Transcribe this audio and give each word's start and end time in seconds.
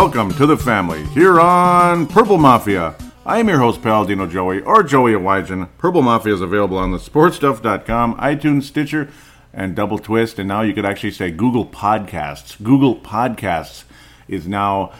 welcome 0.00 0.32
to 0.32 0.46
the 0.46 0.56
family 0.56 1.04
here 1.08 1.38
on 1.38 2.06
Purple 2.06 2.38
Mafia. 2.38 2.94
I 3.26 3.38
am 3.38 3.48
your 3.50 3.58
host, 3.58 3.82
Paladino 3.82 4.26
Joey, 4.26 4.62
or 4.62 4.82
Joey 4.82 5.12
Awajan. 5.12 5.68
Purple 5.76 6.00
Mafia 6.00 6.32
is 6.32 6.40
available 6.40 6.78
on 6.78 6.90
the 6.90 6.96
sportstuff.com, 6.96 8.16
iTunes, 8.16 8.62
Stitcher, 8.62 9.10
and 9.52 9.76
Double 9.76 9.98
Twist. 9.98 10.38
And 10.38 10.48
now 10.48 10.62
you 10.62 10.72
could 10.72 10.86
actually 10.86 11.10
say 11.10 11.30
Google 11.30 11.66
Podcasts. 11.66 12.56
Google 12.62 12.96
Podcasts 12.96 13.84
is 14.26 14.48
now 14.48 14.90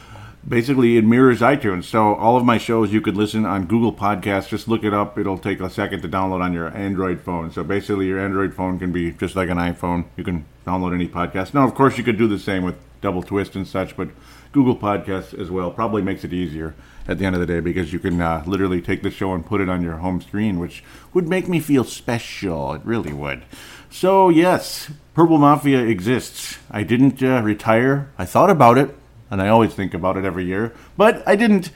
basically 0.46 0.98
it 0.98 1.04
mirrors 1.06 1.40
iTunes. 1.40 1.84
So 1.84 2.14
all 2.16 2.36
of 2.36 2.44
my 2.44 2.58
shows 2.58 2.92
you 2.92 3.00
could 3.00 3.16
listen 3.16 3.46
on 3.46 3.64
Google 3.64 3.94
Podcasts. 3.94 4.48
Just 4.48 4.68
look 4.68 4.84
it 4.84 4.92
up. 4.92 5.16
It'll 5.16 5.38
take 5.38 5.60
a 5.60 5.70
second 5.70 6.02
to 6.02 6.10
download 6.10 6.42
on 6.42 6.52
your 6.52 6.76
Android 6.76 7.22
phone. 7.22 7.50
So 7.52 7.64
basically 7.64 8.06
your 8.06 8.20
Android 8.20 8.52
phone 8.52 8.78
can 8.78 8.92
be 8.92 9.12
just 9.12 9.34
like 9.34 9.48
an 9.48 9.56
iPhone. 9.56 10.04
You 10.18 10.24
can 10.24 10.44
download 10.66 10.92
any 10.94 11.08
podcast. 11.08 11.54
Now, 11.54 11.64
of 11.64 11.74
course, 11.74 11.96
you 11.96 12.04
could 12.04 12.18
do 12.18 12.28
the 12.28 12.38
same 12.38 12.64
with 12.64 12.76
Double 13.00 13.22
Twist 13.22 13.56
and 13.56 13.66
such, 13.66 13.96
but 13.96 14.10
Google 14.52 14.76
Podcasts 14.76 15.38
as 15.38 15.50
well 15.50 15.70
probably 15.70 16.02
makes 16.02 16.24
it 16.24 16.32
easier 16.32 16.74
at 17.06 17.18
the 17.18 17.24
end 17.24 17.34
of 17.34 17.40
the 17.40 17.46
day 17.46 17.60
because 17.60 17.92
you 17.92 17.98
can 17.98 18.20
uh, 18.20 18.42
literally 18.46 18.80
take 18.80 19.02
the 19.02 19.10
show 19.10 19.32
and 19.32 19.44
put 19.44 19.60
it 19.60 19.68
on 19.68 19.82
your 19.82 19.96
home 19.96 20.20
screen, 20.20 20.58
which 20.58 20.82
would 21.12 21.28
make 21.28 21.48
me 21.48 21.60
feel 21.60 21.84
special. 21.84 22.72
It 22.74 22.82
really 22.84 23.12
would. 23.12 23.42
So, 23.90 24.28
yes, 24.28 24.90
Purple 25.14 25.38
Mafia 25.38 25.80
exists. 25.80 26.58
I 26.70 26.82
didn't 26.82 27.22
uh, 27.22 27.42
retire. 27.42 28.10
I 28.18 28.24
thought 28.24 28.50
about 28.50 28.78
it, 28.78 28.96
and 29.30 29.42
I 29.42 29.48
always 29.48 29.74
think 29.74 29.94
about 29.94 30.16
it 30.16 30.24
every 30.24 30.44
year, 30.44 30.72
but 30.96 31.26
I 31.26 31.36
didn't. 31.36 31.70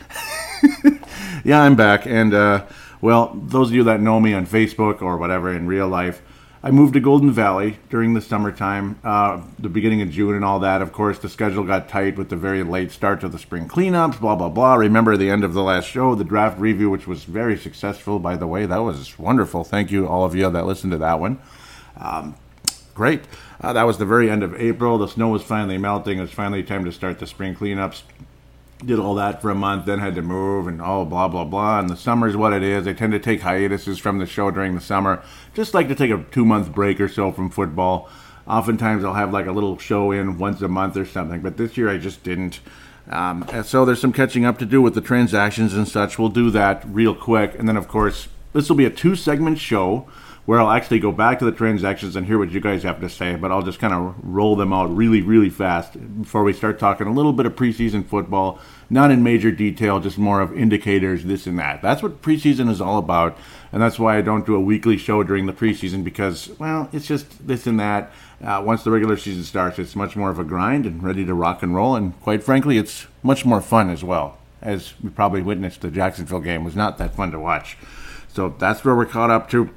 yeah, 1.45 1.63
I'm 1.63 1.75
back, 1.75 2.07
and 2.07 2.33
uh, 2.33 2.67
well, 3.01 3.33
those 3.35 3.69
of 3.69 3.75
you 3.75 3.85
that 3.85 4.01
know 4.01 4.20
me 4.20 4.33
on 4.33 4.47
Facebook 4.47 5.03
or 5.03 5.17
whatever 5.17 5.53
in 5.53 5.67
real 5.67 5.89
life, 5.89 6.23
I 6.65 6.70
moved 6.70 6.95
to 6.95 7.01
Golden 7.01 7.31
Valley 7.31 7.77
during 7.91 8.15
the 8.15 8.23
summertime, 8.23 8.98
uh, 9.05 9.43
the 9.59 9.69
beginning 9.69 10.01
of 10.01 10.09
June 10.11 10.34
and 10.34 10.43
all 10.43 10.61
that. 10.61 10.81
Of 10.81 10.95
course, 10.95 11.19
the 11.19 11.29
schedule 11.29 11.62
got 11.62 11.91
tight 11.91 12.17
with 12.17 12.31
the 12.31 12.37
very 12.37 12.62
late 12.62 12.91
start 12.91 13.20
to 13.20 13.29
the 13.29 13.39
spring 13.39 13.69
cleanups, 13.69 14.19
blah, 14.19 14.34
blah, 14.34 14.48
blah. 14.48 14.77
Remember 14.77 15.15
the 15.19 15.29
end 15.29 15.45
of 15.45 15.53
the 15.53 15.62
last 15.62 15.85
show, 15.85 16.15
the 16.15 16.25
draft 16.25 16.59
review, 16.59 16.89
which 16.89 17.07
was 17.07 17.25
very 17.25 17.59
successful, 17.59 18.19
by 18.19 18.37
the 18.37 18.47
way. 18.47 18.65
That 18.65 18.79
was 18.79 19.19
wonderful. 19.19 19.62
Thank 19.62 19.91
you, 19.91 20.09
all 20.09 20.25
of 20.25 20.35
you 20.35 20.48
that 20.48 20.65
listened 20.65 20.92
to 20.92 20.98
that 20.98 21.20
one. 21.20 21.39
Um, 21.98 22.35
great. 22.95 23.25
Uh, 23.61 23.75
that 23.75 23.83
was 23.83 23.98
the 23.98 24.07
very 24.07 24.31
end 24.31 24.42
of 24.42 24.55
April. 24.55 24.97
The 24.97 25.09
snow 25.09 25.29
was 25.29 25.42
finally 25.42 25.77
melting. 25.77 26.17
It 26.17 26.23
was 26.23 26.33
finally 26.33 26.62
time 26.62 26.87
to 26.87 26.92
start 26.92 27.19
the 27.19 27.27
spring 27.27 27.55
cleanups 27.55 28.05
did 28.87 28.99
all 28.99 29.15
that 29.17 29.43
for 29.43 29.51
a 29.51 29.55
month, 29.55 29.87
then 29.87 29.99
had 29.99 30.15
to 30.15 30.23
move 30.23 30.67
and 30.67 30.81
oh 30.81 31.05
blah 31.05 31.29
blah 31.29 31.45
blah. 31.45 31.81
And 31.81 31.91
the 31.91 31.97
summer 31.97 32.29
is 32.29 32.37
what 32.37 32.53
it 32.53 32.63
is. 32.63 32.87
I 32.87 32.93
tend 32.93 33.13
to 33.13 33.19
take 33.19 33.41
hiatuses 33.41 33.99
from 33.99 34.19
the 34.19 34.27
show 34.27 34.51
during 34.51 34.75
the 34.75 34.81
summer. 34.81 35.23
Just 35.55 35.75
like 35.75 35.89
to 35.89 35.95
take 35.95 36.11
a 36.11 36.25
two 36.31 36.45
month 36.45 36.73
break 36.73 37.01
or 37.01 37.09
so 37.09 37.33
from 37.33 37.51
football. 37.51 38.09
Oftentimes 38.47 39.05
I'll 39.05 39.15
have 39.15 39.33
like 39.33 39.47
a 39.47 39.53
little 39.53 39.79
show 39.79 40.11
in 40.13 40.39
once 40.39 40.61
a 40.61 40.69
month 40.69 40.97
or 40.97 41.07
something, 41.07 41.41
but 41.41 41.57
this 41.57 41.77
year 41.77 41.89
I 41.89 41.99
just 41.99 42.23
didn't. 42.23 42.61
Um, 43.11 43.47
so 43.65 43.85
there's 43.85 44.01
some 44.01 44.13
catching 44.13 44.45
up 44.45 44.59
to 44.59 44.67
do 44.67 44.81
with 44.81 44.95
the 44.95 45.01
transactions 45.01 45.75
and 45.75 45.87
such. 45.87 46.19
We'll 46.19 46.31
do 46.31 46.51
that 46.51 46.85
real 46.87 47.15
quick, 47.15 47.59
and 47.59 47.69
then 47.69 47.77
of 47.77 47.89
course 47.89 48.29
this 48.53 48.69
will 48.69 48.77
be 48.77 48.85
a 48.87 48.91
two 48.91 49.17
segment 49.17 49.59
show 49.59 50.09
where 50.47 50.61
I'll 50.61 50.70
actually 50.70 50.98
go 50.98 51.11
back 51.11 51.39
to 51.39 51.45
the 51.45 51.53
transactions 51.53 52.17
and 52.17 52.27
hear 52.27 52.39
what 52.39 52.50
you 52.50 52.61
guys 52.61 52.83
have 52.83 53.00
to 53.00 53.09
say, 53.09 53.34
but 53.34 53.50
I'll 53.50 53.62
just 53.62 53.78
kind 53.78 53.95
of 53.95 54.14
roll 54.23 54.56
them 54.56 54.75
out 54.75 54.95
really, 54.95 55.23
really 55.23 55.48
fast 55.48 55.95
before 56.20 56.45
we 56.45 56.53
start 56.53 56.78
talking 56.78 57.06
a 57.06 57.12
little 57.12 57.33
bit 57.33 57.46
of 57.46 57.57
preseason 57.57 58.07
football, 58.07 58.58
not 58.91 59.11
in 59.11 59.23
major 59.23 59.51
detail, 59.51 60.01
just 60.01 60.19
more 60.19 60.42
of 60.42 60.57
indicators, 60.57 61.24
this 61.24 61.46
and 61.46 61.58
that. 61.58 61.80
That's 61.80 62.02
what 62.02 62.20
preseason 62.20 62.69
is 62.69 62.80
all 62.80 62.98
about, 62.98 63.39
and 63.73 63.80
that's 63.80 63.98
why 63.98 64.19
I 64.19 64.20
don't 64.20 64.45
do 64.45 64.55
a 64.55 64.61
weekly 64.61 64.98
show 64.98 65.23
during 65.23 65.46
the 65.46 65.55
preseason 65.55 66.05
because, 66.05 66.51
well, 66.58 66.90
it's 66.92 67.07
just 67.07 67.46
this 67.46 67.67
and 67.67 67.80
that. 67.80 68.13
Uh, 68.45 68.63
once 68.63 68.85
the 68.85 68.90
regular 68.90 69.17
season 69.17 69.45
starts, 69.45 69.79
it's 69.79 69.96
much 69.96 70.14
more 70.14 70.29
of 70.29 70.39
a 70.39 70.45
grind 70.45 70.85
and 70.85 71.02
ready 71.02 71.24
to 71.24 71.33
rock 71.33 71.63
and 71.63 71.74
roll, 71.74 71.96
and 71.96 72.20
quite 72.20 72.42
frankly, 72.42 72.77
it's 72.77 73.07
much 73.23 73.46
more 73.46 73.63
fun 73.63 73.89
as 73.89 74.05
well. 74.05 74.36
As 74.61 74.92
we 75.02 75.08
probably 75.08 75.40
witnessed, 75.40 75.80
the 75.80 75.90
Jacksonville 75.90 76.40
game 76.40 76.64
was 76.64 76.77
not 76.77 76.98
that 76.98 77.14
fun 77.14 77.30
to 77.33 77.39
watch. 77.39 77.79
So 78.29 78.55
that's 78.58 78.85
where 78.85 78.95
we're 78.95 79.07
caught 79.07 79.30
up 79.30 79.48
to 79.51 79.70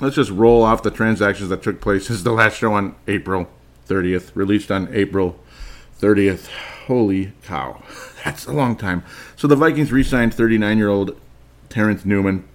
let's 0.00 0.16
just 0.16 0.30
roll 0.30 0.62
off 0.62 0.82
the 0.82 0.90
transactions 0.90 1.48
that 1.48 1.62
took 1.62 1.80
place. 1.80 2.06
since 2.06 2.22
the 2.22 2.32
last 2.32 2.58
show 2.58 2.72
on 2.72 2.94
April 3.06 3.48
30th, 3.88 4.30
released 4.34 4.70
on 4.70 4.88
April 4.92 5.38
30th. 6.00 6.46
Holy 6.86 7.32
cow, 7.42 7.82
that's 8.24 8.46
a 8.46 8.52
long 8.52 8.76
time. 8.76 9.02
So 9.36 9.46
the 9.46 9.56
Vikings 9.56 9.92
re 9.92 10.02
signed 10.02 10.32
39 10.34 10.78
year 10.78 10.88
old 10.88 11.18
Terrence 11.68 12.04
Newman 12.04 12.48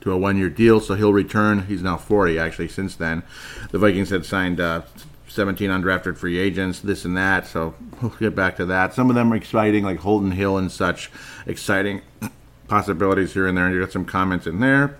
to 0.00 0.12
a 0.12 0.16
one 0.16 0.36
year 0.38 0.48
deal, 0.48 0.80
so 0.80 0.94
he'll 0.94 1.12
return. 1.12 1.66
He's 1.66 1.82
now 1.82 1.96
40, 1.96 2.38
actually, 2.38 2.68
since 2.68 2.94
then. 2.94 3.24
The 3.72 3.78
Vikings 3.78 4.10
had 4.10 4.24
signed 4.24 4.60
uh, 4.60 4.82
17 5.28 5.68
undrafted 5.68 6.16
free 6.16 6.38
agents, 6.38 6.78
this 6.78 7.04
and 7.04 7.16
that, 7.16 7.46
so 7.46 7.74
we'll 8.00 8.12
get 8.12 8.34
back 8.36 8.56
to 8.56 8.66
that. 8.66 8.94
Some 8.94 9.10
of 9.10 9.16
them 9.16 9.32
are 9.32 9.36
exciting, 9.36 9.82
like 9.82 9.98
Holton 9.98 10.30
Hill 10.30 10.56
and 10.56 10.70
such, 10.70 11.10
exciting 11.44 12.02
possibilities 12.68 13.34
here 13.34 13.48
and 13.48 13.58
there. 13.58 13.66
And 13.66 13.74
you 13.74 13.80
got 13.80 13.92
some 13.92 14.04
comments 14.04 14.46
in 14.46 14.60
there. 14.60 14.98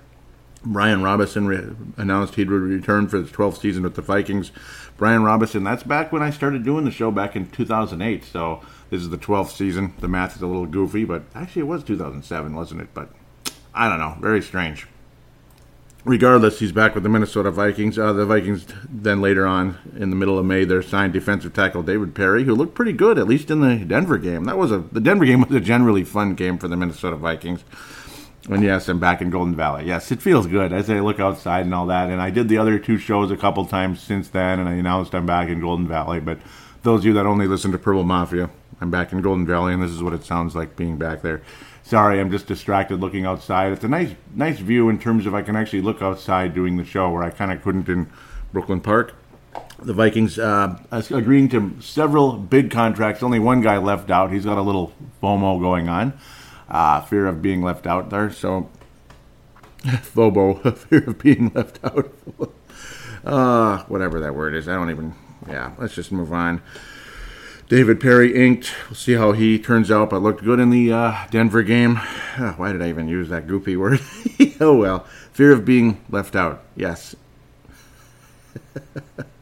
Brian 0.65 1.03
Robison 1.03 1.47
re- 1.47 1.77
announced 1.97 2.35
he'd 2.35 2.51
return 2.51 3.09
for 3.09 3.19
his 3.19 3.31
12th 3.31 3.61
season 3.61 3.83
with 3.83 3.95
the 3.95 4.03
Vikings. 4.03 4.51
Brian 4.97 5.23
Robison, 5.23 5.63
that's 5.63 5.83
back 5.83 6.11
when 6.11 6.23
I 6.23 6.31
started 6.31 6.65
doing 6.65 6.85
the 6.85 6.91
show 6.91 7.11
back 7.11 7.37
in 7.37 7.49
2008. 7.51 8.25
So 8.25 8.63
this 8.91 9.03
is 9.03 9.11
the 9.11 9.19
12th 9.19 9.51
season. 9.51 9.95
The 10.01 10.09
math 10.09 10.37
is 10.37 10.43
a 10.43 10.47
little 10.47 10.67
goofy, 10.67 11.05
but 11.05 11.25
actually 11.35 11.63
it 11.63 11.67
was 11.67 11.85
2007, 11.85 12.55
wasn't 12.55 12.81
it? 12.81 12.89
But 12.95 13.11
I 13.75 13.89
don't 13.89 13.99
know. 13.99 14.17
Very 14.21 14.43
strange. 14.43 14.87
Regardless, 16.07 16.61
he's 16.61 16.71
back 16.71 16.95
with 16.95 17.03
the 17.03 17.09
Minnesota 17.09 17.51
Vikings. 17.51 17.99
Uh, 17.99 18.13
the 18.13 18.25
Vikings 18.25 18.65
then 18.89 19.21
later 19.21 19.45
on 19.45 19.77
in 19.97 20.11
the 20.11 20.17
middle 20.17 20.39
of 20.39 20.47
May, 20.47 20.65
they 20.65 20.81
signed 20.81 21.13
defensive 21.13 21.53
tackle 21.53 21.83
David 21.83 22.15
Parry, 22.15 22.45
who 22.45 22.55
looked 22.55 22.77
pretty 22.77 22.93
good 22.93 23.19
at 23.19 23.27
least 23.27 23.51
in 23.51 23.61
the 23.61 23.85
Denver 23.85 24.17
game. 24.17 24.45
That 24.45 24.57
was 24.57 24.71
a 24.71 24.79
the 24.79 25.01
Denver 25.01 25.25
game 25.25 25.41
was 25.41 25.55
a 25.57 25.61
generally 25.61 26.05
fun 26.05 26.35
game 26.35 26.59
for 26.59 26.69
the 26.69 26.77
Minnesota 26.77 27.17
Vikings. 27.17 27.65
And 28.49 28.63
yes, 28.63 28.89
I'm 28.89 29.01
back 29.01 29.21
in 29.21 29.31
Golden 29.31 29.57
Valley. 29.57 29.87
Yes, 29.87 30.13
it 30.13 30.23
feels 30.23 30.47
good 30.47 30.73
as 30.73 30.89
I 30.89 31.01
look 31.01 31.19
outside 31.19 31.65
and 31.65 31.75
all 31.75 31.87
that. 31.87 32.11
And 32.11 32.23
I 32.23 32.31
did 32.31 32.49
the 32.49 32.59
other 32.59 32.79
two 32.79 32.97
shows 32.97 33.33
a 33.33 33.37
couple 33.37 33.65
times 33.67 34.01
since 34.01 34.29
then, 34.29 34.61
and 34.61 34.69
I 34.69 34.75
announced 34.75 35.17
I'm 35.17 35.27
back 35.27 35.49
in 35.49 35.61
Golden 35.61 35.89
Valley. 35.89 36.21
But 36.21 36.39
those 36.85 37.01
of 37.01 37.07
you 37.07 37.13
that 37.15 37.27
only 37.27 37.49
listen 37.49 37.73
to 37.73 37.79
Purple 37.79 38.05
Mafia, 38.05 38.49
I'm 38.81 38.91
back 38.91 39.13
in 39.13 39.21
Golden 39.21 39.47
Valley, 39.47 39.73
and 39.73 39.83
this 39.83 39.91
is 39.91 40.01
what 40.01 40.13
it 40.13 40.23
sounds 40.23 40.55
like 40.55 40.77
being 40.77 40.97
back 40.97 41.23
there. 41.23 41.43
Sorry, 41.83 42.21
I'm 42.21 42.31
just 42.31 42.47
distracted 42.47 43.01
looking 43.01 43.27
outside. 43.27 43.73
It's 43.73 43.85
a 43.85 43.89
nice, 43.89 44.15
nice 44.33 44.59
view 44.59 44.89
in 44.89 45.01
terms 45.01 45.27
of 45.27 45.35
I 45.35 45.43
can 45.43 45.57
actually 45.57 45.83
look 45.83 46.01
outside 46.01 46.55
doing 46.55 46.77
the 46.77 46.85
show, 46.85 47.11
where 47.11 47.25
I 47.25 47.31
kind 47.31 47.51
of 47.51 47.63
couldn't 47.63 47.89
in 47.89 48.09
Brooklyn 48.53 48.81
Park. 48.81 49.15
The 49.81 49.93
Vikings 49.93 50.39
uh, 50.39 50.79
agreeing 50.93 51.49
to 51.49 51.75
several 51.81 52.35
big 52.35 52.71
contracts. 52.71 53.25
Only 53.25 53.41
one 53.41 53.61
guy 53.61 53.79
left 53.79 54.11
out. 54.11 54.31
He's 54.31 54.45
got 54.45 54.59
a 54.59 54.63
little 54.63 54.93
FOMO 55.21 55.61
going 55.61 55.89
on 55.89 56.13
uh, 56.69 57.01
fear 57.03 57.27
of 57.27 57.43
being 57.43 57.63
left 57.63 57.87
out 57.87 58.11
there. 58.11 58.31
So, 58.31 58.69
FOBO, 59.85 60.77
fear 60.77 61.05
of 61.09 61.19
being 61.19 61.51
left 61.55 61.79
out. 61.85 62.13
uh, 63.25 63.85
whatever 63.85 64.21
that 64.21 64.35
word 64.35 64.55
is. 64.55 64.69
I 64.69 64.75
don't 64.75 64.91
even, 64.91 65.15
yeah, 65.49 65.73
let's 65.79 65.95
just 65.95 66.13
move 66.13 66.33
on. 66.33 66.63
David 67.69 68.01
Parry 68.01 68.33
inked. 68.33 68.73
We'll 68.89 68.95
see 68.95 69.15
how 69.15 69.33
he 69.33 69.59
turns 69.59 69.91
out, 69.91 70.11
but 70.11 70.23
looked 70.23 70.45
good 70.45 70.61
in 70.61 70.71
the 70.71 70.93
uh, 70.93 71.27
Denver 71.31 71.65
game. 71.65 71.99
Uh, 72.37 72.53
why 72.53 72.71
did 72.71 72.81
I 72.81 72.89
even 72.89 73.09
use 73.09 73.29
that 73.31 73.49
goofy 73.49 73.77
word? 73.77 74.01
oh 74.61 74.77
well. 74.77 75.01
Fear 75.33 75.53
of 75.53 75.65
being 75.65 76.01
left 76.09 76.37
out. 76.37 76.63
Yes. 76.77 77.17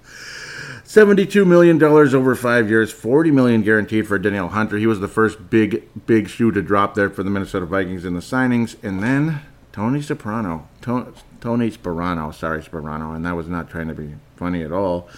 $72 0.95 1.45
million 1.45 1.83
over 1.83 2.37
five 2.37 2.71
years, 2.71 2.93
40 2.93 3.33
million 3.33 3.63
guaranteed 3.63 4.07
for 4.07 4.17
Danielle 4.17 4.51
Hunter. 4.51 4.79
He 4.79 4.87
was 4.87 5.01
the 5.01 5.09
first 5.09 5.51
big, 5.51 5.89
big 6.07 6.29
shoe 6.29 6.53
to 6.53 6.63
drop 6.63 6.95
there 6.95 7.11
for 7.11 7.25
the 7.25 7.31
Minnesota 7.31 7.67
Vikings 7.67 8.05
in 8.05 8.15
the 8.15 8.21
signings. 8.21 8.77
And 8.81 9.03
then 9.03 9.41
Tony 9.73 10.01
Soprano. 10.01 10.69
Tony, 10.81 11.11
Tony 11.41 11.71
Sparano. 11.73 12.33
Sorry, 12.33 12.63
Sparano. 12.63 13.13
And 13.13 13.27
that 13.27 13.35
was 13.35 13.49
not 13.49 13.69
trying 13.69 13.89
to 13.89 13.95
be 13.95 14.15
funny 14.37 14.63
at 14.63 14.71
all. 14.71 15.09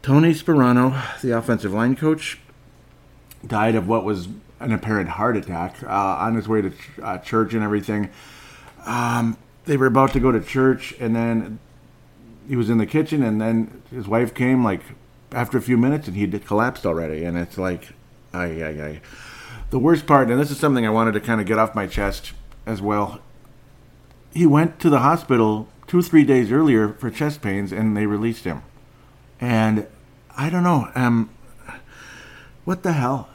Tony 0.00 0.32
Sparano, 0.32 1.20
the 1.22 1.36
offensive 1.36 1.72
line 1.72 1.96
coach, 1.96 2.38
died 3.44 3.74
of 3.74 3.88
what 3.88 4.04
was 4.04 4.28
an 4.60 4.72
apparent 4.72 5.08
heart 5.08 5.36
attack 5.36 5.82
uh, 5.82 5.88
on 5.88 6.36
his 6.36 6.46
way 6.46 6.62
to 6.62 6.70
ch- 6.70 6.90
uh, 7.02 7.18
church 7.18 7.52
and 7.52 7.64
everything. 7.64 8.10
Um, 8.86 9.36
they 9.64 9.76
were 9.76 9.86
about 9.86 10.12
to 10.12 10.20
go 10.20 10.30
to 10.30 10.40
church, 10.40 10.94
and 11.00 11.16
then 11.16 11.58
he 12.46 12.54
was 12.54 12.70
in 12.70 12.78
the 12.78 12.86
kitchen, 12.86 13.24
and 13.24 13.40
then 13.40 13.82
his 13.90 14.06
wife 14.06 14.34
came 14.34 14.62
like 14.62 14.82
after 15.32 15.58
a 15.58 15.62
few 15.62 15.76
minutes, 15.76 16.08
and 16.08 16.16
he 16.16 16.26
collapsed 16.26 16.86
already. 16.86 17.24
And 17.24 17.36
it's 17.36 17.58
like, 17.58 17.90
ay, 18.32 18.62
ay, 18.62 18.82
ay. 18.82 19.00
The 19.70 19.78
worst 19.78 20.06
part, 20.06 20.30
and 20.30 20.40
this 20.40 20.50
is 20.50 20.58
something 20.58 20.84
I 20.86 20.90
wanted 20.90 21.12
to 21.12 21.20
kind 21.20 21.40
of 21.40 21.46
get 21.46 21.58
off 21.58 21.74
my 21.74 21.86
chest 21.86 22.32
as 22.66 22.82
well. 22.82 23.20
He 24.32 24.46
went 24.46 24.80
to 24.80 24.90
the 24.90 25.00
hospital 25.00 25.68
two, 25.86 26.02
three 26.02 26.24
days 26.24 26.52
earlier 26.52 26.90
for 26.94 27.10
chest 27.10 27.42
pains, 27.42 27.72
and 27.72 27.96
they 27.96 28.06
released 28.06 28.44
him. 28.44 28.62
And 29.40 29.86
I 30.36 30.50
don't 30.50 30.62
know, 30.62 30.90
um, 30.94 31.30
what 32.64 32.82
the 32.82 32.92
hell? 32.92 33.28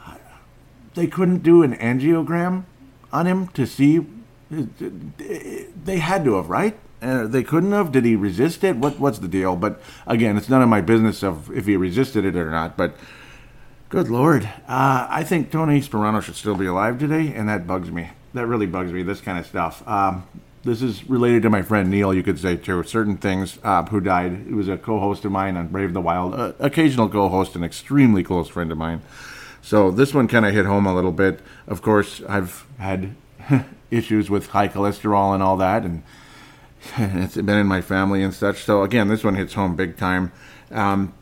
They 0.94 1.06
couldn't 1.06 1.42
do 1.42 1.62
an 1.62 1.74
angiogram 1.76 2.64
on 3.12 3.26
him 3.26 3.48
to 3.48 3.66
see. 3.66 4.06
They 4.50 5.98
had 5.98 6.24
to 6.24 6.36
have, 6.36 6.48
right? 6.48 6.78
They 7.26 7.42
couldn't 7.42 7.72
have. 7.72 7.92
Did 7.92 8.04
he 8.04 8.16
resist 8.16 8.64
it? 8.64 8.76
What 8.76 8.98
What's 8.98 9.18
the 9.18 9.28
deal? 9.28 9.56
But 9.56 9.80
again, 10.06 10.36
it's 10.36 10.48
none 10.48 10.62
of 10.62 10.68
my 10.68 10.80
business 10.80 11.22
of 11.22 11.50
if 11.56 11.66
he 11.66 11.76
resisted 11.76 12.24
it 12.24 12.36
or 12.36 12.50
not. 12.50 12.76
But 12.76 12.96
Good 13.88 14.08
Lord. 14.08 14.44
Uh, 14.66 15.06
I 15.08 15.22
think 15.22 15.52
Tony 15.52 15.80
Sparano 15.80 16.20
should 16.20 16.34
still 16.34 16.56
be 16.56 16.66
alive 16.66 16.98
today, 16.98 17.32
and 17.32 17.48
that 17.48 17.68
bugs 17.68 17.88
me. 17.88 18.10
That 18.34 18.46
really 18.48 18.66
bugs 18.66 18.90
me, 18.90 19.04
this 19.04 19.20
kind 19.20 19.38
of 19.38 19.46
stuff. 19.46 19.86
Um, 19.86 20.26
this 20.64 20.82
is 20.82 21.08
related 21.08 21.42
to 21.42 21.50
my 21.50 21.62
friend 21.62 21.88
Neil, 21.88 22.12
you 22.12 22.24
could 22.24 22.40
say, 22.40 22.56
too. 22.56 22.82
Certain 22.82 23.16
things, 23.16 23.60
uh, 23.62 23.84
who 23.84 24.00
died. 24.00 24.46
He 24.48 24.54
was 24.54 24.68
a 24.68 24.76
co 24.76 24.98
host 24.98 25.24
of 25.24 25.30
mine 25.30 25.56
on 25.56 25.68
Brave 25.68 25.92
the 25.92 26.00
Wild, 26.00 26.34
uh, 26.34 26.52
occasional 26.58 27.08
co 27.08 27.28
host, 27.28 27.54
an 27.54 27.62
extremely 27.62 28.24
close 28.24 28.48
friend 28.48 28.72
of 28.72 28.78
mine. 28.78 29.02
So 29.62 29.92
this 29.92 30.12
one 30.12 30.26
kind 30.26 30.44
of 30.44 30.52
hit 30.52 30.66
home 30.66 30.84
a 30.84 30.94
little 30.94 31.12
bit. 31.12 31.38
Of 31.68 31.80
course, 31.80 32.22
I've 32.28 32.66
had 32.78 33.14
issues 33.92 34.28
with 34.28 34.48
high 34.48 34.66
cholesterol 34.66 35.32
and 35.32 35.44
all 35.44 35.56
that, 35.58 35.84
and 35.84 36.02
it's 36.96 37.36
been 37.36 37.58
in 37.58 37.66
my 37.66 37.80
family 37.80 38.22
and 38.22 38.32
such. 38.32 38.64
So 38.64 38.82
again, 38.82 39.08
this 39.08 39.24
one 39.24 39.34
hits 39.34 39.54
home 39.54 39.76
big 39.76 39.96
time. 39.96 40.32
Um, 40.70 41.14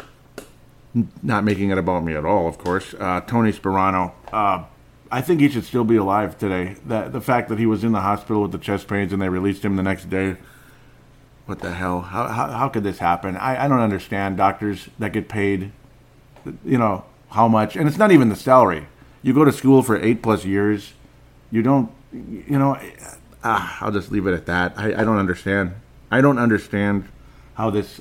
not 1.22 1.44
making 1.44 1.70
it 1.70 1.78
about 1.78 2.04
me 2.04 2.14
at 2.14 2.24
all, 2.24 2.46
of 2.46 2.58
course. 2.58 2.94
Uh, 2.94 3.20
Tony 3.22 3.52
Sparano. 3.52 4.12
Uh, 4.32 4.64
I 5.10 5.20
think 5.20 5.40
he 5.40 5.48
should 5.48 5.64
still 5.64 5.84
be 5.84 5.96
alive 5.96 6.38
today. 6.38 6.76
That 6.86 7.12
the 7.12 7.20
fact 7.20 7.48
that 7.48 7.58
he 7.58 7.66
was 7.66 7.84
in 7.84 7.92
the 7.92 8.00
hospital 8.00 8.42
with 8.42 8.52
the 8.52 8.58
chest 8.58 8.88
pains 8.88 9.12
and 9.12 9.20
they 9.20 9.28
released 9.28 9.64
him 9.64 9.76
the 9.76 9.82
next 9.82 10.10
day. 10.10 10.36
What 11.46 11.60
the 11.60 11.72
hell? 11.72 12.00
How 12.00 12.28
how, 12.28 12.50
how 12.50 12.68
could 12.68 12.84
this 12.84 12.98
happen? 12.98 13.36
I, 13.36 13.64
I 13.64 13.68
don't 13.68 13.80
understand 13.80 14.36
doctors 14.36 14.88
that 14.98 15.12
get 15.12 15.28
paid. 15.28 15.72
You 16.64 16.78
know 16.78 17.04
how 17.30 17.48
much, 17.48 17.76
and 17.76 17.86
it's 17.86 17.98
not 17.98 18.12
even 18.12 18.28
the 18.28 18.36
salary. 18.36 18.86
You 19.22 19.34
go 19.34 19.44
to 19.44 19.52
school 19.52 19.82
for 19.82 19.96
eight 19.96 20.22
plus 20.22 20.44
years. 20.44 20.94
You 21.50 21.62
don't. 21.62 21.90
You 22.12 22.58
know. 22.58 22.78
Ah, 23.44 23.76
I'll 23.82 23.92
just 23.92 24.10
leave 24.10 24.26
it 24.26 24.32
at 24.32 24.46
that. 24.46 24.72
I, 24.76 24.86
I 25.02 25.04
don't 25.04 25.18
understand. 25.18 25.74
I 26.10 26.22
don't 26.22 26.38
understand 26.38 27.08
how 27.54 27.68
this 27.68 28.00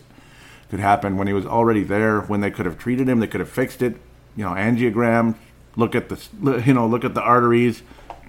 could 0.70 0.80
happen 0.80 1.18
when 1.18 1.28
he 1.28 1.34
was 1.34 1.46
already 1.46 1.84
there. 1.84 2.22
When 2.22 2.40
they 2.40 2.50
could 2.50 2.66
have 2.66 2.80
treated 2.80 3.10
him, 3.10 3.20
they 3.20 3.28
could 3.28 3.42
have 3.42 3.50
fixed 3.50 3.82
it. 3.82 3.98
You 4.38 4.46
know, 4.46 4.52
angiogram. 4.52 5.36
Look 5.76 5.96
at 5.96 6.10
the 6.10 6.64
you 6.66 6.74
know 6.74 6.88
look 6.88 7.04
at 7.04 7.14
the 7.14 7.22
arteries. 7.22 7.84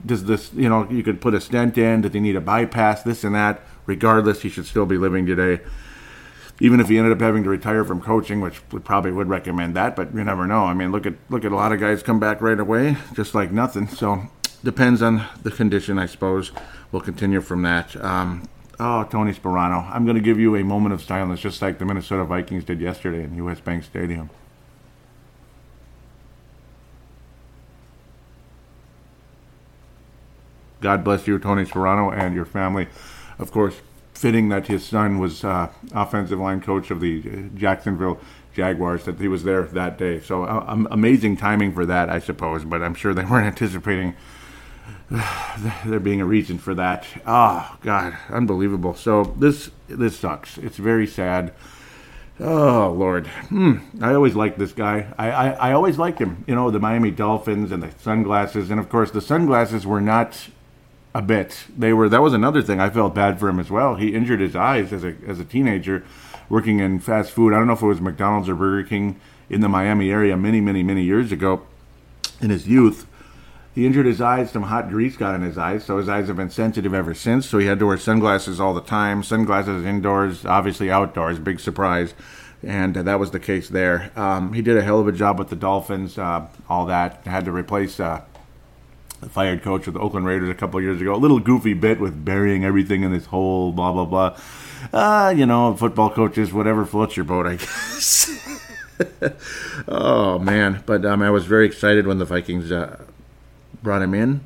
Does 0.04 0.24
this 0.24 0.52
you 0.52 0.68
know 0.68 0.90
you 0.90 1.02
could 1.02 1.20
put 1.20 1.34
a 1.34 1.40
stent 1.40 1.78
in? 1.78 2.00
Did 2.00 2.12
they 2.12 2.20
need 2.20 2.36
a 2.36 2.40
bypass? 2.40 3.02
This 3.02 3.22
and 3.22 3.34
that. 3.34 3.62
Regardless, 3.86 4.42
he 4.42 4.48
should 4.48 4.66
still 4.66 4.86
be 4.86 4.98
living 4.98 5.24
today. 5.24 5.62
Even 6.60 6.80
if 6.80 6.88
he 6.88 6.98
ended 6.98 7.12
up 7.12 7.20
having 7.20 7.42
to 7.44 7.50
retire 7.50 7.84
from 7.84 8.00
coaching, 8.00 8.40
which 8.40 8.60
would 8.72 8.84
probably 8.84 9.12
would 9.12 9.28
recommend 9.28 9.74
that, 9.76 9.94
but 9.96 10.14
you 10.14 10.24
never 10.24 10.46
know. 10.46 10.64
I 10.64 10.74
mean, 10.74 10.90
look 10.90 11.06
at 11.06 11.14
look 11.28 11.44
at 11.44 11.52
a 11.52 11.56
lot 11.56 11.72
of 11.72 11.80
guys 11.80 12.02
come 12.02 12.18
back 12.18 12.40
right 12.40 12.58
away, 12.58 12.96
just 13.12 13.34
like 13.34 13.52
nothing. 13.52 13.86
So 13.88 14.30
depends 14.64 15.02
on 15.02 15.26
the 15.42 15.50
condition, 15.50 15.98
I 15.98 16.06
suppose. 16.06 16.50
We'll 16.94 17.02
continue 17.02 17.40
from 17.40 17.62
that. 17.62 17.96
Um, 17.96 18.48
Oh, 18.78 19.04
Tony 19.04 19.32
Sparano. 19.32 19.88
I'm 19.92 20.04
going 20.04 20.16
to 20.16 20.22
give 20.22 20.38
you 20.38 20.56
a 20.56 20.64
moment 20.64 20.92
of 20.94 21.00
silence, 21.00 21.40
just 21.40 21.62
like 21.62 21.78
the 21.78 21.84
Minnesota 21.84 22.24
Vikings 22.24 22.64
did 22.64 22.80
yesterday 22.80 23.22
in 23.22 23.36
U.S. 23.36 23.60
Bank 23.60 23.84
Stadium. 23.84 24.30
God 30.80 31.04
bless 31.04 31.28
you, 31.28 31.38
Tony 31.38 31.64
Sparano, 31.64 32.12
and 32.12 32.34
your 32.34 32.44
family. 32.44 32.88
Of 33.38 33.52
course, 33.52 33.80
fitting 34.12 34.48
that 34.48 34.66
his 34.66 34.84
son 34.84 35.20
was 35.20 35.44
uh, 35.44 35.70
offensive 35.92 36.40
line 36.40 36.60
coach 36.60 36.90
of 36.90 37.00
the 37.00 37.22
uh, 37.24 37.56
Jacksonville 37.56 38.20
Jaguars, 38.54 39.04
that 39.04 39.20
he 39.20 39.28
was 39.28 39.44
there 39.44 39.62
that 39.62 39.98
day. 39.98 40.20
So 40.20 40.44
uh, 40.44 40.84
amazing 40.90 41.36
timing 41.36 41.72
for 41.72 41.86
that, 41.86 42.08
I 42.08 42.18
suppose, 42.18 42.64
but 42.64 42.82
I'm 42.82 42.94
sure 42.94 43.14
they 43.14 43.24
weren't 43.24 43.46
anticipating 43.60 44.14
there 45.84 46.00
being 46.00 46.20
a 46.20 46.26
reason 46.26 46.58
for 46.58 46.74
that. 46.74 47.06
Oh 47.26 47.76
God, 47.82 48.16
unbelievable. 48.30 48.94
So 48.94 49.34
this 49.38 49.70
this 49.88 50.18
sucks. 50.18 50.56
It's 50.58 50.78
very 50.78 51.06
sad. 51.06 51.52
Oh 52.40 52.94
Lord, 52.96 53.26
hmm. 53.26 53.78
I 54.00 54.14
always 54.14 54.34
liked 54.34 54.58
this 54.58 54.72
guy. 54.72 55.06
I, 55.18 55.30
I, 55.30 55.48
I 55.50 55.72
always 55.72 55.98
liked 55.98 56.20
him. 56.20 56.44
You 56.46 56.54
know 56.54 56.70
the 56.70 56.80
Miami 56.80 57.10
Dolphins 57.10 57.70
and 57.70 57.82
the 57.82 57.90
sunglasses, 58.00 58.70
and 58.70 58.80
of 58.80 58.88
course 58.88 59.10
the 59.10 59.20
sunglasses 59.20 59.86
were 59.86 60.00
not 60.00 60.48
a 61.14 61.22
bit. 61.22 61.66
They 61.76 61.92
were. 61.92 62.08
That 62.08 62.22
was 62.22 62.32
another 62.32 62.62
thing. 62.62 62.80
I 62.80 62.88
felt 62.88 63.14
bad 63.14 63.38
for 63.38 63.48
him 63.48 63.60
as 63.60 63.70
well. 63.70 63.96
He 63.96 64.14
injured 64.14 64.40
his 64.40 64.56
eyes 64.56 64.92
as 64.92 65.04
a 65.04 65.14
as 65.26 65.38
a 65.38 65.44
teenager, 65.44 66.02
working 66.48 66.80
in 66.80 66.98
fast 66.98 67.30
food. 67.30 67.52
I 67.52 67.58
don't 67.58 67.66
know 67.66 67.74
if 67.74 67.82
it 67.82 67.86
was 67.86 68.00
McDonald's 68.00 68.48
or 68.48 68.54
Burger 68.54 68.88
King 68.88 69.20
in 69.50 69.60
the 69.60 69.68
Miami 69.68 70.10
area 70.10 70.34
many 70.36 70.62
many 70.62 70.82
many 70.82 71.02
years 71.02 71.30
ago, 71.30 71.66
in 72.40 72.48
his 72.48 72.66
youth 72.66 73.06
he 73.74 73.86
injured 73.86 74.06
his 74.06 74.20
eyes. 74.20 74.50
Some 74.50 74.64
hot 74.64 74.88
grease 74.88 75.16
got 75.16 75.34
in 75.34 75.42
his 75.42 75.58
eyes, 75.58 75.84
so 75.84 75.98
his 75.98 76.08
eyes 76.08 76.28
have 76.28 76.36
been 76.36 76.50
sensitive 76.50 76.94
ever 76.94 77.14
since. 77.14 77.46
So 77.46 77.58
he 77.58 77.66
had 77.66 77.78
to 77.80 77.86
wear 77.86 77.98
sunglasses 77.98 78.60
all 78.60 78.72
the 78.72 78.80
time. 78.80 79.22
Sunglasses 79.22 79.84
indoors, 79.84 80.46
obviously 80.46 80.90
outdoors. 80.90 81.38
Big 81.38 81.58
surprise, 81.58 82.14
and 82.62 82.96
uh, 82.96 83.02
that 83.02 83.18
was 83.18 83.32
the 83.32 83.40
case 83.40 83.68
there. 83.68 84.12
Um, 84.16 84.52
he 84.52 84.62
did 84.62 84.76
a 84.76 84.82
hell 84.82 85.00
of 85.00 85.08
a 85.08 85.12
job 85.12 85.38
with 85.38 85.48
the 85.48 85.56
Dolphins. 85.56 86.16
Uh, 86.16 86.46
all 86.68 86.86
that 86.86 87.26
had 87.26 87.44
to 87.46 87.52
replace. 87.52 87.98
Uh, 87.98 88.22
the 89.20 89.30
fired 89.30 89.62
coach 89.62 89.86
of 89.86 89.94
the 89.94 90.00
Oakland 90.00 90.26
Raiders 90.26 90.50
a 90.50 90.54
couple 90.54 90.80
years 90.80 91.00
ago. 91.00 91.14
A 91.14 91.16
little 91.16 91.40
goofy 91.40 91.72
bit 91.72 91.98
with 91.98 92.24
burying 92.24 92.64
everything 92.64 93.02
in 93.02 93.10
this 93.10 93.26
hole, 93.26 93.72
blah 93.72 93.90
blah 93.90 94.04
blah. 94.04 94.38
Uh, 94.92 95.30
you 95.34 95.46
know, 95.46 95.74
football 95.74 96.10
coaches, 96.10 96.52
whatever 96.52 96.84
floats 96.84 97.16
your 97.16 97.24
boat, 97.24 97.46
I 97.46 97.54
guess. 97.56 98.30
oh 99.88 100.38
man, 100.38 100.82
but 100.86 101.04
um, 101.04 101.22
I 101.22 101.30
was 101.30 101.46
very 101.46 101.66
excited 101.66 102.06
when 102.06 102.18
the 102.18 102.24
Vikings 102.24 102.70
uh, 102.70 103.02
brought 103.84 104.02
him 104.02 104.14
in. 104.14 104.40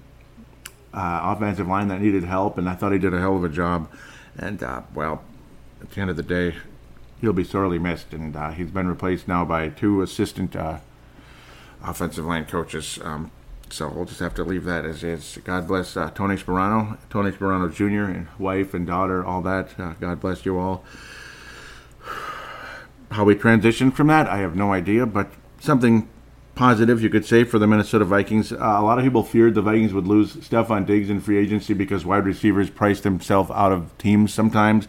Uh, 0.92 1.34
offensive 1.36 1.66
line 1.66 1.88
that 1.88 2.00
needed 2.00 2.24
help, 2.24 2.58
and 2.58 2.68
I 2.68 2.74
thought 2.74 2.92
he 2.92 2.98
did 2.98 3.14
a 3.14 3.20
hell 3.20 3.36
of 3.36 3.44
a 3.44 3.48
job. 3.48 3.90
And 4.36 4.62
uh, 4.62 4.82
well, 4.94 5.22
at 5.80 5.90
the 5.90 6.00
end 6.00 6.10
of 6.10 6.16
the 6.16 6.22
day, 6.22 6.56
he'll 7.20 7.32
be 7.32 7.44
sorely 7.44 7.78
missed, 7.78 8.12
and 8.12 8.36
uh, 8.36 8.50
he's 8.50 8.70
been 8.70 8.88
replaced 8.88 9.28
now 9.28 9.44
by 9.44 9.68
two 9.68 10.02
assistant 10.02 10.56
uh, 10.56 10.78
offensive 11.82 12.24
line 12.24 12.44
coaches. 12.44 12.98
Um, 13.02 13.30
so 13.70 13.88
we'll 13.88 14.06
just 14.06 14.20
have 14.20 14.34
to 14.34 14.44
leave 14.44 14.64
that 14.64 14.84
as 14.84 15.04
is. 15.04 15.38
God 15.44 15.68
bless 15.68 15.96
uh, 15.96 16.10
Tony 16.10 16.36
Sparano, 16.36 16.98
Tony 17.10 17.30
Sparano 17.30 17.72
Jr., 17.72 18.10
and 18.10 18.26
wife 18.38 18.74
and 18.74 18.86
daughter, 18.86 19.24
all 19.24 19.42
that. 19.42 19.78
Uh, 19.78 19.92
God 20.00 20.20
bless 20.20 20.44
you 20.44 20.58
all. 20.58 20.84
How 23.10 23.24
we 23.24 23.34
transition 23.34 23.90
from 23.90 24.06
that, 24.08 24.26
I 24.26 24.38
have 24.38 24.56
no 24.56 24.72
idea, 24.72 25.06
but 25.06 25.30
something 25.60 26.08
positive, 26.58 27.00
you 27.00 27.08
could 27.08 27.24
say, 27.24 27.44
for 27.44 27.60
the 27.60 27.68
Minnesota 27.68 28.04
Vikings. 28.04 28.50
Uh, 28.52 28.56
a 28.56 28.82
lot 28.82 28.98
of 28.98 29.04
people 29.04 29.22
feared 29.22 29.54
the 29.54 29.62
Vikings 29.62 29.94
would 29.94 30.08
lose 30.08 30.34
Stefon 30.34 30.84
Diggs 30.84 31.08
in 31.08 31.20
free 31.20 31.38
agency 31.38 31.72
because 31.72 32.04
wide 32.04 32.24
receivers 32.24 32.68
price 32.68 33.00
themselves 33.00 33.48
out 33.52 33.70
of 33.70 33.96
teams 33.96 34.34
sometimes. 34.34 34.88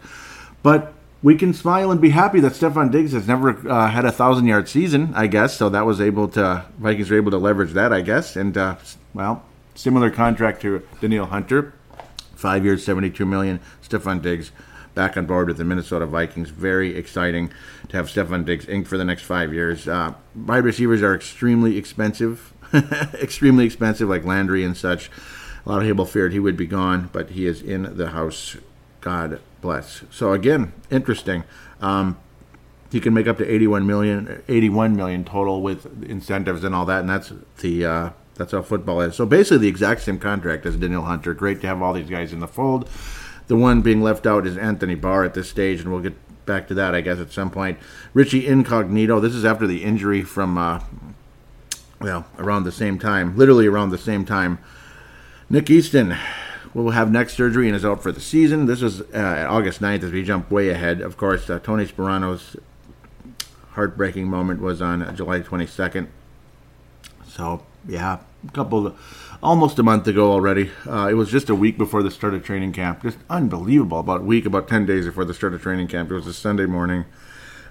But 0.64 0.92
we 1.22 1.36
can 1.36 1.54
smile 1.54 1.92
and 1.92 2.00
be 2.00 2.10
happy 2.10 2.40
that 2.40 2.54
Stefon 2.54 2.90
Diggs 2.90 3.12
has 3.12 3.28
never 3.28 3.50
uh, 3.70 3.88
had 3.88 4.04
a 4.04 4.10
thousand 4.10 4.46
yard 4.48 4.68
season, 4.68 5.12
I 5.14 5.28
guess. 5.28 5.56
So 5.56 5.68
that 5.68 5.86
was 5.86 6.00
able 6.00 6.26
to 6.30 6.64
Vikings 6.78 7.08
were 7.08 7.16
able 7.16 7.30
to 7.30 7.38
leverage 7.38 7.70
that, 7.74 7.92
I 7.92 8.00
guess. 8.00 8.34
And 8.34 8.58
uh, 8.58 8.74
well, 9.14 9.44
similar 9.76 10.10
contract 10.10 10.62
to 10.62 10.82
Danielle 11.00 11.26
Hunter, 11.26 11.72
five 12.34 12.64
years, 12.64 12.84
seventy 12.84 13.10
two 13.10 13.26
million. 13.26 13.60
Stefon 13.88 14.20
Diggs 14.20 14.50
back 15.00 15.16
on 15.16 15.24
board 15.24 15.48
with 15.48 15.56
the 15.56 15.64
Minnesota 15.64 16.04
Vikings. 16.04 16.50
Very 16.50 16.94
exciting 16.94 17.50
to 17.88 17.96
have 17.96 18.08
Stefon 18.08 18.44
Diggs 18.44 18.68
inked 18.68 18.86
for 18.86 18.98
the 18.98 19.04
next 19.04 19.22
five 19.22 19.54
years. 19.54 19.88
Uh, 19.88 20.12
wide 20.36 20.62
receivers 20.62 21.00
are 21.00 21.14
extremely 21.14 21.78
expensive, 21.78 22.52
extremely 23.14 23.64
expensive, 23.64 24.10
like 24.10 24.26
Landry 24.26 24.62
and 24.62 24.76
such. 24.76 25.10
A 25.64 25.70
lot 25.70 25.80
of 25.80 25.88
people 25.88 26.04
feared 26.04 26.34
he 26.34 26.38
would 26.38 26.58
be 26.58 26.66
gone, 26.66 27.08
but 27.14 27.30
he 27.30 27.46
is 27.46 27.62
in 27.62 27.96
the 27.96 28.08
house. 28.08 28.58
God 29.00 29.40
bless. 29.62 30.04
So 30.10 30.34
again, 30.34 30.74
interesting. 30.90 31.44
Um, 31.80 32.18
he 32.92 33.00
can 33.00 33.14
make 33.14 33.26
up 33.26 33.38
to 33.38 33.50
81 33.50 33.86
million, 33.86 34.42
81 34.48 34.96
million 34.96 35.24
total 35.24 35.62
with 35.62 36.04
incentives 36.04 36.62
and 36.62 36.74
all 36.74 36.84
that, 36.84 37.00
and 37.00 37.08
that's 37.08 37.32
the 37.60 37.86
uh, 37.86 38.10
that's 38.34 38.52
how 38.52 38.60
football 38.60 39.00
is. 39.00 39.14
So 39.14 39.24
basically, 39.24 39.58
the 39.58 39.68
exact 39.68 40.02
same 40.02 40.18
contract 40.18 40.66
as 40.66 40.76
Danielle 40.76 41.04
Hunter. 41.04 41.32
Great 41.32 41.62
to 41.62 41.68
have 41.68 41.80
all 41.80 41.94
these 41.94 42.10
guys 42.10 42.34
in 42.34 42.40
the 42.40 42.48
fold. 42.48 42.86
The 43.50 43.56
one 43.56 43.82
being 43.82 44.00
left 44.00 44.28
out 44.28 44.46
is 44.46 44.56
Anthony 44.56 44.94
Barr 44.94 45.24
at 45.24 45.34
this 45.34 45.50
stage, 45.50 45.80
and 45.80 45.90
we'll 45.90 46.02
get 46.02 46.14
back 46.46 46.68
to 46.68 46.74
that, 46.74 46.94
I 46.94 47.00
guess, 47.00 47.18
at 47.18 47.32
some 47.32 47.50
point. 47.50 47.80
Richie 48.14 48.46
Incognito. 48.46 49.18
This 49.18 49.34
is 49.34 49.44
after 49.44 49.66
the 49.66 49.82
injury 49.82 50.22
from, 50.22 50.56
uh, 50.56 50.78
well, 52.00 52.26
around 52.38 52.62
the 52.62 52.70
same 52.70 52.96
time, 52.96 53.36
literally 53.36 53.66
around 53.66 53.90
the 53.90 53.98
same 53.98 54.24
time. 54.24 54.60
Nick 55.48 55.68
Easton 55.68 56.16
will 56.74 56.90
have 56.90 57.10
neck 57.10 57.28
surgery 57.28 57.66
and 57.66 57.74
is 57.74 57.84
out 57.84 58.04
for 58.04 58.12
the 58.12 58.20
season. 58.20 58.66
This 58.66 58.82
is 58.82 59.00
uh, 59.12 59.46
August 59.50 59.80
9th 59.80 60.04
as 60.04 60.12
we 60.12 60.22
jump 60.22 60.48
way 60.48 60.68
ahead. 60.68 61.00
Of 61.00 61.16
course, 61.16 61.50
uh, 61.50 61.58
Tony 61.58 61.86
Sparano's 61.86 62.54
heartbreaking 63.72 64.28
moment 64.28 64.60
was 64.60 64.80
on 64.80 65.16
July 65.16 65.40
22nd. 65.40 66.06
So, 67.26 67.64
yeah, 67.88 68.18
a 68.46 68.50
couple 68.52 68.86
of 68.86 69.19
almost 69.42 69.78
a 69.78 69.82
month 69.82 70.06
ago 70.06 70.32
already. 70.32 70.70
Uh, 70.86 71.08
it 71.10 71.14
was 71.14 71.30
just 71.30 71.48
a 71.48 71.54
week 71.54 71.78
before 71.78 72.02
the 72.02 72.10
start 72.10 72.34
of 72.34 72.44
training 72.44 72.72
camp. 72.72 73.02
Just 73.02 73.18
unbelievable. 73.28 74.00
About 74.00 74.20
a 74.20 74.24
week, 74.24 74.46
about 74.46 74.68
10 74.68 74.86
days 74.86 75.06
before 75.06 75.24
the 75.24 75.34
start 75.34 75.54
of 75.54 75.62
training 75.62 75.88
camp. 75.88 76.10
It 76.10 76.14
was 76.14 76.26
a 76.26 76.34
Sunday 76.34 76.66
morning. 76.66 77.04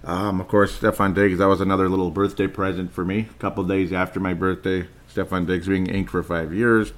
Um, 0.04 0.40
of 0.40 0.48
course, 0.48 0.80
Stefon 0.80 1.14
Diggs, 1.14 1.40
that 1.40 1.48
was 1.48 1.62
another 1.62 1.90
little 1.90 2.10
birthday 2.10 2.48
present 2.48 2.94
for 2.94 3.04
me. 3.04 3.28
A 3.30 3.40
couple 3.40 3.64
days 3.66 3.92
after 3.92 4.20
my 4.20 4.34
birthday, 4.34 4.88
Stefon 5.14 5.46
Diggs 5.46 5.68
being 5.68 5.88
inked 5.88 6.12
for 6.12 6.24
five 6.24 6.54
years. 6.54 6.94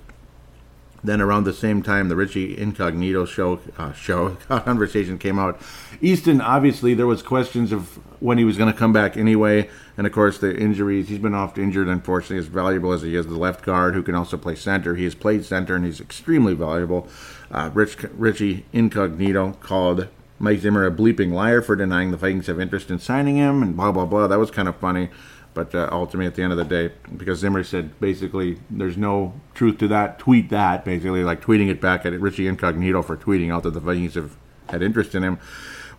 Then 1.03 1.19
around 1.19 1.45
the 1.45 1.53
same 1.53 1.81
time, 1.81 2.09
the 2.09 2.15
Richie 2.15 2.57
Incognito 2.57 3.25
show 3.25 3.59
uh, 3.77 3.91
show 3.93 4.29
conversation 4.49 5.17
came 5.17 5.39
out. 5.39 5.59
Easton, 5.99 6.41
obviously, 6.41 6.93
there 6.93 7.07
was 7.07 7.23
questions 7.23 7.71
of 7.71 7.97
when 8.19 8.37
he 8.37 8.43
was 8.43 8.55
going 8.55 8.71
to 8.71 8.77
come 8.77 8.93
back 8.93 9.17
anyway, 9.17 9.67
and 9.97 10.05
of 10.05 10.13
course 10.13 10.37
the 10.37 10.55
injuries. 10.55 11.09
He's 11.09 11.17
been 11.17 11.33
oft 11.33 11.57
injured, 11.57 11.87
unfortunately. 11.87 12.37
As 12.37 12.45
valuable 12.45 12.93
as 12.93 13.01
he 13.01 13.15
is, 13.15 13.25
the 13.25 13.37
left 13.37 13.63
guard 13.63 13.95
who 13.95 14.03
can 14.03 14.13
also 14.13 14.37
play 14.37 14.55
center. 14.55 14.95
He 14.95 15.03
has 15.05 15.15
played 15.15 15.43
center, 15.43 15.75
and 15.75 15.85
he's 15.85 15.99
extremely 15.99 16.53
valuable. 16.53 17.07
Uh, 17.49 17.71
Rich, 17.73 17.97
Richie 18.13 18.65
Incognito 18.71 19.53
called 19.53 20.07
Mike 20.37 20.59
Zimmer 20.59 20.85
a 20.85 20.91
bleeping 20.91 21.31
liar 21.31 21.61
for 21.61 21.75
denying 21.75 22.11
the 22.11 22.17
Vikings 22.17 22.47
have 22.47 22.59
interest 22.59 22.91
in 22.91 22.99
signing 22.99 23.37
him, 23.37 23.63
and 23.63 23.75
blah 23.75 23.91
blah 23.91 24.05
blah. 24.05 24.27
That 24.27 24.39
was 24.39 24.51
kind 24.51 24.67
of 24.67 24.75
funny. 24.75 25.09
But 25.53 25.75
uh, 25.75 25.89
ultimately, 25.91 26.27
at 26.27 26.35
the 26.35 26.43
end 26.43 26.53
of 26.53 26.57
the 26.57 26.63
day, 26.63 26.93
because 27.17 27.39
Zimmer 27.39 27.63
said 27.63 27.99
basically 27.99 28.59
there's 28.69 28.95
no 28.95 29.33
truth 29.53 29.77
to 29.79 29.87
that, 29.89 30.17
tweet 30.17 30.49
that, 30.49 30.85
basically, 30.85 31.23
like 31.23 31.41
tweeting 31.41 31.69
it 31.69 31.81
back 31.81 32.05
at 32.05 32.13
Richie 32.13 32.47
Incognito 32.47 33.01
for 33.01 33.17
tweeting 33.17 33.53
out 33.53 33.63
that 33.63 33.71
the 33.71 33.81
Vikings 33.81 34.15
have 34.15 34.37
had 34.69 34.81
interest 34.81 35.13
in 35.13 35.23
him. 35.23 35.39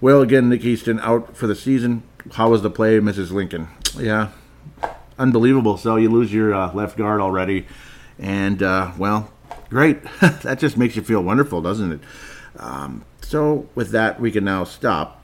Well, 0.01 0.23
again, 0.23 0.49
Nick 0.49 0.65
Easton 0.65 0.99
out 1.01 1.37
for 1.37 1.47
the 1.47 1.55
season. 1.55 2.03
How 2.33 2.51
was 2.51 2.63
the 2.63 2.71
play, 2.71 2.99
Mrs. 2.99 3.31
Lincoln? 3.31 3.69
Yeah, 3.97 4.31
unbelievable. 5.19 5.77
So 5.77 5.97
you 5.97 6.11
lose 6.11 6.33
your 6.33 6.55
uh, 6.55 6.73
left 6.73 6.97
guard 6.97 7.21
already. 7.21 7.67
And, 8.19 8.63
uh, 8.63 8.93
well, 8.99 9.31
great. 9.69 10.03
that 10.21 10.59
just 10.59 10.77
makes 10.77 10.97
you 10.97 11.03
feel 11.03 11.23
wonderful, 11.23 11.61
doesn't 11.61 11.93
it? 11.93 12.01
Um, 12.57 13.05
so, 13.21 13.69
with 13.75 13.91
that, 13.91 14.21
we 14.21 14.31
can 14.31 14.45
now 14.45 14.65
stop 14.65 15.22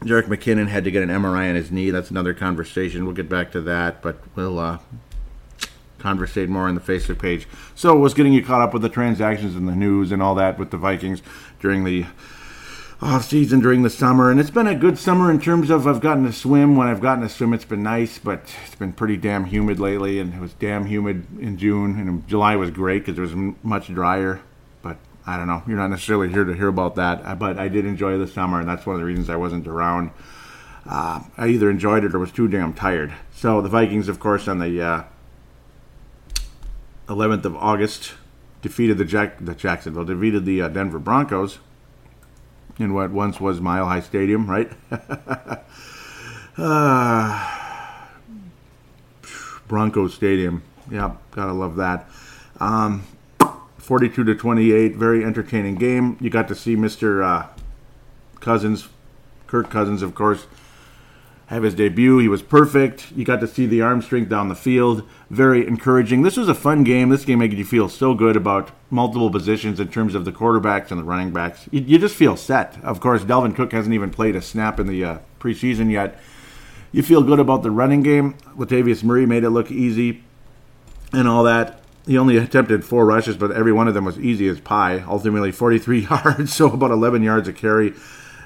Jerick 0.00 0.26
McKinnon 0.26 0.68
had 0.68 0.84
to 0.84 0.90
get 0.90 1.02
an 1.02 1.08
MRI 1.08 1.48
on 1.48 1.54
his 1.54 1.70
knee. 1.70 1.90
That's 1.90 2.10
another 2.10 2.34
conversation. 2.34 3.04
We'll 3.04 3.14
get 3.14 3.28
back 3.28 3.52
to 3.52 3.60
that, 3.62 4.02
but 4.02 4.18
we'll 4.34 4.58
uh, 4.58 4.78
conversate 5.98 6.48
more 6.48 6.68
on 6.68 6.74
the 6.74 6.80
Facebook 6.80 7.18
page. 7.18 7.48
So, 7.74 7.96
was 7.96 8.12
getting 8.12 8.32
you 8.32 8.44
caught 8.44 8.60
up 8.60 8.72
with 8.72 8.82
the 8.82 8.88
transactions 8.88 9.56
and 9.56 9.66
the 9.66 9.74
news 9.74 10.12
and 10.12 10.22
all 10.22 10.34
that 10.34 10.58
with 10.58 10.70
the 10.70 10.76
Vikings 10.76 11.22
during 11.60 11.84
the 11.84 12.06
off 13.04 13.24
season 13.24 13.60
during 13.60 13.82
the 13.82 13.90
summer, 13.90 14.30
and 14.30 14.40
it's 14.40 14.50
been 14.50 14.66
a 14.66 14.74
good 14.74 14.98
summer 14.98 15.30
in 15.30 15.38
terms 15.40 15.68
of 15.68 15.86
I've 15.86 16.00
gotten 16.00 16.24
to 16.24 16.32
swim. 16.32 16.76
When 16.76 16.86
I've 16.86 17.02
gotten 17.02 17.22
to 17.22 17.28
swim, 17.28 17.52
it's 17.52 17.64
been 17.64 17.82
nice, 17.82 18.18
but 18.18 18.42
it's 18.64 18.76
been 18.76 18.92
pretty 18.92 19.16
damn 19.16 19.44
humid 19.44 19.78
lately, 19.78 20.20
and 20.20 20.32
it 20.32 20.40
was 20.40 20.54
damn 20.54 20.86
humid 20.86 21.26
in 21.38 21.58
June, 21.58 21.98
and 21.98 22.26
July 22.26 22.56
was 22.56 22.70
great 22.70 23.04
because 23.04 23.18
it 23.18 23.20
was 23.20 23.54
much 23.62 23.88
drier. 23.88 24.40
I 25.26 25.36
don't 25.36 25.46
know. 25.46 25.62
You're 25.66 25.78
not 25.78 25.88
necessarily 25.88 26.28
here 26.28 26.44
to 26.44 26.52
hear 26.52 26.68
about 26.68 26.96
that, 26.96 27.22
uh, 27.24 27.34
but 27.34 27.58
I 27.58 27.68
did 27.68 27.86
enjoy 27.86 28.18
the 28.18 28.26
summer, 28.26 28.60
and 28.60 28.68
that's 28.68 28.84
one 28.84 28.94
of 28.94 29.00
the 29.00 29.06
reasons 29.06 29.30
I 29.30 29.36
wasn't 29.36 29.66
around. 29.66 30.10
Uh, 30.86 31.22
I 31.38 31.48
either 31.48 31.70
enjoyed 31.70 32.04
it 32.04 32.14
or 32.14 32.18
was 32.18 32.30
too 32.30 32.46
damn 32.46 32.74
tired. 32.74 33.14
So 33.34 33.62
the 33.62 33.70
Vikings, 33.70 34.08
of 34.08 34.20
course, 34.20 34.46
on 34.48 34.58
the 34.58 34.82
uh, 34.82 35.04
11th 37.08 37.46
of 37.46 37.56
August, 37.56 38.14
defeated 38.60 38.98
the 38.98 39.04
Jack 39.04 39.44
the 39.44 39.54
Jacksonville 39.54 40.04
defeated 40.04 40.44
the 40.44 40.62
uh, 40.62 40.68
Denver 40.68 40.98
Broncos 40.98 41.58
in 42.78 42.92
what 42.92 43.10
once 43.10 43.40
was 43.40 43.60
Mile 43.60 43.86
High 43.86 44.00
Stadium, 44.00 44.50
right? 44.50 44.70
uh, 46.58 47.64
Broncos 49.68 50.14
Stadium. 50.14 50.62
Yeah, 50.90 51.16
gotta 51.30 51.52
love 51.52 51.76
that. 51.76 52.08
Um, 52.60 53.04
42 53.84 54.24
to 54.24 54.34
28. 54.34 54.96
Very 54.96 55.24
entertaining 55.24 55.74
game. 55.74 56.16
You 56.20 56.30
got 56.30 56.48
to 56.48 56.54
see 56.54 56.74
Mr. 56.74 57.22
Uh, 57.22 57.48
Cousins, 58.40 58.88
Kirk 59.46 59.70
Cousins, 59.70 60.02
of 60.02 60.14
course, 60.14 60.46
have 61.46 61.62
his 61.62 61.74
debut. 61.74 62.18
He 62.18 62.28
was 62.28 62.42
perfect. 62.42 63.12
You 63.12 63.24
got 63.24 63.40
to 63.40 63.46
see 63.46 63.66
the 63.66 63.82
arm 63.82 64.00
strength 64.00 64.30
down 64.30 64.48
the 64.48 64.54
field. 64.54 65.06
Very 65.28 65.66
encouraging. 65.66 66.22
This 66.22 66.38
was 66.38 66.48
a 66.48 66.54
fun 66.54 66.82
game. 66.82 67.10
This 67.10 67.26
game 67.26 67.40
made 67.40 67.52
you 67.52 67.64
feel 67.64 67.90
so 67.90 68.14
good 68.14 68.36
about 68.36 68.70
multiple 68.90 69.30
positions 69.30 69.78
in 69.78 69.88
terms 69.88 70.14
of 70.14 70.24
the 70.24 70.32
quarterbacks 70.32 70.90
and 70.90 70.98
the 70.98 71.04
running 71.04 71.32
backs. 71.32 71.68
You, 71.70 71.80
you 71.80 71.98
just 71.98 72.16
feel 72.16 72.36
set. 72.36 72.82
Of 72.82 73.00
course, 73.00 73.22
Dalvin 73.22 73.54
Cook 73.54 73.72
hasn't 73.72 73.94
even 73.94 74.10
played 74.10 74.34
a 74.34 74.42
snap 74.42 74.80
in 74.80 74.86
the 74.86 75.04
uh, 75.04 75.18
preseason 75.38 75.90
yet. 75.90 76.18
You 76.90 77.02
feel 77.02 77.22
good 77.22 77.40
about 77.40 77.62
the 77.62 77.70
running 77.70 78.02
game. 78.02 78.34
Latavius 78.56 79.04
Murray 79.04 79.26
made 79.26 79.44
it 79.44 79.50
look 79.50 79.70
easy 79.70 80.24
and 81.12 81.28
all 81.28 81.44
that 81.44 81.83
he 82.06 82.18
only 82.18 82.36
attempted 82.36 82.84
four 82.84 83.06
rushes, 83.06 83.36
but 83.36 83.52
every 83.52 83.72
one 83.72 83.88
of 83.88 83.94
them 83.94 84.04
was 84.04 84.18
easy 84.18 84.46
as 84.48 84.60
pie. 84.60 85.02
Ultimately, 85.06 85.52
43 85.52 86.00
yards, 86.10 86.52
so 86.52 86.70
about 86.70 86.90
11 86.90 87.22
yards 87.22 87.48
a 87.48 87.52
carry. 87.52 87.94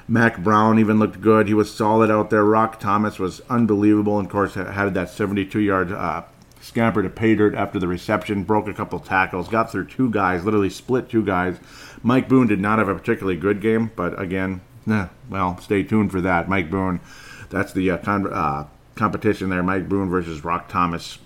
Mack 0.07 0.39
Brown 0.39 0.79
even 0.79 0.97
looked 0.97 1.21
good. 1.21 1.47
He 1.47 1.53
was 1.53 1.73
solid 1.73 2.09
out 2.09 2.29
there. 2.29 2.43
Rock 2.43 2.79
Thomas 2.79 3.19
was 3.19 3.41
unbelievable. 3.49 4.17
And 4.17 4.25
of 4.25 4.31
course, 4.31 4.55
had 4.55 4.93
that 4.95 5.09
72 5.09 5.59
yard 5.59 5.91
uh, 5.91 6.23
scamper 6.61 7.03
to 7.03 7.09
pay 7.09 7.35
dirt 7.35 7.53
after 7.53 7.79
the 7.79 7.87
reception, 7.87 8.43
broke 8.43 8.67
a 8.67 8.73
couple 8.73 8.99
tackles, 8.99 9.47
got 9.47 9.71
through 9.71 9.85
two 9.85 10.09
guys, 10.09 10.43
literally 10.43 10.69
split 10.69 11.09
two 11.09 11.23
guys. 11.23 11.57
Mike 12.01 12.27
Boone 12.27 12.47
did 12.47 12.59
not 12.59 12.79
have 12.79 12.89
a 12.89 12.95
particularly 12.95 13.37
good 13.37 13.61
game, 13.61 13.91
but 13.95 14.19
again, 14.19 14.61
eh, 14.89 15.07
well, 15.29 15.59
stay 15.59 15.83
tuned 15.83 16.11
for 16.11 16.21
that. 16.21 16.49
Mike 16.49 16.71
Boone, 16.71 16.99
that's 17.49 17.73
the 17.73 17.91
uh, 17.91 17.97
con- 17.97 18.33
uh, 18.33 18.65
competition 18.95 19.49
there. 19.49 19.61
Mike 19.61 19.87
Boone 19.87 20.09
versus 20.09 20.43
Rock 20.43 20.69
Thomas 20.69 21.19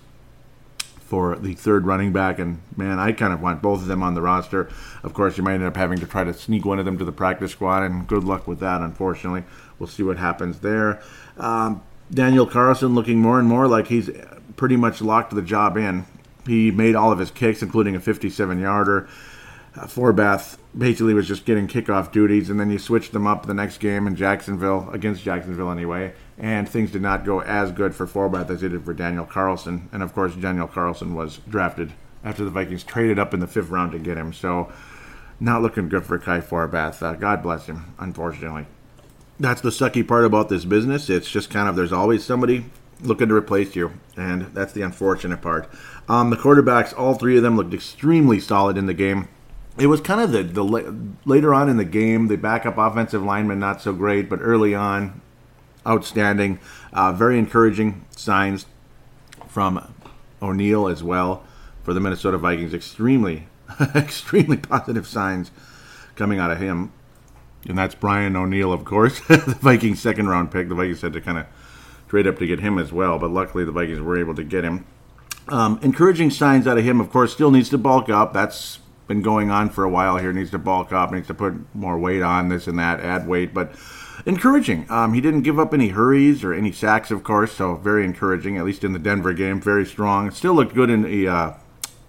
for 1.13 1.36
the 1.36 1.53
third 1.53 1.86
running 1.86 2.12
back. 2.12 2.39
And 2.39 2.60
man, 2.75 2.98
I 2.98 3.12
kind 3.12 3.34
of 3.34 3.39
want 3.39 3.62
both 3.62 3.82
of 3.82 3.88
them 3.88 4.01
on 4.01 4.15
the 4.15 4.22
roster. 4.24 4.67
Of 5.03 5.13
course, 5.13 5.38
you 5.38 5.43
might 5.43 5.53
end 5.53 5.63
up 5.63 5.77
having 5.77 6.00
to 6.00 6.08
try 6.08 6.24
to 6.24 6.34
sneak 6.34 6.65
one 6.65 6.79
of 6.79 6.86
them 6.86 6.98
to 6.98 7.05
the 7.05 7.12
practice 7.12 7.51
squad, 7.51 7.84
and 7.84 8.08
good 8.08 8.24
luck 8.24 8.48
with 8.48 8.60
that, 8.62 8.82
unfortunately. 8.82 9.43
We'll 9.77 9.89
see 9.89 10.01
what 10.01 10.17
happens 10.17 10.62
there. 10.62 11.03
Um, 11.38 11.84
Daniel 12.10 12.48
Carlson 12.48 12.96
looking 12.96 13.20
more 13.20 13.38
and 13.38 13.48
more 13.48 13.67
like 13.67 13.89
he's 13.89 14.10
pretty 14.55 14.75
much 14.75 15.03
locked 15.03 15.36
the 15.36 15.43
job 15.43 15.77
in. 15.77 16.08
He 16.48 16.72
made 16.72 16.96
all 16.96 17.12
of 17.12 17.20
his 17.20 17.29
kicks, 17.29 17.62
including 17.62 17.96
a 17.96 18.00
57 18.00 18.60
yarder. 18.60 19.08
Uh, 19.75 19.86
Forbath 19.86 20.58
basically 20.75 21.13
was 21.13 21.27
just 21.27 21.46
getting 21.46 21.67
kickoff 21.67 22.12
duties, 22.12 22.50
and 22.50 22.60
then 22.60 22.72
you 22.72 22.79
switched 22.79 23.12
them 23.12 23.27
up 23.27 23.46
the 23.46 23.53
next 23.53 23.77
game 23.77 24.08
in 24.08 24.15
Jacksonville, 24.15 24.89
against 24.91 25.22
Jacksonville 25.22 25.70
anyway, 25.70 26.15
and 26.38 26.68
things 26.68 26.92
did 26.92 27.02
not 27.02 27.25
go 27.25 27.42
as 27.42 27.72
good 27.72 27.94
for 27.94 28.08
Forbath 28.08 28.50
as 28.50 28.62
they 28.62 28.70
did 28.70 28.86
for 28.86 28.94
Daniel 28.94 29.25
Carlson. 29.25 29.90
And 29.92 30.02
of 30.02 30.13
course, 30.13 30.36
Daniel 30.36 30.68
Carlson 30.68 31.13
was 31.16 31.40
drafted 31.48 31.94
after 32.24 32.44
the 32.44 32.50
Vikings 32.50 32.84
traded 32.84 33.20
up 33.20 33.34
in 33.34 33.40
the 33.40 33.48
fifth 33.48 33.70
round 33.70 33.92
to 33.92 34.00
get 34.00 34.18
him. 34.18 34.34
So, 34.34 34.72
not 35.40 35.62
looking 35.62 35.90
good 35.90 36.06
for 36.06 36.18
Kai 36.18 36.40
Forbath. 36.40 37.02
Uh, 37.02 37.13
God 37.13 37.44
bless 37.44 37.66
him, 37.66 37.94
unfortunately. 38.00 38.66
That's 39.40 39.62
the 39.62 39.72
sucky 39.72 40.08
part 40.08 40.25
about 40.25 40.50
this 40.50 40.63
business. 40.63 41.10
It's 41.10 41.30
just 41.30 41.50
kind 41.50 41.68
of 41.68 41.75
there's 41.75 41.92
always 41.92 42.24
somebody 42.24 42.66
looking 43.02 43.28
to 43.28 43.36
replace 43.36 43.75
you, 43.75 43.92
and 44.16 44.54
that's 44.54 44.74
the 44.74 44.82
unfortunate 44.82 45.42
part. 45.42 45.70
Um, 46.08 46.30
the 46.30 46.38
quarterbacks, 46.38 46.98
all 46.98 47.16
three 47.16 47.38
of 47.38 47.44
them 47.44 47.58
looked 47.58 47.74
extremely 47.74 48.40
solid 48.40 48.78
in 48.78 48.86
the 48.86 48.94
game. 48.94 49.28
It 49.78 49.88
was 49.88 50.02
kind 50.02 50.22
of 50.22 50.32
the, 50.32 50.44
the 50.44 50.63
later 51.25 51.54
on 51.54 51.68
in 51.68 51.78
the 51.78 51.86
game, 51.86 52.28
the 52.28 52.36
backup 52.36 52.78
offensive 52.78 53.24
lineman 53.24 53.60
not 53.60 53.82
so 53.82 53.92
great, 53.92 54.30
but 54.30 54.40
early 54.42 54.75
on, 54.75 55.22
outstanding. 55.86 56.60
Uh, 56.92 57.12
very 57.12 57.38
encouraging 57.40 58.06
signs 58.12 58.66
from 59.48 59.94
O'Neill 60.42 60.88
as 60.88 61.04
well 61.04 61.44
for 61.84 61.94
the 61.94 62.00
Minnesota 62.00 62.38
Vikings. 62.38 62.74
Extremely, 62.74 63.48
extremely 63.96 64.58
positive 64.58 65.08
signs 65.08 65.52
coming 66.16 66.40
out 66.40 66.52
of 66.52 66.60
him. 66.60 66.92
And 67.68 67.78
that's 67.78 67.96
Brian 67.96 68.36
O'Neill, 68.36 68.74
of 68.74 68.84
course, 68.84 69.20
the 69.28 69.58
Vikings' 69.62 70.02
second 70.02 70.28
round 70.28 70.52
pick. 70.52 70.70
The 70.70 70.75
Vikings 70.75 71.02
had 71.02 71.13
to 71.13 71.22
kind 71.22 71.38
of 71.38 71.46
trade 72.08 72.28
up 72.28 72.38
to 72.40 72.46
get 72.46 72.60
him 72.60 72.78
as 72.78 72.92
well, 72.92 73.18
but 73.18 73.32
luckily 73.32 73.63
the 73.63 73.72
Vikings 73.72 74.00
were 74.00 74.20
able 74.20 74.36
to 74.36 74.44
get 74.44 74.63
him. 74.63 74.86
Um, 75.48 75.80
encouraging 75.82 76.30
signs 76.30 76.68
out 76.68 76.78
of 76.78 76.84
him, 76.84 77.02
of 77.02 77.10
course, 77.10 77.34
still 77.34 77.52
needs 77.52 77.70
to 77.70 77.78
bulk 77.78 78.10
up. 78.10 78.34
That's 78.34 78.80
been 79.08 79.22
going 79.22 79.50
on 79.52 79.70
for 79.70 79.84
a 79.84 79.90
while 79.90 80.18
here. 80.18 80.32
Needs 80.32 80.52
to 80.52 80.60
bulk 80.60 80.92
up, 80.92 81.12
needs 81.12 81.28
to 81.28 81.34
put 81.34 81.54
more 81.75 81.98
weight 81.98 82.22
on 82.22 82.50
this 82.50 82.68
and 82.68 82.80
that, 82.80 83.00
add 83.00 83.28
weight. 83.28 83.54
But 83.54 83.74
encouraging. 84.25 84.86
Um, 84.89 85.13
he 85.13 85.22
didn't 85.22 85.41
give 85.41 85.60
up 85.60 85.74
any 85.74 85.89
hurries 85.89 86.43
or 86.43 86.53
any 86.53 86.72
sacks, 86.72 87.12
of 87.12 87.24
course, 87.24 87.53
so 87.53 87.75
very 87.75 88.05
encouraging, 88.05 88.58
at 88.58 88.65
least 88.65 88.84
in 88.84 88.93
the 88.93 89.00
Denver 89.00 89.34
game. 89.34 89.62
Very 89.62 89.86
strong. 89.86 90.32
Still 90.32 90.53
looked 90.53 90.74
good 90.74 90.89
in 90.89 91.01
the 91.03 91.27
uh, 91.27 91.53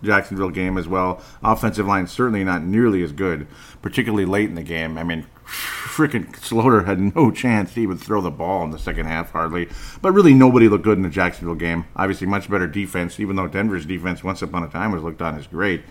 Jacksonville 0.02 0.50
game 0.50 0.78
as 0.78 0.87
well. 0.87 1.23
Offensive 1.42 1.87
line 1.87 2.06
certainly 2.06 2.44
not 2.44 2.62
nearly 2.62 3.02
as 3.02 3.12
good, 3.12 3.46
particularly 3.82 4.25
late 4.25 4.49
in 4.49 4.54
the 4.54 4.62
game. 4.62 4.96
I 4.96 5.02
mean, 5.02 5.26
freaking 5.46 6.32
Sloter 6.37 6.87
had 6.87 7.14
no 7.14 7.30
chance 7.32 7.75
to 7.75 7.80
even 7.80 7.99
throw 7.99 8.20
the 8.20 8.30
ball 8.30 8.64
in 8.64 8.70
the 8.70 8.78
second 8.78 9.06
half, 9.06 9.32
hardly. 9.32 9.68
But 10.00 10.12
really, 10.12 10.34
nobody 10.34 10.68
looked 10.68 10.84
good 10.84 10.99
in 10.99 11.02
the 11.02 11.11
Jacksonville 11.11 11.54
game. 11.54 11.87
Obviously, 11.96 12.26
much 12.26 12.50
better 12.50 12.66
defense, 12.66 13.18
even 13.18 13.37
though 13.37 13.49
Denver's 13.49 13.87
defense, 13.87 14.23
once 14.23 14.42
upon 14.42 14.62
a 14.62 14.68
time, 14.68 14.92
was 14.92 15.02
looked 15.02 15.23
on 15.23 15.38
as 15.38 15.46
great. 15.46 15.82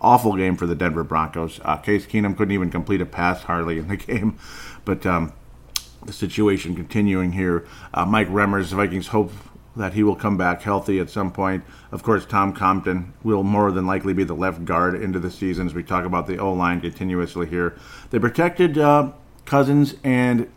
Awful 0.00 0.36
game 0.36 0.56
for 0.56 0.66
the 0.66 0.74
Denver 0.74 1.04
Broncos. 1.04 1.60
Uh, 1.64 1.76
Case 1.76 2.06
Keenum 2.06 2.36
couldn't 2.36 2.52
even 2.52 2.70
complete 2.70 3.00
a 3.00 3.06
pass 3.06 3.44
hardly 3.44 3.78
in 3.78 3.88
the 3.88 3.96
game. 3.98 4.38
But 4.84 5.06
um, 5.06 5.32
situation 6.10 6.74
continuing 6.74 7.32
here. 7.32 7.66
Uh, 7.94 8.04
Mike 8.06 8.28
Remmers, 8.28 8.70
the 8.70 8.76
Vikings 8.76 9.08
hope 9.08 9.30
that 9.76 9.94
he 9.94 10.02
will 10.02 10.16
come 10.16 10.36
back 10.36 10.62
healthy 10.62 10.98
at 10.98 11.10
some 11.10 11.32
point. 11.32 11.64
Of 11.90 12.02
course, 12.02 12.26
Tom 12.26 12.52
Compton 12.52 13.12
will 13.22 13.42
more 13.42 13.72
than 13.72 13.86
likely 13.86 14.12
be 14.12 14.24
the 14.24 14.34
left 14.34 14.64
guard 14.64 14.94
into 14.94 15.18
the 15.18 15.30
season 15.30 15.66
as 15.66 15.74
we 15.74 15.82
talk 15.82 16.04
about 16.04 16.26
the 16.26 16.38
O 16.38 16.52
line 16.52 16.80
continuously 16.80 17.46
here. 17.46 17.76
They 18.10 18.18
protected 18.18 18.76
uh, 18.78 19.12
Cousins 19.44 19.94
and 20.04 20.50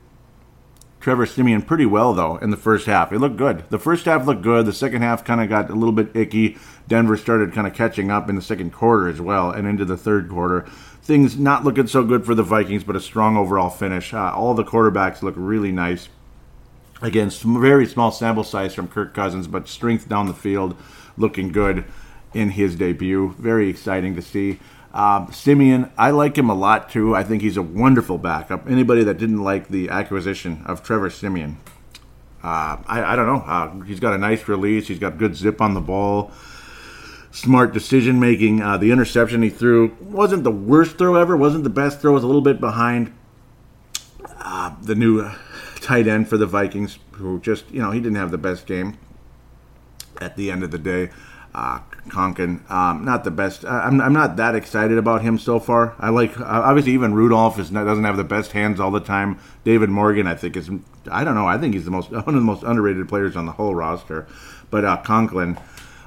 Trevor 1.00 1.28
Siemian 1.28 1.62
pretty 1.62 1.86
well, 1.86 2.14
though, 2.14 2.38
in 2.38 2.50
the 2.50 2.58
first 2.58 2.88
half. 2.88 3.12
It 3.12 3.20
looked 3.20 3.38
good. 3.38 3.64
The 3.70 3.78
first 3.78 4.06
half 4.06 4.26
looked 4.26 4.42
good. 4.42 4.66
The 4.66 4.74
second 4.74 5.04
half 5.04 5.24
kind 5.24 5.40
of 5.40 5.48
got 5.48 5.70
a 5.70 5.76
little 5.76 5.94
bit 5.94 6.16
icky. 6.16 6.58
Denver 6.88 7.16
started 7.16 7.54
kind 7.54 7.68
of 7.68 7.74
catching 7.74 8.10
up 8.10 8.28
in 8.28 8.36
the 8.36 8.42
second 8.42 8.74
quarter 8.74 9.08
as 9.08 9.22
well 9.22 9.52
and 9.52 9.68
into 9.68 9.86
the 9.86 9.98
third 9.98 10.30
quarter. 10.30 10.66
Things 11.06 11.38
not 11.38 11.64
looking 11.64 11.86
so 11.86 12.04
good 12.04 12.26
for 12.26 12.34
the 12.34 12.42
Vikings, 12.42 12.84
but 12.84 12.96
a 12.96 13.00
strong 13.00 13.38
overall 13.38 13.70
finish. 13.70 14.12
Uh, 14.12 14.34
all 14.34 14.56
the 14.56 14.64
quarterbacks 14.64 15.22
look 15.22 15.36
really 15.38 15.72
nice. 15.72 16.10
Again, 17.00 17.30
very 17.30 17.86
small 17.86 18.12
sample 18.12 18.44
size 18.44 18.74
from 18.74 18.88
Kirk 18.88 19.14
Cousins, 19.14 19.46
but 19.46 19.68
strength 19.68 20.10
down 20.10 20.26
the 20.26 20.34
field 20.34 20.76
looking 21.16 21.52
good 21.52 21.86
in 22.34 22.50
his 22.50 22.76
debut. 22.76 23.36
Very 23.38 23.70
exciting 23.70 24.16
to 24.16 24.22
see. 24.24 24.60
Uh, 24.96 25.30
Siemian, 25.30 25.92
I 25.96 26.10
like 26.10 26.40
him 26.40 26.50
a 26.50 26.56
lot 26.56 26.90
too. 26.90 27.16
I 27.16 27.24
think 27.24 27.44
he's 27.44 27.58
a 27.58 27.62
wonderful 27.62 28.18
backup. 28.18 28.68
Anybody 28.68 29.04
that 29.04 29.20
didn't 29.20 29.44
like 29.44 29.68
the 29.68 29.90
acquisition 29.90 30.64
of 30.66 30.82
Trevor 30.82 31.12
Siemian, 31.12 31.60
uh, 32.42 32.82
I, 32.88 33.14
I, 33.14 33.16
don't 33.16 33.28
know. 33.28 33.44
Uh, 33.46 33.82
he's 33.82 34.00
got 34.00 34.14
a 34.14 34.18
nice 34.18 34.48
release. 34.48 34.88
He's 34.88 34.98
got 34.98 35.20
good 35.20 35.36
zip 35.36 35.62
on 35.62 35.76
the 35.76 35.82
ball. 35.82 36.32
Smart 37.36 37.74
decision 37.74 38.18
making. 38.18 38.62
Uh, 38.62 38.78
the 38.78 38.92
interception 38.92 39.42
he 39.42 39.50
threw 39.50 39.94
wasn't 40.00 40.46
the 40.46 40.52
worst 40.52 40.98
throw 40.98 41.16
ever. 41.16 41.36
wasn't 41.36 41.66
the 41.66 41.70
best 41.70 42.00
throw. 42.00 42.14
Was 42.14 42.24
a 42.24 42.28
little 42.28 42.42
bit 42.42 42.62
behind 42.62 43.14
uh, 44.40 44.74
the 44.82 44.96
new 44.96 45.30
tight 45.82 46.08
end 46.08 46.30
for 46.30 46.38
the 46.38 46.46
Vikings, 46.46 46.98
who 47.12 47.42
just 47.42 47.70
you 47.70 47.82
know 47.82 47.92
he 47.92 48.00
didn't 48.00 48.16
have 48.16 48.32
the 48.32 48.38
best 48.38 48.66
game. 48.66 48.98
At 50.22 50.38
the 50.38 50.50
end 50.50 50.64
of 50.64 50.72
the 50.72 50.78
day, 50.78 51.10
uh, 51.54 51.80
Conklin, 52.08 52.64
um, 52.70 53.04
not 53.04 53.26
the 53.26 53.32
best. 53.32 53.66
I'm, 53.66 54.00
I'm 54.00 54.14
not 54.14 54.38
that 54.38 54.56
excited 54.56 54.98
about 54.98 55.22
him 55.22 55.38
so 55.38 55.60
far. 55.60 55.94
I 56.00 56.12
like 56.12 56.40
obviously 56.40 56.94
even 56.94 57.14
Rudolph 57.14 57.60
is 57.60 57.70
not, 57.70 57.84
doesn't 57.84 58.06
have 58.06 58.16
the 58.16 58.24
best 58.24 58.54
hands 58.54 58.80
all 58.80 58.92
the 58.92 59.02
time. 59.02 59.40
David 59.66 59.90
Morgan, 59.90 60.26
I 60.26 60.36
think 60.36 60.56
is 60.56 60.70
I 61.12 61.26
don't 61.26 61.36
know. 61.36 61.48
I 61.48 61.58
think 61.58 61.74
he's 61.74 61.84
the 61.84 61.92
most 61.92 62.12
one 62.12 62.24
of 62.26 62.34
the 62.34 62.40
most 62.40 62.64
underrated 62.64 63.10
players 63.10 63.36
on 63.36 63.46
the 63.46 63.52
whole 63.52 63.76
roster. 63.76 64.26
But 64.72 64.86
uh, 64.86 64.98
Conklin, 65.04 65.58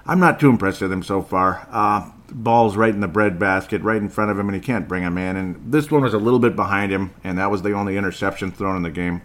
I'm 0.09 0.21
not 0.21 0.41
too 0.41 0.49
impressed 0.49 0.81
with 0.81 0.91
him 0.91 1.03
so 1.03 1.21
far. 1.21 1.69
Uh, 1.71 2.11
balls 2.31 2.77
right 2.77 2.95
in 2.95 3.01
the 3.01 3.09
bread 3.09 3.39
basket, 3.39 3.83
right 3.83 4.01
in 4.01 4.09
front 4.09 4.31
of 4.31 4.39
him, 4.39 4.49
and 4.49 4.55
he 4.55 4.61
can't 4.61 4.89
bring 4.89 5.03
him 5.03 5.19
in. 5.19 5.37
And 5.37 5.71
this 5.71 5.91
one 5.91 6.03
was 6.03 6.15
a 6.15 6.19
little 6.19 6.39
bit 6.39 6.57
behind 6.57 6.91
him, 6.91 7.13
and 7.23 7.37
that 7.37 7.51
was 7.51 7.61
the 7.61 7.73
only 7.73 7.99
interception 7.99 8.51
thrown 8.51 8.75
in 8.75 8.83
the 8.83 8.91
game, 8.91 9.21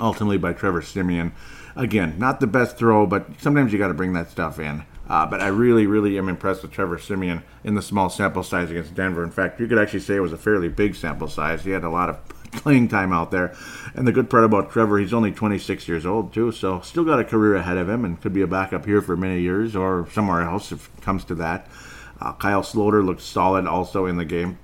ultimately 0.00 0.36
by 0.36 0.52
Trevor 0.52 0.82
Siemian. 0.82 1.32
Again, 1.76 2.18
not 2.18 2.40
the 2.40 2.48
best 2.48 2.76
throw, 2.76 3.06
but 3.06 3.40
sometimes 3.40 3.72
you 3.72 3.78
got 3.78 3.88
to 3.88 3.94
bring 3.94 4.14
that 4.14 4.30
stuff 4.30 4.58
in. 4.58 4.84
Uh, 5.08 5.26
but 5.26 5.40
I 5.40 5.48
really, 5.48 5.86
really 5.86 6.18
am 6.18 6.28
impressed 6.28 6.62
with 6.62 6.72
Trevor 6.72 6.98
Siemian 6.98 7.44
in 7.62 7.74
the 7.74 7.82
small 7.82 8.10
sample 8.10 8.42
size 8.42 8.70
against 8.70 8.94
Denver. 8.94 9.22
In 9.22 9.30
fact, 9.30 9.60
you 9.60 9.68
could 9.68 9.78
actually 9.78 10.00
say 10.00 10.16
it 10.16 10.20
was 10.20 10.32
a 10.32 10.38
fairly 10.38 10.68
big 10.68 10.96
sample 10.96 11.28
size. 11.28 11.62
He 11.62 11.70
had 11.70 11.84
a 11.84 11.90
lot 11.90 12.08
of 12.08 12.18
playing 12.56 12.88
time 12.88 13.12
out 13.12 13.30
there. 13.30 13.54
And 13.94 14.06
the 14.06 14.12
good 14.12 14.30
part 14.30 14.44
about 14.44 14.70
Trevor, 14.70 14.98
he's 14.98 15.12
only 15.12 15.32
26 15.32 15.86
years 15.88 16.06
old, 16.06 16.32
too, 16.32 16.52
so 16.52 16.80
still 16.80 17.04
got 17.04 17.20
a 17.20 17.24
career 17.24 17.56
ahead 17.56 17.76
of 17.76 17.88
him 17.88 18.04
and 18.04 18.20
could 18.20 18.32
be 18.32 18.42
a 18.42 18.46
backup 18.46 18.86
here 18.86 19.00
for 19.00 19.16
many 19.16 19.40
years 19.40 19.76
or 19.76 20.08
somewhere 20.12 20.42
else 20.42 20.72
if 20.72 20.90
it 20.96 21.02
comes 21.02 21.24
to 21.24 21.34
that. 21.36 21.66
Uh, 22.20 22.32
Kyle 22.32 22.62
Sloter 22.62 23.04
looked 23.04 23.22
solid 23.22 23.66
also 23.66 24.06
in 24.06 24.16
the 24.16 24.24
game 24.24 24.58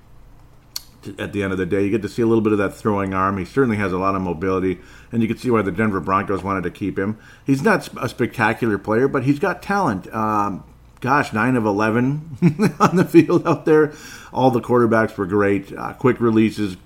at 1.17 1.33
the 1.33 1.43
end 1.43 1.51
of 1.51 1.57
the 1.57 1.65
day. 1.65 1.83
You 1.83 1.89
get 1.89 2.01
to 2.03 2.09
see 2.09 2.21
a 2.21 2.27
little 2.27 2.41
bit 2.41 2.53
of 2.53 2.59
that 2.59 2.75
throwing 2.75 3.13
arm. 3.13 3.37
He 3.37 3.45
certainly 3.45 3.77
has 3.77 3.91
a 3.91 3.97
lot 3.97 4.15
of 4.15 4.21
mobility, 4.21 4.79
and 5.11 5.21
you 5.21 5.27
can 5.27 5.37
see 5.37 5.49
why 5.49 5.61
the 5.61 5.71
Denver 5.71 5.99
Broncos 5.99 6.43
wanted 6.43 6.63
to 6.63 6.71
keep 6.71 6.97
him. 6.97 7.17
He's 7.45 7.61
not 7.61 7.89
a 8.01 8.07
spectacular 8.07 8.77
player, 8.77 9.07
but 9.07 9.23
he's 9.23 9.39
got 9.39 9.61
talent. 9.61 10.13
Um, 10.13 10.63
gosh, 11.01 11.33
nine 11.33 11.55
of 11.55 11.65
11 11.65 12.75
on 12.79 12.95
the 12.95 13.05
field 13.05 13.45
out 13.45 13.65
there. 13.65 13.93
All 14.31 14.51
the 14.51 14.61
quarterbacks 14.61 15.17
were 15.17 15.25
great. 15.25 15.75
Uh, 15.75 15.93
quick 15.93 16.21
releases, 16.21 16.77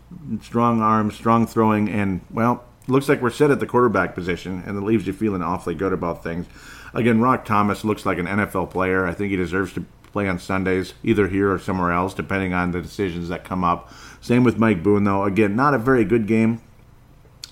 strong 0.42 0.82
arms, 0.82 1.16
strong 1.16 1.46
throwing, 1.46 1.90
and, 1.90 2.22
well, 2.32 2.64
looks 2.88 3.08
like 3.08 3.22
we're 3.22 3.30
set 3.30 3.52
at 3.52 3.60
the 3.60 3.68
quarterback 3.68 4.16
position, 4.16 4.64
and 4.66 4.78
it 4.78 4.82
leaves 4.82 5.06
you 5.06 5.14
feeling 5.14 5.42
awfully 5.42 5.76
good 5.76 5.94
about 5.94 6.24
things. 6.24 6.48
Again, 6.94 7.20
Rock 7.20 7.46
Thomas 7.46 7.84
looks 7.84 8.06
like 8.06 8.18
an 8.18 8.26
NFL 8.26 8.72
player. 8.72 9.06
I 9.06 9.14
think 9.14 9.32
he 9.32 9.36
deserves 9.36 9.74
to 9.74 9.86
play 10.14 10.30
on 10.30 10.40
Sundays, 10.40 10.94
either 11.04 11.28
here 11.28 11.52
or 11.52 11.60
somewhere 11.60 11.92
else, 11.92 12.14
depending 12.14 12.54
on 12.54 12.72
the 12.72 12.82
decisions 12.82 13.28
that 13.28 13.44
come 13.44 13.66
up. 13.66 13.92
Same 14.22 14.46
with 14.46 14.58
Mike 14.58 14.82
Boone, 14.82 15.04
though. 15.04 15.26
Again, 15.26 15.58
not 15.58 15.74
a 15.74 15.78
very 15.78 16.06
good 16.06 16.26
game 16.26 16.62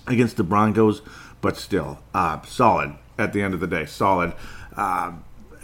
against 0.06 0.38
the 0.38 0.44
Broncos, 0.44 1.02
but 1.42 1.58
still 1.58 1.98
uh, 2.14 2.40
solid 2.42 2.94
at 3.18 3.34
the 3.34 3.42
end 3.42 3.52
of 3.52 3.60
the 3.60 3.66
day. 3.66 3.84
Solid. 3.84 4.32
Uh, 4.74 5.12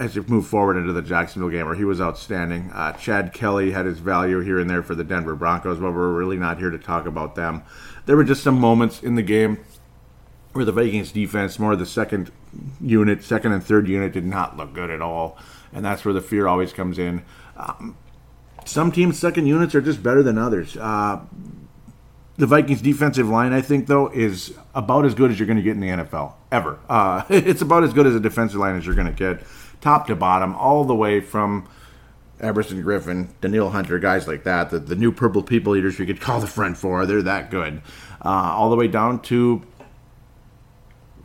as 0.00 0.16
you 0.16 0.24
move 0.26 0.48
forward 0.48 0.76
into 0.76 0.92
the 0.92 1.02
Jacksonville 1.02 1.50
game, 1.50 1.66
where 1.66 1.76
he 1.76 1.84
was 1.84 2.00
outstanding. 2.00 2.70
Uh, 2.72 2.92
Chad 2.94 3.32
Kelly 3.32 3.70
had 3.70 3.86
his 3.86 4.00
value 4.00 4.40
here 4.40 4.58
and 4.58 4.68
there 4.68 4.82
for 4.82 4.96
the 4.96 5.04
Denver 5.04 5.36
Broncos, 5.36 5.78
but 5.78 5.92
we're 5.92 6.12
really 6.12 6.38
not 6.38 6.58
here 6.58 6.70
to 6.70 6.78
talk 6.78 7.06
about 7.06 7.36
them. 7.36 7.62
There 8.06 8.16
were 8.16 8.24
just 8.24 8.42
some 8.42 8.58
moments 8.58 9.02
in 9.02 9.14
the 9.14 9.22
game 9.22 9.58
where 10.52 10.64
the 10.64 10.72
Vikings 10.72 11.12
defense, 11.12 11.60
more 11.60 11.76
the 11.76 11.86
second 11.86 12.32
unit, 12.80 13.22
second 13.22 13.52
and 13.52 13.62
third 13.62 13.86
unit, 13.86 14.12
did 14.12 14.24
not 14.24 14.56
look 14.56 14.72
good 14.72 14.90
at 14.90 15.00
all 15.00 15.38
and 15.72 15.84
that's 15.84 16.04
where 16.04 16.14
the 16.14 16.20
fear 16.20 16.46
always 16.46 16.72
comes 16.72 16.98
in. 16.98 17.22
Um, 17.56 17.96
some 18.64 18.92
teams' 18.92 19.18
second 19.18 19.46
units 19.46 19.74
are 19.74 19.80
just 19.80 20.02
better 20.02 20.22
than 20.22 20.38
others. 20.38 20.76
Uh, 20.76 21.20
the 22.36 22.46
Vikings' 22.46 22.80
defensive 22.80 23.28
line, 23.28 23.52
I 23.52 23.60
think, 23.60 23.86
though, 23.86 24.08
is 24.08 24.54
about 24.74 25.04
as 25.04 25.14
good 25.14 25.30
as 25.30 25.38
you're 25.38 25.46
going 25.46 25.56
to 25.56 25.62
get 25.62 25.72
in 25.72 25.80
the 25.80 25.88
NFL 25.88 26.34
ever. 26.50 26.78
Uh, 26.88 27.24
it's 27.28 27.62
about 27.62 27.84
as 27.84 27.92
good 27.92 28.06
as 28.06 28.14
a 28.14 28.20
defensive 28.20 28.58
line 28.58 28.76
as 28.76 28.86
you're 28.86 28.94
going 28.94 29.06
to 29.06 29.12
get, 29.12 29.46
top 29.80 30.06
to 30.06 30.16
bottom, 30.16 30.54
all 30.54 30.84
the 30.84 30.94
way 30.94 31.20
from 31.20 31.68
Everson 32.40 32.82
Griffen, 32.82 33.28
Danielle 33.40 33.70
Hunter, 33.70 33.98
guys 33.98 34.26
like 34.26 34.44
that, 34.44 34.70
the, 34.70 34.78
the 34.78 34.96
new 34.96 35.12
purple 35.12 35.42
people 35.42 35.76
eaters 35.76 35.98
we 35.98 36.06
could 36.06 36.20
call 36.20 36.40
the 36.40 36.46
front 36.46 36.76
four. 36.76 37.04
They're 37.06 37.22
that 37.22 37.50
good. 37.50 37.82
Uh, 38.24 38.28
all 38.28 38.70
the 38.70 38.76
way 38.76 38.88
down 38.88 39.20
to 39.22 39.62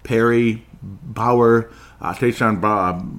Parry, 0.04 0.66
Bower, 0.82 1.72
uh, 2.00 2.14
Tashawn 2.14 2.62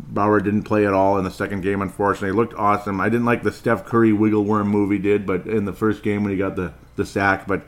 Bower 0.09 0.41
didn't 0.41 0.63
play 0.63 0.87
at 0.87 0.93
all 0.93 1.19
in 1.19 1.25
the 1.25 1.31
second 1.31 1.63
game, 1.63 1.83
unfortunately. 1.83 2.29
He 2.29 2.35
looked 2.35 2.55
awesome. 2.55 3.01
I 3.01 3.09
didn't 3.09 3.25
like 3.25 3.43
the 3.43 3.53
Steph 3.53 3.85
Curry 3.85 4.13
wiggle 4.13 4.45
worm 4.45 4.69
move 4.69 4.91
he 4.91 4.99
did, 4.99 5.27
but 5.27 5.47
in 5.47 5.65
the 5.65 5.73
first 5.73 6.03
game 6.03 6.23
when 6.23 6.33
he 6.33 6.39
got 6.39 6.55
the, 6.55 6.73
the 6.97 7.07
sack, 7.07 7.47
but 7.47 7.67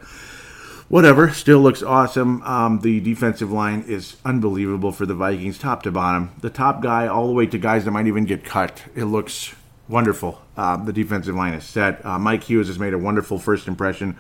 whatever, 0.89 1.31
still 1.31 1.61
looks 1.61 1.83
awesome. 1.83 2.43
Um, 2.43 2.81
the 2.81 3.01
defensive 3.01 3.51
line 3.53 3.85
is 3.87 4.17
unbelievable 4.25 4.93
for 4.93 5.07
the 5.07 5.15
Vikings, 5.15 5.59
top 5.59 5.83
to 5.85 5.93
bottom. 5.93 6.33
The 6.41 6.51
top 6.51 6.83
guy, 6.83 7.07
all 7.07 7.27
the 7.27 7.33
way 7.33 7.47
to 7.47 7.59
guys 7.59 7.85
that 7.85 7.91
might 7.91 8.07
even 8.07 8.25
get 8.25 8.45
cut. 8.45 8.85
It 8.95 9.05
looks 9.05 9.55
wonderful. 9.89 10.41
Uh, 10.57 10.77
the 10.77 10.93
defensive 10.93 11.35
line 11.35 11.55
is 11.55 11.65
set. 11.65 12.05
Uh, 12.05 12.19
Mike 12.19 12.45
Hughes 12.45 12.69
has 12.69 12.79
made 12.79 12.93
a 12.93 12.99
wonderful 12.99 13.39
first 13.39 13.69
impression 13.69 14.17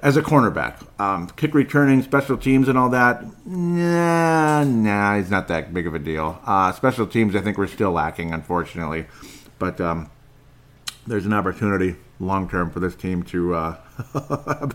as 0.00 0.16
a 0.16 0.22
cornerback. 0.22 0.86
Um, 1.00 1.28
kick 1.28 1.54
returning, 1.54 2.02
special 2.02 2.36
teams, 2.36 2.68
and 2.68 2.76
all 2.76 2.88
that, 2.90 3.24
nah, 3.46 4.64
nah, 4.64 5.16
he's 5.16 5.30
not 5.30 5.48
that 5.48 5.72
big 5.72 5.86
of 5.86 5.94
a 5.94 5.98
deal. 5.98 6.40
Uh, 6.44 6.72
special 6.72 7.06
teams, 7.06 7.36
I 7.36 7.40
think 7.40 7.56
we're 7.56 7.68
still 7.68 7.92
lacking, 7.92 8.32
unfortunately. 8.32 9.06
But 9.58 9.80
um, 9.80 10.10
there's 11.06 11.26
an 11.26 11.32
opportunity 11.32 11.96
long 12.22 12.48
term 12.48 12.70
for 12.70 12.80
this 12.80 12.94
team 12.94 13.22
to. 13.24 13.54
Uh, 13.54 13.76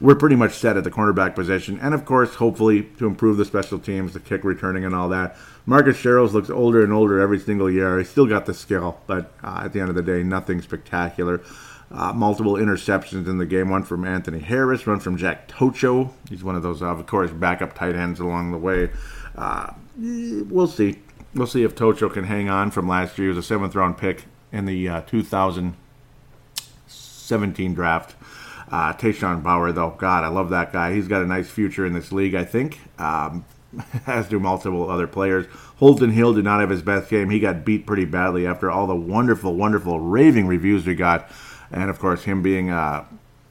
we're 0.00 0.14
pretty 0.14 0.36
much 0.36 0.54
set 0.54 0.76
at 0.76 0.84
the 0.84 0.90
cornerback 0.90 1.34
position, 1.34 1.78
and 1.80 1.94
of 1.94 2.04
course, 2.04 2.34
hopefully 2.34 2.84
to 2.98 3.06
improve 3.06 3.36
the 3.36 3.44
special 3.44 3.78
teams, 3.78 4.12
the 4.12 4.20
kick 4.20 4.44
returning, 4.44 4.84
and 4.84 4.94
all 4.94 5.08
that. 5.08 5.36
Marcus 5.66 5.96
Sherels 5.96 6.32
looks 6.32 6.50
older 6.50 6.82
and 6.82 6.92
older 6.92 7.20
every 7.20 7.38
single 7.38 7.70
year. 7.70 7.98
He's 7.98 8.08
still 8.08 8.26
got 8.26 8.46
the 8.46 8.54
skill, 8.54 9.00
but 9.06 9.32
uh, 9.42 9.62
at 9.64 9.72
the 9.72 9.80
end 9.80 9.88
of 9.88 9.94
the 9.94 10.02
day, 10.02 10.22
nothing 10.22 10.62
spectacular. 10.62 11.42
Uh, 11.92 12.12
multiple 12.12 12.54
interceptions 12.54 13.26
in 13.26 13.38
the 13.38 13.46
game. 13.46 13.68
One 13.68 13.82
from 13.82 14.04
Anthony 14.04 14.38
Harris, 14.38 14.86
one 14.86 15.00
from 15.00 15.16
Jack 15.16 15.48
Tocho. 15.48 16.12
He's 16.28 16.44
one 16.44 16.54
of 16.54 16.62
those, 16.62 16.82
uh, 16.82 16.86
of 16.86 17.04
course, 17.06 17.32
backup 17.32 17.74
tight 17.74 17.96
ends 17.96 18.20
along 18.20 18.52
the 18.52 18.58
way. 18.58 18.90
Uh, 19.36 19.72
we'll 19.98 20.68
see. 20.68 21.00
We'll 21.34 21.48
see 21.48 21.64
if 21.64 21.74
Tocho 21.74 22.12
can 22.12 22.24
hang 22.24 22.48
on 22.48 22.70
from 22.70 22.88
last 22.88 23.18
year. 23.18 23.26
He 23.26 23.36
was 23.36 23.44
a 23.44 23.46
seventh 23.46 23.74
round 23.74 23.98
pick 23.98 24.24
in 24.52 24.66
the 24.66 24.88
uh, 24.88 25.00
2000 25.02 25.74
17 27.30 27.74
draft. 27.74 28.16
Uh, 28.70 28.92
Tashawn 28.92 29.42
Bower, 29.42 29.72
though, 29.72 29.90
God, 29.90 30.24
I 30.24 30.28
love 30.28 30.50
that 30.50 30.72
guy. 30.72 30.92
He's 30.92 31.08
got 31.08 31.22
a 31.22 31.26
nice 31.26 31.48
future 31.48 31.86
in 31.86 31.92
this 31.92 32.12
league, 32.12 32.34
I 32.34 32.44
think, 32.44 32.80
um, 33.00 33.44
as 34.06 34.28
do 34.28 34.38
multiple 34.38 34.90
other 34.90 35.06
players. 35.06 35.46
Holton 35.78 36.10
Hill 36.10 36.34
did 36.34 36.44
not 36.44 36.60
have 36.60 36.70
his 36.70 36.82
best 36.82 37.08
game. 37.08 37.30
He 37.30 37.40
got 37.40 37.64
beat 37.64 37.86
pretty 37.86 38.04
badly 38.04 38.46
after 38.46 38.70
all 38.70 38.86
the 38.86 38.94
wonderful, 38.96 39.54
wonderful 39.54 40.00
raving 40.00 40.46
reviews 40.46 40.86
we 40.86 40.94
got. 40.94 41.30
And, 41.70 41.88
of 41.88 41.98
course, 41.98 42.24
him 42.24 42.42
being 42.42 42.70
uh, 42.70 43.04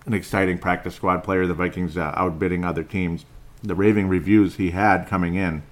an 0.06 0.14
exciting 0.14 0.58
practice 0.58 0.96
squad 0.96 1.24
player, 1.24 1.48
the 1.48 1.54
Vikings 1.54 1.98
uh, 1.98 2.14
outbidding 2.16 2.64
other 2.64 2.84
teams. 2.84 3.26
The 3.64 3.76
raving 3.76 4.08
reviews 4.10 4.56
he 4.56 4.72
had 4.72 5.08
coming 5.08 5.36
in, 5.36 5.64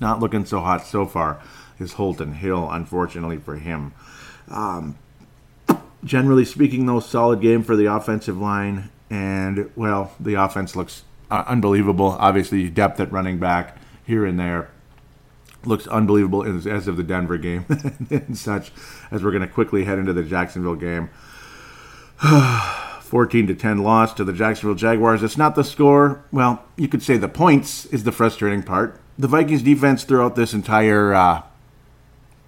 not 0.00 0.20
looking 0.20 0.44
so 0.44 0.60
hot 0.60 0.84
so 0.84 1.06
far, 1.06 1.42
is 1.78 1.94
Holton 1.94 2.34
Hill, 2.34 2.68
unfortunately 2.70 3.38
for 3.38 3.56
him. 3.56 3.92
Um, 4.50 4.96
generally 6.04 6.44
speaking, 6.44 6.86
though, 6.86 7.00
solid 7.00 7.40
game 7.40 7.62
for 7.62 7.76
the 7.76 7.86
offensive 7.86 8.38
line, 8.38 8.90
and 9.10 9.70
well, 9.76 10.12
the 10.20 10.34
offense 10.34 10.76
looks 10.76 11.04
uh, 11.30 11.44
unbelievable. 11.46 12.16
Obviously, 12.18 12.68
depth 12.68 13.00
at 13.00 13.12
running 13.12 13.38
back 13.38 13.76
here 14.04 14.24
and 14.24 14.38
there 14.38 14.70
looks 15.64 15.86
unbelievable 15.88 16.44
as, 16.44 16.66
as 16.66 16.88
of 16.88 16.96
the 16.96 17.02
Denver 17.02 17.36
game 17.36 17.66
and 18.10 18.36
such. 18.36 18.72
As 19.10 19.22
we're 19.22 19.30
going 19.30 19.42
to 19.42 19.48
quickly 19.48 19.84
head 19.84 19.98
into 19.98 20.12
the 20.12 20.22
Jacksonville 20.22 20.76
game. 20.76 21.10
14 23.00 23.46
to 23.46 23.54
10 23.54 23.78
loss 23.78 24.12
to 24.14 24.24
the 24.24 24.34
Jacksonville 24.34 24.74
Jaguars. 24.74 25.22
It's 25.22 25.38
not 25.38 25.54
the 25.54 25.64
score. 25.64 26.22
Well, 26.30 26.64
you 26.76 26.88
could 26.88 27.02
say 27.02 27.16
the 27.16 27.28
points 27.28 27.86
is 27.86 28.04
the 28.04 28.12
frustrating 28.12 28.62
part. 28.62 29.00
The 29.18 29.28
Vikings 29.28 29.62
defense 29.62 30.04
throughout 30.04 30.36
this 30.36 30.52
entire 30.52 31.14
uh, 31.14 31.42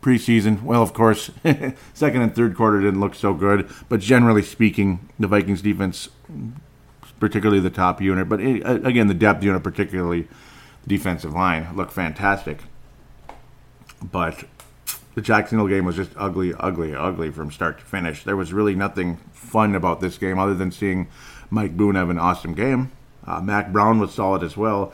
preseason, 0.01 0.63
well, 0.63 0.83
of 0.83 0.93
course, 0.93 1.31
second 1.95 2.23
and 2.23 2.35
third 2.35 2.57
quarter 2.57 2.81
didn't 2.81 3.01
look 3.01 3.15
so 3.15 3.35
good, 3.35 3.69
but 3.89 4.01
generally 4.01 4.43
speaking, 4.43 5.09
the 5.19 5.27
Vikings 5.27 5.63
defense, 5.63 6.09
particularly 7.19 7.61
the 7.61 7.71
top 7.71 8.01
unit, 8.01 8.29
but 8.29 8.41
eh, 8.41 8.61
again, 8.65 9.09
the 9.09 9.15
depth 9.15 9.43
unit, 9.43 9.63
particularly 9.63 10.23
the 10.83 10.89
defensive 10.89 11.33
line, 11.33 11.69
looked 11.77 11.93
fantastic. 11.93 12.61
But 14.03 14.45
the 15.15 15.21
Jacksonville 15.21 15.69
game 15.69 15.85
was 15.85 15.97
just 15.97 16.13
ugly, 16.17 16.55
ugly, 16.59 16.95
ugly 16.95 17.31
from 17.31 17.51
start 17.51 17.79
to 17.79 17.85
finish. 17.85 18.25
There 18.25 18.37
was 18.37 18.53
really 18.53 18.75
nothing 18.75 19.19
fun 19.33 19.75
about 19.75 20.01
this 20.01 20.17
game 20.17 20.39
other 20.39 20.55
than 20.55 20.71
seeing 20.71 21.09
Mike 21.51 21.77
Boone 21.77 21.97
have 21.97 22.11
an 22.11 22.19
awesome 22.19 22.55
game. 22.55 22.93
Uh, 23.27 23.41
Mack 23.41 23.73
Brown 23.73 24.01
was 24.01 24.15
solid 24.15 24.43
as 24.43 24.57
well. 24.57 24.93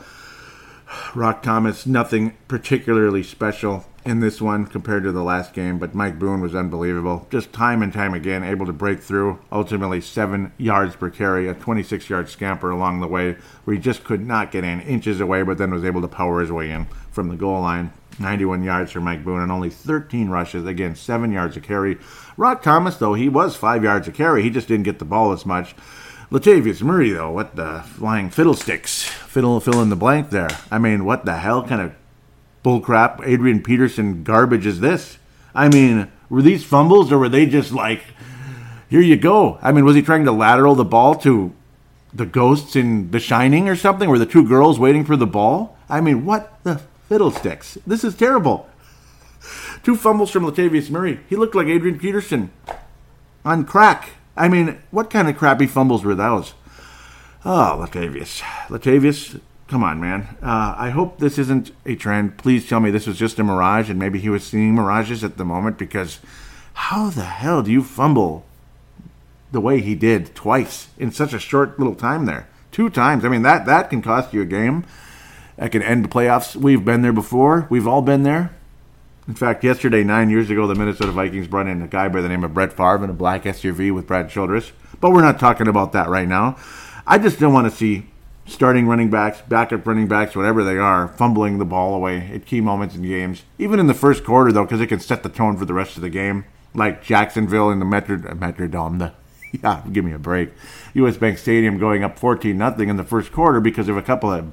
Rock 1.15 1.43
Thomas, 1.43 1.85
nothing 1.85 2.37
particularly 2.47 3.23
special 3.23 3.85
in 4.07 4.21
this 4.21 4.41
one 4.41 4.65
compared 4.65 5.03
to 5.03 5.11
the 5.11 5.21
last 5.21 5.53
game, 5.53 5.77
but 5.77 5.93
Mike 5.93 6.17
Boone 6.17 6.39
was 6.39 6.55
unbelievable. 6.55 7.27
Just 7.29 7.51
time 7.51 7.83
and 7.83 7.91
time 7.91 8.13
again, 8.13 8.41
able 8.41 8.65
to 8.65 8.71
break 8.71 9.01
through. 9.01 9.37
Ultimately, 9.51 9.99
seven 9.99 10.53
yards 10.57 10.95
per 10.95 11.09
carry, 11.09 11.49
a 11.49 11.53
26 11.53 12.09
yard 12.09 12.29
scamper 12.29 12.69
along 12.69 13.01
the 13.01 13.07
way, 13.07 13.35
where 13.65 13.75
he 13.75 13.81
just 13.81 14.05
could 14.05 14.25
not 14.25 14.49
get 14.49 14.63
in 14.63 14.79
inches 14.79 15.19
away, 15.19 15.43
but 15.43 15.57
then 15.57 15.71
was 15.71 15.83
able 15.83 15.99
to 16.01 16.07
power 16.07 16.39
his 16.39 16.51
way 16.51 16.71
in 16.71 16.87
from 17.11 17.27
the 17.27 17.35
goal 17.35 17.59
line. 17.59 17.91
91 18.17 18.63
yards 18.63 18.93
for 18.93 19.01
Mike 19.01 19.25
Boone 19.25 19.41
and 19.41 19.51
only 19.51 19.69
13 19.69 20.29
rushes. 20.29 20.65
Again, 20.65 20.95
seven 20.95 21.33
yards 21.33 21.57
a 21.57 21.61
carry. 21.61 21.97
Rock 22.37 22.63
Thomas, 22.63 22.95
though, 22.95 23.13
he 23.13 23.27
was 23.27 23.57
five 23.57 23.83
yards 23.83 24.07
a 24.07 24.11
carry. 24.13 24.41
He 24.41 24.49
just 24.49 24.69
didn't 24.69 24.85
get 24.85 24.99
the 24.99 25.05
ball 25.05 25.33
as 25.33 25.45
much. 25.45 25.75
Latavius 26.31 26.81
Murray, 26.81 27.11
though, 27.11 27.31
what 27.31 27.57
the 27.57 27.83
flying 27.85 28.29
fiddlesticks. 28.29 29.03
Fiddle, 29.03 29.59
fill 29.59 29.81
in 29.81 29.89
the 29.89 29.95
blank 29.97 30.29
there. 30.29 30.49
I 30.71 30.79
mean, 30.79 31.03
what 31.03 31.25
the 31.25 31.35
hell 31.35 31.67
kind 31.67 31.81
of 31.81 31.93
bullcrap 32.63 33.25
Adrian 33.25 33.61
Peterson 33.61 34.23
garbage 34.23 34.65
is 34.65 34.79
this? 34.79 35.17
I 35.53 35.69
mean, 35.69 36.11
were 36.29 36.41
these 36.41 36.63
fumbles 36.63 37.11
or 37.11 37.17
were 37.17 37.29
they 37.29 37.45
just 37.45 37.71
like, 37.71 38.03
here 38.89 39.01
you 39.01 39.17
go? 39.17 39.57
I 39.61 39.71
mean, 39.71 39.85
was 39.85 39.95
he 39.95 40.01
trying 40.01 40.25
to 40.25 40.31
lateral 40.31 40.75
the 40.75 40.85
ball 40.85 41.15
to 41.15 41.53
the 42.13 42.25
ghosts 42.25 42.75
in 42.75 43.11
The 43.11 43.19
Shining 43.19 43.67
or 43.67 43.75
something? 43.75 44.09
Were 44.09 44.19
the 44.19 44.25
two 44.25 44.47
girls 44.47 44.79
waiting 44.79 45.05
for 45.05 45.15
the 45.15 45.27
ball? 45.27 45.77
I 45.89 46.01
mean, 46.01 46.25
what 46.25 46.59
the 46.63 46.81
fiddlesticks? 47.09 47.77
This 47.87 48.03
is 48.03 48.15
terrible. 48.15 48.69
Two 49.83 49.95
fumbles 49.95 50.31
from 50.31 50.43
Latavius 50.43 50.89
Murray. 50.89 51.19
He 51.29 51.35
looked 51.35 51.55
like 51.55 51.67
Adrian 51.67 51.99
Peterson 51.99 52.51
on 53.45 53.65
crack. 53.65 54.09
I 54.35 54.47
mean, 54.47 54.81
what 54.91 55.09
kind 55.09 55.29
of 55.29 55.37
crappy 55.37 55.67
fumbles 55.67 56.03
were 56.03 56.15
those? 56.15 56.53
Oh, 57.45 57.85
Latavius. 57.85 58.41
Latavius, 58.67 59.39
come 59.67 59.83
on, 59.83 59.99
man. 59.99 60.37
Uh, 60.41 60.75
I 60.77 60.89
hope 60.89 61.19
this 61.19 61.37
isn't 61.37 61.71
a 61.85 61.95
trend. 61.95 62.37
Please 62.37 62.67
tell 62.67 62.79
me 62.79 62.91
this 62.91 63.07
was 63.07 63.17
just 63.17 63.39
a 63.39 63.43
mirage 63.43 63.89
and 63.89 63.99
maybe 63.99 64.19
he 64.19 64.29
was 64.29 64.43
seeing 64.43 64.75
mirages 64.75 65.23
at 65.23 65.37
the 65.37 65.45
moment 65.45 65.77
because 65.77 66.19
how 66.73 67.09
the 67.09 67.25
hell 67.25 67.63
do 67.63 67.71
you 67.71 67.83
fumble 67.83 68.45
the 69.51 69.61
way 69.61 69.81
he 69.81 69.95
did 69.95 70.33
twice 70.35 70.89
in 70.97 71.11
such 71.11 71.33
a 71.33 71.39
short 71.39 71.77
little 71.77 71.95
time 71.95 72.25
there? 72.25 72.47
Two 72.71 72.89
times. 72.89 73.25
I 73.25 73.29
mean, 73.29 73.41
that, 73.41 73.65
that 73.65 73.89
can 73.89 74.01
cost 74.01 74.33
you 74.33 74.41
a 74.41 74.45
game. 74.45 74.85
That 75.57 75.71
can 75.71 75.81
end 75.81 76.05
the 76.05 76.09
playoffs. 76.09 76.55
We've 76.55 76.85
been 76.85 77.01
there 77.01 77.13
before. 77.13 77.65
We've 77.69 77.87
all 77.87 78.01
been 78.01 78.23
there. 78.23 78.51
In 79.27 79.33
fact, 79.33 79.63
yesterday, 79.63 80.03
nine 80.03 80.29
years 80.29 80.49
ago, 80.49 80.67
the 80.67 80.75
Minnesota 80.75 81.11
Vikings 81.11 81.47
brought 81.47 81.67
in 81.67 81.81
a 81.81 81.87
guy 81.87 82.07
by 82.07 82.21
the 82.21 82.29
name 82.29 82.45
of 82.45 82.53
Brett 82.53 82.71
Favre 82.71 83.03
in 83.03 83.09
a 83.09 83.13
black 83.13 83.43
SUV 83.43 83.93
with 83.93 84.07
Brad 84.07 84.29
Childress. 84.29 84.71
But 85.01 85.11
we're 85.11 85.21
not 85.21 85.39
talking 85.39 85.67
about 85.67 85.91
that 85.91 86.07
right 86.07 86.27
now. 86.27 86.57
I 87.05 87.17
just 87.17 87.39
don't 87.39 87.53
want 87.53 87.69
to 87.69 87.75
see 87.75 88.05
starting 88.47 88.87
running 88.87 89.09
backs, 89.09 89.41
backup 89.47 89.85
running 89.85 90.07
backs, 90.07 90.35
whatever 90.35 90.63
they 90.63 90.77
are, 90.77 91.07
fumbling 91.07 91.57
the 91.57 91.65
ball 91.65 91.93
away 91.93 92.31
at 92.33 92.45
key 92.45 92.61
moments 92.61 92.95
in 92.95 93.03
games. 93.03 93.43
Even 93.59 93.79
in 93.79 93.87
the 93.87 93.93
first 93.93 94.23
quarter, 94.23 94.51
though, 94.51 94.63
because 94.63 94.81
it 94.81 94.87
can 94.87 94.99
set 94.99 95.23
the 95.23 95.29
tone 95.29 95.57
for 95.57 95.65
the 95.65 95.73
rest 95.73 95.97
of 95.97 96.01
the 96.01 96.09
game. 96.09 96.45
Like 96.73 97.03
Jacksonville 97.03 97.69
in 97.69 97.79
the 97.79 97.85
Metro, 97.85 98.17
Metrodome, 98.17 98.99
the 98.99 99.13
yeah, 99.63 99.81
give 99.91 100.05
me 100.05 100.13
a 100.13 100.19
break. 100.19 100.51
U.S. 100.93 101.17
Bank 101.17 101.37
Stadium 101.37 101.77
going 101.77 102.03
up 102.03 102.17
14 102.19 102.57
nothing 102.57 102.89
in 102.89 102.97
the 102.97 103.03
first 103.03 103.31
quarter 103.31 103.59
because 103.59 103.89
of 103.89 103.97
a 103.97 104.01
couple 104.01 104.31
of 104.31 104.51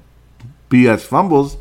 BS 0.70 1.00
fumbles. 1.00 1.56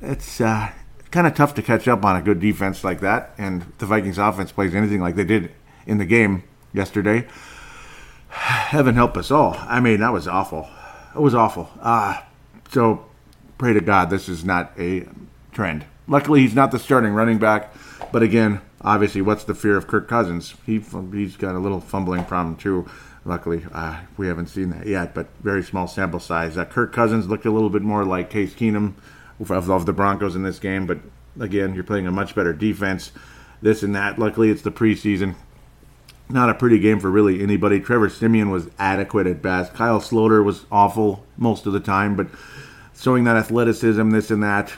It's 0.00 0.40
uh, 0.40 0.72
kind 1.10 1.26
of 1.26 1.34
tough 1.34 1.54
to 1.54 1.62
catch 1.62 1.88
up 1.88 2.04
on 2.04 2.16
a 2.16 2.22
good 2.22 2.40
defense 2.40 2.84
like 2.84 3.00
that. 3.00 3.32
And 3.38 3.72
the 3.78 3.86
Vikings 3.86 4.18
offense 4.18 4.52
plays 4.52 4.74
anything 4.74 5.00
like 5.00 5.14
they 5.14 5.24
did 5.24 5.52
in 5.86 5.98
the 5.98 6.04
game 6.04 6.42
yesterday. 6.72 7.26
Heaven 8.28 8.94
help 8.94 9.16
us 9.16 9.30
all. 9.30 9.56
I 9.60 9.80
mean, 9.80 10.00
that 10.00 10.12
was 10.12 10.28
awful. 10.28 10.68
It 11.16 11.22
was 11.22 11.34
awful. 11.34 11.70
Uh, 11.80 12.20
so 12.70 13.06
pray 13.56 13.72
to 13.72 13.80
God 13.80 14.10
this 14.10 14.28
is 14.28 14.44
not 14.44 14.72
a 14.78 15.06
trend. 15.52 15.86
Luckily, 16.06 16.42
he's 16.42 16.54
not 16.54 16.70
the 16.70 16.78
starting 16.78 17.12
running 17.12 17.38
back. 17.38 17.72
But 18.12 18.22
again, 18.22 18.60
obviously, 18.82 19.22
what's 19.22 19.44
the 19.44 19.54
fear 19.54 19.76
of 19.76 19.86
Kirk 19.86 20.08
Cousins? 20.08 20.54
He, 20.66 20.78
he's 21.12 21.36
got 21.36 21.54
a 21.54 21.58
little 21.58 21.80
fumbling 21.80 22.24
problem, 22.24 22.56
too. 22.56 22.88
Luckily, 23.24 23.64
uh, 23.72 24.00
we 24.16 24.28
haven't 24.28 24.48
seen 24.48 24.70
that 24.70 24.86
yet, 24.86 25.14
but 25.14 25.28
very 25.42 25.62
small 25.62 25.88
sample 25.88 26.20
size. 26.20 26.56
Uh, 26.56 26.64
Kirk 26.64 26.92
Cousins 26.92 27.26
looked 27.26 27.46
a 27.46 27.50
little 27.50 27.70
bit 27.70 27.82
more 27.82 28.04
like 28.04 28.30
Case 28.30 28.54
Keenum 28.54 28.94
of, 29.40 29.70
of 29.70 29.86
the 29.86 29.92
Broncos 29.92 30.36
in 30.36 30.42
this 30.44 30.58
game, 30.58 30.86
but 30.86 30.98
again, 31.40 31.74
you're 31.74 31.82
playing 31.82 32.06
a 32.06 32.12
much 32.12 32.34
better 32.34 32.52
defense. 32.52 33.10
This 33.62 33.82
and 33.82 33.94
that. 33.96 34.18
Luckily, 34.18 34.50
it's 34.50 34.62
the 34.62 34.70
preseason. 34.70 35.34
Not 36.28 36.50
a 36.50 36.54
pretty 36.54 36.78
game 36.78 36.98
for 36.98 37.10
really 37.10 37.42
anybody. 37.42 37.78
Trevor 37.78 38.08
Siemian 38.08 38.50
was 38.50 38.68
adequate 38.78 39.26
at 39.26 39.42
best. 39.42 39.74
Kyle 39.74 40.00
Sloter 40.00 40.44
was 40.44 40.66
awful 40.72 41.24
most 41.36 41.66
of 41.66 41.72
the 41.72 41.80
time, 41.80 42.16
but 42.16 42.26
showing 42.98 43.24
that 43.24 43.36
athleticism, 43.36 44.10
this 44.10 44.30
and 44.30 44.42
that. 44.42 44.72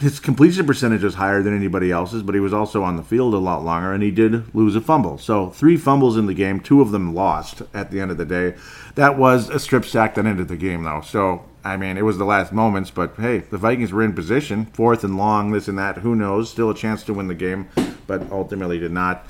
His 0.00 0.20
completion 0.20 0.64
percentage 0.64 1.02
was 1.02 1.16
higher 1.16 1.42
than 1.42 1.56
anybody 1.56 1.90
else's, 1.90 2.22
but 2.22 2.36
he 2.36 2.40
was 2.40 2.52
also 2.52 2.84
on 2.84 2.96
the 2.96 3.02
field 3.02 3.34
a 3.34 3.38
lot 3.38 3.64
longer, 3.64 3.92
and 3.92 4.02
he 4.02 4.12
did 4.12 4.54
lose 4.54 4.76
a 4.76 4.80
fumble. 4.80 5.18
So, 5.18 5.50
three 5.50 5.76
fumbles 5.76 6.16
in 6.16 6.26
the 6.26 6.34
game, 6.34 6.60
two 6.60 6.80
of 6.80 6.92
them 6.92 7.16
lost 7.16 7.62
at 7.74 7.90
the 7.90 8.00
end 8.00 8.12
of 8.12 8.16
the 8.16 8.24
day. 8.24 8.54
That 8.94 9.18
was 9.18 9.50
a 9.50 9.58
strip 9.58 9.84
sack 9.84 10.14
that 10.14 10.24
ended 10.24 10.46
the 10.46 10.56
game, 10.56 10.84
though. 10.84 11.00
So, 11.00 11.42
I 11.64 11.76
mean, 11.76 11.96
it 11.96 12.04
was 12.04 12.16
the 12.16 12.24
last 12.24 12.52
moments, 12.52 12.92
but 12.92 13.14
hey, 13.16 13.38
the 13.38 13.58
Vikings 13.58 13.92
were 13.92 14.04
in 14.04 14.12
position, 14.12 14.66
fourth 14.66 15.02
and 15.02 15.16
long, 15.16 15.50
this 15.50 15.66
and 15.66 15.78
that. 15.78 15.98
Who 15.98 16.14
knows? 16.14 16.48
Still 16.48 16.70
a 16.70 16.74
chance 16.76 17.02
to 17.02 17.12
win 17.12 17.26
the 17.26 17.34
game, 17.34 17.68
but 18.06 18.30
ultimately 18.30 18.78
did 18.78 18.92
not. 18.92 19.26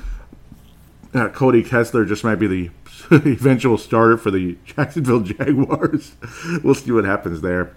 Uh, 1.15 1.29
Cody 1.29 1.63
Kessler 1.63 2.05
just 2.05 2.25
might 2.25 2.37
be 2.37 2.47
the 2.47 2.71
eventual 3.11 3.79
starter 3.79 4.17
for 4.17 4.31
the 4.31 4.57
Jacksonville 4.65 5.21
Jaguars. 5.21 6.13
we'll 6.63 6.75
see 6.75 6.93
what 6.93 7.05
happens 7.05 7.41
there. 7.41 7.75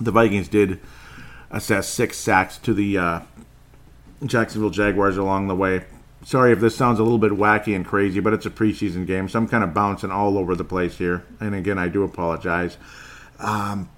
The 0.00 0.10
Vikings 0.10 0.48
did 0.48 0.80
assess 1.50 1.88
six 1.88 2.16
sacks 2.16 2.58
to 2.58 2.74
the 2.74 2.98
uh, 2.98 3.20
Jacksonville 4.24 4.70
Jaguars 4.70 5.16
along 5.16 5.48
the 5.48 5.56
way. 5.56 5.84
Sorry 6.24 6.52
if 6.52 6.60
this 6.60 6.76
sounds 6.76 6.98
a 6.98 7.02
little 7.02 7.18
bit 7.18 7.32
wacky 7.32 7.74
and 7.74 7.86
crazy, 7.86 8.20
but 8.20 8.32
it's 8.32 8.44
a 8.44 8.50
preseason 8.50 9.06
game, 9.06 9.28
so 9.28 9.38
I'm 9.38 9.48
kind 9.48 9.64
of 9.64 9.72
bouncing 9.72 10.10
all 10.10 10.36
over 10.36 10.54
the 10.54 10.64
place 10.64 10.98
here. 10.98 11.24
And 11.40 11.54
again, 11.54 11.78
I 11.78 11.88
do 11.88 12.02
apologize. 12.02 12.76
Um, 13.38 13.88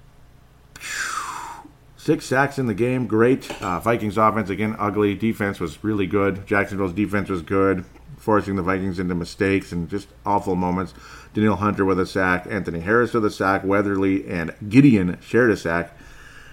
six 1.97 2.25
sacks 2.25 2.57
in 2.57 2.67
the 2.67 2.73
game, 2.73 3.07
great. 3.07 3.51
Uh, 3.61 3.79
Vikings 3.79 4.17
offense 4.17 4.49
again 4.49 4.75
ugly. 4.79 5.15
Defense 5.15 5.59
was 5.59 5.83
really 5.83 6.07
good. 6.07 6.47
Jacksonville's 6.47 6.93
defense 6.93 7.27
was 7.27 7.41
good, 7.41 7.83
forcing 8.21 8.55
the 8.55 8.61
Vikings 8.61 8.99
into 8.99 9.15
mistakes 9.15 9.71
and 9.71 9.89
just 9.89 10.07
awful 10.25 10.55
moments. 10.55 10.93
Danielle 11.33 11.55
Hunter 11.55 11.85
with 11.85 11.99
a 11.99 12.05
sack, 12.05 12.45
Anthony 12.49 12.81
Harris 12.81 13.13
with 13.13 13.25
a 13.25 13.31
sack, 13.31 13.63
Weatherly 13.63 14.29
and 14.29 14.53
Gideon 14.69 15.17
shared 15.21 15.49
a 15.49 15.57
sack, 15.57 15.97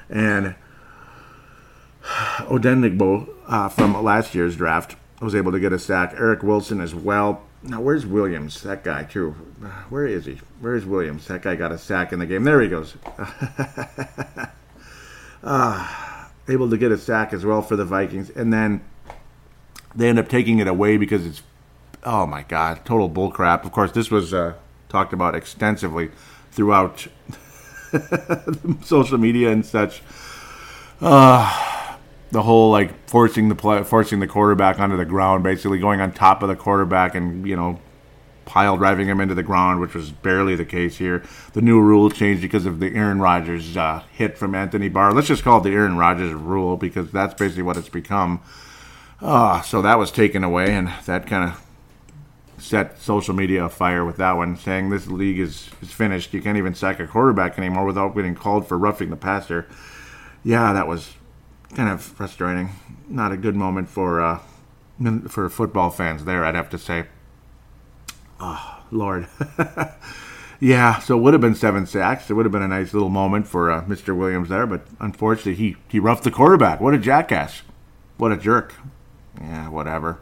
and 0.08 0.54
Odenigbo 2.02 3.28
uh, 3.46 3.68
from 3.68 4.02
last 4.02 4.34
year's 4.34 4.56
draft 4.56 4.96
was 5.20 5.34
able 5.34 5.52
to 5.52 5.60
get 5.60 5.72
a 5.72 5.78
sack. 5.78 6.14
Eric 6.16 6.42
Wilson 6.42 6.80
as 6.80 6.94
well. 6.94 7.42
Now, 7.62 7.80
where's 7.80 8.06
Williams? 8.06 8.62
That 8.62 8.84
guy, 8.84 9.02
too. 9.02 9.32
Where 9.88 10.06
is 10.06 10.26
he? 10.26 10.38
Where's 10.60 10.86
Williams? 10.86 11.26
That 11.26 11.42
guy 11.42 11.56
got 11.56 11.72
a 11.72 11.78
sack 11.78 12.12
in 12.12 12.20
the 12.20 12.26
game. 12.26 12.44
There 12.44 12.60
he 12.60 12.68
goes. 12.68 12.94
uh, 15.42 16.28
able 16.48 16.70
to 16.70 16.78
get 16.78 16.92
a 16.92 16.98
sack 16.98 17.32
as 17.32 17.44
well 17.44 17.60
for 17.60 17.74
the 17.74 17.84
Vikings. 17.84 18.30
And 18.30 18.52
then 18.52 18.80
they 19.94 20.08
end 20.08 20.20
up 20.20 20.28
taking 20.28 20.60
it 20.60 20.68
away 20.68 20.96
because 20.96 21.26
it's, 21.26 21.42
oh 22.08 22.26
my 22.26 22.42
God, 22.42 22.84
total 22.86 23.10
bullcrap. 23.10 23.64
Of 23.64 23.72
course, 23.72 23.92
this 23.92 24.10
was 24.10 24.32
uh, 24.32 24.54
talked 24.88 25.12
about 25.12 25.34
extensively 25.34 26.10
throughout 26.50 27.06
social 28.82 29.18
media 29.18 29.50
and 29.52 29.64
such. 29.64 30.02
Uh, 31.02 31.96
the 32.30 32.42
whole 32.42 32.70
like 32.70 33.08
forcing 33.08 33.50
the 33.50 33.54
play, 33.54 33.84
forcing 33.84 34.20
the 34.20 34.26
quarterback 34.26 34.80
onto 34.80 34.96
the 34.96 35.04
ground, 35.04 35.44
basically 35.44 35.78
going 35.78 36.00
on 36.00 36.12
top 36.12 36.42
of 36.42 36.48
the 36.48 36.56
quarterback 36.56 37.14
and 37.14 37.46
you 37.46 37.54
know 37.54 37.78
pile 38.46 38.78
driving 38.78 39.06
him 39.06 39.20
into 39.20 39.34
the 39.34 39.42
ground, 39.42 39.78
which 39.78 39.94
was 39.94 40.10
barely 40.10 40.56
the 40.56 40.64
case 40.64 40.96
here. 40.96 41.22
The 41.52 41.60
new 41.60 41.78
rule 41.78 42.08
changed 42.08 42.40
because 42.40 42.64
of 42.64 42.80
the 42.80 42.94
Aaron 42.94 43.20
Rodgers 43.20 43.76
uh, 43.76 44.02
hit 44.12 44.38
from 44.38 44.54
Anthony 44.54 44.88
Barr. 44.88 45.12
Let's 45.12 45.28
just 45.28 45.44
call 45.44 45.60
it 45.60 45.64
the 45.64 45.74
Aaron 45.74 45.98
Rodgers 45.98 46.32
rule 46.32 46.78
because 46.78 47.10
that's 47.10 47.34
basically 47.34 47.64
what 47.64 47.76
it's 47.76 47.90
become. 47.90 48.40
Uh, 49.20 49.60
so 49.60 49.82
that 49.82 49.98
was 49.98 50.10
taken 50.10 50.42
away, 50.42 50.74
and 50.74 50.90
that 51.04 51.26
kind 51.26 51.50
of 51.50 51.67
set 52.58 53.00
social 53.00 53.34
media 53.34 53.64
afire 53.64 54.04
with 54.04 54.16
that 54.16 54.32
one, 54.32 54.56
saying 54.56 54.90
this 54.90 55.06
league 55.06 55.38
is, 55.38 55.70
is 55.80 55.92
finished. 55.92 56.32
You 56.34 56.42
can't 56.42 56.58
even 56.58 56.74
sack 56.74 57.00
a 57.00 57.06
quarterback 57.06 57.58
anymore 57.58 57.84
without 57.84 58.14
getting 58.14 58.34
called 58.34 58.66
for 58.66 58.78
roughing 58.78 59.10
the 59.10 59.16
passer. 59.16 59.66
Yeah, 60.44 60.72
that 60.72 60.86
was 60.86 61.14
kind 61.74 61.88
of 61.88 62.02
frustrating. 62.02 62.70
Not 63.08 63.32
a 63.32 63.36
good 63.36 63.56
moment 63.56 63.88
for 63.88 64.20
uh, 64.20 64.40
for 65.28 65.48
football 65.48 65.90
fans 65.90 66.24
there, 66.24 66.44
I'd 66.44 66.54
have 66.54 66.70
to 66.70 66.78
say. 66.78 67.06
Oh, 68.40 68.82
Lord. 68.90 69.28
yeah, 70.60 70.98
so 71.00 71.18
it 71.18 71.22
would 71.22 71.34
have 71.34 71.40
been 71.40 71.54
seven 71.54 71.86
sacks. 71.86 72.30
It 72.30 72.34
would 72.34 72.44
have 72.44 72.52
been 72.52 72.62
a 72.62 72.68
nice 72.68 72.92
little 72.92 73.08
moment 73.08 73.46
for 73.46 73.70
uh, 73.70 73.84
Mr. 73.84 74.16
Williams 74.16 74.48
there, 74.48 74.66
but 74.66 74.86
unfortunately, 75.00 75.54
he, 75.54 75.76
he 75.88 75.98
roughed 75.98 76.24
the 76.24 76.30
quarterback. 76.30 76.80
What 76.80 76.94
a 76.94 76.98
jackass. 76.98 77.62
What 78.16 78.32
a 78.32 78.36
jerk. 78.36 78.74
Yeah, 79.40 79.68
whatever. 79.68 80.18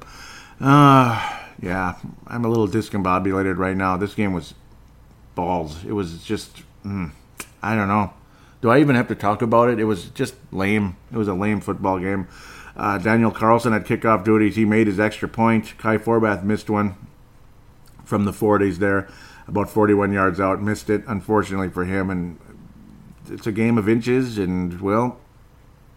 Uh, 0.61 1.46
yeah, 1.61 1.97
I'm 2.27 2.45
a 2.45 2.49
little 2.49 2.69
discombobulated 2.69 3.57
right 3.57 3.77
now. 3.77 3.97
This 3.97 4.15
game 4.15 4.33
was 4.33 4.55
balls. 5.35 5.85
It 5.85 5.93
was 5.93 6.23
just, 6.25 6.63
mm, 6.85 7.11
I 7.63 7.75
don't 7.75 7.89
know. 7.89 8.13
Do 8.61 8.71
I 8.71 8.81
even 8.81 8.97
have 8.97 9.09
to 9.09 9.15
talk 9.15 9.43
about 9.43 9.69
it? 9.69 9.79
It 9.79 9.85
was 9.85 10.07
just 10.11 10.35
lame. 10.51 10.97
It 11.13 11.17
was 11.17 11.29
a 11.29 11.35
lame 11.35 11.61
football 11.61 11.99
game. 11.99 12.29
Uh, 12.77 12.99
Daniel 12.99 13.31
Carlson 13.31 13.73
had 13.73 13.87
kickoff 13.87 14.25
duties. 14.25 14.57
He 14.57 14.65
made 14.65 14.87
his 14.87 15.01
extra 15.01 15.29
point. 15.29 15.79
Kai 15.79 15.99
Forbath 15.99 16.43
missed 16.43 16.69
one 16.69 16.97
from 18.05 18.25
the 18.25 18.33
40s 18.33 18.77
there, 18.77 19.09
about 19.49 19.71
41 19.71 20.13
yards 20.13 20.41
out. 20.41 20.61
Missed 20.61 20.91
it, 20.91 21.03
unfortunately 21.07 21.69
for 21.69 21.85
him. 21.85 22.11
And 22.11 22.39
it's 23.29 23.47
a 23.47 23.53
game 23.53 23.79
of 23.79 23.89
inches, 23.89 24.39
and, 24.39 24.81
well, 24.81 25.19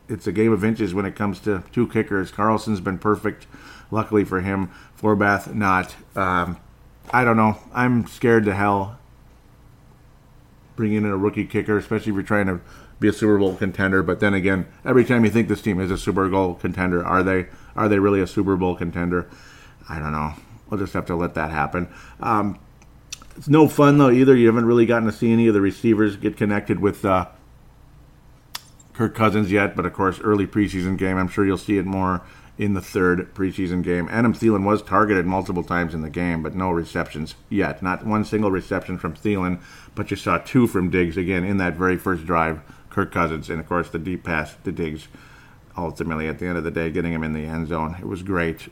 it's 0.07 0.25
a 0.25 0.31
game 0.31 0.51
of 0.51 0.63
inches 0.63 0.93
when 0.93 1.05
it 1.05 1.15
comes 1.15 1.39
to 1.41 1.63
two 1.71 1.87
kickers. 1.87 2.31
Carlson's 2.31 2.79
been 2.79 2.97
perfect, 2.97 3.45
luckily 3.91 4.23
for 4.23 4.41
him. 4.41 4.71
Forbath 4.99 5.53
not. 5.53 5.95
Um, 6.15 6.57
I 7.11 7.23
don't 7.23 7.37
know. 7.37 7.57
I'm 7.73 8.05
scared 8.07 8.45
to 8.45 8.53
hell 8.53 8.97
bringing 10.75 10.99
in 10.99 11.05
a 11.05 11.17
rookie 11.17 11.45
kicker, 11.45 11.77
especially 11.77 12.11
if 12.11 12.15
you're 12.15 12.23
trying 12.23 12.47
to 12.47 12.61
be 13.01 13.09
a 13.09 13.13
Super 13.13 13.37
Bowl 13.37 13.55
contender. 13.55 14.01
But 14.01 14.19
then 14.19 14.33
again, 14.33 14.65
every 14.85 15.03
time 15.03 15.25
you 15.25 15.29
think 15.29 15.47
this 15.47 15.61
team 15.61 15.79
is 15.79 15.91
a 15.91 15.97
Super 15.97 16.29
Bowl 16.29 16.55
contender, 16.55 17.05
are 17.05 17.21
they? 17.23 17.47
Are 17.75 17.89
they 17.89 17.99
really 17.99 18.21
a 18.21 18.27
Super 18.27 18.55
Bowl 18.55 18.75
contender? 18.75 19.29
I 19.89 19.99
don't 19.99 20.11
know. 20.11 20.33
We'll 20.69 20.79
just 20.79 20.93
have 20.93 21.05
to 21.07 21.15
let 21.15 21.33
that 21.33 21.51
happen. 21.51 21.89
Um, 22.19 22.59
it's 23.35 23.47
no 23.47 23.67
fun 23.67 23.97
though 23.97 24.09
either. 24.09 24.35
You 24.35 24.47
haven't 24.47 24.65
really 24.65 24.85
gotten 24.85 25.05
to 25.05 25.11
see 25.11 25.31
any 25.31 25.47
of 25.47 25.53
the 25.53 25.61
receivers 25.61 26.15
get 26.15 26.37
connected 26.37 26.79
with 26.79 27.03
uh, 27.05 27.27
Kirk 28.93 29.15
Cousins 29.15 29.51
yet, 29.51 29.75
but 29.75 29.85
of 29.85 29.93
course, 29.93 30.19
early 30.19 30.45
preseason 30.45 30.97
game. 30.97 31.17
I'm 31.17 31.29
sure 31.29 31.45
you'll 31.45 31.57
see 31.57 31.77
it 31.77 31.85
more 31.85 32.21
in 32.59 32.73
the 32.73 32.81
third 32.81 33.33
preseason 33.33 33.81
game. 33.81 34.09
Adam 34.11 34.33
Thielen 34.33 34.65
was 34.65 34.81
targeted 34.83 35.25
multiple 35.25 35.63
times 35.63 35.93
in 35.93 36.01
the 36.01 36.09
game, 36.09 36.43
but 36.43 36.53
no 36.53 36.69
receptions 36.69 37.35
yet. 37.49 37.81
Not 37.81 38.05
one 38.05 38.25
single 38.25 38.51
reception 38.51 38.97
from 38.97 39.15
Thielen, 39.15 39.61
but 39.95 40.11
you 40.11 40.17
saw 40.17 40.37
two 40.37 40.67
from 40.67 40.89
Diggs 40.89 41.15
again 41.15 41.45
in 41.45 41.55
that 41.57 41.75
very 41.75 41.97
first 41.97 42.25
drive. 42.25 42.59
Kirk 42.89 43.13
Cousins, 43.13 43.49
and 43.49 43.61
of 43.61 43.69
course 43.69 43.89
the 43.89 43.97
deep 43.97 44.25
pass 44.25 44.55
to 44.65 44.73
Diggs. 44.73 45.07
Ultimately, 45.77 46.27
at 46.27 46.39
the 46.39 46.47
end 46.47 46.57
of 46.57 46.65
the 46.65 46.71
day, 46.71 46.91
getting 46.91 47.13
him 47.13 47.23
in 47.23 47.31
the 47.31 47.45
end 47.45 47.69
zone. 47.69 47.95
It 47.97 48.07
was 48.07 48.23
great 48.23 48.67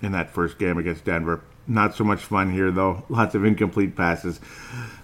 in 0.00 0.12
that 0.12 0.30
first 0.30 0.58
game 0.58 0.78
against 0.78 1.04
Denver. 1.04 1.42
Not 1.68 1.96
so 1.96 2.04
much 2.04 2.20
fun 2.20 2.52
here, 2.52 2.70
though. 2.70 3.04
Lots 3.08 3.34
of 3.34 3.44
incomplete 3.44 3.96
passes. 3.96 4.40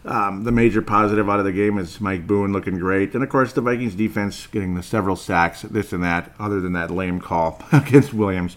Um, 0.05 0.45
the 0.45 0.53
major 0.53 0.81
positive 0.81 1.29
out 1.29 1.41
of 1.41 1.45
the 1.45 1.53
game 1.53 1.77
is 1.77 2.01
Mike 2.01 2.27
Boone 2.27 2.53
looking 2.53 2.79
great. 2.79 3.15
And, 3.15 3.25
of 3.25 3.31
course, 3.31 3.53
the 3.53 3.61
Vikings 3.61 3.97
defense 3.97 4.47
getting 4.47 4.75
the 4.75 4.83
several 4.83 5.17
sacks, 5.17 5.63
this 5.63 5.93
and 5.93 6.05
that, 6.05 6.33
other 6.39 6.61
than 6.61 6.73
that 6.75 6.91
lame 6.91 7.21
call 7.21 7.61
against 7.73 8.15
Williams. 8.15 8.57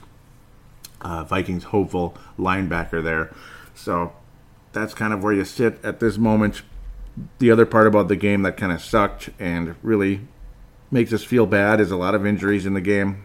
Uh, 1.02 1.24
Vikings 1.24 1.66
hopeful 1.66 2.16
linebacker 2.38 3.04
there. 3.04 3.34
So 3.74 4.14
that's 4.72 4.94
kind 4.94 5.14
of 5.14 5.24
where 5.24 5.34
you 5.34 5.46
sit 5.46 5.84
at 5.84 6.00
this 6.00 6.18
moment. 6.18 6.62
The 7.40 7.50
other 7.50 7.66
part 7.66 7.88
about 7.88 8.08
the 8.08 8.16
game 8.16 8.44
that 8.44 8.58
kind 8.58 8.72
of 8.72 8.82
sucked 8.82 9.30
and 9.40 9.76
really 9.82 10.22
makes 10.92 11.12
us 11.12 11.24
feel 11.24 11.46
bad 11.46 11.80
is 11.80 11.92
a 11.92 11.98
lot 11.98 12.14
of 12.14 12.26
injuries 12.26 12.66
in 12.66 12.74
the 12.74 12.82
game 12.82 13.24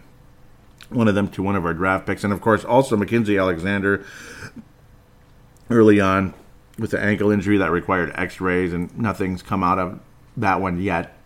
one 0.91 1.09
of 1.09 1.15
them 1.15 1.29
to 1.29 1.43
one 1.43 1.57
of 1.57 1.65
our 1.65 1.75
draft 1.75 2.07
picks. 2.07 2.25
And 2.25 2.33
of 2.33 2.41
course, 2.41 2.65
also 2.65 2.97
Mackensie 2.97 3.41
Alexander 3.41 4.05
early 5.71 6.01
on 6.01 6.35
with 6.79 6.91
the 6.91 7.01
ankle 7.01 7.31
injury 7.31 7.57
that 7.59 7.71
required 7.71 8.13
x 8.15 8.41
rays, 8.41 8.73
and 8.73 8.97
nothing's 8.99 9.43
come 9.43 9.63
out 9.63 9.79
of 9.79 10.01
that 10.37 10.61
one 10.61 10.81
yet. 10.81 11.17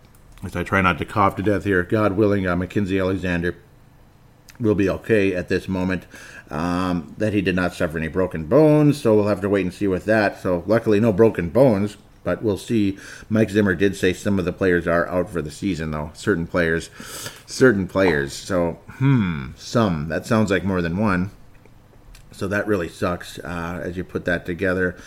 As 0.43 0.55
I 0.55 0.63
try 0.63 0.81
not 0.81 0.97
to 0.99 1.05
cough 1.05 1.35
to 1.37 1.43
death 1.43 1.63
here, 1.63 1.83
God 1.83 2.13
willing, 2.13 2.45
uh, 2.45 2.55
Mackensie 2.55 2.99
Alexander 2.99 3.55
will 4.59 4.75
be 4.75 4.89
okay 4.89 5.33
at 5.33 5.49
this 5.49 5.67
moment. 5.67 6.05
Um, 6.49 7.15
that 7.17 7.33
he 7.33 7.41
did 7.41 7.55
not 7.55 7.73
suffer 7.73 7.97
any 7.97 8.07
broken 8.07 8.45
bones, 8.45 9.01
so 9.01 9.15
we'll 9.15 9.27
have 9.27 9.41
to 9.41 9.49
wait 9.49 9.65
and 9.65 9.73
see 9.73 9.87
with 9.87 10.05
that. 10.05 10.39
So, 10.39 10.63
luckily, 10.67 10.99
no 10.99 11.11
broken 11.11 11.49
bones 11.49 11.97
but 12.25 12.41
we'll 12.43 12.57
see. 12.57 12.97
Mike 13.29 13.51
Zimmer 13.51 13.75
did 13.75 13.95
say 13.95 14.11
some 14.11 14.37
of 14.37 14.43
the 14.43 14.51
players 14.51 14.85
are 14.85 15.07
out 15.07 15.29
for 15.29 15.41
the 15.41 15.51
season, 15.51 15.91
though. 15.91 16.11
Certain 16.13 16.45
players, 16.45 16.89
certain 17.45 17.87
players. 17.87 18.33
So, 18.33 18.79
hmm, 18.97 19.51
some. 19.55 20.09
That 20.09 20.25
sounds 20.25 20.51
like 20.51 20.65
more 20.65 20.81
than 20.81 20.97
one. 20.97 21.31
So 22.35 22.47
that 22.49 22.67
really 22.67 22.89
sucks 22.89 23.39
uh, 23.39 23.81
as 23.83 23.97
you 23.97 24.03
put 24.03 24.25
that 24.25 24.45
together. 24.45 24.97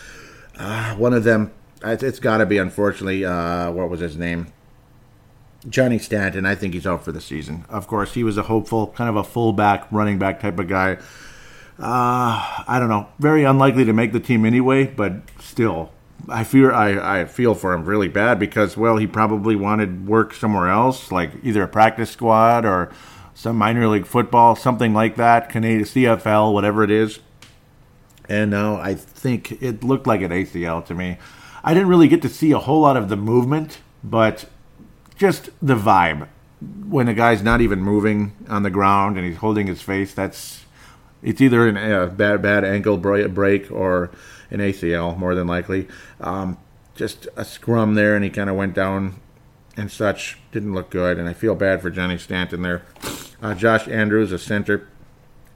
Uh, 0.57 0.95
one 0.95 1.13
of 1.13 1.23
them, 1.23 1.51
it's 1.83 2.19
got 2.19 2.37
to 2.37 2.45
be, 2.45 2.57
unfortunately, 2.57 3.23
uh, 3.23 3.71
what 3.71 3.89
was 3.89 3.99
his 3.99 4.17
name? 4.17 4.51
Johnny 5.67 5.99
Stanton. 5.99 6.45
I 6.45 6.55
think 6.55 6.73
he's 6.73 6.87
out 6.87 7.03
for 7.03 7.11
the 7.11 7.21
season. 7.21 7.65
Of 7.69 7.87
course, 7.87 8.13
he 8.13 8.23
was 8.23 8.37
a 8.37 8.43
hopeful, 8.43 8.87
kind 8.87 9.09
of 9.09 9.15
a 9.15 9.23
fullback, 9.23 9.91
running 9.91 10.17
back 10.17 10.39
type 10.39 10.57
of 10.57 10.67
guy. 10.67 10.97
Uh, 11.77 12.63
I 12.67 12.77
don't 12.79 12.89
know. 12.89 13.07
Very 13.19 13.43
unlikely 13.43 13.85
to 13.85 13.93
make 13.93 14.11
the 14.11 14.19
team 14.19 14.45
anyway, 14.45 14.85
but 14.85 15.13
still, 15.39 15.91
I 16.27 16.43
fear 16.43 16.73
I, 16.73 17.21
I 17.21 17.25
feel 17.25 17.55
for 17.55 17.73
him 17.73 17.85
really 17.85 18.09
bad 18.09 18.39
because 18.39 18.75
well 18.75 18.97
he 18.97 19.07
probably 19.07 19.55
wanted 19.55 20.07
work 20.07 20.33
somewhere 20.33 20.67
else 20.67 21.11
like 21.11 21.31
either 21.43 21.63
a 21.63 21.67
practice 21.67 22.09
squad 22.09 22.65
or 22.65 22.91
some 23.39 23.55
minor 23.55 23.87
league 23.87 24.05
football 24.05 24.53
something 24.53 24.93
like 24.93 25.15
that 25.15 25.47
Canadian 25.47 25.85
CFL 25.85 26.53
whatever 26.53 26.83
it 26.83 26.91
is. 26.91 27.19
And 28.27 28.51
now 28.51 28.75
I 28.75 28.95
think 28.95 29.63
it 29.63 29.81
looked 29.81 30.05
like 30.05 30.21
an 30.21 30.31
ACL 30.31 30.85
to 30.87 30.93
me. 30.93 31.17
I 31.63 31.73
didn't 31.73 31.87
really 31.87 32.09
get 32.09 32.21
to 32.23 32.29
see 32.29 32.51
a 32.51 32.59
whole 32.59 32.81
lot 32.81 32.97
of 32.97 33.07
the 33.07 33.15
movement 33.15 33.79
but 34.03 34.43
just 35.15 35.51
the 35.61 35.75
vibe. 35.75 36.27
When 36.85 37.07
a 37.07 37.13
guy's 37.13 37.41
not 37.41 37.61
even 37.61 37.79
moving 37.79 38.35
on 38.49 38.63
the 38.63 38.69
ground 38.69 39.15
and 39.15 39.25
he's 39.25 39.37
holding 39.37 39.67
his 39.67 39.81
face 39.81 40.13
that's 40.13 40.65
it's 41.23 41.39
either 41.39 41.69
a 41.69 42.07
bad 42.07 42.41
bad 42.41 42.65
ankle 42.65 42.97
break 42.97 43.71
or 43.71 44.11
an 44.51 44.59
ACL, 44.59 45.17
more 45.17 45.35
than 45.35 45.47
likely. 45.47 45.87
Um, 46.19 46.57
just 46.95 47.27
a 47.35 47.45
scrum 47.45 47.95
there, 47.95 48.15
and 48.15 48.23
he 48.23 48.29
kind 48.29 48.49
of 48.49 48.55
went 48.55 48.73
down 48.73 49.19
and 49.79 49.91
such. 49.91 50.37
Didn't 50.51 50.73
look 50.73 50.89
good, 50.89 51.17
and 51.17 51.27
I 51.27 51.33
feel 51.33 51.55
bad 51.55 51.81
for 51.81 51.89
Johnny 51.89 52.17
Stanton 52.17 52.61
there. 52.61 52.83
Uh, 53.41 53.55
Josh 53.55 53.87
Andrews, 53.87 54.31
a 54.31 54.37
center, 54.37 54.87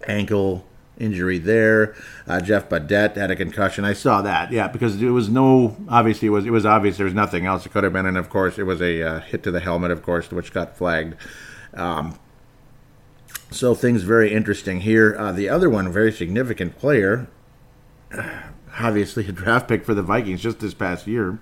ankle 0.07 0.65
injury 0.97 1.37
there. 1.37 1.95
Uh, 2.25 2.39
Jeff 2.39 2.69
Badet 2.69 3.15
had 3.15 3.31
a 3.31 3.35
concussion. 3.35 3.83
I 3.83 3.93
saw 3.93 4.21
that, 4.21 4.51
yeah, 4.51 4.67
because 4.67 5.01
it 5.01 5.09
was 5.09 5.29
no. 5.29 5.75
Obviously, 5.89 6.27
it 6.27 6.31
was 6.31 6.45
it 6.45 6.51
was 6.51 6.65
obvious 6.65 6.97
there 6.97 7.05
was 7.05 7.13
nothing 7.13 7.45
else 7.45 7.65
it 7.65 7.73
could 7.73 7.83
have 7.83 7.93
been, 7.93 8.05
and 8.05 8.17
of 8.17 8.29
course, 8.29 8.57
it 8.57 8.63
was 8.63 8.81
a 8.81 9.03
uh, 9.03 9.19
hit 9.19 9.43
to 9.43 9.51
the 9.51 9.59
helmet, 9.59 9.91
of 9.91 10.01
course, 10.01 10.31
which 10.31 10.53
got 10.53 10.77
flagged. 10.77 11.15
Um, 11.73 12.17
so 13.51 13.75
things 13.75 14.03
very 14.03 14.33
interesting 14.33 14.81
here. 14.81 15.15
Uh, 15.17 15.31
the 15.31 15.49
other 15.49 15.69
one, 15.69 15.91
very 15.91 16.11
significant 16.11 16.77
player, 16.79 17.27
obviously 18.79 19.27
a 19.27 19.31
draft 19.31 19.67
pick 19.67 19.83
for 19.83 19.93
the 19.93 20.01
Vikings 20.01 20.41
just 20.41 20.59
this 20.59 20.73
past 20.73 21.07
year. 21.07 21.39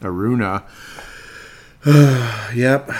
Aruna. 0.00 0.64
yep. 1.86 2.90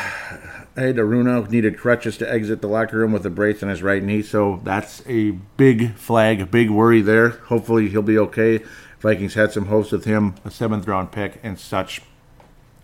Ed 0.76 0.96
Aruna 0.96 1.50
needed 1.50 1.76
crutches 1.76 2.16
to 2.18 2.32
exit 2.32 2.60
the 2.60 2.68
locker 2.68 2.98
room 2.98 3.10
with 3.10 3.26
a 3.26 3.30
brace 3.30 3.64
on 3.64 3.68
his 3.68 3.82
right 3.82 4.02
knee, 4.02 4.22
so 4.22 4.60
that's 4.62 5.02
a 5.08 5.32
big 5.56 5.94
flag, 5.96 6.40
a 6.40 6.46
big 6.46 6.70
worry 6.70 7.00
there. 7.00 7.30
Hopefully 7.30 7.88
he'll 7.88 8.02
be 8.02 8.18
okay. 8.18 8.62
Vikings 9.00 9.34
had 9.34 9.50
some 9.50 9.66
hopes 9.66 9.90
with 9.90 10.04
him, 10.04 10.36
a 10.44 10.50
seventh 10.52 10.86
round 10.86 11.10
pick 11.10 11.40
and 11.42 11.58
such. 11.58 12.02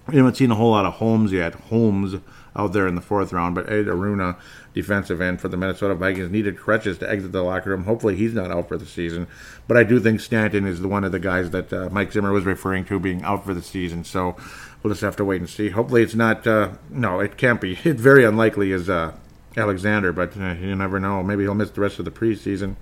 We 0.09 0.17
haven't 0.17 0.37
seen 0.37 0.51
a 0.51 0.57
whole 0.57 0.73
lot 0.73 0.85
of 0.85 0.95
Holmes 0.95 1.31
yet. 1.31 1.55
Holmes 1.55 2.17
out 2.57 2.73
there 2.73 2.87
in 2.87 2.95
the 2.95 3.01
fourth 3.01 3.33
round, 3.33 3.55
but 3.55 3.69
Ed 3.71 3.87
Aruna 3.87 4.37
defensive 4.73 5.21
end 5.21 5.41
for 5.41 5.49
the 5.49 5.57
Minnesota 5.57 5.95
Vikings, 5.95 6.31
needed 6.31 6.59
crutches 6.59 6.99
to 6.99 7.11
exit 7.11 7.33
the 7.33 7.43
locker 7.43 7.71
room. 7.71 7.85
Hopefully, 7.85 8.17
he's 8.17 8.35
not 8.35 8.51
out 8.51 8.69
for 8.69 8.77
the 8.77 8.87
season. 8.87 9.27
But 9.67 9.77
I 9.77 9.85
do 9.85 10.01
think 10.01 10.21
Stanton 10.21 10.67
is 10.67 10.81
the 10.81 10.89
one 10.89 11.05
of 11.05 11.13
the 11.13 11.19
guys 11.19 11.51
that 11.51 11.73
uh, 11.73 11.89
Mike 11.91 12.13
Zimmer 12.13 12.33
was 12.33 12.45
referring 12.45 12.85
to 12.87 13.01
being 13.01 13.23
out 13.23 13.45
for 13.45 13.55
the 13.55 13.63
season. 13.63 14.05
So 14.05 14.37
we'll 14.83 14.93
just 14.93 15.03
have 15.03 15.17
to 15.17 15.25
wait 15.25 15.41
and 15.41 15.49
see. 15.49 15.71
Hopefully, 15.71 16.03
it's 16.03 16.15
not. 16.15 16.47
Uh, 16.47 16.73
no, 16.91 17.21
it 17.21 17.37
can't 17.37 17.61
be. 17.61 17.79
It's 17.85 18.01
very 18.01 18.25
unlikely 18.25 18.73
is 18.73 18.91
uh, 18.91 19.13
Alexander, 19.57 20.13
but 20.13 20.37
uh, 20.37 20.55
you 20.55 20.75
never 20.75 20.99
know. 21.01 21.23
Maybe 21.23 21.45
he'll 21.45 21.55
miss 21.55 21.71
the 21.71 21.81
rest 21.81 21.99
of 21.99 22.05
the 22.05 22.11
preseason. 22.11 22.77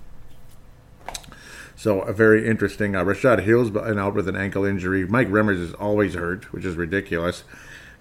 So 1.75 2.01
a 2.01 2.13
very 2.13 2.47
interesting. 2.47 2.95
Uh, 2.95 3.03
Rashad 3.03 3.43
Hill's 3.43 3.69
been 3.69 3.99
out 3.99 4.13
with 4.13 4.27
an 4.29 4.35
ankle 4.35 4.63
injury. 4.63 5.05
Mike 5.05 5.27
Remmers 5.27 5.59
is 5.59 5.73
always 5.73 6.13
hurt, 6.13 6.51
which 6.53 6.65
is 6.65 6.75
ridiculous. 6.75 7.43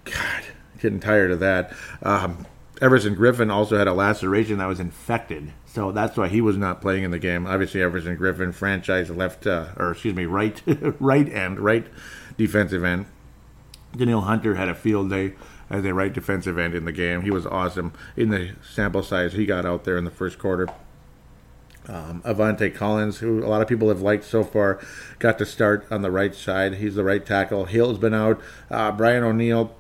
God, 0.05 0.45
getting 0.83 1.01
tired 1.01 1.31
of 1.31 1.41
that. 1.41 1.73
Um, 2.03 2.47
Everson 2.81 3.15
Griffen 3.15 3.51
also 3.51 3.79
had 3.79 3.87
a 3.87 3.95
laceration 3.95 4.59
that 4.59 4.67
was 4.67 4.81
infected, 4.81 5.53
so 5.67 5.93
that's 5.93 6.17
why 6.17 6.29
he 6.29 6.41
was 6.41 6.57
not 6.57 6.81
playing 6.81 7.05
in 7.05 7.13
the 7.13 7.19
game. 7.19 7.47
Obviously, 7.47 7.81
Everson 7.81 8.17
Griffen, 8.17 8.53
franchise 8.53 9.09
left, 9.09 9.47
uh, 9.47 9.69
or 9.77 9.93
excuse 9.93 10.15
me, 10.15 10.27
right, 10.27 10.61
right 11.01 11.29
end, 11.33 11.61
right 11.61 11.87
defensive 12.37 12.83
end. 12.83 13.07
Danielle 13.97 14.23
Hunter 14.23 14.57
had 14.57 14.69
a 14.69 14.75
field 14.75 15.11
day 15.11 15.35
as 15.71 15.85
a 15.85 15.95
right 15.95 16.13
defensive 16.13 16.59
end 16.59 16.75
in 16.75 16.85
the 16.85 16.93
game. 16.93 17.23
He 17.23 17.31
was 17.31 17.47
awesome 17.47 17.93
in 18.17 18.31
the 18.31 18.53
sample 18.63 19.03
size 19.03 19.33
he 19.33 19.47
got 19.47 19.65
out 19.65 19.85
there 19.85 19.97
in 19.97 20.05
the 20.05 20.11
first 20.11 20.39
quarter. 20.39 20.69
Um, 21.89 22.23
Aviante 22.23 22.73
Collins, 22.75 23.19
who 23.19 23.45
a 23.45 23.49
lot 23.49 23.61
of 23.61 23.69
people 23.69 23.89
have 23.89 24.03
liked 24.03 24.25
so 24.25 24.45
far, 24.45 24.81
got 25.19 25.39
to 25.39 25.47
start 25.47 25.87
on 25.91 26.03
the 26.03 26.11
right 26.11 26.35
side. 26.35 26.75
He's 26.75 26.95
the 26.95 27.03
right 27.03 27.25
tackle. 27.25 27.65
Hill's 27.65 27.99
been 27.99 28.15
out. 28.15 28.41
Uh, 28.71 28.93
Brian 28.93 29.25
O'Neill 29.25 29.75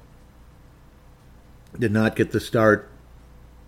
did 1.79 1.93
not 1.93 2.17
get 2.17 2.33
the 2.33 2.41
start. 2.41 2.89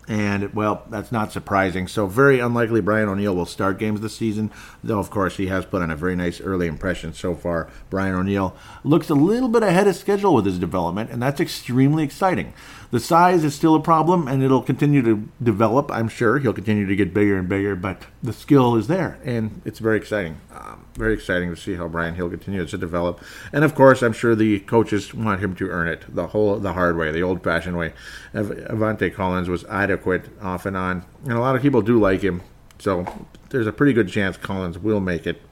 And, 0.07 0.53
well, 0.55 0.85
that's 0.91 1.11
not 1.11 1.33
surprising. 1.33 1.89
So, 1.89 2.07
very 2.07 2.39
unlikely 2.39 2.83
Brian 2.83 3.09
O'Neill 3.09 3.35
will 3.35 3.47
start 3.47 3.79
games 3.79 4.03
this 4.03 4.15
season, 4.15 4.51
though, 4.83 4.99
of 4.99 5.09
course, 5.09 5.39
he 5.39 5.47
has 5.47 5.65
put 5.65 5.81
on 5.81 5.91
a 5.91 5.97
very 5.97 6.15
nice 6.15 6.43
early 6.43 6.67
impression 6.67 7.15
so 7.15 7.35
far. 7.35 7.71
Brian 7.89 8.15
O'Neill 8.15 8.55
looks 8.83 9.09
a 9.09 9.15
little 9.15 9.49
bit 9.49 9.63
ahead 9.63 9.89
of 9.89 9.97
schedule 9.97 10.35
with 10.35 10.45
his 10.45 10.59
development, 10.59 11.11
and 11.11 11.23
that's 11.23 11.41
extremely 11.41 12.05
exciting. 12.05 12.53
The 12.95 13.01
size 13.01 13.43
is 13.43 13.57
still 13.57 13.75
a 13.75 13.81
problem, 13.81 14.29
and 14.29 14.41
it'll 14.41 14.63
continue 14.63 15.03
to 15.03 15.29
develop, 15.43 15.91
I'm 15.91 16.07
sure. 16.07 16.39
He'll 16.39 16.53
continue 16.53 16.87
to 16.87 16.95
get 16.95 17.13
bigger 17.13 17.37
and 17.37 17.49
bigger, 17.49 17.75
but 17.75 18.07
the 18.23 18.33
skill 18.33 18.77
is 18.77 18.87
there, 18.87 19.19
and 19.25 19.61
it's 19.65 19.81
very 19.81 19.97
exciting. 19.97 20.41
Um, 20.55 20.87
very 20.95 21.13
exciting 21.13 21.53
to 21.53 21.61
see 21.61 21.75
how 21.75 21.89
Brian 21.89 22.15
Hill 22.15 22.31
continues 22.31 22.71
to 22.71 22.79
develop. 22.79 23.21
And 23.53 23.65
of 23.65 23.75
course, 23.75 24.01
I'm 24.01 24.13
sure 24.13 24.37
the 24.37 24.61
coaches 24.61 25.13
want 25.13 25.41
him 25.41 25.57
to 25.57 25.71
earn 25.71 25.89
it 25.89 26.05
the 26.09 26.29
whole, 26.29 26.57
the 26.61 26.75
hard 26.75 26.97
way, 26.97 27.11
the 27.11 27.21
old-fashioned 27.21 27.77
way. 27.77 27.95
Aviante 28.33 29.13
Collins 29.13 29.49
was 29.49 29.65
adequate 29.65 30.27
off 30.41 30.65
and 30.65 30.77
on, 30.77 31.05
and 31.25 31.33
a 31.33 31.41
lot 31.41 31.57
of 31.57 31.63
people 31.63 31.83
do 31.83 31.99
like 31.99 32.21
him. 32.21 32.43
So 32.79 33.27
there's 33.49 33.67
a 33.67 33.73
pretty 33.73 33.93
good 33.93 34.09
chance 34.09 34.37
Collins 34.37 34.79
will 34.79 35.01
make 35.01 35.27
it 35.27 35.43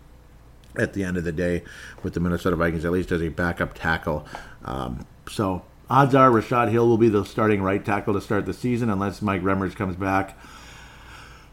at 0.76 0.92
the 0.92 1.02
end 1.02 1.16
of 1.16 1.24
the 1.24 1.32
day 1.32 1.64
with 2.04 2.14
the 2.14 2.20
Minnesota 2.20 2.54
Vikings, 2.54 2.84
at 2.84 2.92
least 2.92 3.10
as 3.10 3.20
a 3.20 3.30
backup 3.30 3.74
tackle. 3.74 4.28
Um, 4.64 5.06
so 5.28 5.64
Odds 5.92 6.14
are 6.14 6.30
Rashod 6.30 6.70
Hill 6.70 6.88
will 6.88 6.96
be 6.96 7.10
the 7.10 7.22
starting 7.22 7.62
right 7.62 7.84
tackle 7.84 8.14
to 8.14 8.20
start 8.22 8.46
the 8.46 8.54
season 8.54 8.88
unless 8.88 9.20
Mike 9.20 9.42
Remmers 9.42 9.76
comes 9.76 9.94
back. 9.94 10.38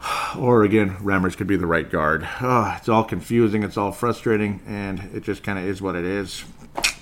Or 0.37 0.63
again, 0.63 0.95
Remmers 0.99 1.35
could 1.35 1.47
be 1.47 1.57
the 1.57 1.67
right 1.67 1.89
guard. 1.89 2.25
Oh, 2.39 2.73
it's 2.77 2.87
all 2.87 3.03
confusing, 3.03 3.63
it's 3.63 3.75
all 3.75 3.91
frustrating, 3.91 4.61
and 4.65 5.09
it 5.13 5.23
just 5.23 5.43
kind 5.43 5.59
of 5.59 5.65
is 5.65 5.81
what 5.81 5.95
it 5.95 6.05
is. 6.05 6.45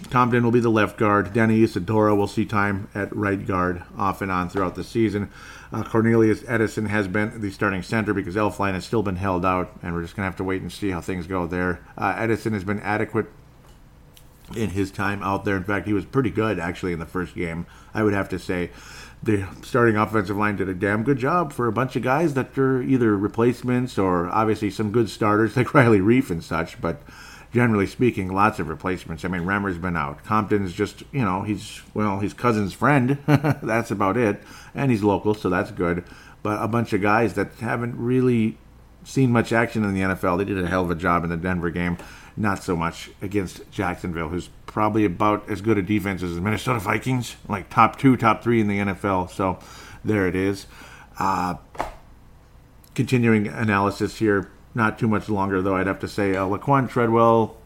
Compton 0.09 0.43
will 0.43 0.51
be 0.51 0.61
the 0.61 0.69
left 0.69 0.97
guard. 0.97 1.31
Danny 1.31 1.61
Isidora 1.61 2.15
will 2.15 2.25
see 2.25 2.45
time 2.45 2.89
at 2.95 3.15
right 3.15 3.45
guard 3.45 3.83
off 3.95 4.23
and 4.23 4.31
on 4.31 4.49
throughout 4.49 4.73
the 4.73 4.83
season. 4.83 5.29
Uh, 5.71 5.83
Cornelius 5.83 6.43
Edison 6.47 6.87
has 6.87 7.07
been 7.07 7.39
the 7.39 7.51
starting 7.51 7.83
center 7.83 8.15
because 8.15 8.35
Elflein 8.35 8.73
has 8.73 8.85
still 8.85 9.03
been 9.03 9.17
held 9.17 9.45
out, 9.45 9.77
and 9.83 9.93
we're 9.93 10.01
just 10.01 10.15
going 10.15 10.23
to 10.23 10.29
have 10.31 10.37
to 10.37 10.43
wait 10.43 10.63
and 10.63 10.71
see 10.71 10.89
how 10.89 11.01
things 11.01 11.27
go 11.27 11.45
there. 11.45 11.85
Uh, 11.95 12.15
Edison 12.17 12.53
has 12.53 12.63
been 12.63 12.79
adequate 12.79 13.27
in 14.55 14.69
his 14.69 14.91
time 14.91 15.21
out 15.23 15.45
there. 15.45 15.57
In 15.57 15.63
fact, 15.63 15.87
he 15.87 15.93
was 15.93 16.05
pretty 16.05 16.29
good 16.29 16.59
actually 16.59 16.93
in 16.93 16.99
the 16.99 17.05
first 17.05 17.35
game. 17.35 17.65
I 17.93 18.03
would 18.03 18.13
have 18.13 18.29
to 18.29 18.39
say 18.39 18.71
the 19.21 19.47
starting 19.63 19.97
offensive 19.97 20.37
line 20.37 20.55
did 20.55 20.69
a 20.69 20.73
damn 20.73 21.03
good 21.03 21.17
job 21.17 21.51
for 21.51 21.67
a 21.67 21.71
bunch 21.71 21.95
of 21.95 22.03
guys 22.03 22.33
that 22.35 22.57
are 22.57 22.81
either 22.81 23.17
replacements 23.17 23.97
or 23.97 24.29
obviously 24.29 24.69
some 24.69 24.91
good 24.91 25.09
starters 25.09 25.57
like 25.57 25.73
Riley 25.73 25.99
Reiff 25.99 26.29
and 26.29 26.43
such, 26.43 26.79
but 26.79 27.01
generally 27.51 27.87
speaking, 27.87 28.33
lots 28.33 28.59
of 28.59 28.69
replacements. 28.69 29.25
I 29.25 29.29
mean, 29.29 29.41
Remmer's 29.41 29.77
been 29.77 29.97
out. 29.97 30.23
Compton's 30.23 30.73
just, 30.73 31.03
you 31.11 31.21
know, 31.21 31.43
he's, 31.43 31.81
well, 31.93 32.19
his 32.19 32.33
cousin's 32.33 32.73
friend. 32.73 33.17
that's 33.25 33.91
about 33.91 34.17
it. 34.17 34.41
And 34.75 34.91
he's 34.91 35.03
local, 35.03 35.33
so 35.33 35.49
that's 35.49 35.71
good. 35.71 36.03
But 36.43 36.61
a 36.61 36.67
bunch 36.67 36.93
of 36.93 37.01
guys 37.01 37.33
that 37.33 37.53
haven't 37.55 37.97
really 37.97 38.57
seen 39.03 39.31
much 39.31 39.51
action 39.51 39.83
in 39.83 39.93
the 39.93 40.01
NFL. 40.01 40.37
They 40.37 40.45
did 40.45 40.63
a 40.63 40.67
hell 40.67 40.83
of 40.83 40.91
a 40.91 40.95
job 40.95 41.23
in 41.23 41.29
the 41.29 41.37
Denver 41.37 41.71
game 41.71 41.97
not 42.37 42.63
so 42.63 42.75
much 42.75 43.09
against 43.21 43.69
Jacksonville, 43.71 44.29
who's 44.29 44.49
probably 44.67 45.03
about 45.03 45.49
as 45.49 45.59
good 45.59 45.77
a 45.77 45.81
defense 45.81 46.21
as 46.21 46.35
the 46.35 46.41
Minnesota 46.41 46.79
Vikings, 46.79 47.35
like 47.49 47.69
top 47.69 47.97
two, 47.97 48.15
top 48.15 48.43
three 48.43 48.61
in 48.61 48.67
the 48.67 48.77
NFL. 48.77 49.31
So 49.31 49.57
there 50.05 50.27
it 50.27 50.35
is. 50.35 50.67
Uh, 51.19 51.55
continuing 52.93 53.47
analysis 53.47 54.17
here, 54.17 54.51
not 54.75 54.99
too 54.99 55.07
much 55.07 55.29
longer 55.29 55.61
though. 55.61 55.75
I'd 55.75 55.87
have 55.87 55.99
to 55.99 56.07
say 56.07 56.35
uh, 56.35 56.45
Laquan 56.45 56.87
Treadwell. 56.87 57.57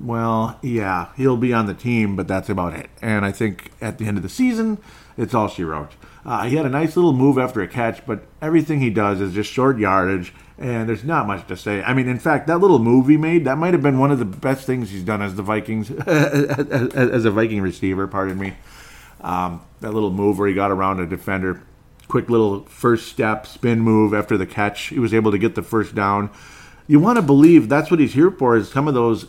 Well, 0.00 0.58
yeah, 0.62 1.08
he'll 1.16 1.36
be 1.36 1.52
on 1.52 1.66
the 1.66 1.74
team, 1.74 2.16
but 2.16 2.26
that's 2.26 2.48
about 2.48 2.74
it. 2.74 2.90
And 3.00 3.24
I 3.24 3.30
think 3.32 3.70
at 3.80 3.98
the 3.98 4.06
end 4.06 4.16
of 4.16 4.22
the 4.22 4.28
season, 4.28 4.78
it's 5.16 5.34
all 5.34 5.48
she 5.48 5.64
wrote. 5.64 5.92
Uh, 6.24 6.44
he 6.44 6.56
had 6.56 6.64
a 6.64 6.70
nice 6.70 6.96
little 6.96 7.12
move 7.12 7.36
after 7.36 7.60
a 7.62 7.68
catch, 7.68 8.06
but 8.06 8.24
everything 8.40 8.80
he 8.80 8.90
does 8.90 9.20
is 9.20 9.34
just 9.34 9.50
short 9.50 9.78
yardage 9.78 10.32
and 10.62 10.88
there's 10.88 11.02
not 11.02 11.26
much 11.26 11.46
to 11.48 11.56
say. 11.56 11.82
I 11.82 11.92
mean, 11.92 12.08
in 12.08 12.20
fact, 12.20 12.46
that 12.46 12.58
little 12.58 12.78
move 12.78 13.08
he 13.08 13.16
made, 13.16 13.44
that 13.46 13.58
might 13.58 13.74
have 13.74 13.82
been 13.82 13.98
one 13.98 14.12
of 14.12 14.20
the 14.20 14.24
best 14.24 14.64
things 14.64 14.90
he's 14.90 15.02
done 15.02 15.20
as 15.20 15.34
the 15.34 15.42
Vikings, 15.42 15.90
as 16.06 17.24
a 17.24 17.30
Viking 17.32 17.60
receiver, 17.60 18.06
pardon 18.06 18.38
me. 18.38 18.54
Um, 19.20 19.60
that 19.80 19.92
little 19.92 20.12
move 20.12 20.38
where 20.38 20.46
he 20.46 20.54
got 20.54 20.70
around 20.70 21.00
a 21.00 21.06
defender, 21.06 21.62
quick 22.06 22.30
little 22.30 22.64
first 22.66 23.08
step, 23.08 23.46
spin 23.46 23.80
move 23.80 24.14
after 24.14 24.38
the 24.38 24.46
catch. 24.46 24.88
He 24.88 25.00
was 25.00 25.12
able 25.12 25.32
to 25.32 25.38
get 25.38 25.56
the 25.56 25.62
first 25.62 25.96
down. 25.96 26.30
You 26.86 27.00
want 27.00 27.16
to 27.16 27.22
believe 27.22 27.68
that's 27.68 27.90
what 27.90 27.98
he's 27.98 28.14
here 28.14 28.30
for, 28.30 28.56
is 28.56 28.70
some 28.70 28.86
of 28.86 28.94
those 28.94 29.26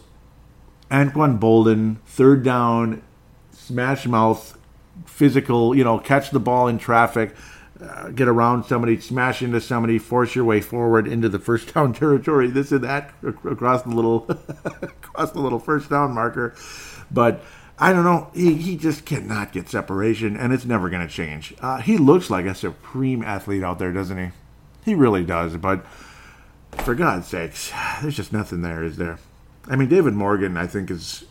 Anquan 0.92 1.40
Boldin, 1.40 1.98
third 2.06 2.44
down, 2.44 3.02
smash 3.52 4.06
mouth, 4.06 4.56
physical, 5.06 5.76
you 5.76 5.84
know, 5.84 6.00
catch 6.00 6.32
the 6.32 6.40
ball 6.40 6.68
in 6.68 6.78
traffic 6.78 7.36
uh, 7.84 8.10
get 8.10 8.28
around 8.28 8.64
somebody, 8.66 9.00
smash 9.00 9.42
into 9.42 9.60
somebody, 9.60 10.00
force 10.00 10.36
your 10.36 10.46
way 10.46 10.62
forward 10.62 11.08
into 11.08 11.28
the 11.28 11.40
first 11.40 11.74
down 11.74 11.94
territory. 11.94 12.50
This 12.50 12.72
and 12.72 12.84
that 12.84 13.12
across 13.24 13.84
the 13.84 13.90
little 13.90 14.26
across 14.66 15.32
the 15.32 15.40
little 15.40 15.60
first 15.60 15.90
down 15.90 16.14
marker, 16.14 16.56
but. 17.12 17.44
I 17.80 17.92
don't 17.92 18.04
know. 18.04 18.30
He, 18.36 18.54
he 18.54 18.78
just 18.78 19.04
cannot 19.04 19.52
get 19.52 19.68
separation, 19.68 20.38
and 20.38 20.54
it's 20.54 20.64
never 20.64 20.92
going 20.92 21.06
to 21.06 21.12
change. 21.12 21.56
Uh, 21.60 21.82
he 21.82 21.98
looks 21.98 22.30
like 22.30 22.46
a 22.46 22.54
supreme 22.54 23.24
athlete 23.24 23.64
out 23.64 23.80
there, 23.80 23.92
doesn't 23.92 24.16
he? 24.16 24.32
He 24.86 24.94
really 24.94 25.26
does. 25.26 25.58
But 25.58 25.84
for 26.78 26.94
God's 26.94 27.28
sakes, 27.28 27.74
there's 28.00 28.16
just 28.16 28.32
nothing 28.32 28.62
there, 28.62 28.84
is 28.84 28.98
there? 28.98 29.18
I 29.68 29.76
mean, 29.76 29.90
David 29.90 30.14
Morgan, 30.14 30.56
I 30.56 30.68
think, 30.68 30.92
is 30.92 31.26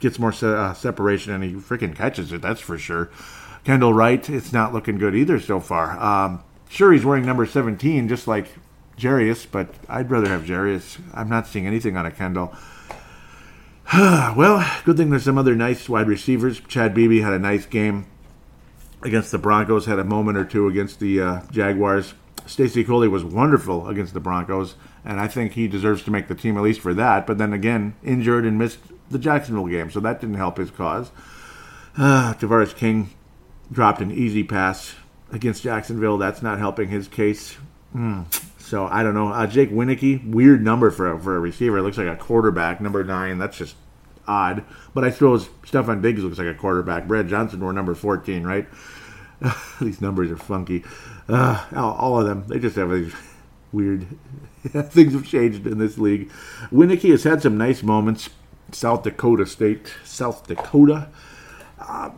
gets 0.00 0.18
more 0.18 0.32
se- 0.32 0.46
uh, 0.46 0.74
separation, 0.74 1.32
and 1.32 1.44
he 1.44 1.52
freaking 1.54 1.94
catches 1.94 2.32
it. 2.32 2.42
That's 2.42 2.60
for 2.60 2.78
sure. 2.78 3.10
Kendall 3.64 3.94
Wright, 3.94 4.28
it's 4.30 4.52
not 4.52 4.72
looking 4.72 4.98
good 4.98 5.14
either 5.14 5.40
so 5.40 5.58
far. 5.58 5.98
Um, 5.98 6.42
sure, 6.68 6.92
he's 6.92 7.04
wearing 7.04 7.26
number 7.26 7.46
17, 7.46 8.08
just 8.08 8.28
like 8.28 8.48
Jarius, 8.96 9.46
but 9.50 9.74
I'd 9.88 10.10
rather 10.10 10.28
have 10.28 10.42
Jarius. 10.44 10.98
I'm 11.12 11.28
not 11.28 11.46
seeing 11.46 11.66
anything 11.66 11.96
on 11.96 12.06
a 12.06 12.10
Kendall. 12.10 12.54
well, 13.94 14.68
good 14.84 14.96
thing 14.96 15.10
there's 15.10 15.24
some 15.24 15.38
other 15.38 15.54
nice 15.54 15.88
wide 15.88 16.08
receivers. 16.08 16.60
Chad 16.60 16.94
Beebe 16.94 17.20
had 17.20 17.32
a 17.32 17.38
nice 17.38 17.66
game 17.66 18.06
against 19.02 19.30
the 19.30 19.38
Broncos, 19.38 19.86
had 19.86 19.98
a 19.98 20.04
moment 20.04 20.38
or 20.38 20.44
two 20.44 20.68
against 20.68 21.00
the 21.00 21.20
uh, 21.20 21.40
Jaguars. 21.50 22.14
Stacy 22.46 22.84
Coley 22.84 23.08
was 23.08 23.24
wonderful 23.24 23.88
against 23.88 24.14
the 24.14 24.20
Broncos, 24.20 24.76
and 25.04 25.20
I 25.20 25.28
think 25.28 25.52
he 25.52 25.68
deserves 25.68 26.02
to 26.04 26.10
make 26.10 26.28
the 26.28 26.34
team 26.34 26.56
at 26.56 26.62
least 26.62 26.80
for 26.80 26.94
that. 26.94 27.26
But 27.26 27.38
then 27.38 27.52
again, 27.52 27.94
injured 28.04 28.44
and 28.44 28.58
missed 28.58 28.78
the 29.10 29.18
Jacksonville 29.18 29.66
game, 29.66 29.90
so 29.90 30.00
that 30.00 30.20
didn't 30.20 30.36
help 30.36 30.58
his 30.58 30.70
cause. 30.70 31.10
Uh, 31.96 32.34
Tavarres 32.34 32.74
King 32.74 33.10
dropped 33.70 34.00
an 34.00 34.10
easy 34.10 34.42
pass 34.42 34.94
against 35.32 35.62
Jacksonville. 35.62 36.18
That's 36.18 36.42
not 36.42 36.58
helping 36.58 36.88
his 36.88 37.08
case. 37.08 37.56
Mm. 37.94 38.26
So 38.58 38.86
I 38.86 39.02
don't 39.02 39.14
know. 39.14 39.28
Uh, 39.28 39.46
Jake 39.46 39.70
Wieneke, 39.70 40.28
weird 40.28 40.62
number 40.62 40.90
for 40.90 41.12
a, 41.12 41.20
for 41.20 41.36
a 41.36 41.40
receiver. 41.40 41.78
It 41.78 41.82
looks 41.82 41.98
like 41.98 42.08
a 42.08 42.16
quarterback, 42.16 42.80
number 42.80 43.04
nine. 43.04 43.38
That's 43.38 43.56
just 43.56 43.76
odd. 44.26 44.64
But 44.92 45.04
I 45.04 45.10
suppose 45.10 45.46
Stefon 45.62 46.02
Diggs 46.02 46.22
looks 46.22 46.38
like 46.38 46.48
a 46.48 46.54
quarterback. 46.54 47.06
Brad 47.06 47.28
Johnson 47.28 47.60
wore 47.60 47.72
number 47.72 47.94
14, 47.94 48.44
right? 48.44 48.66
these 49.80 50.00
numbers 50.00 50.30
are 50.30 50.36
funky. 50.36 50.84
Uh, 51.28 51.64
all 51.74 52.20
of 52.20 52.26
them. 52.26 52.44
They 52.48 52.58
just 52.58 52.76
have 52.76 52.90
these 52.90 53.14
weird 53.72 54.06
things 54.90 55.12
have 55.12 55.26
changed 55.26 55.66
in 55.66 55.78
this 55.78 55.98
league. 55.98 56.30
Winicky 56.72 57.10
has 57.10 57.24
had 57.24 57.42
some 57.42 57.56
nice 57.56 57.82
moments. 57.82 58.30
South 58.72 59.02
Dakota 59.02 59.46
State, 59.46 59.92
South 60.04 60.46
Dakota. 60.46 61.08
Uh, 61.78 62.10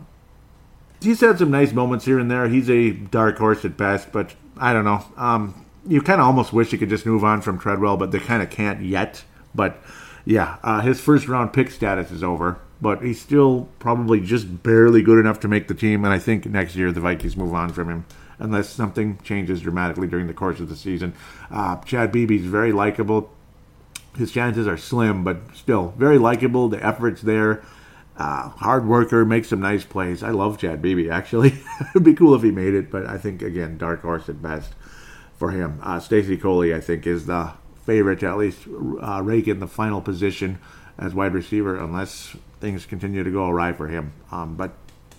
he's 1.01 1.21
had 1.21 1.39
some 1.39 1.51
nice 1.51 1.73
moments 1.73 2.05
here 2.05 2.19
and 2.19 2.31
there. 2.31 2.49
He's 2.49 2.71
a 2.71 2.91
dark 2.91 3.39
horse 3.39 3.65
at 3.65 3.77
best, 3.77 4.13
but 4.13 4.35
I 4.57 4.73
don't 4.73 4.85
know. 4.85 5.05
Um, 5.17 5.67
you 5.87 6.03
kind 6.03 6.21
of 6.21 6.27
almost 6.27 6.53
wish 6.53 6.73
you 6.73 6.79
could 6.79 6.89
just 6.89 7.07
move 7.07 7.25
on 7.25 7.41
from 7.41 7.59
Treadwell, 7.59 7.97
but 7.97 8.11
they 8.11 8.19
kind 8.19 8.43
of 8.43 8.51
can't 8.51 8.83
yet. 8.83 9.25
But 9.55 9.79
yeah, 10.25 10.59
uh, 10.63 10.81
his 10.81 11.01
first 11.01 11.29
round 11.29 11.53
pick 11.53 11.71
status 11.71 12.11
is 12.11 12.23
over, 12.23 12.59
but 12.81 13.03
he's 13.03 13.21
still 13.21 13.69
probably 13.79 14.21
just 14.21 14.63
barely 14.63 15.03
good 15.03 15.19
enough 15.19 15.41
to 15.41 15.49
make 15.49 15.69
the 15.69 15.75
team. 15.75 16.05
And 16.05 16.13
I 16.13 16.19
think 16.19 16.47
next 16.47 16.77
year 16.77 16.93
the 16.93 17.01
Vikings 17.01 17.37
move 17.37 17.55
on 17.55 17.73
from 17.73 17.89
him 17.89 18.05
unless 18.39 18.69
something 18.69 19.19
changes 19.25 19.63
dramatically 19.63 20.07
during 20.07 20.27
the 20.27 20.35
course 20.35 20.61
of 20.61 20.69
the 20.69 20.77
season. 20.77 21.13
Uh, 21.51 21.77
Chad 21.83 22.13
Beebe's 22.13 22.45
very 22.45 22.73
likable. 22.73 23.31
His 24.19 24.33
chances 24.33 24.67
are 24.67 24.77
slim, 24.77 25.23
but 25.23 25.39
still 25.55 25.95
very 25.97 26.19
likable. 26.19 26.69
The 26.69 26.85
effort's 26.85 27.23
there. 27.23 27.63
Uh, 28.17 28.49
hard 28.49 28.85
worker, 28.85 29.25
makes 29.25 29.49
some 29.49 29.61
nice 29.61 29.85
plays. 29.85 30.25
I 30.25 30.31
love 30.31 30.59
Chad 30.59 30.83
Beebe, 30.83 31.09
actually. 31.09 31.55
It'd 31.91 32.03
be 32.03 32.15
cool 32.15 32.35
if 32.35 32.43
he 32.43 32.51
made 32.51 32.75
it, 32.75 32.91
but 32.91 33.07
I 33.07 33.17
think, 33.17 33.43
again, 33.43 33.79
dark 33.79 34.03
horse 34.03 34.29
at 34.29 34.43
best 34.43 34.75
for 35.37 35.53
him. 35.53 35.79
Uh, 35.85 36.01
Stacy 36.01 36.37
Coley, 36.37 36.75
I 36.75 36.81
think, 36.81 37.07
is 37.07 37.27
the 37.27 37.53
favorite 37.87 38.19
to 38.21 38.27
at 38.27 38.39
least 38.39 38.67
uh, 39.01 39.23
rake 39.23 39.47
in 39.47 39.61
the 39.61 39.69
final 39.69 40.01
position 40.01 40.59
as 40.99 41.15
wide 41.15 41.33
receiver, 41.33 41.77
unless 41.77 42.37
things 42.59 42.87
continue 42.87 43.23
to 43.23 43.31
go 43.31 43.49
awry 43.49 43.73
for 43.73 43.87
him. 43.87 44.13
Um, 44.33 44.57
but 44.57 44.73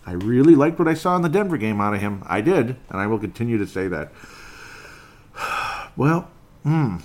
I 0.05 0.11
really 0.11 0.55
liked 0.55 0.77
what 0.77 0.89
I 0.89 0.93
saw 0.93 1.15
in 1.15 1.21
the 1.21 1.29
Denver 1.29 1.57
game 1.57 1.79
out 1.79 1.93
of 1.93 2.01
him. 2.01 2.21
I 2.27 2.41
did, 2.41 2.75
and 2.89 2.99
I 2.99 3.07
will 3.07 3.19
continue 3.19 3.57
to 3.57 3.67
say 3.67 3.87
that. 3.87 4.11
Well, 5.95 6.29
hmm, 6.63 6.97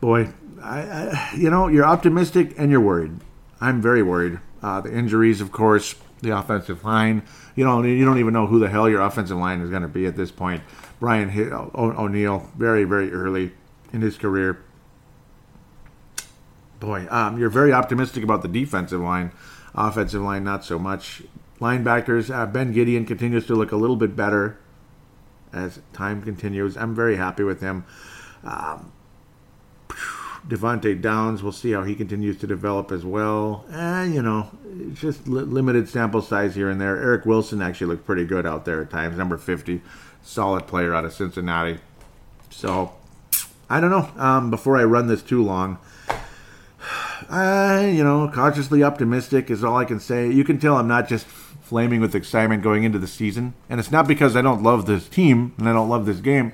boy, 0.00 0.28
I, 0.62 0.80
I, 0.80 1.30
you 1.36 1.50
know, 1.50 1.68
you're 1.68 1.84
optimistic 1.84 2.54
and 2.58 2.70
you're 2.70 2.80
worried. 2.80 3.12
I'm 3.60 3.80
very 3.80 4.02
worried. 4.02 4.38
Uh, 4.62 4.80
the 4.80 4.96
injuries, 4.96 5.40
of 5.40 5.52
course, 5.52 5.94
the 6.20 6.36
offensive 6.36 6.84
line. 6.84 7.22
You 7.54 7.64
know, 7.64 7.82
you 7.82 8.04
don't 8.04 8.18
even 8.18 8.32
know 8.32 8.46
who 8.46 8.58
the 8.58 8.68
hell 8.68 8.88
your 8.88 9.00
offensive 9.02 9.36
line 9.36 9.60
is 9.60 9.70
going 9.70 9.82
to 9.82 9.88
be 9.88 10.06
at 10.06 10.16
this 10.16 10.30
point. 10.30 10.62
Brian 11.00 11.30
o- 11.52 11.70
O'Neill, 11.74 12.48
very, 12.56 12.84
very 12.84 13.12
early 13.12 13.52
in 13.92 14.00
his 14.00 14.16
career. 14.16 14.62
Boy, 16.80 17.06
um, 17.10 17.38
you're 17.38 17.50
very 17.50 17.72
optimistic 17.72 18.22
about 18.22 18.42
the 18.42 18.48
defensive 18.48 19.00
line. 19.00 19.32
Offensive 19.74 20.22
line, 20.22 20.44
not 20.44 20.64
so 20.64 20.78
much. 20.78 21.22
Linebackers, 21.60 22.32
uh, 22.32 22.46
Ben 22.46 22.72
Gedeon 22.72 23.06
continues 23.06 23.46
to 23.46 23.54
look 23.54 23.72
a 23.72 23.76
little 23.76 23.96
bit 23.96 24.14
better 24.14 24.58
as 25.52 25.80
time 25.92 26.22
continues. 26.22 26.76
I'm 26.76 26.94
very 26.94 27.16
happy 27.16 27.42
with 27.42 27.60
him. 27.60 27.84
Um, 28.44 28.92
Devante 30.48 30.98
Downs, 31.00 31.42
we'll 31.42 31.52
see 31.52 31.72
how 31.72 31.82
he 31.82 31.94
continues 31.94 32.38
to 32.38 32.46
develop 32.46 32.90
as 32.90 33.04
well. 33.04 33.66
And, 33.70 34.14
you 34.14 34.22
know, 34.22 34.50
just 34.94 35.28
li- 35.28 35.42
limited 35.42 35.88
sample 35.88 36.22
size 36.22 36.54
here 36.54 36.70
and 36.70 36.80
there. 36.80 36.96
Eric 36.96 37.26
Wilson 37.26 37.60
actually 37.60 37.88
looked 37.88 38.06
pretty 38.06 38.24
good 38.24 38.46
out 38.46 38.64
there 38.64 38.80
at 38.80 38.90
times, 38.90 39.18
number 39.18 39.36
50. 39.36 39.82
Solid 40.22 40.66
player 40.66 40.94
out 40.94 41.04
of 41.04 41.12
Cincinnati. 41.12 41.78
So, 42.50 42.94
I 43.68 43.80
don't 43.80 43.90
know. 43.90 44.10
Um, 44.16 44.50
before 44.50 44.78
I 44.78 44.84
run 44.84 45.06
this 45.06 45.22
too 45.22 45.42
long, 45.42 45.78
I, 47.28 47.86
you 47.88 48.02
know, 48.02 48.30
cautiously 48.32 48.82
optimistic 48.82 49.50
is 49.50 49.62
all 49.62 49.76
I 49.76 49.84
can 49.84 50.00
say. 50.00 50.30
You 50.30 50.44
can 50.44 50.58
tell 50.58 50.76
I'm 50.76 50.88
not 50.88 51.08
just 51.08 51.26
flaming 51.26 52.00
with 52.00 52.14
excitement 52.14 52.62
going 52.62 52.84
into 52.84 52.98
the 52.98 53.06
season. 53.06 53.52
And 53.68 53.78
it's 53.78 53.92
not 53.92 54.08
because 54.08 54.34
I 54.34 54.40
don't 54.40 54.62
love 54.62 54.86
this 54.86 55.08
team 55.08 55.54
and 55.58 55.68
I 55.68 55.74
don't 55.74 55.90
love 55.90 56.06
this 56.06 56.20
game. 56.20 56.52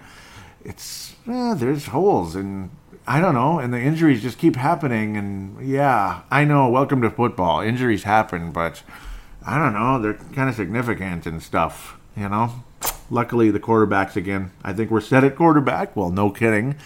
It's, 0.64 1.14
eh, 1.28 1.54
there's 1.54 1.86
holes 1.86 2.34
and 2.34 2.70
I 3.06 3.20
don't 3.20 3.34
know, 3.34 3.58
and 3.58 3.72
the 3.72 3.80
injuries 3.80 4.22
just 4.22 4.38
keep 4.38 4.56
happening. 4.56 5.16
And 5.16 5.66
yeah, 5.66 6.22
I 6.30 6.44
know, 6.44 6.70
welcome 6.70 7.02
to 7.02 7.10
football. 7.10 7.60
Injuries 7.60 8.04
happen, 8.04 8.50
but 8.50 8.82
I 9.46 9.58
don't 9.58 9.74
know, 9.74 10.00
they're 10.00 10.14
kind 10.34 10.48
of 10.48 10.54
significant 10.54 11.26
and 11.26 11.42
stuff, 11.42 11.98
you 12.16 12.28
know? 12.30 12.64
Luckily, 13.10 13.50
the 13.50 13.60
quarterbacks 13.60 14.16
again. 14.16 14.52
I 14.62 14.72
think 14.72 14.90
we're 14.90 15.02
set 15.02 15.22
at 15.22 15.36
quarterback. 15.36 15.94
Well, 15.94 16.10
no 16.10 16.30
kidding. 16.30 16.76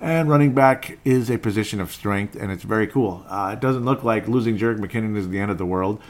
And 0.00 0.28
running 0.28 0.54
back 0.54 0.98
is 1.04 1.30
a 1.30 1.38
position 1.38 1.80
of 1.80 1.92
strength, 1.92 2.34
and 2.34 2.50
it's 2.50 2.64
very 2.64 2.88
cool. 2.88 3.24
Uh, 3.28 3.50
it 3.52 3.60
doesn't 3.60 3.84
look 3.84 4.02
like 4.02 4.26
losing 4.26 4.58
Jerick 4.58 4.78
McKinnon 4.78 5.16
is 5.16 5.28
the 5.28 5.38
end 5.38 5.50
of 5.50 5.58
the 5.58 5.66
world. 5.66 6.00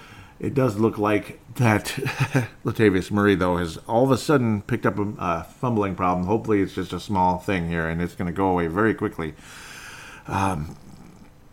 It 0.40 0.54
does 0.54 0.78
look 0.78 0.96
like 0.96 1.38
that 1.56 1.84
Latavius 2.64 3.10
Murray, 3.10 3.34
though, 3.34 3.58
has 3.58 3.76
all 3.86 4.04
of 4.04 4.10
a 4.10 4.16
sudden 4.16 4.62
picked 4.62 4.86
up 4.86 4.98
a 4.98 5.12
uh, 5.18 5.42
fumbling 5.42 5.94
problem. 5.94 6.26
Hopefully, 6.26 6.62
it's 6.62 6.74
just 6.74 6.94
a 6.94 7.00
small 7.00 7.38
thing 7.38 7.68
here, 7.68 7.86
and 7.86 8.00
it's 8.00 8.14
going 8.14 8.26
to 8.26 8.32
go 8.32 8.48
away 8.48 8.66
very 8.66 8.94
quickly. 8.94 9.34
Um, 10.26 10.76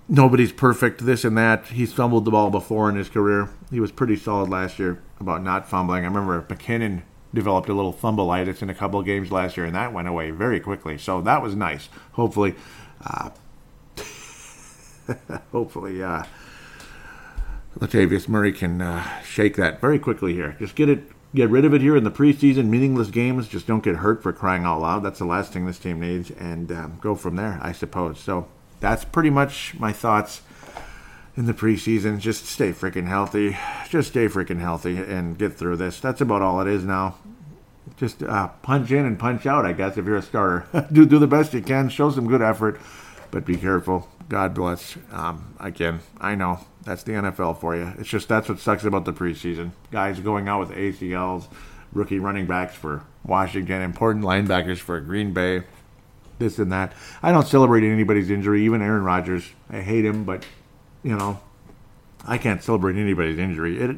nobody's 0.08 0.54
perfect, 0.54 1.06
this 1.06 1.26
and 1.26 1.38
that. 1.38 1.66
He's 1.68 1.92
fumbled 1.92 2.24
the 2.24 2.32
ball 2.32 2.50
before 2.50 2.90
in 2.90 2.96
his 2.96 3.10
career. 3.10 3.50
He 3.70 3.82
was 3.82 3.92
pretty 3.92 4.16
solid 4.16 4.50
last 4.50 4.80
year 4.80 5.02
about 5.20 5.44
not 5.44 5.70
fumbling. 5.70 6.06
I 6.06 6.08
remember 6.08 6.42
McKinnon 6.44 7.02
developed 7.34 7.68
a 7.68 7.74
little 7.74 7.94
fumbleitis 7.94 8.62
in 8.62 8.70
a 8.70 8.74
couple 8.74 9.02
of 9.02 9.06
games 9.06 9.34
last 9.34 9.58
year, 9.58 9.66
and 9.66 9.76
that 9.76 9.92
went 9.92 10.08
away 10.08 10.32
very 10.32 10.62
quickly. 10.62 10.98
So 10.98 11.22
that 11.22 11.42
was 11.42 11.56
nice. 11.56 11.90
Hopefully, 12.14 12.56
uh, 13.06 13.32
hopefully, 15.52 16.02
uh, 16.02 16.24
Latavius 17.80 18.28
Murray 18.28 18.52
can 18.52 18.82
uh, 18.82 19.22
shake 19.22 19.56
that 19.56 19.80
very 19.80 20.00
quickly 20.00 20.34
here. 20.34 20.56
Just 20.60 20.76
get 20.76 20.90
it, 20.90 21.04
get 21.36 21.50
rid 21.50 21.64
of 21.64 21.74
it 21.74 21.82
here 21.82 21.96
in 21.96 22.04
the 22.04 22.12
preseason. 22.12 22.68
Meaningless 22.68 23.10
games. 23.10 23.48
Just 23.48 23.68
don't 23.68 23.84
get 23.84 23.98
hurt 23.98 24.24
for 24.24 24.34
crying 24.34 24.64
out 24.64 24.82
loud. 24.82 25.04
That's 25.04 25.20
the 25.20 25.26
last 25.26 25.54
thing 25.54 25.66
this 25.66 25.78
team 25.78 26.00
needs, 26.00 26.32
and 26.32 26.72
um, 26.72 26.98
go 27.02 27.14
from 27.14 27.36
there, 27.36 27.60
I 27.62 27.72
suppose. 27.72 28.20
So 28.20 28.48
that's 28.80 29.06
pretty 29.06 29.30
much 29.30 29.76
my 29.78 29.92
thoughts 29.92 30.42
in 31.36 31.46
the 31.46 31.54
preseason. 31.54 32.20
Just 32.20 32.46
stay 32.46 32.72
freaking 32.72 33.08
healthy. 33.08 33.56
Just 33.90 34.10
stay 34.10 34.28
freaking 34.28 34.60
healthy 34.60 34.98
and 34.98 35.38
get 35.38 35.54
through 35.54 35.78
this. 35.78 36.00
That's 36.00 36.22
about 36.22 36.42
all 36.42 36.60
it 36.62 36.68
is 36.68 36.84
now. 36.84 37.18
Just 37.98 38.24
uh, 38.24 38.50
punch 38.64 38.92
in 38.92 39.06
and 39.06 39.18
punch 39.20 39.46
out, 39.46 39.66
I 39.66 39.74
guess, 39.74 39.98
if 39.98 40.06
you're 40.06 40.18
a 40.18 40.22
starter. 40.22 40.66
do 40.92 41.06
do 41.06 41.20
the 41.20 41.28
best 41.28 41.54
you 41.54 41.62
can. 41.62 41.90
Show 41.90 42.10
some 42.10 42.28
good 42.28 42.42
effort, 42.42 42.82
but 43.30 43.46
be 43.46 43.56
careful. 43.56 44.10
God 44.30 44.54
bless. 44.54 44.98
Um, 45.12 45.56
again, 45.60 46.02
I 46.20 46.36
know 46.36 46.60
that's 46.88 47.04
the 47.04 47.12
NFL 47.12 47.60
for 47.60 47.76
you. 47.76 47.92
It's 48.00 48.08
just 48.08 48.30
that's 48.30 48.48
what 48.48 48.60
sucks 48.60 48.86
about 48.86 49.04
the 49.04 49.12
preseason. 49.12 49.72
Guys 49.92 50.22
going 50.22 50.48
out 50.48 50.62
with 50.62 50.72
ACLs, 50.72 51.48
rookie 51.92 52.18
running 52.18 52.46
backs 52.46 52.76
for 52.76 53.04
Washington, 53.26 53.82
important 53.82 54.24
linebackers 54.24 54.78
for 54.78 55.00
Green 55.02 55.34
Bay, 55.34 55.64
this 56.40 56.58
and 56.60 56.72
that. 56.72 56.94
I 57.22 57.34
don't 57.34 57.46
celebrate 57.46 57.84
anybody's 57.84 58.30
injury, 58.30 58.64
even 58.64 58.82
Aaron 58.82 59.04
Rodgers. 59.04 59.50
I 59.70 59.82
hate 59.82 60.06
him, 60.06 60.24
but 60.24 60.46
you 61.04 61.18
know, 61.18 61.42
I 62.26 62.38
can't 62.38 62.64
celebrate 62.64 62.96
anybody's 62.96 63.38
injury. 63.38 63.80
It, 63.80 63.98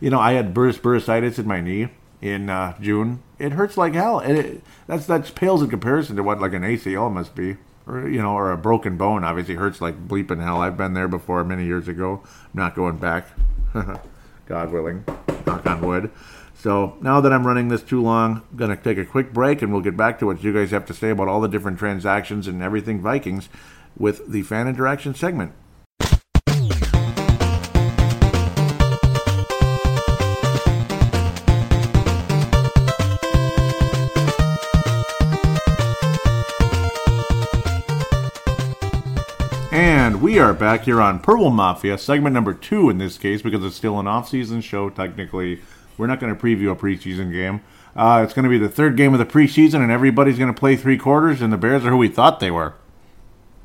you 0.00 0.10
know, 0.10 0.20
I 0.20 0.34
had 0.34 0.54
burst 0.54 0.80
bursitis 0.80 1.40
in 1.40 1.46
my 1.48 1.60
knee 1.60 1.88
in 2.22 2.48
uh, 2.48 2.78
June. 2.80 3.20
It 3.40 3.50
hurts 3.50 3.76
like 3.76 3.94
hell, 3.94 4.20
and 4.20 4.38
it, 4.38 4.62
that's 4.86 5.06
that 5.06 5.34
pales 5.34 5.60
in 5.60 5.70
comparison 5.70 6.14
to 6.14 6.22
what 6.22 6.40
like 6.40 6.52
an 6.52 6.62
ACL 6.62 7.12
must 7.12 7.34
be 7.34 7.56
you 7.88 8.20
know, 8.20 8.32
or 8.32 8.52
a 8.52 8.58
broken 8.58 8.96
bone 8.96 9.24
obviously 9.24 9.54
hurts 9.54 9.80
like 9.80 10.08
bleeping 10.08 10.42
hell. 10.42 10.60
I've 10.60 10.76
been 10.76 10.94
there 10.94 11.08
before 11.08 11.42
many 11.44 11.64
years 11.64 11.88
ago. 11.88 12.22
I'm 12.24 12.60
not 12.60 12.74
going 12.74 12.98
back. 12.98 13.26
God 14.46 14.72
willing. 14.72 15.04
Knock 15.46 15.66
on 15.66 15.80
wood. 15.80 16.10
So 16.54 16.96
now 17.00 17.20
that 17.20 17.32
I'm 17.32 17.46
running 17.46 17.68
this 17.68 17.82
too 17.82 18.02
long, 18.02 18.42
I'm 18.50 18.56
going 18.56 18.76
to 18.76 18.82
take 18.82 18.98
a 18.98 19.04
quick 19.04 19.32
break 19.32 19.62
and 19.62 19.72
we'll 19.72 19.82
get 19.82 19.96
back 19.96 20.18
to 20.18 20.26
what 20.26 20.42
you 20.42 20.52
guys 20.52 20.72
have 20.72 20.86
to 20.86 20.94
say 20.94 21.10
about 21.10 21.28
all 21.28 21.40
the 21.40 21.48
different 21.48 21.78
transactions 21.78 22.48
and 22.48 22.62
everything 22.62 23.00
Vikings 23.00 23.48
with 23.96 24.26
the 24.30 24.42
fan 24.42 24.66
interaction 24.66 25.14
segment. 25.14 25.52
We 40.28 40.38
are 40.38 40.52
back 40.52 40.82
here 40.82 41.00
on 41.00 41.18
Purple 41.18 41.48
Mafia, 41.48 41.96
segment 41.96 42.34
number 42.34 42.52
two 42.52 42.90
in 42.90 42.98
this 42.98 43.16
case, 43.16 43.40
because 43.40 43.64
it's 43.64 43.76
still 43.76 43.98
an 43.98 44.06
off-season 44.06 44.60
show. 44.60 44.90
Technically, 44.90 45.62
we're 45.96 46.06
not 46.06 46.20
going 46.20 46.36
to 46.36 46.38
preview 46.38 46.70
a 46.70 46.76
preseason 46.76 47.32
game. 47.32 47.62
Uh, 47.96 48.20
it's 48.22 48.34
going 48.34 48.42
to 48.42 48.50
be 48.50 48.58
the 48.58 48.68
third 48.68 48.94
game 48.94 49.14
of 49.14 49.18
the 49.18 49.24
preseason, 49.24 49.76
and 49.76 49.90
everybody's 49.90 50.36
going 50.36 50.52
to 50.52 50.60
play 50.60 50.76
three 50.76 50.98
quarters, 50.98 51.40
and 51.40 51.50
the 51.50 51.56
Bears 51.56 51.82
are 51.86 51.88
who 51.88 51.96
we 51.96 52.08
thought 52.08 52.40
they 52.40 52.50
were. 52.50 52.74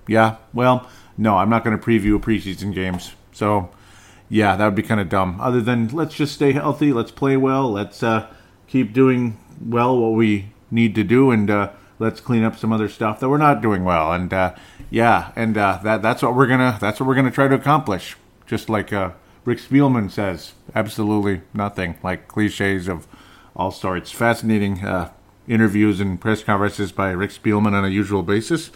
Yeah, 0.07 0.38
well, 0.53 0.89
no, 1.18 1.36
I'm 1.36 1.49
not 1.49 1.66
going 1.66 1.78
to 1.78 1.86
preview 1.86 2.18
preseason 2.18 2.74
games. 2.74 3.11
So, 3.34 3.70
yeah, 4.30 4.55
that 4.55 4.64
would 4.64 4.74
be 4.74 4.84
kind 4.84 5.01
of 5.01 5.09
dumb. 5.09 5.41
Other 5.41 5.59
than 5.59 5.89
let's 5.89 6.16
just 6.16 6.34
stay 6.34 6.53
healthy, 6.53 6.93
let's 6.93 7.11
play 7.11 7.36
well, 7.36 7.70
let's 7.70 8.01
uh, 8.01 8.34
keep 8.68 8.93
doing 8.93 9.38
well 9.61 9.99
what 9.99 10.14
we 10.14 10.53
need 10.72 10.95
to 10.95 11.03
do, 11.03 11.30
and 11.30 11.49
uh, 11.49 11.72
let's 11.99 12.22
clean 12.22 12.45
up 12.45 12.57
some 12.57 12.72
other 12.72 12.88
stuff 12.88 13.20
that 13.20 13.28
we're 13.28 13.38
not 13.38 13.61
doing 13.61 13.84
well. 13.84 14.14
And 14.14 14.34
uh, 14.34 14.55
yeah, 14.93 15.31
and 15.35 15.57
uh, 15.57 15.79
that 15.81 16.03
that's 16.03 16.21
what 16.21 16.35
we're 16.35 16.45
gonna 16.45 16.77
that's 16.79 16.99
what 16.99 17.07
we're 17.07 17.15
gonna 17.15 17.31
try 17.31 17.47
to 17.47 17.55
accomplish. 17.55 18.15
Just 18.45 18.69
like 18.69 18.93
uh, 18.93 19.13
Rick 19.43 19.57
Spielman 19.57 20.11
says, 20.11 20.53
absolutely 20.75 21.41
nothing 21.51 21.97
like 22.03 22.27
cliches 22.27 22.87
of 22.87 23.07
all 23.55 23.71
sorts. 23.71 24.11
Fascinating 24.11 24.85
uh, 24.85 25.11
interviews 25.47 25.99
and 25.99 26.21
press 26.21 26.43
conferences 26.43 26.91
by 26.91 27.09
Rick 27.09 27.31
Spielman 27.31 27.73
on 27.73 27.83
a 27.83 27.89
usual 27.89 28.21
basis. 28.21 28.69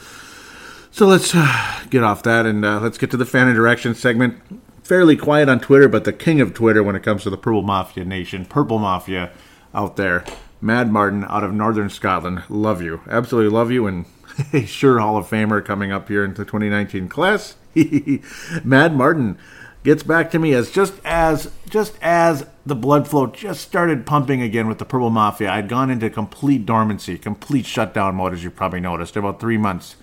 So 0.89 1.05
let's 1.05 1.33
uh, 1.35 1.83
get 1.91 2.01
off 2.01 2.23
that 2.23 2.47
and 2.47 2.65
uh, 2.65 2.79
let's 2.79 2.97
get 2.97 3.11
to 3.11 3.17
the 3.17 3.25
fan 3.25 3.47
interaction 3.47 3.93
segment. 3.93 4.41
Fairly 4.81 5.17
quiet 5.17 5.49
on 5.49 5.59
Twitter, 5.59 5.87
but 5.87 6.03
the 6.03 6.13
king 6.13 6.41
of 6.41 6.55
Twitter 6.55 6.81
when 6.81 6.95
it 6.95 7.03
comes 7.03 7.21
to 7.23 7.29
the 7.29 7.37
Purple 7.37 7.61
Mafia 7.61 8.05
Nation, 8.05 8.43
Purple 8.43 8.79
Mafia 8.79 9.31
out 9.71 9.97
there. 9.97 10.25
Mad 10.61 10.91
Martin 10.91 11.25
out 11.25 11.43
of 11.43 11.53
Northern 11.53 11.91
Scotland. 11.91 12.41
Love 12.49 12.81
you. 12.81 13.01
Absolutely 13.07 13.51
love 13.51 13.69
you. 13.69 13.85
And 13.85 14.05
a 14.53 14.65
sure 14.65 14.99
Hall 14.99 15.17
of 15.17 15.27
Famer 15.27 15.63
coming 15.63 15.91
up 15.91 16.07
here 16.07 16.23
into 16.23 16.43
2019 16.43 17.07
class. 17.07 17.55
Mad 18.63 18.95
Martin 18.95 19.37
gets 19.83 20.03
back 20.03 20.31
to 20.31 20.39
me 20.39 20.53
as 20.53 20.71
just 20.71 20.93
as 21.05 21.51
just 21.69 21.97
as 22.01 22.45
the 22.65 22.75
blood 22.75 23.07
flow 23.07 23.27
just 23.27 23.61
started 23.61 24.05
pumping 24.05 24.41
again 24.41 24.67
with 24.67 24.79
the 24.79 24.85
Purple 24.85 25.09
Mafia. 25.09 25.49
I'd 25.51 25.69
gone 25.69 25.89
into 25.89 26.09
complete 26.09 26.65
dormancy, 26.65 27.17
complete 27.17 27.65
shutdown 27.65 28.15
mode, 28.15 28.33
as 28.33 28.43
you 28.43 28.49
probably 28.51 28.79
noticed, 28.79 29.15
about 29.15 29.39
three 29.39 29.57
months. 29.57 29.95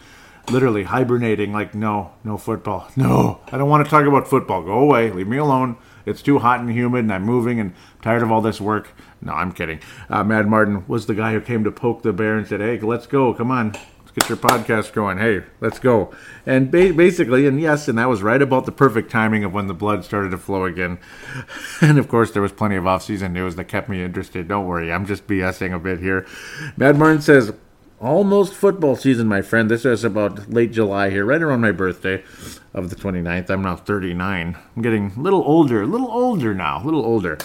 literally 0.51 0.85
hibernating, 0.85 1.53
like, 1.53 1.75
no, 1.75 2.13
no 2.23 2.37
football. 2.37 2.89
No, 2.97 3.41
I 3.51 3.57
don't 3.59 3.69
want 3.69 3.85
to 3.85 3.91
talk 3.91 4.07
about 4.07 4.29
football. 4.29 4.63
Go 4.63 4.79
away. 4.79 5.11
Leave 5.11 5.27
me 5.29 5.39
alone. 5.39 5.77
It's 6.07 6.21
too 6.23 6.39
hot 6.39 6.61
and 6.61 6.71
humid, 6.71 7.05
and 7.05 7.13
I'm 7.13 7.23
moving 7.25 7.59
and 7.59 7.73
tired 8.03 8.23
of 8.23 8.31
all 8.31 8.43
this 8.43 8.61
work. 8.61 8.93
No, 9.23 9.33
I'm 9.33 9.53
kidding. 9.53 9.81
Uh, 10.11 10.23
Mad 10.23 10.47
Martin 10.47 10.85
was 10.87 11.07
the 11.07 11.15
guy 11.15 11.33
who 11.33 11.41
came 11.41 11.65
to 11.65 11.73
poke 11.73 12.03
the 12.03 12.13
bear 12.13 12.37
and 12.37 12.47
said, 12.47 12.61
hey, 12.61 12.79
let's 12.79 13.07
go. 13.07 13.33
Come 13.33 13.51
on. 13.51 13.75
Get 14.15 14.29
your 14.29 14.39
podcast 14.39 14.93
going. 14.93 15.19
Hey, 15.19 15.43
let's 15.61 15.81
go. 15.81 16.15
And 16.47 16.71
ba- 16.71 16.93
basically, 16.93 17.49
and 17.49 17.61
yes, 17.61 17.89
and 17.89 17.99
that 17.99 18.09
was 18.09 18.23
right 18.23 18.41
about 18.41 18.65
the 18.65 18.73
perfect 18.73 19.11
timing 19.11 19.43
of 19.43 19.53
when 19.53 19.67
the 19.67 19.75
blood 19.75 20.05
started 20.05 20.31
to 20.31 20.39
flow 20.39 20.65
again. 20.65 20.99
And 21.81 21.99
of 21.99 22.09
course, 22.09 22.31
there 22.31 22.41
was 22.41 22.53
plenty 22.53 22.77
of 22.77 22.87
off-season 22.87 23.33
news 23.33 23.57
that 23.57 23.65
kept 23.65 23.89
me 23.89 24.03
interested. 24.03 24.49
Don't 24.49 24.67
worry, 24.67 24.93
I'm 24.93 25.05
just 25.05 25.27
BSing 25.27 25.75
a 25.75 25.79
bit 25.79 25.99
here. 25.99 26.27
Mad 26.77 26.97
Martin 26.97 27.21
says, 27.21 27.53
almost 28.01 28.55
football 28.55 28.97
season, 28.97 29.27
my 29.27 29.43
friend. 29.43 29.71
This 29.71 29.85
is 29.85 30.05
about 30.05 30.51
late 30.51 30.73
July 30.73 31.11
here, 31.11 31.25
right 31.25 31.43
around 31.43 31.61
my 31.61 31.73
birthday 31.73 32.23
of 32.73 32.91
the 32.91 32.97
29th. 32.97 33.51
I'm 33.51 33.63
now 33.63 33.77
39. 33.77 34.57
I'm 34.77 34.83
getting 34.83 35.13
a 35.17 35.21
little 35.21 35.43
older, 35.43 35.83
a 35.83 35.87
little 35.87 36.11
older 36.11 36.55
now, 36.55 36.83
a 36.83 36.85
little 36.85 37.05
older. 37.05 37.39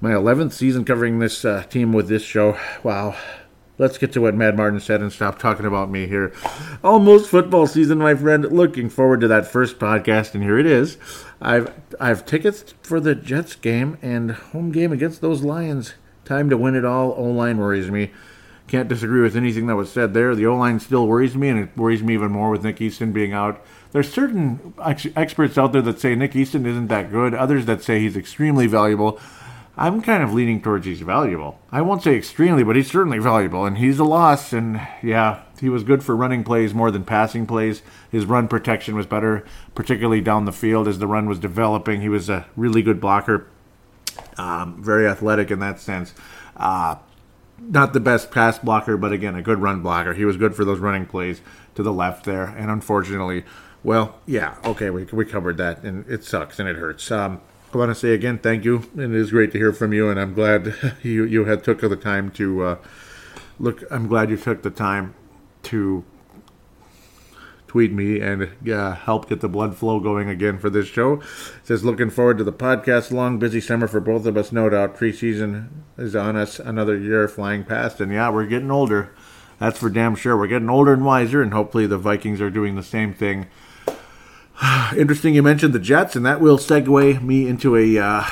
My 0.00 0.10
11th 0.10 0.52
season 0.52 0.84
covering 0.84 1.18
this 1.18 1.44
uh, 1.44 1.64
team 1.64 1.92
with 1.92 2.08
this 2.08 2.22
show. 2.22 2.58
Wow. 2.82 3.16
Let's 3.76 3.98
get 3.98 4.12
to 4.12 4.20
what 4.20 4.36
Mad 4.36 4.56
Martin 4.56 4.78
said 4.78 5.00
and 5.00 5.12
stop 5.12 5.38
talking 5.38 5.66
about 5.66 5.90
me 5.90 6.06
here. 6.06 6.32
Almost 6.84 7.28
football 7.28 7.66
season, 7.66 7.98
my 7.98 8.14
friend. 8.14 8.44
Looking 8.52 8.88
forward 8.88 9.20
to 9.22 9.28
that 9.28 9.48
first 9.50 9.80
podcast, 9.80 10.34
and 10.34 10.44
here 10.44 10.58
it 10.58 10.66
is. 10.66 10.96
I've 11.40 11.72
I've 11.98 12.24
tickets 12.24 12.74
for 12.82 13.00
the 13.00 13.16
Jets 13.16 13.56
game 13.56 13.98
and 14.00 14.30
home 14.30 14.70
game 14.70 14.92
against 14.92 15.20
those 15.20 15.42
Lions. 15.42 15.94
Time 16.24 16.48
to 16.50 16.56
win 16.56 16.76
it 16.76 16.84
all. 16.84 17.14
O 17.16 17.24
line 17.24 17.58
worries 17.58 17.90
me. 17.90 18.12
Can't 18.68 18.88
disagree 18.88 19.20
with 19.20 19.36
anything 19.36 19.66
that 19.66 19.76
was 19.76 19.90
said 19.92 20.14
there. 20.14 20.34
The 20.36 20.46
O 20.46 20.56
line 20.56 20.78
still 20.78 21.06
worries 21.08 21.36
me, 21.36 21.48
and 21.48 21.58
it 21.58 21.76
worries 21.76 22.02
me 22.02 22.14
even 22.14 22.30
more 22.30 22.50
with 22.50 22.62
Nick 22.62 22.80
Easton 22.80 23.12
being 23.12 23.32
out. 23.32 23.60
There's 23.90 24.10
certain 24.10 24.72
ex- 24.82 25.06
experts 25.16 25.58
out 25.58 25.72
there 25.72 25.82
that 25.82 26.00
say 26.00 26.14
Nick 26.14 26.34
Easton 26.34 26.64
isn't 26.64 26.88
that 26.88 27.10
good, 27.10 27.34
others 27.34 27.66
that 27.66 27.82
say 27.82 27.98
he's 28.00 28.16
extremely 28.16 28.66
valuable. 28.66 29.20
I'm 29.76 30.02
kind 30.02 30.22
of 30.22 30.32
leaning 30.32 30.62
towards 30.62 30.86
he's 30.86 31.00
valuable. 31.00 31.58
I 31.72 31.82
won't 31.82 32.02
say 32.02 32.14
extremely, 32.14 32.62
but 32.62 32.76
he's 32.76 32.90
certainly 32.90 33.18
valuable, 33.18 33.66
and 33.66 33.78
he's 33.78 33.98
a 33.98 34.04
loss. 34.04 34.52
And 34.52 34.80
yeah, 35.02 35.42
he 35.60 35.68
was 35.68 35.82
good 35.82 36.04
for 36.04 36.14
running 36.14 36.44
plays 36.44 36.72
more 36.72 36.92
than 36.92 37.04
passing 37.04 37.44
plays. 37.46 37.82
His 38.10 38.24
run 38.24 38.46
protection 38.46 38.94
was 38.94 39.06
better, 39.06 39.44
particularly 39.74 40.20
down 40.20 40.44
the 40.44 40.52
field 40.52 40.86
as 40.86 41.00
the 41.00 41.08
run 41.08 41.28
was 41.28 41.40
developing. 41.40 42.00
He 42.00 42.08
was 42.08 42.28
a 42.30 42.46
really 42.56 42.82
good 42.82 43.00
blocker, 43.00 43.48
um, 44.38 44.80
very 44.82 45.08
athletic 45.08 45.50
in 45.50 45.58
that 45.58 45.80
sense. 45.80 46.14
Uh, 46.56 46.96
not 47.58 47.92
the 47.92 48.00
best 48.00 48.30
pass 48.30 48.58
blocker, 48.58 48.96
but 48.96 49.12
again, 49.12 49.34
a 49.34 49.42
good 49.42 49.58
run 49.58 49.80
blocker. 49.80 50.14
He 50.14 50.24
was 50.24 50.36
good 50.36 50.54
for 50.54 50.64
those 50.64 50.78
running 50.78 51.06
plays 51.06 51.40
to 51.74 51.82
the 51.82 51.92
left 51.92 52.24
there. 52.24 52.44
And 52.44 52.70
unfortunately, 52.70 53.44
well, 53.82 54.20
yeah, 54.26 54.56
okay, 54.64 54.90
we, 54.90 55.04
we 55.04 55.24
covered 55.24 55.56
that, 55.58 55.82
and 55.82 56.08
it 56.08 56.24
sucks 56.24 56.58
and 56.58 56.68
it 56.68 56.76
hurts. 56.76 57.10
Um, 57.10 57.40
I 57.74 57.78
want 57.78 57.90
to 57.90 57.94
say 57.94 58.14
again, 58.14 58.38
thank 58.38 58.64
you, 58.64 58.88
and 58.94 59.14
it 59.14 59.20
is 59.20 59.32
great 59.32 59.50
to 59.52 59.58
hear 59.58 59.72
from 59.72 59.92
you. 59.92 60.08
And 60.08 60.20
I'm 60.20 60.32
glad 60.32 60.74
you 61.02 61.24
you 61.24 61.44
had 61.46 61.64
took 61.64 61.80
the 61.80 61.96
time 61.96 62.30
to 62.32 62.62
uh, 62.62 62.76
look. 63.58 63.82
I'm 63.90 64.06
glad 64.06 64.30
you 64.30 64.36
took 64.36 64.62
the 64.62 64.70
time 64.70 65.14
to 65.64 66.04
tweet 67.74 67.92
me 67.92 68.20
and 68.20 68.50
uh, 68.70 68.92
help 68.92 69.28
get 69.28 69.40
the 69.40 69.48
blood 69.48 69.76
flow 69.76 69.98
going 69.98 70.28
again 70.28 70.58
for 70.58 70.70
this 70.70 70.86
show. 70.86 71.14
It 71.14 71.22
says 71.64 71.84
looking 71.84 72.08
forward 72.08 72.38
to 72.38 72.44
the 72.44 72.52
podcast. 72.52 73.10
Long 73.10 73.40
busy 73.40 73.60
summer 73.60 73.88
for 73.88 73.98
both 73.98 74.26
of 74.26 74.36
us, 74.36 74.52
no 74.52 74.70
doubt. 74.70 74.96
Preseason 74.96 75.70
is 75.98 76.14
on 76.14 76.36
us. 76.36 76.60
Another 76.60 76.96
year 76.96 77.26
flying 77.26 77.64
past, 77.64 78.00
and 78.00 78.12
yeah, 78.12 78.30
we're 78.30 78.46
getting 78.46 78.70
older. 78.70 79.12
That's 79.58 79.80
for 79.80 79.90
damn 79.90 80.14
sure. 80.14 80.36
We're 80.36 80.46
getting 80.46 80.70
older 80.70 80.92
and 80.92 81.04
wiser, 81.04 81.42
and 81.42 81.52
hopefully 81.52 81.88
the 81.88 81.98
Vikings 81.98 82.40
are 82.40 82.50
doing 82.50 82.76
the 82.76 82.84
same 82.84 83.12
thing. 83.12 83.46
Interesting, 84.96 85.34
you 85.34 85.42
mentioned 85.42 85.74
the 85.74 85.80
Jets, 85.80 86.14
and 86.14 86.24
that 86.24 86.40
will 86.40 86.58
segue 86.58 87.22
me 87.22 87.48
into 87.48 87.76
a 87.76 87.98
uh, 87.98 88.24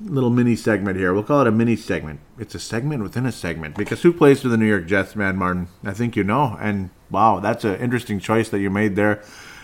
little 0.00 0.30
mini 0.30 0.56
segment 0.56 0.96
here. 0.96 1.14
We'll 1.14 1.22
call 1.22 1.42
it 1.42 1.46
a 1.46 1.52
mini 1.52 1.76
segment. 1.76 2.20
It's 2.38 2.54
a 2.54 2.58
segment 2.58 3.02
within 3.02 3.26
a 3.26 3.32
segment 3.32 3.76
because 3.76 4.02
who 4.02 4.12
plays 4.12 4.40
for 4.42 4.48
the 4.48 4.56
New 4.56 4.66
York 4.66 4.86
Jets, 4.86 5.14
man, 5.14 5.36
Martin? 5.36 5.68
I 5.84 5.92
think 5.92 6.16
you 6.16 6.24
know. 6.24 6.56
And 6.60 6.90
wow, 7.10 7.38
that's 7.40 7.64
an 7.64 7.76
interesting 7.76 8.18
choice 8.18 8.48
that 8.48 8.60
you 8.60 8.70
made 8.70 8.96
there. 8.96 9.22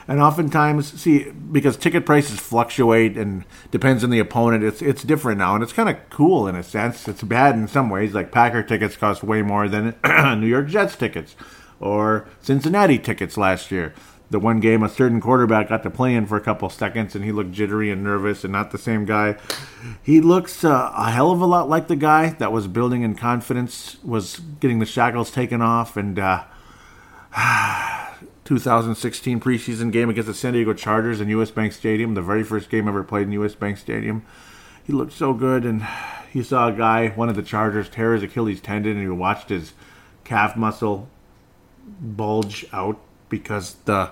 And 0.08 0.20
oftentimes, 0.20 1.00
see, 1.00 1.30
because 1.30 1.76
ticket 1.76 2.06
prices 2.06 2.38
fluctuate 2.38 3.16
and 3.16 3.44
depends 3.72 4.04
on 4.04 4.10
the 4.10 4.20
opponent, 4.20 4.62
it's 4.62 4.80
it's 4.80 5.02
different 5.02 5.38
now, 5.38 5.54
and 5.54 5.64
it's 5.64 5.72
kind 5.72 5.88
of 5.88 5.96
cool 6.10 6.46
in 6.46 6.54
a 6.54 6.62
sense. 6.62 7.08
It's 7.08 7.24
bad 7.24 7.56
in 7.56 7.66
some 7.66 7.90
ways. 7.90 8.14
Like 8.14 8.30
Packer 8.30 8.62
tickets 8.62 8.96
cost 8.96 9.24
way 9.24 9.42
more 9.42 9.68
than 9.68 9.96
New 10.40 10.46
York 10.46 10.68
Jets 10.68 10.94
tickets, 10.94 11.34
or 11.80 12.28
Cincinnati 12.40 13.00
tickets 13.00 13.36
last 13.36 13.72
year 13.72 13.94
the 14.30 14.38
one 14.38 14.58
game 14.58 14.82
a 14.82 14.88
certain 14.88 15.20
quarterback 15.20 15.68
got 15.68 15.82
to 15.84 15.90
play 15.90 16.14
in 16.14 16.26
for 16.26 16.36
a 16.36 16.40
couple 16.40 16.68
seconds 16.68 17.14
and 17.14 17.24
he 17.24 17.32
looked 17.32 17.52
jittery 17.52 17.90
and 17.90 18.02
nervous 18.02 18.42
and 18.42 18.52
not 18.52 18.70
the 18.70 18.78
same 18.78 19.04
guy. 19.04 19.36
He 20.02 20.20
looks 20.20 20.64
uh, 20.64 20.92
a 20.96 21.10
hell 21.10 21.30
of 21.30 21.40
a 21.40 21.46
lot 21.46 21.68
like 21.68 21.88
the 21.88 21.96
guy 21.96 22.30
that 22.30 22.52
was 22.52 22.66
building 22.66 23.02
in 23.02 23.14
confidence, 23.14 24.02
was 24.02 24.40
getting 24.60 24.80
the 24.80 24.86
shackles 24.86 25.30
taken 25.30 25.62
off, 25.62 25.96
and 25.96 26.18
uh, 26.18 26.44
2016 28.44 29.40
preseason 29.40 29.92
game 29.92 30.10
against 30.10 30.26
the 30.26 30.34
San 30.34 30.54
Diego 30.54 30.74
Chargers 30.74 31.20
in 31.20 31.28
US 31.28 31.50
Bank 31.50 31.72
Stadium, 31.72 32.14
the 32.14 32.22
very 32.22 32.42
first 32.42 32.68
game 32.68 32.88
ever 32.88 33.04
played 33.04 33.28
in 33.28 33.32
US 33.32 33.54
Bank 33.54 33.78
Stadium. 33.78 34.24
He 34.84 34.92
looked 34.92 35.12
so 35.12 35.34
good, 35.34 35.64
and 35.64 35.86
he 36.32 36.42
saw 36.42 36.68
a 36.68 36.72
guy, 36.72 37.08
one 37.08 37.28
of 37.28 37.36
the 37.36 37.42
Chargers, 37.42 37.88
tear 37.88 38.14
his 38.14 38.22
Achilles 38.22 38.60
tendon, 38.60 38.92
and 38.92 39.02
he 39.02 39.08
watched 39.08 39.48
his 39.48 39.72
calf 40.24 40.56
muscle 40.56 41.08
bulge 42.00 42.66
out 42.72 42.98
because 43.28 43.74
the 43.84 44.10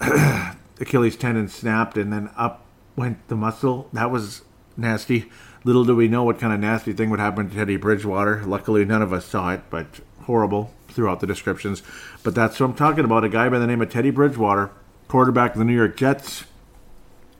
Achilles 0.80 1.16
tendon 1.16 1.48
snapped 1.48 1.96
and 1.96 2.12
then 2.12 2.30
up 2.36 2.64
went 2.96 3.26
the 3.28 3.36
muscle. 3.36 3.88
That 3.92 4.10
was 4.10 4.42
nasty. 4.76 5.30
Little 5.64 5.84
do 5.84 5.94
we 5.94 6.08
know 6.08 6.24
what 6.24 6.38
kind 6.38 6.52
of 6.52 6.60
nasty 6.60 6.92
thing 6.92 7.10
would 7.10 7.20
happen 7.20 7.48
to 7.48 7.54
Teddy 7.54 7.76
Bridgewater. 7.76 8.42
Luckily, 8.44 8.84
none 8.84 9.02
of 9.02 9.12
us 9.12 9.26
saw 9.26 9.52
it, 9.52 9.62
but 9.68 9.86
horrible 10.22 10.72
throughout 10.88 11.20
the 11.20 11.26
descriptions. 11.26 11.82
But 12.22 12.34
that's 12.34 12.58
what 12.58 12.66
I'm 12.66 12.76
talking 12.76 13.04
about. 13.04 13.24
A 13.24 13.28
guy 13.28 13.48
by 13.48 13.58
the 13.58 13.66
name 13.66 13.82
of 13.82 13.90
Teddy 13.90 14.10
Bridgewater, 14.10 14.70
quarterback 15.08 15.52
of 15.52 15.58
the 15.58 15.64
New 15.64 15.74
York 15.74 15.96
Jets. 15.96 16.44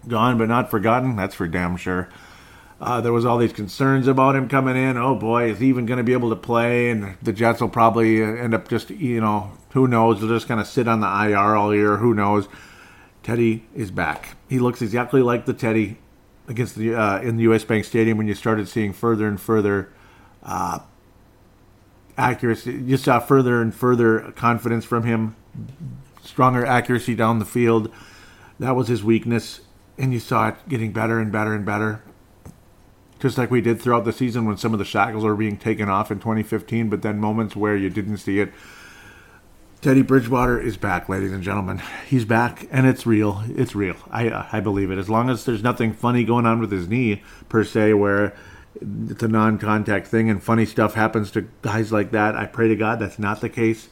Gone 0.08 0.38
but 0.38 0.48
not 0.48 0.70
forgotten. 0.70 1.16
That's 1.16 1.34
for 1.34 1.46
damn 1.46 1.76
sure. 1.76 2.08
Uh, 2.80 2.98
there 3.02 3.12
was 3.12 3.26
all 3.26 3.36
these 3.36 3.52
concerns 3.52 4.06
about 4.06 4.34
him 4.34 4.48
coming 4.48 4.74
in. 4.74 4.96
Oh 4.96 5.14
boy, 5.14 5.50
is 5.50 5.58
he 5.58 5.66
even 5.66 5.84
going 5.84 5.98
to 5.98 6.04
be 6.04 6.14
able 6.14 6.30
to 6.30 6.36
play? 6.36 6.88
And 6.88 7.16
the 7.20 7.32
Jets 7.32 7.60
will 7.60 7.68
probably 7.68 8.22
end 8.22 8.54
up 8.54 8.68
just, 8.68 8.88
you 8.88 9.20
know, 9.20 9.52
who 9.72 9.86
knows? 9.86 10.20
They'll 10.20 10.30
just 10.30 10.48
kind 10.48 10.60
of 10.60 10.66
sit 10.66 10.88
on 10.88 11.00
the 11.00 11.06
IR 11.06 11.56
all 11.56 11.74
year. 11.74 11.98
Who 11.98 12.14
knows? 12.14 12.48
Teddy 13.22 13.66
is 13.74 13.90
back. 13.90 14.36
He 14.48 14.58
looks 14.58 14.80
exactly 14.80 15.20
like 15.20 15.44
the 15.44 15.52
Teddy 15.52 15.98
against 16.48 16.74
the 16.74 16.94
uh, 16.94 17.20
in 17.20 17.36
the 17.36 17.42
U.S. 17.44 17.64
Bank 17.64 17.84
Stadium 17.84 18.16
when 18.16 18.26
you 18.26 18.34
started 18.34 18.66
seeing 18.66 18.94
further 18.94 19.28
and 19.28 19.38
further 19.38 19.92
uh, 20.42 20.78
accuracy. 22.16 22.72
You 22.72 22.96
saw 22.96 23.20
further 23.20 23.60
and 23.60 23.74
further 23.74 24.32
confidence 24.32 24.86
from 24.86 25.04
him, 25.04 25.36
stronger 26.24 26.64
accuracy 26.64 27.14
down 27.14 27.40
the 27.40 27.44
field. 27.44 27.92
That 28.58 28.74
was 28.74 28.88
his 28.88 29.04
weakness, 29.04 29.60
and 29.98 30.14
you 30.14 30.18
saw 30.18 30.48
it 30.48 30.54
getting 30.66 30.92
better 30.92 31.18
and 31.18 31.30
better 31.30 31.52
and 31.52 31.66
better 31.66 32.02
just 33.20 33.36
like 33.36 33.50
we 33.50 33.60
did 33.60 33.80
throughout 33.80 34.04
the 34.04 34.12
season 34.12 34.46
when 34.46 34.56
some 34.56 34.72
of 34.72 34.78
the 34.78 34.84
shackles 34.84 35.24
were 35.24 35.36
being 35.36 35.58
taken 35.58 35.88
off 35.88 36.10
in 36.10 36.18
2015, 36.18 36.88
but 36.88 37.02
then 37.02 37.18
moments 37.18 37.54
where 37.54 37.76
you 37.76 37.90
didn't 37.90 38.16
see 38.16 38.40
it. 38.40 38.52
Teddy 39.82 40.02
Bridgewater 40.02 40.60
is 40.60 40.76
back, 40.76 41.08
ladies 41.08 41.32
and 41.32 41.42
gentlemen. 41.42 41.82
He's 42.06 42.24
back, 42.24 42.66
and 42.70 42.86
it's 42.86 43.06
real. 43.06 43.42
It's 43.48 43.74
real. 43.74 43.96
I 44.10 44.28
uh, 44.28 44.46
I 44.52 44.60
believe 44.60 44.90
it. 44.90 44.98
As 44.98 45.08
long 45.08 45.30
as 45.30 45.44
there's 45.44 45.62
nothing 45.62 45.92
funny 45.92 46.24
going 46.24 46.44
on 46.44 46.60
with 46.60 46.70
his 46.70 46.88
knee 46.88 47.22
per 47.48 47.64
se, 47.64 47.94
where 47.94 48.34
it's 49.08 49.22
a 49.22 49.28
non-contact 49.28 50.06
thing 50.06 50.30
and 50.30 50.42
funny 50.42 50.66
stuff 50.66 50.94
happens 50.94 51.30
to 51.32 51.48
guys 51.62 51.92
like 51.92 52.10
that. 52.12 52.36
I 52.36 52.46
pray 52.46 52.68
to 52.68 52.76
God 52.76 53.00
that's 53.00 53.18
not 53.18 53.40
the 53.40 53.48
case. 53.48 53.88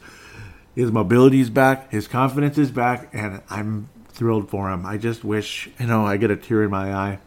His 0.75 0.91
mobility 0.91 1.41
is 1.41 1.49
back. 1.49 1.91
His 1.91 2.07
confidence 2.07 2.57
is 2.57 2.71
back, 2.71 3.09
and 3.11 3.41
I'm 3.49 3.89
thrilled 4.09 4.49
for 4.49 4.71
him. 4.71 4.85
I 4.85 4.97
just 4.97 5.23
wish, 5.23 5.69
you 5.79 5.87
know, 5.87 6.05
I 6.05 6.17
get 6.17 6.29
a 6.31 6.35
tear 6.35 6.63
in 6.63 6.69
my 6.69 6.93
eye 6.93 7.19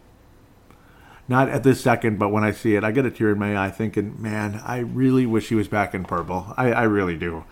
not 1.29 1.49
at 1.49 1.63
this 1.63 1.81
second, 1.81 2.19
but 2.19 2.31
when 2.31 2.45
I 2.45 2.51
see 2.51 2.75
it, 2.75 2.85
I 2.85 2.91
get 2.91 3.07
a 3.07 3.11
tear 3.11 3.31
in 3.31 3.39
my 3.39 3.57
eye 3.57 3.71
thinking, 3.71 4.21
man, 4.21 4.61
I 4.65 4.79
really 4.79 5.27
wish 5.27 5.49
he 5.49 5.55
was 5.55 5.69
back 5.69 5.95
in 5.95 6.05
purple. 6.05 6.53
I, 6.57 6.73
I 6.73 6.83
really 6.83 7.17
do. 7.17 7.45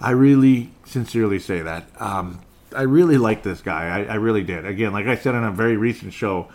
I 0.00 0.10
really 0.10 0.72
sincerely 0.84 1.38
say 1.38 1.62
that. 1.62 1.88
Um, 2.00 2.40
I 2.74 2.82
really 2.82 3.18
like 3.18 3.42
this 3.42 3.62
guy. 3.62 3.88
I, 3.88 4.12
I, 4.12 4.14
really 4.16 4.42
did. 4.42 4.66
Again, 4.66 4.92
like 4.92 5.06
I 5.06 5.16
said 5.16 5.34
on 5.34 5.44
a 5.44 5.50
very 5.50 5.76
recent 5.76 6.12
show, 6.12 6.48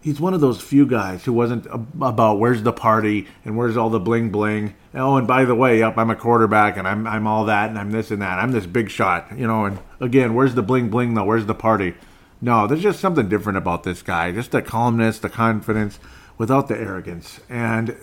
he's 0.00 0.20
one 0.20 0.34
of 0.34 0.40
those 0.40 0.60
few 0.60 0.86
guys 0.86 1.24
who 1.24 1.32
wasn't 1.32 1.66
about 2.00 2.38
where's 2.38 2.62
the 2.62 2.72
party 2.72 3.28
and 3.44 3.56
where's 3.56 3.76
all 3.76 3.90
the 3.90 4.00
bling 4.00 4.30
bling. 4.30 4.74
Oh, 4.94 5.16
and 5.16 5.26
by 5.26 5.44
the 5.44 5.54
way, 5.54 5.78
yep, 5.78 5.96
I'm 5.96 6.10
a 6.10 6.16
quarterback 6.16 6.76
and 6.76 6.88
I'm 6.88 7.06
I'm 7.06 7.26
all 7.26 7.44
that 7.44 7.70
and 7.70 7.78
I'm 7.78 7.92
this 7.92 8.10
and 8.10 8.22
that. 8.22 8.38
I'm 8.38 8.52
this 8.52 8.66
big 8.66 8.90
shot, 8.90 9.38
you 9.38 9.46
know. 9.46 9.64
And 9.66 9.78
again, 10.00 10.34
where's 10.34 10.54
the 10.54 10.62
bling 10.62 10.88
bling 10.88 11.14
though? 11.14 11.24
Where's 11.24 11.46
the 11.46 11.54
party? 11.54 11.94
No, 12.40 12.66
there's 12.66 12.82
just 12.82 13.00
something 13.00 13.28
different 13.28 13.58
about 13.58 13.82
this 13.82 14.02
guy. 14.02 14.30
Just 14.32 14.52
the 14.52 14.62
calmness, 14.62 15.18
the 15.18 15.28
confidence, 15.28 15.98
without 16.36 16.68
the 16.68 16.76
arrogance, 16.76 17.40
and 17.48 17.96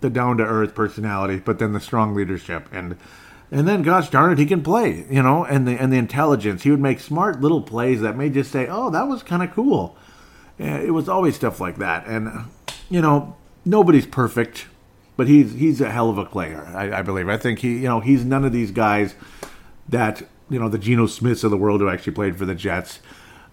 the 0.00 0.10
down 0.10 0.36
to 0.38 0.44
earth 0.44 0.74
personality, 0.74 1.40
but 1.44 1.58
then 1.58 1.72
the 1.72 1.80
strong 1.80 2.14
leadership. 2.14 2.68
And 2.72 2.96
And 3.50 3.66
then, 3.66 3.82
gosh 3.82 4.10
darn 4.10 4.32
it, 4.32 4.38
he 4.38 4.46
can 4.46 4.62
play, 4.62 5.06
you 5.10 5.22
know, 5.22 5.44
and 5.44 5.66
the 5.66 5.72
and 5.72 5.92
the 5.92 5.96
intelligence. 5.96 6.62
He 6.64 6.70
would 6.70 6.80
make 6.80 7.00
smart 7.00 7.40
little 7.40 7.62
plays 7.62 8.00
that 8.02 8.16
made 8.16 8.34
just 8.34 8.52
say, 8.52 8.68
"Oh, 8.68 8.90
that 8.90 9.08
was 9.08 9.22
kind 9.22 9.42
of 9.42 9.50
cool." 9.52 9.96
Eh, 10.60 10.82
it 10.86 10.90
was 10.90 11.08
always 11.08 11.34
stuff 11.36 11.58
like 11.58 11.78
that, 11.78 12.06
and 12.06 12.28
you 12.90 13.00
know, 13.00 13.36
nobody's 13.64 14.06
perfect, 14.06 14.66
but 15.16 15.28
he's 15.28 15.54
he's 15.54 15.80
a 15.80 15.90
hell 15.90 16.10
of 16.10 16.18
a 16.18 16.26
player. 16.26 16.66
I, 16.74 16.98
I 16.98 17.02
believe. 17.02 17.28
I 17.28 17.38
think 17.38 17.60
he, 17.60 17.78
you 17.78 17.88
know, 17.88 18.00
he's 18.00 18.24
none 18.24 18.44
of 18.44 18.52
these 18.52 18.70
guys 18.70 19.14
that 19.88 20.22
you 20.50 20.58
know 20.58 20.68
the 20.68 20.78
Geno 20.78 21.06
Smiths 21.06 21.42
of 21.42 21.50
the 21.50 21.56
world 21.56 21.80
who 21.80 21.88
actually 21.88 22.12
played 22.12 22.36
for 22.36 22.44
the 22.44 22.54
Jets. 22.54 23.00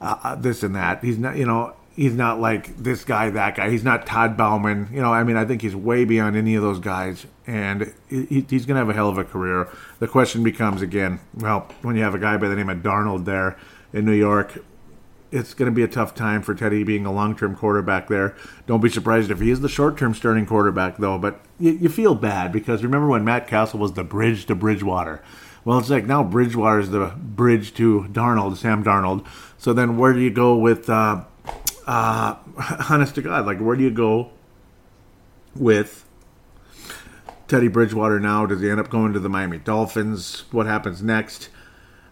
Uh, 0.02 0.18
uh 0.24 0.36
this 0.36 0.64
and 0.64 0.76
that. 0.76 1.04
He's 1.04 1.18
not, 1.18 1.38
you 1.38 1.46
know, 1.46 1.74
he's 1.96 2.14
not 2.14 2.40
like 2.40 2.78
this 2.78 3.04
guy, 3.04 3.30
that 3.30 3.56
guy. 3.56 3.70
He's 3.70 3.84
not 3.84 4.06
Todd 4.06 4.38
Bouman. 4.38 4.90
You 4.92 5.02
know, 5.02 5.14
I 5.14 5.24
mean, 5.24 5.38
I 5.38 5.46
think 5.46 5.62
he's 5.62 5.76
way 5.76 6.06
beyond 6.06 6.36
any 6.36 6.56
of 6.56 6.62
those 6.62 6.80
guys, 6.80 7.26
and 7.48 7.94
he, 8.10 8.46
he's 8.50 8.66
going 8.66 8.76
to 8.76 8.80
have 8.80 8.90
a 8.90 8.94
hell 8.94 9.10
of 9.10 9.18
a 9.18 9.24
career. 9.24 9.70
The 10.00 10.08
question 10.08 10.44
becomes 10.44 10.82
again, 10.82 11.20
well, 11.36 11.72
when 11.82 11.96
you 11.96 12.04
have 12.04 12.16
a 12.16 12.20
guy 12.20 12.38
by 12.38 12.48
the 12.48 12.56
name 12.56 12.70
of 12.70 12.80
Darnold 12.80 13.26
there 13.26 13.58
in 13.94 14.06
New 14.06 14.14
York, 14.14 14.64
it's 15.32 15.54
going 15.54 15.70
to 15.70 15.76
be 15.76 15.84
a 15.84 15.88
tough 15.88 16.16
time 16.16 16.42
for 16.42 16.54
Teddy 16.54 16.84
being 16.84 17.06
a 17.06 17.12
long-term 17.12 17.56
quarterback 17.56 18.08
there. 18.08 18.36
Don't 18.68 18.82
be 18.82 18.90
surprised 18.90 19.32
if 19.32 19.40
he 19.40 19.50
is 19.50 19.62
the 19.62 19.70
short-term 19.70 20.14
starting 20.14 20.46
quarterback, 20.46 20.98
though. 20.98 21.18
But 21.18 21.42
you, 21.60 21.72
you 21.72 21.90
feel 21.90 22.16
bad 22.16 22.52
because 22.52 22.84
remember 22.84 23.08
when 23.08 23.26
Matt 23.26 23.48
Cassel 23.48 23.80
was 23.80 23.94
the 23.94 24.04
bridge 24.04 24.46
to 24.46 24.56
Bridgewater. 24.56 25.22
Well, 25.66 25.80
it's 25.80 25.90
like 25.90 26.06
now 26.06 26.24
Bridgewater 26.24 26.80
is 26.80 26.92
the 26.92 27.08
bridge 27.18 27.74
to 27.74 28.08
Darnold, 28.12 28.56
Sam 28.58 28.84
Darnold. 28.84 29.26
So 29.58 29.74
then, 29.74 29.98
where 29.98 30.14
do 30.14 30.20
you 30.20 30.30
go 30.30 30.56
with 30.56 30.90
uh, 30.90 31.26
uh, 31.86 32.36
honest 32.90 33.16
to 33.16 33.22
God, 33.22 33.46
like 33.46 33.60
where 33.60 33.76
do 33.76 33.84
you 33.84 33.92
go 33.92 34.32
with 35.56 36.06
Teddy 37.48 37.68
Bridgewater 37.68 38.20
now? 38.20 38.46
Does 38.46 38.62
he 38.62 38.70
end 38.70 38.80
up 38.80 38.90
going 38.90 39.14
to 39.14 39.20
the 39.20 39.30
Miami 39.30 39.58
Dolphins? 39.58 40.46
What 40.52 40.66
happens 40.66 41.02
next? 41.02 41.50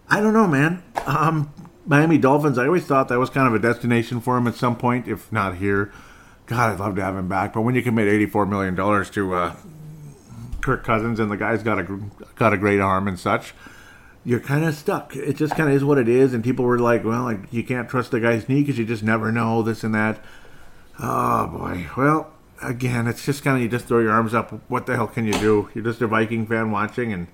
I 0.08 0.20
don't 0.20 0.34
know, 0.34 0.46
man. 0.46 0.82
Um, 1.06 1.52
Miami 1.86 2.18
Dolphins, 2.18 2.58
I 2.58 2.66
always 2.66 2.84
thought 2.84 3.08
that 3.08 3.18
was 3.18 3.30
kind 3.30 3.46
of 3.46 3.54
a 3.54 3.58
destination 3.58 4.20
for 4.20 4.36
him 4.36 4.46
at 4.46 4.54
some 4.54 4.76
point, 4.76 5.08
if 5.08 5.30
not 5.32 5.56
here. 5.56 5.92
God, 6.46 6.72
I'd 6.72 6.80
love 6.80 6.96
to 6.96 7.02
have 7.02 7.16
him 7.16 7.28
back. 7.28 7.54
But 7.54 7.62
when 7.62 7.74
you 7.74 7.82
commit 7.82 8.06
$84 8.06 8.48
million 8.48 8.76
to 8.76 9.34
uh, 9.34 9.56
Kirk 10.64 10.82
Cousins 10.82 11.20
and 11.20 11.30
the 11.30 11.36
guy's 11.36 11.62
got 11.62 11.78
a, 11.78 12.00
got 12.36 12.54
a 12.54 12.56
great 12.56 12.80
arm 12.80 13.06
and 13.06 13.20
such, 13.20 13.52
you're 14.24 14.40
kind 14.40 14.64
of 14.64 14.74
stuck. 14.74 15.14
It 15.14 15.36
just 15.36 15.54
kind 15.56 15.68
of 15.68 15.76
is 15.76 15.84
what 15.84 15.98
it 15.98 16.08
is. 16.08 16.32
And 16.32 16.42
people 16.42 16.64
were 16.64 16.78
like, 16.78 17.04
well, 17.04 17.24
like, 17.24 17.52
you 17.52 17.62
can't 17.62 17.86
trust 17.86 18.12
the 18.12 18.18
guy's 18.18 18.48
knee 18.48 18.62
because 18.62 18.78
you 18.78 18.86
just 18.86 19.02
never 19.02 19.30
know 19.30 19.60
this 19.60 19.84
and 19.84 19.94
that. 19.94 20.24
Oh, 20.98 21.48
boy. 21.48 21.86
Well, 21.98 22.32
again, 22.62 23.06
it's 23.06 23.26
just 23.26 23.44
kind 23.44 23.58
of 23.58 23.62
you 23.62 23.68
just 23.68 23.84
throw 23.84 24.00
your 24.00 24.12
arms 24.12 24.32
up. 24.32 24.58
What 24.70 24.86
the 24.86 24.96
hell 24.96 25.06
can 25.06 25.26
you 25.26 25.34
do? 25.34 25.68
You're 25.74 25.84
just 25.84 26.00
a 26.00 26.06
Viking 26.06 26.46
fan 26.46 26.70
watching 26.70 27.12
and 27.12 27.26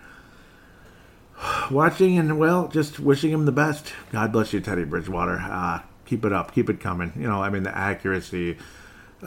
watching 1.71 2.19
and, 2.19 2.37
well, 2.37 2.67
just 2.67 2.99
wishing 2.99 3.31
him 3.31 3.45
the 3.45 3.53
best. 3.53 3.93
God 4.11 4.33
bless 4.33 4.53
you, 4.53 4.61
Teddy 4.61 4.85
Bridgewater. 4.85 5.39
Uh, 5.39 5.83
keep 6.05 6.25
it 6.25 6.33
up. 6.33 6.53
Keep 6.53 6.69
it 6.69 6.81
coming. 6.81 7.13
You 7.15 7.29
know, 7.29 7.41
I 7.41 7.49
mean, 7.49 7.63
the 7.63 7.79
accuracy 7.79 8.59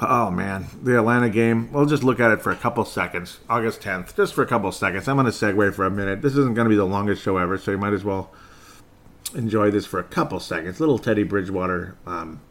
Oh 0.02 0.32
man, 0.32 0.66
the 0.82 0.98
Atlanta 0.98 1.30
game. 1.30 1.72
We'll 1.72 1.86
just 1.86 2.04
look 2.04 2.20
at 2.20 2.32
it 2.32 2.42
for 2.42 2.52
a 2.52 2.56
couple 2.56 2.84
seconds. 2.84 3.40
August 3.48 3.82
10th, 3.82 4.16
just 4.16 4.34
for 4.34 4.42
a 4.42 4.48
couple 4.48 4.72
seconds. 4.72 5.08
I'm 5.08 5.18
going 5.18 5.26
to 5.26 5.32
segue 5.32 5.74
for 5.76 5.86
a 5.86 5.92
minute. 5.92 6.24
This 6.24 6.36
isn't 6.36 6.56
going 6.56 6.66
to 6.66 6.70
be 6.70 6.76
the 6.76 6.86
longest 6.86 7.22
show 7.22 7.38
ever, 7.38 7.60
so 7.60 7.72
you 7.72 7.78
might 7.78 7.94
as 7.94 8.04
well 8.04 8.32
enjoy 9.36 9.70
this 9.70 9.86
for 9.86 10.00
a 10.00 10.04
couple 10.04 10.40
seconds. 10.40 10.80
Little 10.80 10.98
Teddy 10.98 11.24
Bridgewater 11.24 11.96
um, 12.08 12.42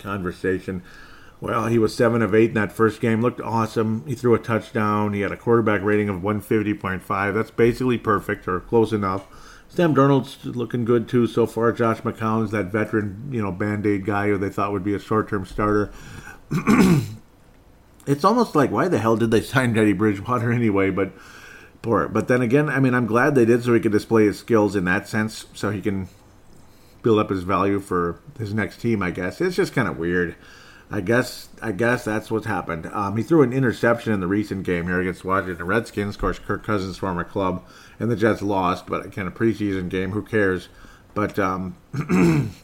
conversation. 0.00 0.82
Well, 1.40 1.66
he 1.66 1.78
was 1.78 1.94
seven 1.94 2.22
of 2.22 2.34
eight 2.34 2.48
in 2.48 2.54
that 2.54 2.72
first 2.72 3.00
game. 3.00 3.22
Looked 3.22 3.40
awesome. 3.40 4.04
He 4.08 4.16
threw 4.16 4.34
a 4.34 4.40
touchdown. 4.40 5.12
He 5.12 5.20
had 5.20 5.30
a 5.30 5.36
quarterback 5.36 5.82
rating 5.82 6.08
of 6.08 6.22
150.5. 6.22 7.34
That's 7.34 7.52
basically 7.52 7.98
perfect 7.98 8.48
or 8.48 8.58
close 8.58 8.92
enough. 8.92 9.26
Sam 9.68 9.94
Darnold's 9.94 10.44
looking 10.44 10.84
good 10.84 11.08
too 11.08 11.28
so 11.28 11.46
far. 11.46 11.70
Josh 11.72 12.00
McCown's 12.00 12.50
that 12.50 12.72
veteran, 12.72 13.28
you 13.30 13.40
know, 13.40 13.52
band 13.52 13.86
aid 13.86 14.04
guy 14.04 14.26
who 14.26 14.38
they 14.38 14.48
thought 14.48 14.72
would 14.72 14.82
be 14.82 14.94
a 14.94 14.98
short 14.98 15.28
term 15.28 15.44
starter. 15.44 15.92
it's 18.06 18.24
almost 18.24 18.54
like 18.54 18.70
why 18.70 18.88
the 18.88 18.98
hell 18.98 19.16
did 19.16 19.30
they 19.30 19.40
sign 19.42 19.74
Teddy 19.74 19.92
Bridgewater 19.92 20.52
anyway? 20.52 20.90
But 20.90 21.12
poor. 21.82 22.08
But 22.08 22.28
then 22.28 22.42
again, 22.42 22.68
I 22.68 22.80
mean, 22.80 22.94
I'm 22.94 23.06
glad 23.06 23.34
they 23.34 23.44
did 23.44 23.62
so 23.62 23.74
he 23.74 23.80
could 23.80 23.92
display 23.92 24.24
his 24.24 24.38
skills 24.38 24.76
in 24.76 24.84
that 24.84 25.08
sense, 25.08 25.46
so 25.54 25.70
he 25.70 25.80
can 25.80 26.08
build 27.02 27.18
up 27.18 27.30
his 27.30 27.42
value 27.42 27.80
for 27.80 28.20
his 28.38 28.52
next 28.52 28.80
team. 28.80 29.02
I 29.02 29.10
guess 29.10 29.40
it's 29.40 29.56
just 29.56 29.72
kind 29.72 29.88
of 29.88 29.98
weird. 29.98 30.36
I 30.90 31.02
guess 31.02 31.48
I 31.60 31.72
guess 31.72 32.04
that's 32.04 32.30
what's 32.30 32.46
happened. 32.46 32.86
Um, 32.86 33.16
he 33.16 33.22
threw 33.22 33.42
an 33.42 33.52
interception 33.52 34.12
in 34.12 34.20
the 34.20 34.26
recent 34.26 34.64
game 34.64 34.86
here 34.86 35.00
against 35.00 35.24
Washington 35.24 35.66
Redskins. 35.66 36.14
Of 36.14 36.20
course, 36.20 36.38
Kirk 36.38 36.64
Cousins' 36.64 36.96
former 36.96 37.24
club, 37.24 37.64
and 38.00 38.10
the 38.10 38.16
Jets 38.16 38.40
lost. 38.40 38.86
But 38.86 39.04
again, 39.04 39.26
a 39.26 39.30
preseason 39.30 39.90
game. 39.90 40.12
Who 40.12 40.22
cares? 40.22 40.68
But 41.14 41.38
um, 41.38 41.76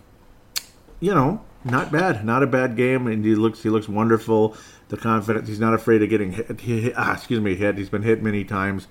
you 1.01 1.15
know, 1.15 1.45
not 1.65 1.91
bad, 1.91 2.25
not 2.25 2.43
a 2.43 2.47
bad 2.47 2.77
game, 2.77 3.07
and 3.07 3.25
he 3.25 3.35
looks 3.35 3.63
he 3.63 3.71
looks 3.71 3.89
wonderful. 3.89 4.57
The 4.89 4.97
confidence, 4.97 5.49
he's 5.49 5.61
not 5.61 5.75
afraid 5.75 6.03
of 6.03 6.11
getting 6.11 6.33
hit. 6.33 6.93
Ah, 6.97 7.15
excuse 7.15 7.41
me, 7.41 7.55
hit. 7.55 7.79
He's 7.79 7.89
been 7.89 8.03
hit 8.03 8.23
many 8.23 8.45
times. 8.45 8.87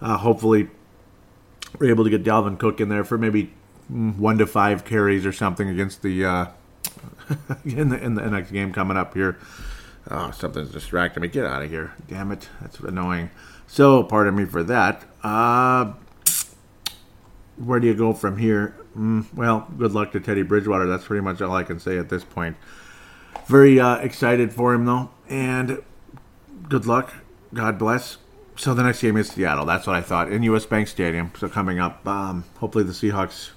Uh, 0.00 0.18
hopefully, 0.18 0.68
we're 1.78 1.90
able 1.90 2.04
to 2.04 2.10
get 2.10 2.22
Dalvin 2.22 2.58
Cook 2.58 2.80
in 2.80 2.88
there 2.88 3.04
for 3.04 3.16
maybe 3.16 3.52
mm, 3.90 4.16
one 4.16 4.38
to 4.38 4.46
five 4.46 4.84
carries 4.84 5.24
or 5.24 5.32
something 5.32 5.68
against 5.68 6.02
the 6.02 6.24
uh, 6.24 6.46
in 7.64 7.88
the 7.88 8.02
in 8.02 8.14
the 8.14 8.30
next 8.30 8.50
game 8.50 8.72
coming 8.72 8.96
up 8.96 9.14
here. 9.14 9.38
Oh, 10.10 10.30
something's 10.30 10.70
distracting 10.70 11.22
me. 11.22 11.28
Get 11.28 11.44
out 11.44 11.62
of 11.62 11.70
here. 11.70 11.92
Damn 12.06 12.32
it. 12.32 12.48
That's 12.60 12.78
annoying. 12.80 13.30
So, 13.66 14.02
pardon 14.02 14.34
me 14.34 14.46
for 14.46 14.62
that. 14.62 15.04
Uh, 15.22 15.92
where 17.58 17.80
do 17.80 17.86
you 17.86 17.94
go 17.94 18.12
from 18.12 18.38
here? 18.38 18.74
Mm, 18.96 19.32
well, 19.34 19.68
good 19.76 19.92
luck 19.92 20.12
to 20.12 20.20
Teddy 20.20 20.42
Bridgewater. 20.42 20.86
That's 20.86 21.04
pretty 21.04 21.22
much 21.22 21.40
all 21.40 21.54
I 21.54 21.64
can 21.64 21.78
say 21.78 21.98
at 21.98 22.08
this 22.08 22.24
point. 22.24 22.56
Very 23.46 23.80
uh, 23.80 23.96
excited 23.96 24.52
for 24.52 24.74
him, 24.74 24.84
though, 24.84 25.10
and 25.28 25.82
good 26.68 26.86
luck. 26.86 27.12
God 27.54 27.78
bless. 27.78 28.18
So 28.56 28.74
the 28.74 28.82
next 28.82 29.00
game 29.00 29.16
is 29.16 29.28
Seattle. 29.28 29.64
That's 29.64 29.86
what 29.86 29.96
I 29.96 30.00
thought 30.02 30.32
in 30.32 30.42
U.S. 30.44 30.66
Bank 30.66 30.88
Stadium. 30.88 31.30
So 31.38 31.48
coming 31.48 31.78
up, 31.78 32.06
um, 32.06 32.44
hopefully 32.58 32.84
the 32.84 32.92
Seahawks 32.92 33.50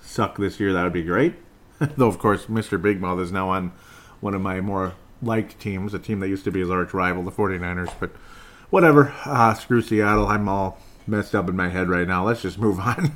suck 0.00 0.36
this 0.38 0.58
year. 0.58 0.72
That 0.72 0.82
would 0.82 0.92
be 0.92 1.04
great. 1.04 1.34
Though 1.78 2.08
of 2.08 2.18
course, 2.18 2.46
Mr. 2.46 2.80
Big 2.80 3.00
Mouth 3.00 3.20
is 3.20 3.32
now 3.32 3.48
on 3.50 3.72
one 4.20 4.34
of 4.34 4.42
my 4.42 4.60
more 4.60 4.94
liked 5.22 5.60
teams, 5.60 5.94
a 5.94 5.98
team 5.98 6.20
that 6.20 6.28
used 6.28 6.44
to 6.44 6.50
be 6.50 6.60
his 6.60 6.70
arch 6.70 6.92
rival, 6.92 7.22
the 7.22 7.30
49ers. 7.30 7.92
But 8.00 8.10
whatever. 8.70 9.14
Uh, 9.24 9.54
screw 9.54 9.82
Seattle. 9.82 10.26
I'm 10.26 10.48
all 10.48 10.78
messed 11.06 11.34
up 11.34 11.48
in 11.48 11.56
my 11.56 11.68
head 11.68 11.88
right 11.88 12.08
now. 12.08 12.26
Let's 12.26 12.42
just 12.42 12.58
move 12.58 12.80
on. 12.80 13.12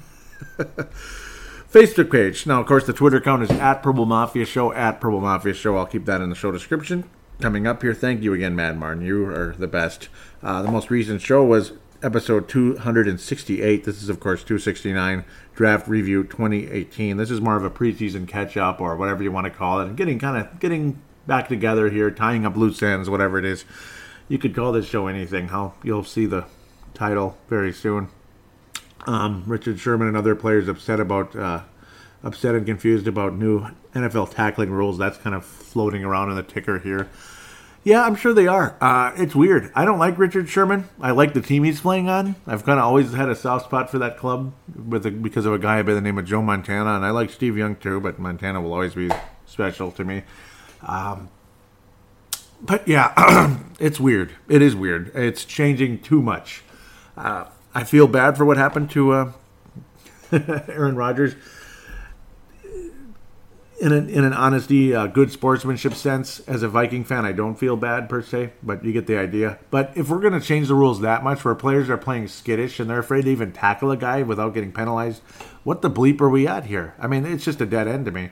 Facebook 1.75 2.11
page. 2.11 2.47
Now, 2.47 2.61
of 2.61 2.67
course, 2.67 2.87
the 2.87 2.93
Twitter 2.93 3.17
account 3.17 3.43
is 3.43 3.51
at 3.51 3.83
Purple 3.83 4.07
Mafia 4.07 4.45
Show, 4.45 4.73
at 4.73 5.01
Purple 5.01 5.21
Mafia 5.21 5.55
Show. 5.55 5.77
I'll 5.77 5.87
keep 5.87 6.05
that 6.05 6.21
in 6.21 6.31
the 6.31 6.37
show 6.37 6.53
description. 6.53 7.05
Coming 7.41 7.67
up 7.67 7.83
here, 7.83 7.95
thank 7.95 8.23
you 8.23 8.33
again, 8.33 8.55
Mad 8.55 8.79
Martin. 8.79 9.05
You 9.05 9.27
are 9.27 9.57
the 9.59 9.67
best. 9.67 10.09
Uh, 10.41 10.63
the 10.63 10.71
most 10.71 10.89
recent 10.89 11.21
show 11.21 11.43
was 11.43 11.73
episode 12.01 12.49
268. 12.49 13.83
This 13.83 14.03
is, 14.03 14.09
of 14.09 14.21
course, 14.21 14.45
269 14.45 15.25
Draft 15.57 15.89
Review 15.89 16.23
2018. 16.23 17.17
This 17.17 17.31
is 17.31 17.41
more 17.41 17.57
of 17.57 17.65
a 17.65 17.71
preseason 17.71 18.29
catch 18.29 18.57
up 18.57 18.81
or 18.81 18.95
whatever 18.95 19.23
you 19.23 19.33
want 19.33 19.47
to 19.47 19.51
call 19.51 19.81
it. 19.81 19.89
And 19.89 19.97
getting 19.97 20.21
kind 20.21 20.37
of 20.37 20.61
getting 20.61 21.03
back 21.27 21.49
together 21.49 21.91
here, 21.91 22.11
tying 22.11 22.47
up 22.47 22.57
loose 22.57 22.83
ends, 22.83 23.11
whatever 23.11 23.39
it 23.39 23.45
is. 23.45 23.65
You 24.29 24.39
could 24.39 24.55
call 24.55 24.71
this 24.71 24.87
show 24.87 25.07
anything. 25.07 25.49
How 25.49 25.75
you'll 25.83 26.05
see 26.05 26.27
the 26.27 26.45
title 26.95 27.37
very 27.49 27.73
soon. 27.73 28.09
Um, 29.07 29.45
Richard 29.47 29.79
Sherman 29.79 30.09
and 30.09 30.17
other 30.17 30.35
players 30.35 30.69
upset 30.69 31.01
about 31.01 31.37
uh, 31.37 31.63
upset 32.23 32.55
and 32.55 32.65
confused 32.67 33.07
about 33.07 33.35
new 33.35 33.67
NFL 33.95 34.35
tackling 34.35 34.71
rules. 34.71 34.99
That's 34.99 35.19
kind 35.19 35.35
of 35.35 35.45
floating 35.45 36.05
around 36.05 36.31
in 36.31 36.37
the 36.37 36.43
ticker 36.43 36.79
here. 36.79 37.09
Yeah, 37.85 38.03
I'm 38.03 38.17
sure 38.17 38.33
they 38.33 38.47
are. 38.47 38.77
Uh, 38.81 39.13
it's 39.15 39.35
weird. 39.35 39.71
I 39.75 39.85
don't 39.85 39.99
like 39.99 40.17
Richard 40.19 40.49
Sherman. 40.49 40.89
I 40.99 41.11
like 41.11 41.35
the 41.35 41.43
team 41.43 41.65
he's 41.65 41.83
playing 41.83 42.09
on. 42.09 42.35
I've 42.47 42.65
kind 42.65 42.79
of 42.79 42.87
always 42.87 43.13
had 43.13 43.29
a 43.29 43.37
soft 43.37 43.67
spot 43.67 43.91
for 43.91 43.99
that 43.99 44.17
club 44.17 44.55
with 44.75 45.05
a, 45.05 45.11
because 45.11 45.45
of 45.45 45.53
a 45.53 45.59
guy 45.59 45.83
by 45.83 45.93
the 45.93 46.01
name 46.01 46.17
of 46.17 46.25
Joe 46.25 46.41
Montana, 46.41 46.97
and 46.97 47.05
I 47.05 47.11
like 47.11 47.29
Steve 47.29 47.59
Young 47.59 47.77
too. 47.77 48.01
But 48.01 48.19
Montana 48.19 48.63
will 48.63 48.73
always 48.73 48.95
be 48.95 49.11
special 49.45 49.91
to 49.93 50.05
me. 50.05 50.23
Um, 50.81 51.29
but 52.63 52.89
yeah, 52.89 53.59
it's 53.79 54.01
weird. 54.01 54.33
It 54.49 54.63
is 54.63 54.75
weird. 54.75 55.15
It's 55.15 55.45
changing 55.45 56.01
too 56.01 56.23
much. 56.23 56.63
Uh, 57.19 57.45
I 57.75 57.85
feel 57.85 58.07
bad 58.07 58.37
for 58.37 58.45
what 58.45 58.57
happened 58.57 58.91
to 58.91 59.13
uh, 59.13 59.33
Aaron 60.33 60.95
Rodgers. 60.95 61.35
In 63.81 63.93
an, 63.93 64.09
in 64.09 64.25
an 64.25 64.33
honesty, 64.33 64.95
uh, 64.95 65.09
good 65.09 65.33
sportsmanship 65.33 65.95
sense, 65.95 66.39
as 66.41 66.63
a 66.63 66.69
Viking 66.69 67.05
fan, 67.05 67.25
I 67.25 67.33
don't 67.33 67.57
feel 67.57 67.77
bad 67.77 68.09
per 68.09 68.23
se, 68.23 68.53
but 68.63 68.85
you 68.85 68.93
get 68.93 69.07
the 69.09 69.19
idea. 69.19 69.59
But 69.71 69.93
if 69.97 70.09
we're 70.09 70.21
going 70.21 70.33
to 70.33 70.41
change 70.41 70.69
the 70.69 70.77
rules 70.77 71.01
that 71.01 71.25
much, 71.25 71.45
where 71.45 71.57
players 71.57 71.91
are 71.91 71.99
playing 71.99 72.29
skittish 72.29 72.79
and 72.79 72.89
they're 72.89 73.01
afraid 73.01 73.23
to 73.23 73.31
even 73.31 73.53
tackle 73.53 73.91
a 73.91 73.97
guy 73.97 74.23
without 74.23 74.55
getting 74.55 74.73
penalized, 74.73 75.21
what 75.65 75.83
the 75.83 75.91
bleep 75.91 76.21
are 76.21 76.31
we 76.31 76.47
at 76.47 76.67
here? 76.67 76.95
I 76.99 77.09
mean, 77.09 77.27
it's 77.27 77.45
just 77.45 77.61
a 77.61 77.67
dead 77.67 77.89
end 77.89 78.05
to 78.07 78.13
me. 78.13 78.31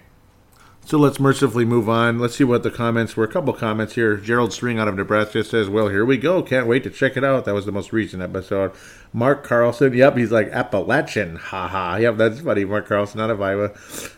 So 0.84 0.98
let's 0.98 1.20
mercifully 1.20 1.64
move 1.64 1.88
on. 1.88 2.18
Let's 2.18 2.36
see 2.36 2.44
what 2.44 2.64
the 2.64 2.70
comments 2.70 3.16
were. 3.16 3.24
A 3.24 3.28
couple 3.28 3.52
comments 3.52 3.94
here. 3.94 4.16
Gerald 4.16 4.52
String 4.52 4.78
out 4.78 4.88
of 4.88 4.96
Nebraska 4.96 5.44
says, 5.44 5.68
Well, 5.68 5.88
here 5.88 6.04
we 6.04 6.18
go. 6.18 6.42
Can't 6.42 6.66
wait 6.66 6.82
to 6.84 6.90
check 6.90 7.16
it 7.16 7.24
out. 7.24 7.44
That 7.44 7.54
was 7.54 7.66
the 7.66 7.72
most 7.72 7.92
recent 7.92 8.22
episode. 8.22 8.72
Mark 9.12 9.44
Carlson, 9.44 9.94
yep, 9.94 10.16
he's 10.16 10.32
like 10.32 10.48
Appalachian. 10.48 11.36
Haha. 11.36 11.96
Yep, 11.96 12.16
that's 12.16 12.40
funny. 12.40 12.64
Mark 12.64 12.88
Carlson 12.88 13.20
out 13.20 13.30
of 13.30 13.40
Iowa. 13.40 13.70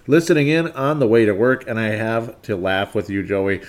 Listening 0.06 0.48
in 0.48 0.68
on 0.72 1.00
the 1.00 1.06
way 1.06 1.24
to 1.26 1.32
work, 1.32 1.68
and 1.68 1.78
I 1.78 1.90
have 1.90 2.40
to 2.42 2.56
laugh 2.56 2.94
with 2.94 3.10
you, 3.10 3.22
Joey. 3.22 3.60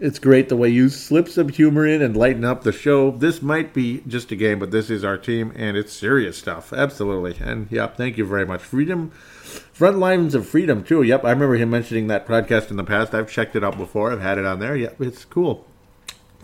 It's 0.00 0.18
great 0.18 0.48
the 0.48 0.56
way 0.56 0.70
you 0.70 0.88
slip 0.88 1.28
some 1.28 1.48
humor 1.48 1.86
in 1.86 2.02
and 2.02 2.16
lighten 2.16 2.44
up 2.44 2.64
the 2.64 2.72
show. 2.72 3.12
This 3.12 3.40
might 3.40 3.72
be 3.72 4.02
just 4.08 4.32
a 4.32 4.36
game, 4.36 4.58
but 4.58 4.72
this 4.72 4.90
is 4.90 5.04
our 5.04 5.16
team, 5.16 5.52
and 5.54 5.76
it's 5.76 5.92
serious 5.92 6.36
stuff. 6.36 6.72
Absolutely. 6.72 7.36
And 7.40 7.70
yep, 7.70 7.96
thank 7.96 8.18
you 8.18 8.26
very 8.26 8.44
much. 8.44 8.60
Freedom 8.60 9.10
Front 9.10 9.98
Lines 9.98 10.34
of 10.34 10.48
Freedom 10.48 10.82
too. 10.82 11.02
Yep, 11.02 11.24
I 11.24 11.30
remember 11.30 11.54
him 11.54 11.70
mentioning 11.70 12.08
that 12.08 12.26
podcast 12.26 12.70
in 12.72 12.76
the 12.76 12.82
past. 12.82 13.14
I've 13.14 13.30
checked 13.30 13.54
it 13.54 13.62
out 13.62 13.78
before. 13.78 14.10
I've 14.10 14.20
had 14.20 14.36
it 14.36 14.44
on 14.44 14.58
there. 14.58 14.74
Yep, 14.74 15.00
it's 15.00 15.24
cool. 15.24 15.64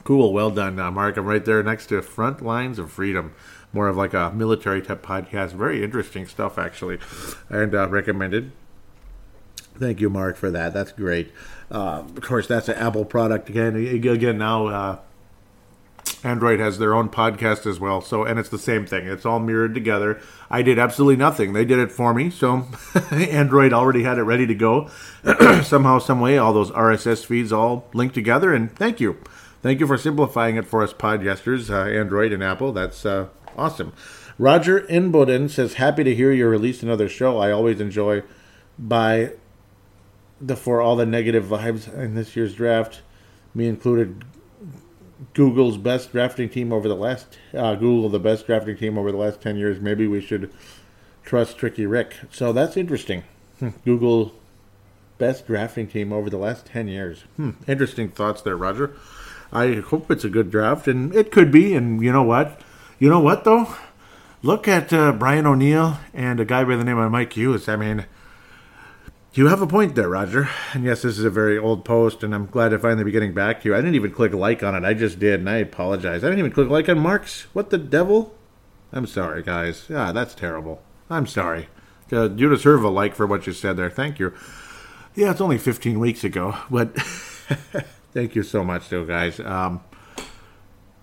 Cool. 0.04 0.32
Well 0.32 0.50
done, 0.50 0.78
uh, 0.78 0.92
Mark. 0.92 1.16
I'm 1.16 1.26
right 1.26 1.44
there 1.44 1.62
next 1.64 1.86
to 1.88 2.00
Front 2.02 2.42
Lines 2.42 2.78
of 2.78 2.92
Freedom. 2.92 3.34
More 3.72 3.88
of 3.88 3.96
like 3.96 4.14
a 4.14 4.30
military 4.30 4.80
type 4.80 5.04
podcast. 5.04 5.52
Very 5.54 5.82
interesting 5.82 6.26
stuff, 6.26 6.56
actually, 6.56 7.00
and 7.48 7.74
uh, 7.74 7.88
recommended. 7.88 8.52
Thank 9.78 10.00
you, 10.00 10.10
Mark, 10.10 10.36
for 10.36 10.50
that. 10.50 10.74
That's 10.74 10.92
great. 10.92 11.32
Uh, 11.70 12.02
of 12.04 12.20
course, 12.20 12.46
that's 12.46 12.68
an 12.68 12.76
Apple 12.76 13.04
product 13.04 13.48
again. 13.48 13.76
Again, 13.76 14.36
now 14.38 14.66
uh, 14.66 14.98
Android 16.22 16.60
has 16.60 16.78
their 16.78 16.94
own 16.94 17.08
podcast 17.08 17.66
as 17.66 17.80
well. 17.80 18.00
So, 18.00 18.24
and 18.24 18.38
it's 18.38 18.48
the 18.48 18.58
same 18.58 18.86
thing. 18.86 19.06
It's 19.06 19.24
all 19.24 19.38
mirrored 19.38 19.74
together. 19.74 20.20
I 20.50 20.62
did 20.62 20.78
absolutely 20.78 21.16
nothing. 21.16 21.52
They 21.52 21.64
did 21.64 21.78
it 21.78 21.90
for 21.90 22.12
me. 22.12 22.30
So, 22.30 22.66
Android 23.10 23.72
already 23.72 24.02
had 24.02 24.18
it 24.18 24.22
ready 24.22 24.46
to 24.46 24.54
go. 24.54 24.90
Somehow, 25.62 25.98
some 25.98 26.20
way, 26.20 26.36
all 26.36 26.52
those 26.52 26.70
RSS 26.72 27.24
feeds 27.24 27.52
all 27.52 27.88
linked 27.94 28.14
together. 28.14 28.52
And 28.52 28.74
thank 28.74 29.00
you, 29.00 29.16
thank 29.62 29.80
you 29.80 29.86
for 29.86 29.96
simplifying 29.96 30.56
it 30.56 30.66
for 30.66 30.82
us 30.82 30.92
podcasters, 30.92 31.70
uh, 31.70 31.88
Android 31.88 32.32
and 32.32 32.42
Apple. 32.42 32.72
That's 32.72 33.06
uh, 33.06 33.28
awesome. 33.56 33.92
Roger 34.38 34.80
Inboden 34.82 35.50
says, 35.50 35.74
"Happy 35.74 36.02
to 36.04 36.14
hear 36.14 36.32
you 36.32 36.48
released 36.48 36.82
another 36.82 37.08
show. 37.08 37.38
I 37.38 37.50
always 37.50 37.78
enjoy 37.80 38.22
by 38.78 39.32
the 40.40 40.56
for 40.56 40.80
all 40.80 40.96
the 40.96 41.06
negative 41.06 41.44
vibes 41.44 41.92
in 41.92 42.14
this 42.14 42.36
year's 42.36 42.54
draft, 42.54 43.02
me 43.54 43.68
included." 43.68 44.24
Google's 45.34 45.76
best 45.76 46.12
drafting 46.12 46.48
team 46.48 46.72
over 46.72 46.88
the 46.88 46.96
last 46.96 47.38
uh, 47.52 47.74
Google 47.74 48.08
the 48.08 48.18
best 48.18 48.46
drafting 48.46 48.76
team 48.76 48.96
over 48.96 49.12
the 49.12 49.18
last 49.18 49.40
ten 49.40 49.56
years. 49.56 49.80
Maybe 49.80 50.06
we 50.06 50.20
should 50.20 50.50
trust 51.22 51.58
Tricky 51.58 51.86
Rick. 51.86 52.16
So 52.30 52.52
that's 52.52 52.76
interesting. 52.76 53.24
Hmm. 53.58 53.70
Google 53.84 54.32
best 55.18 55.46
drafting 55.46 55.86
team 55.86 56.12
over 56.12 56.30
the 56.30 56.38
last 56.38 56.66
ten 56.66 56.88
years. 56.88 57.24
Hmm. 57.36 57.50
Interesting 57.66 58.08
thoughts 58.08 58.42
there, 58.42 58.56
Roger. 58.56 58.96
I 59.52 59.74
hope 59.74 60.10
it's 60.10 60.24
a 60.24 60.30
good 60.30 60.50
draft, 60.50 60.88
and 60.88 61.14
it 61.14 61.30
could 61.30 61.52
be. 61.52 61.74
And 61.74 62.02
you 62.02 62.12
know 62.12 62.22
what? 62.22 62.60
You 62.98 63.10
know 63.10 63.20
what 63.20 63.44
though? 63.44 63.74
Look 64.42 64.66
at 64.66 64.92
uh, 64.92 65.12
Brian 65.12 65.46
O'Neill 65.46 65.98
and 66.14 66.40
a 66.40 66.46
guy 66.46 66.64
by 66.64 66.76
the 66.76 66.84
name 66.84 66.98
of 66.98 67.12
Mike 67.12 67.34
Hughes. 67.34 67.68
I 67.68 67.76
mean 67.76 68.06
you 69.32 69.46
have 69.46 69.62
a 69.62 69.66
point 69.66 69.94
there, 69.94 70.08
Roger. 70.08 70.48
And 70.74 70.84
yes, 70.84 71.02
this 71.02 71.18
is 71.18 71.24
a 71.24 71.30
very 71.30 71.56
old 71.56 71.84
post, 71.84 72.22
and 72.22 72.34
I'm 72.34 72.46
glad 72.46 72.70
to 72.70 72.78
finally 72.78 73.04
be 73.04 73.12
getting 73.12 73.32
back 73.32 73.62
to 73.62 73.68
you. 73.68 73.74
I 73.74 73.78
didn't 73.78 73.94
even 73.94 74.10
click 74.10 74.32
like 74.32 74.62
on 74.62 74.74
it. 74.74 74.84
I 74.84 74.94
just 74.94 75.18
did, 75.18 75.40
and 75.40 75.48
I 75.48 75.56
apologize. 75.56 76.24
I 76.24 76.28
didn't 76.28 76.40
even 76.40 76.52
click 76.52 76.68
like 76.68 76.88
on 76.88 76.98
Mark's. 76.98 77.42
What 77.52 77.70
the 77.70 77.78
devil? 77.78 78.34
I'm 78.92 79.06
sorry, 79.06 79.42
guys. 79.42 79.86
Yeah, 79.88 80.12
that's 80.12 80.34
terrible. 80.34 80.82
I'm 81.08 81.26
sorry. 81.26 81.68
Uh, 82.12 82.30
you 82.30 82.48
deserve 82.48 82.82
a 82.82 82.88
like 82.88 83.14
for 83.14 83.26
what 83.26 83.46
you 83.46 83.52
said 83.52 83.76
there. 83.76 83.90
Thank 83.90 84.18
you. 84.18 84.34
Yeah, 85.14 85.30
it's 85.30 85.40
only 85.40 85.58
15 85.58 86.00
weeks 86.00 86.24
ago, 86.24 86.56
but 86.70 86.94
thank 88.12 88.34
you 88.34 88.42
so 88.42 88.64
much, 88.64 88.88
though, 88.88 89.04
guys. 89.04 89.38
Um, 89.38 89.80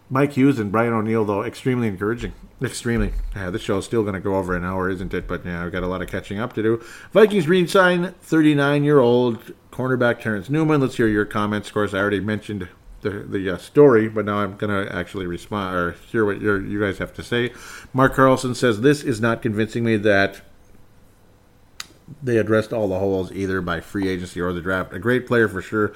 Mike 0.09 0.33
Hughes 0.33 0.57
and 0.59 0.71
Brian 0.71 0.93
O'Neill, 0.93 1.25
though, 1.25 1.43
extremely 1.43 1.87
encouraging. 1.87 2.33
Extremely. 2.61 3.11
Yeah, 3.35 3.49
this 3.49 3.61
show's 3.61 3.85
still 3.85 4.03
going 4.03 4.13
to 4.13 4.19
go 4.19 4.35
over 4.35 4.55
an 4.55 4.63
hour, 4.63 4.89
isn't 4.89 5.13
it? 5.13 5.27
But 5.27 5.45
yeah, 5.45 5.63
I've 5.63 5.71
got 5.71 5.83
a 5.83 5.87
lot 5.87 6.01
of 6.01 6.09
catching 6.09 6.39
up 6.39 6.53
to 6.53 6.63
do. 6.63 6.83
Vikings 7.11 7.47
re-sign 7.47 8.15
39-year-old 8.25 9.53
cornerback 9.71 10.21
Terrence 10.21 10.49
Newman. 10.49 10.81
Let's 10.81 10.95
hear 10.95 11.07
your 11.07 11.25
comments. 11.25 11.67
Of 11.67 11.73
course, 11.73 11.93
I 11.93 11.99
already 11.99 12.19
mentioned 12.19 12.69
the 13.01 13.09
the 13.09 13.51
uh, 13.51 13.57
story, 13.57 14.07
but 14.07 14.25
now 14.25 14.37
I'm 14.37 14.57
going 14.57 14.85
to 14.85 14.93
actually 14.93 15.27
respond 15.27 15.75
or 15.75 15.91
hear 16.09 16.25
what 16.25 16.41
you 16.41 16.79
guys 16.79 16.97
have 16.97 17.13
to 17.15 17.23
say. 17.23 17.51
Mark 17.93 18.15
Carlson 18.15 18.55
says 18.55 18.81
this 18.81 19.03
is 19.03 19.21
not 19.21 19.41
convincing 19.41 19.83
me 19.83 19.97
that 19.97 20.41
they 22.23 22.37
addressed 22.37 22.73
all 22.73 22.87
the 22.87 22.99
holes 22.99 23.31
either 23.31 23.61
by 23.61 23.81
free 23.81 24.07
agency 24.07 24.41
or 24.41 24.53
the 24.53 24.61
draft. 24.61 24.93
A 24.93 24.99
great 24.99 25.27
player 25.27 25.47
for 25.47 25.61
sure 25.61 25.93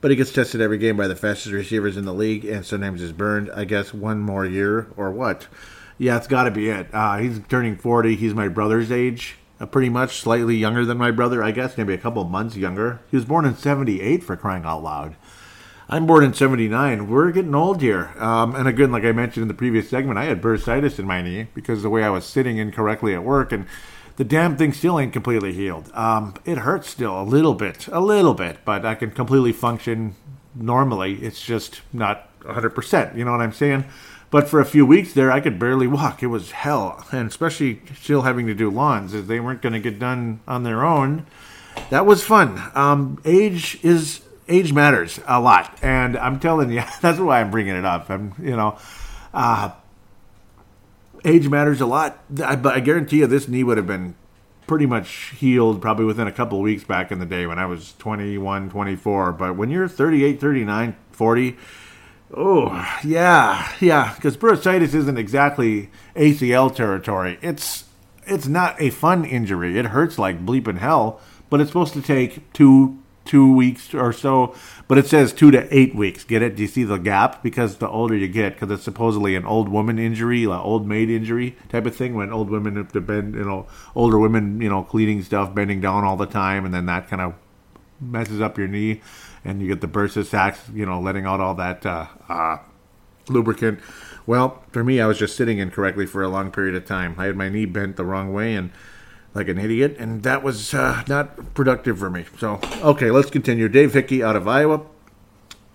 but 0.00 0.10
he 0.10 0.16
gets 0.16 0.32
tested 0.32 0.60
every 0.60 0.78
game 0.78 0.96
by 0.96 1.08
the 1.08 1.16
fastest 1.16 1.52
receivers 1.52 1.96
in 1.96 2.04
the 2.04 2.12
league, 2.12 2.44
and 2.44 2.64
sometimes 2.64 3.02
is 3.02 3.12
burned. 3.12 3.50
I 3.52 3.64
guess 3.64 3.92
one 3.92 4.20
more 4.20 4.46
year 4.46 4.88
or 4.96 5.10
what? 5.10 5.46
Yeah, 5.98 6.16
it's 6.16 6.28
got 6.28 6.44
to 6.44 6.50
be 6.50 6.68
it. 6.68 6.88
Uh, 6.92 7.18
he's 7.18 7.40
turning 7.48 7.76
40. 7.76 8.14
He's 8.14 8.34
my 8.34 8.48
brother's 8.48 8.92
age, 8.92 9.36
uh, 9.60 9.66
pretty 9.66 9.88
much, 9.88 10.20
slightly 10.20 10.56
younger 10.56 10.84
than 10.84 10.96
my 10.96 11.10
brother, 11.10 11.42
I 11.42 11.50
guess, 11.50 11.76
maybe 11.76 11.94
a 11.94 11.98
couple 11.98 12.22
months 12.24 12.56
younger. 12.56 13.00
He 13.10 13.16
was 13.16 13.24
born 13.24 13.44
in 13.44 13.56
78 13.56 14.22
for 14.22 14.36
crying 14.36 14.64
out 14.64 14.82
loud. 14.82 15.16
I'm 15.90 16.06
born 16.06 16.22
in 16.22 16.34
79. 16.34 17.08
We're 17.08 17.32
getting 17.32 17.54
old 17.54 17.80
here. 17.80 18.12
Um, 18.18 18.54
and 18.54 18.68
again, 18.68 18.92
like 18.92 19.04
I 19.04 19.12
mentioned 19.12 19.42
in 19.42 19.48
the 19.48 19.54
previous 19.54 19.88
segment, 19.88 20.18
I 20.18 20.24
had 20.24 20.42
bursitis 20.42 20.98
in 20.98 21.06
my 21.06 21.22
knee 21.22 21.48
because 21.54 21.82
the 21.82 21.88
way 21.88 22.04
I 22.04 22.10
was 22.10 22.26
sitting 22.26 22.58
incorrectly 22.58 23.14
at 23.14 23.24
work. 23.24 23.52
And 23.52 23.66
the 24.18 24.24
damn 24.24 24.56
thing 24.56 24.72
still 24.72 24.98
ain't 24.98 25.12
completely 25.12 25.52
healed. 25.52 25.90
Um, 25.94 26.34
it 26.44 26.58
hurts 26.58 26.90
still 26.90 27.20
a 27.20 27.22
little 27.22 27.54
bit, 27.54 27.86
a 27.86 28.00
little 28.00 28.34
bit, 28.34 28.58
but 28.64 28.84
I 28.84 28.96
can 28.96 29.12
completely 29.12 29.52
function 29.52 30.16
normally. 30.56 31.14
It's 31.22 31.40
just 31.40 31.82
not 31.92 32.28
100%. 32.40 33.16
You 33.16 33.24
know 33.24 33.30
what 33.30 33.40
I'm 33.40 33.52
saying? 33.52 33.84
But 34.30 34.48
for 34.48 34.60
a 34.60 34.64
few 34.64 34.84
weeks 34.84 35.12
there, 35.12 35.30
I 35.30 35.38
could 35.38 35.60
barely 35.60 35.86
walk. 35.86 36.20
It 36.20 36.26
was 36.26 36.50
hell, 36.50 37.06
and 37.12 37.28
especially 37.28 37.80
still 37.94 38.22
having 38.22 38.48
to 38.48 38.54
do 38.54 38.70
lawns 38.70 39.14
as 39.14 39.28
they 39.28 39.38
weren't 39.38 39.62
going 39.62 39.72
to 39.72 39.80
get 39.80 40.00
done 40.00 40.40
on 40.48 40.64
their 40.64 40.84
own. 40.84 41.24
That 41.90 42.04
was 42.04 42.24
fun. 42.24 42.60
Um, 42.74 43.22
age 43.24 43.78
is 43.84 44.20
age 44.48 44.72
matters 44.72 45.20
a 45.28 45.40
lot, 45.40 45.78
and 45.80 46.18
I'm 46.18 46.40
telling 46.40 46.72
you, 46.72 46.82
that's 47.00 47.20
why 47.20 47.40
I'm 47.40 47.52
bringing 47.52 47.76
it 47.76 47.84
up. 47.84 48.10
I'm, 48.10 48.34
you 48.42 48.56
know, 48.56 48.78
uh, 49.32 49.70
age 51.24 51.48
matters 51.48 51.80
a 51.80 51.86
lot. 51.86 52.22
I, 52.44 52.56
but 52.56 52.74
I 52.74 52.80
guarantee 52.80 53.18
you, 53.18 53.26
this 53.26 53.48
knee 53.48 53.64
would 53.64 53.76
have 53.76 53.86
been 53.86 54.14
pretty 54.66 54.86
much 54.86 55.32
healed 55.38 55.80
probably 55.80 56.04
within 56.04 56.26
a 56.26 56.32
couple 56.32 56.60
weeks 56.60 56.84
back 56.84 57.10
in 57.10 57.18
the 57.18 57.26
day 57.26 57.46
when 57.46 57.58
I 57.58 57.66
was 57.66 57.94
21, 57.98 58.70
24. 58.70 59.32
But 59.32 59.56
when 59.56 59.70
you're 59.70 59.88
38, 59.88 60.40
39, 60.40 60.96
40, 61.10 61.56
oh, 62.36 62.98
yeah, 63.02 63.72
yeah, 63.80 64.14
because 64.14 64.36
bursitis 64.36 64.94
isn't 64.94 65.18
exactly 65.18 65.90
ACL 66.14 66.74
territory. 66.74 67.38
It's 67.42 67.84
it's 68.26 68.46
not 68.46 68.80
a 68.80 68.90
fun 68.90 69.24
injury. 69.24 69.78
It 69.78 69.86
hurts 69.86 70.18
like 70.18 70.44
bleeping 70.44 70.78
hell, 70.78 71.18
but 71.48 71.60
it's 71.60 71.70
supposed 71.70 71.94
to 71.94 72.02
take 72.02 72.52
two 72.52 72.98
two 73.24 73.52
weeks 73.52 73.94
or 73.94 74.12
so, 74.12 74.54
but 74.88 74.96
it 74.96 75.06
says 75.06 75.34
two 75.34 75.50
to 75.50 75.68
eight 75.74 75.94
weeks. 75.94 76.24
Get 76.24 76.42
it? 76.42 76.56
Do 76.56 76.62
you 76.62 76.68
see 76.68 76.82
the 76.82 76.96
gap? 76.96 77.42
Because 77.42 77.76
the 77.76 77.88
older 77.88 78.16
you 78.16 78.26
get, 78.26 78.54
because 78.54 78.70
it's 78.70 78.82
supposedly 78.82 79.36
an 79.36 79.44
old 79.44 79.68
woman 79.68 79.98
injury, 79.98 80.44
an 80.44 80.50
old 80.50 80.86
maid 80.86 81.10
injury 81.10 81.56
type 81.68 81.84
of 81.84 81.94
thing. 81.94 82.14
When 82.14 82.32
old 82.32 82.48
women 82.48 82.76
have 82.76 82.92
to 82.92 83.00
bend, 83.02 83.34
you 83.34 83.44
know, 83.44 83.66
older 83.94 84.18
women, 84.18 84.60
you 84.62 84.70
know, 84.70 84.82
cleaning 84.82 85.22
stuff, 85.22 85.54
bending 85.54 85.82
down 85.82 86.04
all 86.04 86.16
the 86.16 86.26
time, 86.26 86.64
and 86.64 86.72
then 86.72 86.86
that 86.86 87.08
kind 87.08 87.20
of 87.20 87.34
messes 88.00 88.40
up 88.40 88.56
your 88.56 88.68
knee, 88.68 89.02
and 89.44 89.60
you 89.60 89.68
get 89.68 89.80
the 89.82 89.88
bursa 89.88 90.24
sacs, 90.24 90.60
you 90.72 90.86
know, 90.86 91.00
letting 91.00 91.26
out 91.26 91.40
all 91.40 91.54
that 91.54 91.84
uh, 91.84 92.06
uh, 92.28 92.58
lubricant. 93.28 93.80
Well, 94.26 94.62
for 94.70 94.84
me, 94.84 95.00
I 95.00 95.06
was 95.06 95.18
just 95.18 95.36
sitting 95.36 95.58
incorrectly 95.58 96.06
for 96.06 96.22
a 96.22 96.28
long 96.28 96.50
period 96.50 96.74
of 96.74 96.86
time. 96.86 97.14
I 97.18 97.26
had 97.26 97.36
my 97.36 97.48
knee 97.48 97.66
bent 97.66 97.96
the 97.96 98.04
wrong 98.04 98.32
way, 98.32 98.54
and 98.54 98.70
like 99.34 99.48
an 99.48 99.58
idiot, 99.58 99.96
and 99.98 100.22
that 100.22 100.42
was 100.42 100.74
uh, 100.74 101.02
not 101.08 101.54
productive 101.54 101.98
for 101.98 102.10
me. 102.10 102.24
So, 102.38 102.60
okay, 102.82 103.10
let's 103.10 103.30
continue. 103.30 103.68
Dave 103.68 103.94
Hickey 103.94 104.22
out 104.22 104.36
of 104.36 104.48
Iowa. 104.48 104.82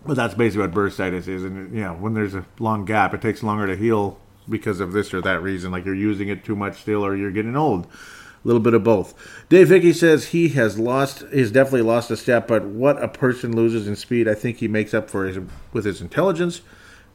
Well, 0.05 0.15
that's 0.15 0.33
basically 0.33 0.67
what 0.67 0.71
bursitis 0.71 1.27
is, 1.27 1.43
and 1.43 1.73
you 1.73 1.81
know, 1.81 1.93
when 1.93 2.13
there's 2.13 2.35
a 2.35 2.45
long 2.59 2.83
gap, 2.85 3.13
it 3.13 3.21
takes 3.21 3.41
longer 3.41 3.67
to 3.67 3.77
heal 3.77 4.19
because 4.49 4.79
of 4.79 4.91
this 4.91 5.13
or 5.13 5.21
that 5.21 5.41
reason. 5.41 5.71
Like 5.71 5.85
you're 5.85 5.95
using 5.95 6.27
it 6.27 6.43
too 6.43 6.55
much 6.55 6.81
still, 6.81 7.05
or 7.05 7.15
you're 7.15 7.31
getting 7.31 7.55
old. 7.55 7.85
A 7.85 8.47
little 8.47 8.61
bit 8.61 8.73
of 8.73 8.83
both. 8.83 9.13
Dave 9.47 9.69
Hickey 9.69 9.93
says 9.93 10.27
he 10.27 10.49
has 10.49 10.77
lost, 10.77 11.23
he's 11.31 11.49
definitely 11.49 11.83
lost 11.83 12.11
a 12.11 12.17
step, 12.17 12.45
but 12.45 12.65
what 12.65 13.01
a 13.01 13.07
person 13.07 13.55
loses 13.55 13.87
in 13.87 13.95
speed, 13.95 14.27
I 14.27 14.33
think 14.33 14.57
he 14.57 14.67
makes 14.67 14.93
up 14.93 15.09
for 15.09 15.23
his, 15.25 15.39
with 15.71 15.85
his 15.85 16.01
intelligence. 16.01 16.59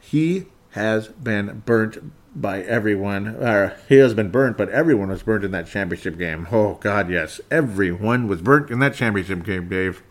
He 0.00 0.46
has 0.70 1.08
been 1.08 1.62
burnt 1.66 1.98
by 2.40 2.62
everyone. 2.62 3.28
Uh, 3.28 3.76
he 3.88 3.96
has 3.96 4.14
been 4.14 4.30
burnt, 4.30 4.56
but 4.56 4.68
everyone 4.70 5.08
was 5.08 5.22
burnt 5.22 5.44
in 5.44 5.50
that 5.52 5.66
championship 5.66 6.18
game. 6.18 6.46
Oh 6.50 6.74
God, 6.74 7.10
yes, 7.10 7.40
everyone 7.50 8.28
was 8.28 8.40
burnt 8.42 8.70
in 8.70 8.78
that 8.80 8.94
championship 8.94 9.44
game, 9.44 9.68
Dave. 9.68 10.02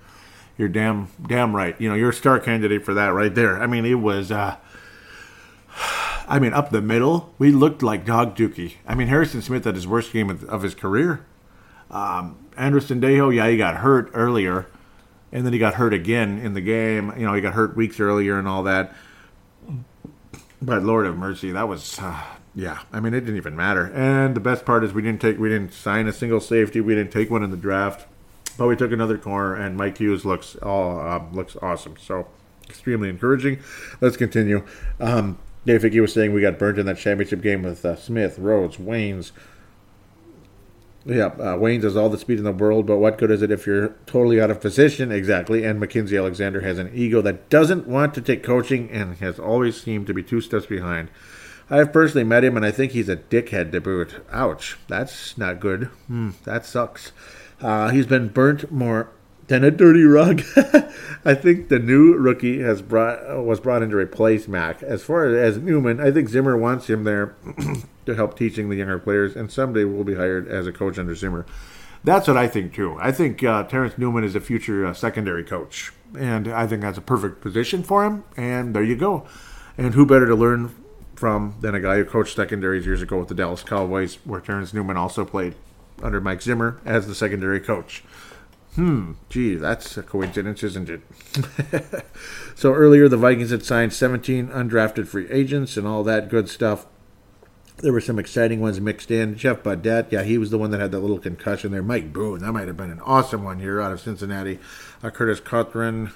You're 0.57 0.69
damn 0.69 1.09
damn 1.25 1.55
right. 1.55 1.79
You 1.79 1.89
know, 1.89 1.95
you're 1.95 2.09
a 2.09 2.13
star 2.13 2.39
candidate 2.39 2.83
for 2.83 2.93
that 2.93 3.09
right 3.09 3.33
there. 3.33 3.61
I 3.61 3.67
mean, 3.67 3.85
it 3.85 3.95
was. 3.95 4.31
Uh, 4.31 4.57
I 6.29 6.39
mean, 6.39 6.51
up 6.53 6.71
the 6.71 6.81
middle, 6.81 7.33
we 7.37 7.51
looked 7.51 7.81
like 7.81 8.05
dog 8.05 8.35
dookie. 8.35 8.73
I 8.85 8.95
mean, 8.95 9.07
Harrison 9.07 9.41
Smith 9.41 9.63
had 9.63 9.75
his 9.75 9.87
worst 9.87 10.11
game 10.11 10.29
of, 10.29 10.43
of 10.45 10.61
his 10.61 10.75
career. 10.75 11.25
Um, 11.89 12.47
Andrew 12.57 12.81
Sendejo, 12.81 13.33
yeah, 13.33 13.47
he 13.47 13.55
got 13.55 13.77
hurt 13.77 14.11
earlier. 14.13 14.67
and 15.31 15.45
then 15.45 15.53
he 15.53 15.59
got 15.59 15.75
hurt 15.75 15.93
again 15.93 16.37
in 16.39 16.53
the 16.53 16.61
game. 16.61 17.13
You 17.17 17.25
know, 17.25 17.33
he 17.33 17.41
got 17.41 17.53
hurt 17.53 17.75
weeks 17.77 17.99
earlier 17.99 18.37
and 18.39 18.47
all 18.47 18.63
that. 18.63 18.93
But 20.61 20.83
Lord 20.83 21.05
of 21.05 21.17
mercy, 21.17 21.51
that 21.51 21.67
was 21.67 21.99
uh, 21.99 22.23
yeah. 22.55 22.79
I 22.91 22.99
mean, 22.99 23.13
it 23.13 23.21
didn't 23.21 23.37
even 23.37 23.55
matter. 23.55 23.91
And 23.93 24.35
the 24.35 24.39
best 24.39 24.65
part 24.65 24.83
is 24.83 24.93
we 24.93 25.01
didn't 25.03 25.21
take 25.21 25.37
we 25.37 25.49
didn't 25.49 25.73
sign 25.73 26.07
a 26.07 26.13
single 26.13 26.39
safety. 26.39 26.81
We 26.81 26.95
didn't 26.95 27.11
take 27.11 27.29
one 27.29 27.43
in 27.43 27.51
the 27.51 27.57
draft, 27.57 28.07
but 28.57 28.67
we 28.67 28.75
took 28.75 28.91
another 28.91 29.17
corner. 29.17 29.55
And 29.55 29.77
Mike 29.77 29.99
Hughes 29.99 30.25
looks 30.25 30.55
all 30.57 30.99
uh, 30.99 31.23
looks 31.31 31.55
awesome. 31.61 31.95
So 31.99 32.27
extremely 32.67 33.09
encouraging. 33.09 33.59
Let's 34.01 34.17
continue. 34.17 34.65
Um, 34.99 35.37
Dave 35.65 35.83
Hickey 35.83 35.99
was 35.99 36.13
saying 36.13 36.33
we 36.33 36.41
got 36.41 36.57
burnt 36.57 36.79
in 36.79 36.85
that 36.85 36.97
championship 36.97 37.41
game 37.41 37.61
with 37.61 37.85
uh, 37.85 37.95
Smith, 37.95 38.39
Rhodes, 38.39 38.77
Waynes. 38.77 39.31
Yeah, 41.07 41.27
uh, 41.27 41.57
Waynes 41.57 41.83
has 41.83 41.95
all 41.95 42.09
the 42.09 42.17
speed 42.17 42.37
in 42.37 42.43
the 42.43 42.51
world, 42.51 42.85
but 42.85 42.97
what 42.97 43.17
good 43.17 43.31
is 43.31 43.41
it 43.41 43.49
if 43.49 43.65
you're 43.65 43.95
totally 44.05 44.41
out 44.41 44.51
of 44.51 44.59
position? 44.59 45.09
Exactly. 45.09 45.63
And 45.63 45.81
Mackensie 45.81 46.17
Alexander 46.19 46.59
has 46.61 46.79
an 46.79 46.91
ego 46.93 47.21
that 47.21 47.49
doesn't 47.49 47.87
want 47.87 48.13
to 48.15 48.21
take 48.21 48.43
coaching 48.43 48.89
and 48.91 49.15
has 49.17 49.39
always 49.39 49.81
seemed 49.81 50.07
to 50.07 50.13
be 50.13 50.21
two 50.21 50.41
steps 50.41 50.65
behind. 50.65 51.09
I 51.69 51.77
have 51.77 51.93
personally 51.93 52.25
met 52.25 52.43
him, 52.43 52.57
and 52.57 52.65
I 52.65 52.71
think 52.71 52.91
he's 52.91 53.07
a 53.07 53.15
dickhead 53.15 53.71
to 53.71 53.79
boot. 53.79 54.15
Ouch. 54.31 54.77
That's 54.89 55.37
not 55.37 55.61
good. 55.61 55.85
Hmm, 56.07 56.31
that 56.43 56.65
sucks. 56.65 57.13
Uh, 57.61 57.89
he's 57.89 58.05
been 58.05 58.27
burnt 58.27 58.69
more 58.69 59.09
than 59.47 59.63
a 59.63 59.71
dirty 59.71 60.03
rug. 60.03 60.43
I 61.25 61.33
think 61.33 61.69
the 61.69 61.79
new 61.79 62.13
rookie 62.15 62.59
has 62.61 62.81
brought 62.81 63.43
was 63.43 63.59
brought 63.59 63.81
in 63.81 63.89
to 63.89 63.97
replace 63.97 64.47
Mac. 64.47 64.83
As 64.83 65.03
far 65.03 65.25
as 65.25 65.57
Newman, 65.57 65.99
I 65.99 66.11
think 66.11 66.29
Zimmer 66.29 66.57
wants 66.57 66.89
him 66.89 67.03
there 67.03 67.35
to 68.05 68.15
help 68.15 68.37
teaching 68.37 68.69
the 68.69 68.75
younger 68.75 68.99
players, 68.99 69.35
and 69.35 69.51
someday 69.51 69.83
will 69.83 70.03
be 70.03 70.15
hired 70.15 70.47
as 70.47 70.67
a 70.67 70.71
coach 70.71 70.97
under 70.99 71.15
Zimmer. 71.15 71.45
That's 72.03 72.27
what 72.27 72.37
I 72.37 72.47
think 72.47 72.73
too. 72.73 72.97
I 72.99 73.11
think 73.11 73.43
uh, 73.43 73.63
Terrence 73.63 73.97
Newman 73.97 74.23
is 74.23 74.35
a 74.35 74.39
future 74.39 74.85
uh, 74.85 74.93
secondary 74.93 75.43
coach, 75.43 75.91
and 76.17 76.47
I 76.47 76.67
think 76.67 76.81
that's 76.81 76.97
a 76.97 77.01
perfect 77.01 77.41
position 77.41 77.83
for 77.83 78.05
him. 78.05 78.23
And 78.35 78.75
there 78.75 78.83
you 78.83 78.95
go. 78.95 79.27
And 79.77 79.93
who 79.93 80.05
better 80.05 80.27
to 80.27 80.35
learn 80.35 80.73
from 81.15 81.55
than 81.61 81.73
a 81.73 81.79
guy 81.79 81.97
who 81.97 82.05
coached 82.05 82.35
secondaries 82.35 82.85
years 82.85 83.01
ago 83.01 83.17
with 83.17 83.27
the 83.27 83.35
Dallas 83.35 83.63
Cowboys, 83.63 84.15
where 84.23 84.39
Terrence 84.39 84.73
Newman 84.73 84.97
also 84.97 85.25
played 85.25 85.55
under 86.01 86.21
Mike 86.21 86.41
Zimmer 86.41 86.79
as 86.85 87.07
the 87.07 87.15
secondary 87.15 87.59
coach. 87.59 88.03
Hmm, 88.77 89.13
gee, 89.27 89.55
that's 89.55 89.97
a 89.97 90.03
coincidence, 90.03 90.61
isn't 90.61 90.87
it? 90.87 91.01
so 92.55 92.75
earlier, 92.75 93.09
the 93.09 93.17
Vikings 93.17 93.49
had 93.49 93.65
signed 93.65 93.91
17 93.91 94.49
undrafted 94.49 95.07
free 95.07 95.27
agents 95.31 95.77
and 95.77 95.87
all 95.87 96.03
that 96.03 96.29
good 96.29 96.47
stuff. 96.47 96.85
There 97.77 97.91
were 97.91 97.99
some 97.99 98.19
exciting 98.19 98.61
ones 98.61 98.79
mixed 98.79 99.09
in. 99.09 99.35
Jeff 99.35 99.63
Badet, 99.63 100.11
yeah, 100.11 100.21
he 100.21 100.37
was 100.37 100.51
the 100.51 100.59
one 100.59 100.69
that 100.69 100.79
had 100.79 100.91
that 100.91 100.99
little 100.99 101.17
concussion 101.17 101.71
there. 101.71 101.81
Mike 101.81 102.13
Boone, 102.13 102.41
that 102.41 102.51
might 102.51 102.67
have 102.67 102.77
been 102.77 102.91
an 102.91 102.99
awesome 102.99 103.43
one 103.43 103.59
here 103.59 103.81
out 103.81 103.91
of 103.91 103.99
Cincinnati. 103.99 104.59
Uh, 105.01 105.09
Curtis 105.09 105.41
Cothran, 105.41 106.11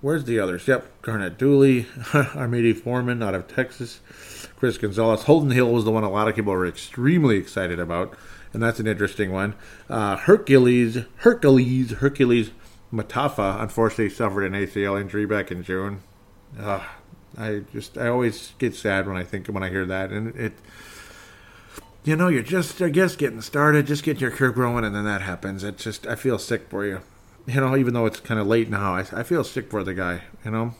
where's 0.00 0.24
the 0.24 0.40
others? 0.40 0.66
Yep, 0.66 1.02
Garnett 1.02 1.38
Dooley, 1.38 1.84
Armidi 2.10 2.76
Foreman 2.76 3.22
out 3.22 3.36
of 3.36 3.46
Texas, 3.46 4.00
Chris 4.56 4.78
Gonzalez. 4.78 5.22
Holton 5.22 5.52
Hill 5.52 5.72
was 5.72 5.84
the 5.84 5.92
one 5.92 6.02
a 6.02 6.10
lot 6.10 6.26
of 6.26 6.34
people 6.34 6.52
were 6.52 6.66
extremely 6.66 7.36
excited 7.36 7.78
about 7.78 8.18
and 8.52 8.62
that's 8.62 8.80
an 8.80 8.86
interesting 8.86 9.32
one. 9.32 9.54
Uh, 9.88 10.16
Hercules, 10.16 10.98
Hercules, 11.16 11.92
Hercules 11.92 12.50
Mata'afa, 12.92 13.62
unfortunately 13.62 14.10
suffered 14.10 14.44
an 14.44 14.52
ACL 14.52 15.00
injury 15.00 15.26
back 15.26 15.50
in 15.50 15.62
June. 15.62 16.02
Uh, 16.58 16.84
I 17.38 17.62
just, 17.72 17.96
I 17.96 18.08
always 18.08 18.52
get 18.58 18.74
sad 18.74 19.06
when 19.06 19.16
I 19.16 19.22
think 19.22 19.46
when 19.46 19.62
I 19.62 19.68
hear 19.68 19.86
that, 19.86 20.10
and 20.10 20.34
it, 20.36 20.54
you 22.04 22.16
know, 22.16 22.28
you're 22.28 22.42
just, 22.42 22.82
I 22.82 22.88
guess, 22.88 23.14
getting 23.14 23.40
started, 23.40 23.86
just 23.86 24.02
getting 24.02 24.20
your 24.20 24.30
career 24.30 24.50
growing, 24.50 24.84
and 24.84 24.94
then 24.94 25.04
that 25.04 25.22
happens. 25.22 25.62
It's 25.62 25.84
just, 25.84 26.06
I 26.06 26.16
feel 26.16 26.38
sick 26.38 26.68
for 26.68 26.84
you. 26.84 27.02
You 27.46 27.60
know, 27.60 27.76
even 27.76 27.94
though 27.94 28.06
it's 28.06 28.20
kind 28.20 28.40
of 28.40 28.46
late 28.46 28.68
now, 28.68 28.94
I, 28.94 29.00
I 29.12 29.22
feel 29.22 29.44
sick 29.44 29.70
for 29.70 29.84
the 29.84 29.94
guy. 29.94 30.22
You 30.44 30.50
know, 30.50 30.74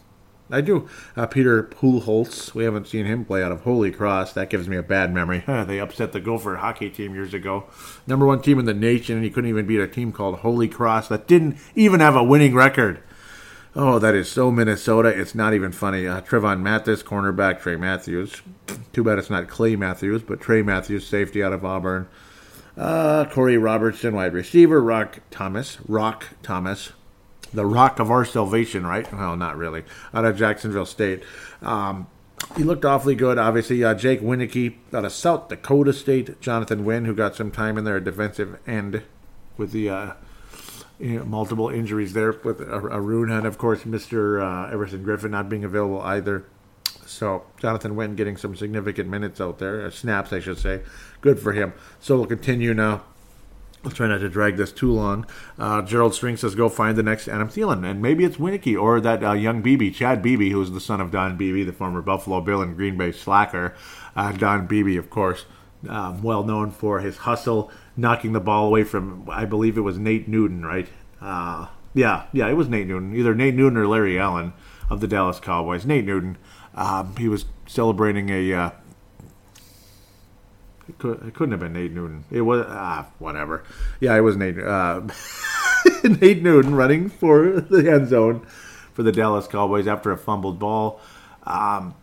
I 0.53 0.61
do. 0.61 0.89
Uh, 1.17 1.27
Peter 1.27 1.63
Pujals, 1.63 2.55
we 2.55 2.65
haven't 2.65 2.89
seen 2.89 3.07
him 3.07 3.25
play 3.25 3.43
out 3.43 3.53
of 3.53 3.63
Holy 3.63 3.91
Cross. 3.91 4.33
That 4.33 4.51
gives 4.51 4.69
me 4.69 4.77
a 4.77 4.83
bad 4.83 5.13
memory. 5.13 5.45
they 5.47 5.79
upset 5.79 6.13
the 6.13 6.21
Gopher 6.21 6.57
hockey 6.57 6.91
team 6.91 7.15
years 7.15 7.35
ago. 7.35 7.65
Number 8.07 8.27
one 8.27 8.43
team 8.43 8.59
in 8.59 8.65
the 8.65 8.75
nation, 8.75 9.17
and 9.17 9.25
he 9.25 9.31
couldn't 9.31 9.51
even 9.51 9.67
beat 9.67 9.81
a 9.81 9.89
team 9.89 10.13
called 10.13 10.41
Holy 10.41 10.69
Cross 10.69 11.09
that 11.09 11.27
didn't 11.27 11.57
even 11.75 12.01
have 12.01 12.17
a 12.17 12.25
winning 12.25 12.55
record. 12.55 13.03
Oh, 13.77 14.01
that 14.01 14.17
is 14.17 14.31
so 14.31 14.51
Minnesota. 14.51 15.09
It's 15.09 15.35
not 15.35 15.55
even 15.55 15.71
funny. 15.71 16.07
Uh, 16.07 16.21
Trevon 16.23 16.61
Mathis, 16.61 17.05
cornerback, 17.05 17.61
Trey 17.61 17.77
Matthews. 17.77 18.43
Too 18.93 19.05
bad 19.05 19.19
it's 19.19 19.31
not 19.31 19.49
Clay 19.49 19.77
Matthews, 19.77 20.23
but 20.23 20.41
Tray 20.41 20.63
Matthews, 20.63 21.07
safety 21.07 21.43
out 21.43 21.53
of 21.53 21.65
Auburn. 21.65 22.09
Uh, 22.77 23.27
Corey 23.27 23.59
Robertson, 23.59 24.15
wide 24.15 24.33
receiver. 24.33 24.83
Rock 24.83 25.21
Thomas. 25.31 25.79
Rock 25.87 26.27
Thomas 26.43 26.93
the 27.53 27.67
rock 27.67 27.99
of 27.99 28.11
our 28.11 28.25
salvation, 28.25 28.87
right? 28.87 29.11
Well, 29.13 29.37
not 29.37 29.57
really. 29.57 29.85
Out 30.15 30.25
of 30.25 30.37
Jacksonville 30.37 30.87
State. 30.87 31.23
Um, 31.63 32.07
he 32.57 32.65
looked 32.65 32.85
awfully 32.85 33.15
good. 33.15 33.39
Obviously, 33.39 33.85
uh, 33.85 33.95
Jake 33.95 34.21
Wieneke 34.21 34.77
out 34.93 35.05
of 35.05 35.13
South 35.13 35.49
Dakota 35.49 35.93
State. 35.93 36.41
Jonathan 36.41 36.85
Wynn, 36.85 37.05
who 37.05 37.15
got 37.15 37.37
some 37.37 37.51
time 37.51 37.77
in 37.77 37.85
there 37.85 38.01
defensive 38.01 38.59
end 38.67 39.03
with 39.57 39.73
the 39.73 39.91
uh, 39.91 40.13
you 40.99 41.19
know, 41.19 41.25
multiple 41.25 41.69
injuries 41.69 42.13
there 42.13 42.33
with 42.33 42.61
Arun, 42.61 43.31
and 43.31 43.47
of 43.47 43.59
course, 43.59 43.83
Mr. 43.83 44.43
Uh, 44.43 44.73
Everson 44.73 45.05
Griffen 45.05 45.31
not 45.31 45.49
being 45.49 45.65
available 45.65 46.01
either. 46.03 46.45
So 47.07 47.45
Jonathan 47.59 47.97
Wynn 47.97 48.15
getting 48.15 48.37
some 48.37 48.55
significant 48.55 49.09
minutes 49.09 49.41
out 49.41 49.59
there, 49.59 49.85
uh, 49.85 49.91
snaps, 49.91 50.33
I 50.33 50.41
should 50.41 50.59
say. 50.59 50.83
Good 51.21 51.41
for 51.41 51.53
him. 51.53 51.73
So 51.99 52.17
we'll 52.17 52.27
continue 52.27 52.73
now 52.73 53.03
I'll 53.85 53.91
try 53.91 54.09
not 54.09 54.19
to 54.19 54.29
drag 54.29 54.57
this 54.57 54.73
too 54.73 54.93
long. 54.93 55.27
Uh, 55.59 55.81
Gerald 55.83 56.15
String 56.15 56.37
says, 56.37 56.55
"Go 56.55 56.69
find 56.69 56.99
the 56.99 57.03
next 57.03 57.29
Adam 57.29 57.49
Thielen, 57.49 57.89
and 57.89 58.03
maybe 58.03 58.25
it's 58.25 58.37
Wieneke 58.37 58.81
or 58.81 59.01
that 59.01 59.25
uh, 59.25 59.33
young 59.33 59.63
Beebe, 59.63 59.91
Chad 59.91 60.21
Beebe, 60.21 60.51
who 60.51 60.61
is 60.61 60.73
the 60.73 60.81
son 60.81 61.01
of 61.01 61.11
Don 61.11 61.39
Beebe, 61.39 61.65
the 61.65 61.73
former 61.73 62.03
Buffalo 62.03 62.41
Bill 62.43 62.61
and 62.61 62.77
Green 62.77 62.99
Bay 62.99 63.11
slacker. 63.11 63.75
Uh, 64.15 64.33
Don 64.33 64.67
Beebe, 64.67 64.97
of 64.97 65.09
course, 65.09 65.47
um, 65.89 66.23
well 66.23 66.45
known 66.45 66.71
for 66.71 67.01
his 67.01 67.19
hustle, 67.19 67.71
knocking 67.97 68.33
the 68.33 68.41
ball 68.41 68.67
away 68.67 68.85
from, 68.85 69.29
I 69.31 69.45
believe 69.45 69.79
it 69.79 69.83
was 69.83 69.99
Nate 69.99 70.29
Newton, 70.29 70.65
right? 70.65 70.89
Uh, 71.21 71.69
yeah, 71.95 72.25
yeah, 72.33 72.49
it 72.49 72.55
was 72.55 72.69
Nate 72.69 72.87
Newton, 72.87 73.15
either 73.15 73.35
Nate 73.35 73.55
Newton 73.55 73.79
or 73.79 73.87
Larry 73.87 74.19
Allen 74.19 74.53
of 74.91 75.01
the 75.01 75.09
Dallas 75.09 75.41
Cowboys. 75.41 75.87
Nate 75.87 76.05
Newton, 76.05 76.37
um, 76.75 77.15
he 77.17 77.29
was 77.29 77.47
celebrating 77.67 78.29
a 78.29 78.53
uh, 78.53 78.71
it, 80.91 80.99
could, 80.99 81.27
it 81.27 81.35
couldn't 81.35 81.53
have 81.53 81.61
been 81.61 81.73
Nate 81.73 81.93
Newton. 81.93 82.25
It 82.31 82.43
was 82.43 82.67
ah 82.69 83.09
whatever. 83.19 83.65
Yeah, 84.01 84.17
it 84.17 84.21
was 84.21 84.37
Nate. 84.37 84.59
Uh, 84.59 85.03
Nate 86.05 86.43
Newton 86.43 86.75
running 86.75 87.09
for 87.09 87.61
the 87.61 87.91
end 87.91 88.09
zone 88.09 88.47
for 88.93 89.03
the 89.03 89.13
Dallas 89.13 89.47
Cowboys 89.47 89.87
after 89.87 90.11
a 90.11 90.19
fumbled 90.19 90.59
ball. 90.59 91.01
Um, 91.45 91.95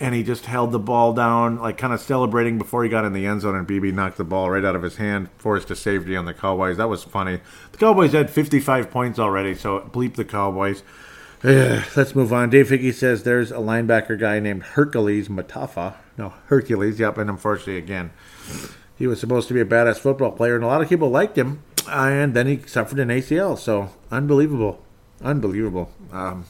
and 0.00 0.14
he 0.14 0.22
just 0.22 0.46
held 0.46 0.70
the 0.70 0.78
ball 0.78 1.12
down, 1.12 1.58
like 1.58 1.76
kind 1.76 1.92
of 1.92 2.00
celebrating 2.00 2.56
before 2.56 2.84
he 2.84 2.88
got 2.88 3.04
in 3.04 3.12
the 3.12 3.26
end 3.26 3.40
zone, 3.40 3.56
and 3.56 3.66
Beebe 3.66 3.90
knocked 3.90 4.16
the 4.16 4.24
ball 4.24 4.48
right 4.48 4.64
out 4.64 4.76
of 4.76 4.82
his 4.82 4.96
hand, 4.96 5.28
forced 5.38 5.70
a 5.70 5.76
safety 5.76 6.16
on 6.16 6.24
the 6.24 6.34
Cowboys. 6.34 6.76
That 6.76 6.88
was 6.88 7.02
funny. 7.02 7.40
The 7.72 7.78
Cowboys 7.78 8.12
had 8.12 8.30
55 8.30 8.90
points 8.90 9.18
already, 9.18 9.54
so 9.54 9.80
bleep 9.80 10.14
the 10.14 10.24
Cowboys. 10.24 10.84
let's 11.42 12.14
move 12.14 12.32
on. 12.32 12.50
Dave 12.50 12.68
Hickey 12.68 12.92
says 12.92 13.24
there's 13.24 13.50
a 13.50 13.56
linebacker 13.56 14.18
guy 14.18 14.38
named 14.38 14.62
Hercules 14.62 15.28
Mata'afa. 15.28 15.94
No, 16.18 16.34
Hercules. 16.46 16.98
Yep, 16.98 17.16
and 17.18 17.30
unfortunately, 17.30 17.78
again, 17.78 18.10
he 18.98 19.06
was 19.06 19.20
supposed 19.20 19.46
to 19.48 19.54
be 19.54 19.60
a 19.60 19.64
badass 19.64 19.98
football 19.98 20.32
player, 20.32 20.56
and 20.56 20.64
a 20.64 20.66
lot 20.66 20.82
of 20.82 20.88
people 20.88 21.08
liked 21.08 21.38
him. 21.38 21.62
And 21.88 22.34
then 22.34 22.46
he 22.48 22.58
suffered 22.66 22.98
an 22.98 23.08
ACL. 23.08 23.56
So 23.56 23.90
unbelievable, 24.10 24.82
unbelievable. 25.22 25.90
Um, 26.12 26.44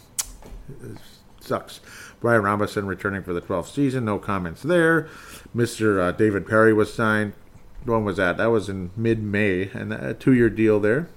sucks. 1.40 1.80
Brian 2.20 2.42
Robison 2.42 2.86
returning 2.86 3.22
for 3.22 3.32
the 3.32 3.40
12th 3.40 3.72
season. 3.72 4.06
No 4.06 4.18
comments 4.18 4.62
there. 4.62 5.08
Mr. 5.54 6.00
Uh, 6.00 6.12
David 6.12 6.48
Parry 6.48 6.72
was 6.72 6.92
signed. 6.92 7.34
When 7.84 8.04
was 8.04 8.16
that? 8.16 8.38
That 8.38 8.46
was 8.46 8.68
in 8.68 8.90
mid-May, 8.96 9.70
and 9.72 9.92
a 9.92 10.14
two-year 10.14 10.50
deal 10.50 10.80
there. 10.80 11.08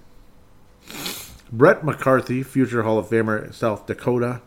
Brett 1.52 1.84
McCarthy, 1.84 2.44
future 2.44 2.84
Hall 2.84 3.00
of 3.00 3.08
Famer, 3.08 3.52
South 3.54 3.88
Dakota, 3.88 4.42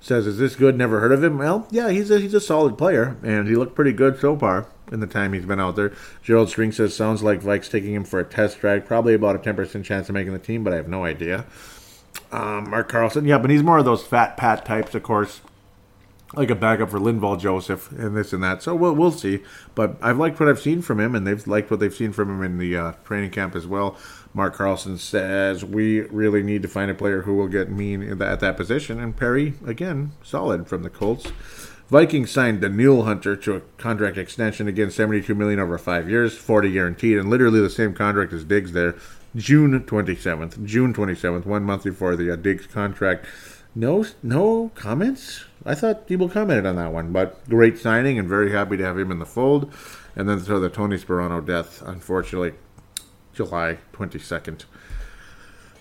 says, 0.00 0.26
"Is 0.26 0.38
this 0.38 0.56
good? 0.56 0.76
Never 0.76 1.00
heard 1.00 1.12
of 1.12 1.22
him." 1.22 1.38
Well, 1.38 1.66
yeah, 1.70 1.90
he's 1.90 2.10
a 2.10 2.18
he's 2.18 2.34
a 2.34 2.40
solid 2.40 2.76
player, 2.76 3.16
and 3.22 3.48
he 3.48 3.56
looked 3.56 3.74
pretty 3.74 3.92
good 3.92 4.18
so 4.18 4.36
far 4.36 4.66
in 4.90 5.00
the 5.00 5.06
time 5.06 5.32
he's 5.32 5.46
been 5.46 5.60
out 5.60 5.76
there. 5.76 5.92
Gerald 6.22 6.48
String 6.48 6.72
says, 6.72 6.94
"Sounds 6.94 7.22
like 7.22 7.42
Vikes 7.42 7.70
taking 7.70 7.94
him 7.94 8.04
for 8.04 8.20
a 8.20 8.24
test 8.24 8.60
drag. 8.60 8.86
Probably 8.86 9.14
about 9.14 9.36
a 9.36 9.38
ten 9.38 9.56
percent 9.56 9.84
chance 9.84 10.08
of 10.08 10.14
making 10.14 10.32
the 10.32 10.38
team, 10.38 10.64
but 10.64 10.72
I 10.72 10.76
have 10.76 10.88
no 10.88 11.04
idea." 11.04 11.44
Um, 12.32 12.70
Mark 12.70 12.88
Carlson, 12.88 13.24
yeah, 13.24 13.38
but 13.38 13.50
he's 13.50 13.62
more 13.62 13.78
of 13.78 13.84
those 13.84 14.04
fat 14.04 14.36
pat 14.36 14.64
types, 14.64 14.94
of 14.94 15.02
course 15.02 15.40
like 16.34 16.50
a 16.50 16.54
backup 16.54 16.90
for 16.90 16.98
Linval 16.98 17.38
Joseph 17.38 17.90
and 17.92 18.16
this 18.16 18.32
and 18.32 18.42
that. 18.42 18.62
So 18.62 18.74
we'll 18.74 18.94
we'll 18.94 19.10
see. 19.10 19.42
But 19.74 19.96
I've 20.00 20.18
liked 20.18 20.38
what 20.38 20.48
I've 20.48 20.60
seen 20.60 20.82
from 20.82 21.00
him, 21.00 21.14
and 21.14 21.26
they've 21.26 21.44
liked 21.46 21.70
what 21.70 21.80
they've 21.80 21.94
seen 21.94 22.12
from 22.12 22.30
him 22.30 22.42
in 22.42 22.58
the 22.58 22.76
uh, 22.76 22.92
training 23.04 23.30
camp 23.30 23.56
as 23.56 23.66
well. 23.66 23.96
Mark 24.32 24.54
Carlson 24.54 24.96
says 24.96 25.64
we 25.64 26.00
really 26.02 26.42
need 26.42 26.62
to 26.62 26.68
find 26.68 26.90
a 26.90 26.94
player 26.94 27.22
who 27.22 27.34
will 27.34 27.48
get 27.48 27.70
mean 27.70 28.02
at 28.22 28.40
that 28.40 28.56
position, 28.56 29.00
and 29.00 29.16
Parry 29.16 29.54
again 29.66 30.12
solid 30.22 30.68
from 30.68 30.82
the 30.82 30.90
Colts. 30.90 31.32
Vikings 31.88 32.30
signed 32.30 32.60
Danielle 32.60 33.02
Hunter 33.02 33.34
to 33.34 33.56
a 33.56 33.60
contract 33.76 34.16
extension 34.16 34.68
again, 34.68 34.92
72 34.92 35.34
million 35.34 35.58
over 35.58 35.76
five 35.76 36.08
years, 36.08 36.36
40 36.36 36.72
guaranteed, 36.72 37.18
and 37.18 37.28
literally 37.28 37.60
the 37.60 37.68
same 37.68 37.94
contract 37.94 38.32
as 38.32 38.44
Diggs 38.44 38.72
there. 38.72 38.94
June 39.34 39.80
27th, 39.80 40.64
June 40.64 40.94
27th, 40.94 41.46
one 41.46 41.64
month 41.64 41.82
before 41.82 42.14
the 42.14 42.32
uh, 42.32 42.36
Diggs 42.36 42.68
contract. 42.68 43.26
No, 43.74 44.04
no 44.22 44.70
comments. 44.74 45.44
I 45.64 45.74
thought 45.74 46.06
people 46.06 46.28
commented 46.28 46.66
on 46.66 46.76
that 46.76 46.92
one, 46.92 47.12
but 47.12 47.48
great 47.48 47.78
signing 47.78 48.18
and 48.18 48.28
very 48.28 48.52
happy 48.52 48.76
to 48.76 48.84
have 48.84 48.98
him 48.98 49.10
in 49.10 49.18
the 49.18 49.26
fold. 49.26 49.72
And 50.16 50.28
then 50.28 50.40
so 50.40 50.58
the 50.58 50.68
Tony 50.68 50.96
Sparano 50.96 51.44
death, 51.44 51.82
unfortunately, 51.82 52.54
July 53.40 53.78
22nd. 53.94 54.64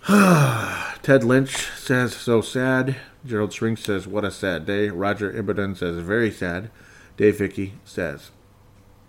Ted 1.03 1.25
Lynch 1.25 1.67
says, 1.77 2.15
so 2.15 2.39
sad. 2.39 2.95
Gerald 3.25 3.51
String 3.51 3.75
says, 3.75 4.07
what 4.07 4.23
a 4.23 4.31
sad 4.31 4.65
day. 4.65 4.87
Roger 4.87 5.29
Ibadan 5.29 5.75
says, 5.75 5.97
very 5.97 6.31
sad. 6.31 6.71
Dave 7.17 7.37
Hickey 7.37 7.73
says, 7.83 8.31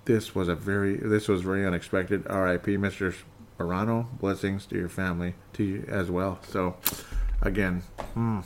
this 0.05 0.35
was 0.35 0.49
a 0.49 0.57
very, 0.57 0.97
this 0.97 1.29
was 1.29 1.43
very 1.43 1.65
unexpected. 1.65 2.27
R.I.P. 2.27 2.77
Mr. 2.77 3.15
Morano. 3.57 4.09
Blessings 4.19 4.67
to 4.67 4.77
your 4.77 4.89
family, 4.89 5.37
to 5.53 5.63
you 5.63 5.85
as 5.87 6.11
well. 6.11 6.41
So, 6.49 6.75
again, 7.41 7.85
hmm, 8.15 8.41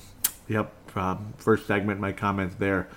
yep. 0.49 0.71
Um, 0.95 1.33
first 1.39 1.67
segment, 1.67 1.99
my 1.99 2.13
comments 2.13 2.57
there, 2.57 2.89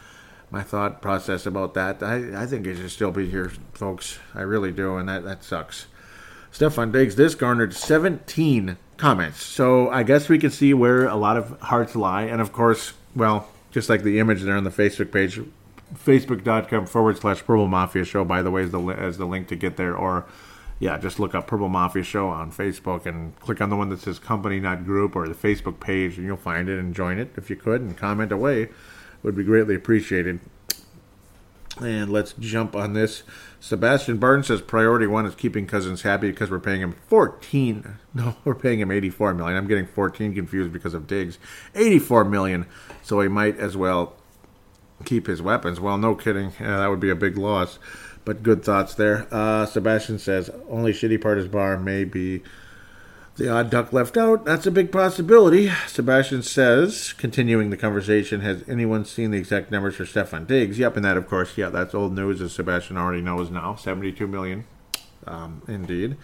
my 0.52 0.62
thought 0.62 1.02
process 1.02 1.46
about 1.46 1.74
that. 1.76 2.04
I, 2.04 2.44
I 2.44 2.46
think 2.48 2.68
it 2.68 2.76
should 2.76 2.92
still 2.92 3.12
be 3.12 3.30
here, 3.30 3.54
folks. 3.72 4.20
I 4.36 4.42
really 4.42 4.74
do, 4.74 4.98
and 4.98 5.08
that, 5.08 5.24
that 5.24 5.46
sucks. 5.46 5.86
Stefon 6.58 6.92
Diggs, 6.92 7.16
this 7.16 7.36
garnered 7.36 7.72
17 7.76 8.78
comments. 8.98 9.44
So 9.44 9.90
I 9.90 10.02
guess 10.02 10.28
we 10.28 10.40
can 10.40 10.50
see 10.50 10.74
where 10.74 11.06
a 11.06 11.16
lot 11.16 11.38
of 11.38 11.62
hearts 11.62 11.96
lie. 11.96 12.24
And 12.24 12.42
of 12.42 12.52
course, 12.52 12.94
well, 13.16 13.48
just 13.70 13.90
like 13.90 14.02
the 14.02 14.18
image 14.18 14.42
there 14.42 14.58
on 14.58 14.64
the 14.64 14.72
Facebook 14.72 15.12
page, 15.12 15.40
facebook.com 15.94 16.88
forward 16.88 17.20
slash 17.20 17.46
Purple 17.46 17.68
Mafia 17.68 18.04
Show, 18.04 18.26
by 18.26 18.42
the 18.42 18.50
way, 18.50 18.64
is 18.64 18.72
the, 18.72 18.80
is 18.90 19.20
the 19.20 19.26
link 19.26 19.50
to 19.50 19.56
get 19.56 19.78
there. 19.78 19.96
Or, 19.96 20.26
yeah, 20.80 20.98
just 20.98 21.20
look 21.20 21.36
up 21.36 21.46
Purple 21.46 21.70
Mafia 21.70 22.02
Show 22.02 22.28
on 22.28 22.52
Facebook 22.52 23.06
and 23.06 23.40
click 23.40 23.62
on 23.62 23.70
the 23.70 23.76
one 23.76 23.90
that 23.90 24.00
says 24.00 24.18
company, 24.18 24.60
not 24.60 24.84
group, 24.84 25.16
or 25.16 25.28
the 25.28 25.36
Facebook 25.36 25.80
page, 25.80 26.18
and 26.18 26.26
you'll 26.26 26.38
find 26.38 26.70
it 26.70 26.80
and 26.80 26.96
join 26.96 27.20
it 27.20 27.34
if 27.38 27.52
you 27.52 27.56
could 27.56 27.82
and 27.82 27.96
comment 27.96 28.32
away. 28.32 28.64
It 28.64 28.72
would 29.22 29.36
be 29.36 29.44
greatly 29.44 29.76
appreciated. 29.76 30.40
And 31.82 32.12
let's 32.12 32.34
jump 32.34 32.76
on 32.76 32.94
this. 32.94 33.24
Sebastian 33.60 34.18
Barnes 34.18 34.48
says 34.48 34.62
priority 34.62 35.08
one 35.08 35.26
is 35.26 35.36
keeping 35.36 35.68
Cousins 35.68 36.02
happy 36.02 36.30
because 36.30 36.50
we're 36.50 36.60
paying 36.60 36.82
him 36.82 36.94
14. 37.08 37.98
No, 38.14 38.36
we're 38.44 38.56
paying 38.56 38.80
him 38.80 38.92
84 38.92 39.34
million. 39.34 39.58
I'm 39.58 39.68
getting 39.68 39.88
14 39.88 40.34
confused 40.34 40.72
because 40.72 40.94
of 40.94 41.08
Diggs. 41.08 41.38
84 41.76 42.26
million. 42.26 42.66
So 43.04 43.20
he 43.22 43.28
might 43.28 43.58
as 43.58 43.76
well 43.78 44.16
keep 45.06 45.28
his 45.28 45.42
weapons. 45.42 45.80
Well, 45.80 45.98
no 45.98 46.16
kidding. 46.16 46.54
Yeah, 46.60 46.78
that 46.78 46.88
would 46.88 47.00
be 47.00 47.10
a 47.10 47.16
big 47.16 47.38
loss. 47.38 47.80
But 48.26 48.44
good 48.44 48.64
thoughts 48.64 48.96
there. 48.96 49.28
Uh, 49.32 49.66
Sebastian 49.66 50.20
says 50.20 50.50
only 50.70 50.92
shitty 50.92 51.22
part 51.22 51.38
is 51.38 51.48
Barr 51.48 51.78
may 51.78 52.04
be 52.04 52.44
the 53.38 53.50
odd 53.50 53.70
duck 53.70 53.94
left 53.94 54.18
out. 54.18 54.46
That's 54.46 54.66
a 54.66 54.72
big 54.72 54.92
possibility. 54.92 55.72
Sebastian 55.88 56.42
says, 56.42 57.14
continuing 57.14 57.70
the 57.70 57.78
conversation, 57.78 58.42
has 58.42 58.64
anyone 58.68 59.06
seen 59.06 59.32
the 59.32 59.38
exact 59.38 59.72
numbers 59.72 59.96
for 59.96 60.06
Stefon 60.06 60.48
Diggs? 60.48 60.80
Yep, 60.80 60.98
and 60.98 61.06
that, 61.06 61.18
of 61.18 61.28
course, 61.28 61.58
yeah, 61.58 61.70
that's 61.70 61.94
old 61.94 62.14
news, 62.14 62.42
as 62.42 62.54
Sebastian 62.54 62.98
already 62.98 63.22
knows 63.22 63.52
now. 63.52 63.76
72 63.76 64.28
million. 64.28 64.66
Um, 65.26 65.62
indeed. 65.68 66.18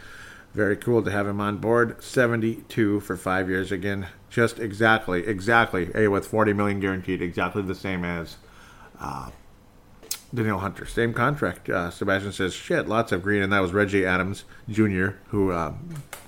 Very 0.54 0.76
cool 0.76 1.04
to 1.04 1.12
have 1.12 1.28
him 1.28 1.40
on 1.40 1.58
board. 1.58 2.04
72 2.04 3.00
for 3.02 3.16
five 3.16 3.50
years. 3.50 3.72
Again, 3.72 4.08
just 4.30 4.60
exactly, 4.60 5.26
exactly, 5.26 5.92
a 5.96 6.08
with 6.08 6.28
40 6.28 6.54
million 6.54 6.80
guaranteed, 6.80 7.22
exactly 7.22 7.62
the 7.62 7.76
same 7.76 8.04
as 8.06 8.38
uh, 9.00 9.30
Danielle 10.34 10.60
Hunter. 10.60 10.86
Same 10.86 11.14
contract. 11.14 11.70
Uh, 11.70 11.90
Sebastian 11.92 12.32
says, 12.32 12.54
shit, 12.54 12.88
lots 12.88 13.12
of 13.12 13.22
green. 13.22 13.44
And 13.44 13.52
that 13.52 13.60
was 13.60 13.72
Reggie 13.72 14.06
Adams 14.06 14.46
Jr., 14.70 15.10
who 15.28 15.52
uh, 15.52 15.74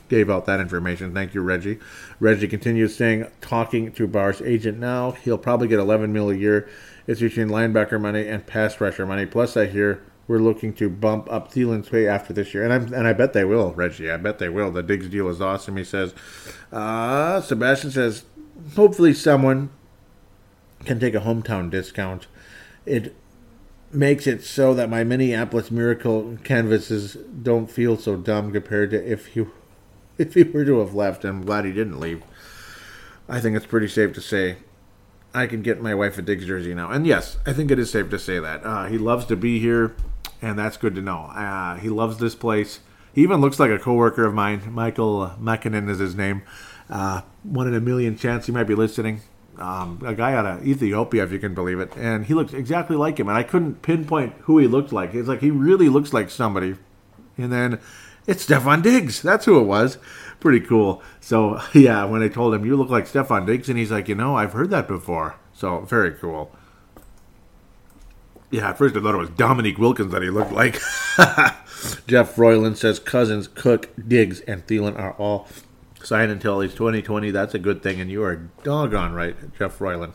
gave 0.10 0.30
out 0.30 0.46
that 0.46 0.60
information. 0.60 1.14
Thank 1.14 1.34
you, 1.34 1.42
Reggie. 1.42 1.80
Reggie 2.20 2.48
continues 2.48 2.96
saying, 2.96 3.28
talking 3.42 3.92
to 3.94 4.08
Barr's 4.08 4.42
agent 4.42 4.80
now, 4.80 5.12
he'll 5.12 5.38
probably 5.38 5.68
get 5.68 5.80
11 5.80 6.12
mil 6.12 6.30
a 6.30 6.36
year. 6.36 6.70
It's 7.08 7.22
between 7.22 7.50
linebacker 7.50 8.00
money 8.00 8.28
and 8.28 8.46
pass 8.46 8.80
rusher 8.82 9.06
money. 9.06 9.26
Plus, 9.26 9.56
I 9.56 9.68
hear 9.68 10.04
we're 10.28 10.40
looking 10.40 10.74
to 10.74 10.90
bump 10.90 11.32
up 11.32 11.52
Thielen's 11.52 11.90
pay 11.90 12.08
after 12.08 12.34
this 12.34 12.54
year, 12.54 12.64
and 12.64 12.74
I'm, 12.74 12.94
and 12.94 13.08
I 13.08 13.14
bet 13.14 13.34
they 13.34 13.46
will, 13.46 13.74
Reggie. 13.74 14.10
I 14.10 14.18
bet 14.18 14.40
they 14.40 14.50
will. 14.50 14.72
The 14.72 14.82
Diggs 14.82 15.08
deal 15.08 15.30
is 15.30 15.42
awesome. 15.42 15.78
He 15.78 15.84
says. 15.84 16.14
Uh, 16.72 17.42
Sebastian 17.42 17.92
says, 17.92 18.26
hopefully 18.76 19.14
someone 19.14 19.70
can 20.84 21.00
take 21.00 21.16
a 21.16 21.20
hometown 21.20 21.70
discount. 21.70 22.28
It 22.86 23.16
makes 23.92 24.28
it 24.28 24.44
so 24.44 24.74
that 24.74 24.90
my 24.90 25.04
Minneapolis 25.04 25.72
Miracle 25.72 26.38
canvases 26.44 27.14
don't 27.14 27.70
feel 27.70 27.98
so 27.98 28.16
dumb 28.16 28.52
compared 28.52 28.92
to 28.92 29.12
if 29.12 29.28
he 29.28 29.46
if 30.18 30.34
he 30.34 30.44
were 30.44 30.66
to 30.66 30.80
have 30.80 30.94
left. 30.94 31.26
I'm 31.26 31.46
glad 31.46 31.66
he 31.66 31.72
didn't 31.72 32.00
leave. 32.00 32.24
I 33.28 33.40
think 33.40 33.58
it's 33.58 33.66
pretty 33.66 33.88
safe 33.88 34.14
to 34.14 34.22
say 34.22 34.58
I 35.34 35.48
can 35.48 35.62
get 35.62 35.82
my 35.82 35.94
wife 35.94 36.18
a 36.18 36.22
Diggs 36.22 36.46
jersey 36.46 36.74
now. 36.74 36.90
And 36.90 37.06
yes, 37.06 37.38
I 37.46 37.54
think 37.54 37.70
it 37.70 37.80
is 37.80 37.92
safe 37.92 38.10
to 38.10 38.20
say 38.20 38.40
that. 38.40 38.66
Uh, 38.66 38.86
he 38.86 38.98
loves 38.98 39.26
to 39.26 39.36
be 39.36 39.60
here, 39.60 39.96
and 40.42 40.58
that's 40.58 40.78
good 40.78 40.96
to 40.96 41.02
know. 41.02 41.26
Uh, 41.26 41.76
he 41.76 41.90
loves 41.90 42.20
this 42.20 42.36
place. 42.36 42.80
He 43.14 43.22
even 43.24 43.42
looks 43.42 43.60
like 43.60 43.72
a 43.72 43.80
coworker 43.80 44.26
of 44.26 44.34
mine. 44.34 44.62
Michael 44.72 45.34
Makinen 45.40 45.90
is 45.90 46.00
his 46.00 46.16
name. 46.16 46.44
Uh, 46.90 47.22
one 47.44 47.68
in 47.68 47.74
a 47.74 47.82
million 47.82 48.18
chance 48.18 48.46
he 48.46 48.52
might 48.52 48.66
be 48.66 48.76
listening. 48.76 49.22
Um, 49.58 50.02
a 50.06 50.14
guy 50.14 50.34
out 50.34 50.46
of 50.46 50.68
Ethiopia, 50.68 51.24
if 51.24 51.32
you 51.32 51.40
can 51.40 51.54
believe 51.54 51.80
it, 51.80 51.96
and 51.96 52.26
he 52.26 52.34
looks 52.34 52.54
exactly 52.54 52.96
like 52.96 53.20
him. 53.20 53.30
And 53.30 53.38
I 53.38 53.44
couldn't 53.44 53.82
pinpoint 53.82 54.34
who 54.42 54.58
he 54.58 54.68
looked 54.68 54.92
like. 54.92 55.14
It's 55.14 55.28
like 55.28 55.40
he 55.40 55.52
really 55.52 55.90
looks 55.90 56.14
like 56.14 56.30
somebody. 56.30 56.76
And 57.38 57.52
then 57.52 57.80
it's 58.28 58.46
Stefon 58.46 58.82
Diggs. 58.82 59.22
That's 59.22 59.46
who 59.46 59.60
it 59.60 59.66
was. 59.66 59.98
Pretty 60.40 60.66
cool. 60.66 61.02
So 61.20 61.60
yeah, 61.74 62.06
when 62.06 62.22
I 62.22 62.28
told 62.28 62.54
him 62.54 62.66
you 62.66 62.76
look 62.76 62.90
like 62.90 63.06
Stefon 63.06 63.46
Diggs, 63.46 63.70
and 63.70 63.78
he's 63.78 63.92
like, 63.92 64.08
you 64.08 64.16
know, 64.16 64.36
I've 64.36 64.54
heard 64.54 64.70
that 64.72 64.88
before. 64.88 65.36
So 65.54 65.82
very 65.82 66.12
cool. 66.12 66.52
Yeah, 68.52 68.70
at 68.70 68.78
first 68.78 68.96
I 68.96 69.02
thought 69.02 69.16
it 69.16 69.20
was 69.20 69.30
Dominique 69.32 69.78
Wilkins 69.78 70.12
that 70.12 70.22
he 70.22 70.30
looked 70.30 70.52
like. 70.52 70.80
Jeff 72.08 72.38
Royland 72.38 72.78
says 72.78 73.00
Cousins, 73.00 73.48
Cook, 73.48 73.90
Diggs, 74.08 74.42
and 74.42 74.66
Thielen 74.66 74.98
are 74.98 75.14
all 75.14 75.48
signed 76.04 76.32
until 76.32 76.62
he's 76.62 76.74
2020. 76.74 77.32
That's 77.32 77.54
a 77.54 77.60
good 77.60 77.82
thing, 77.82 78.00
and 78.00 78.10
you 78.10 78.24
are 78.24 78.50
doggone 78.64 79.14
right, 79.14 79.36
Jeff 79.58 79.82
Royland. 79.82 80.14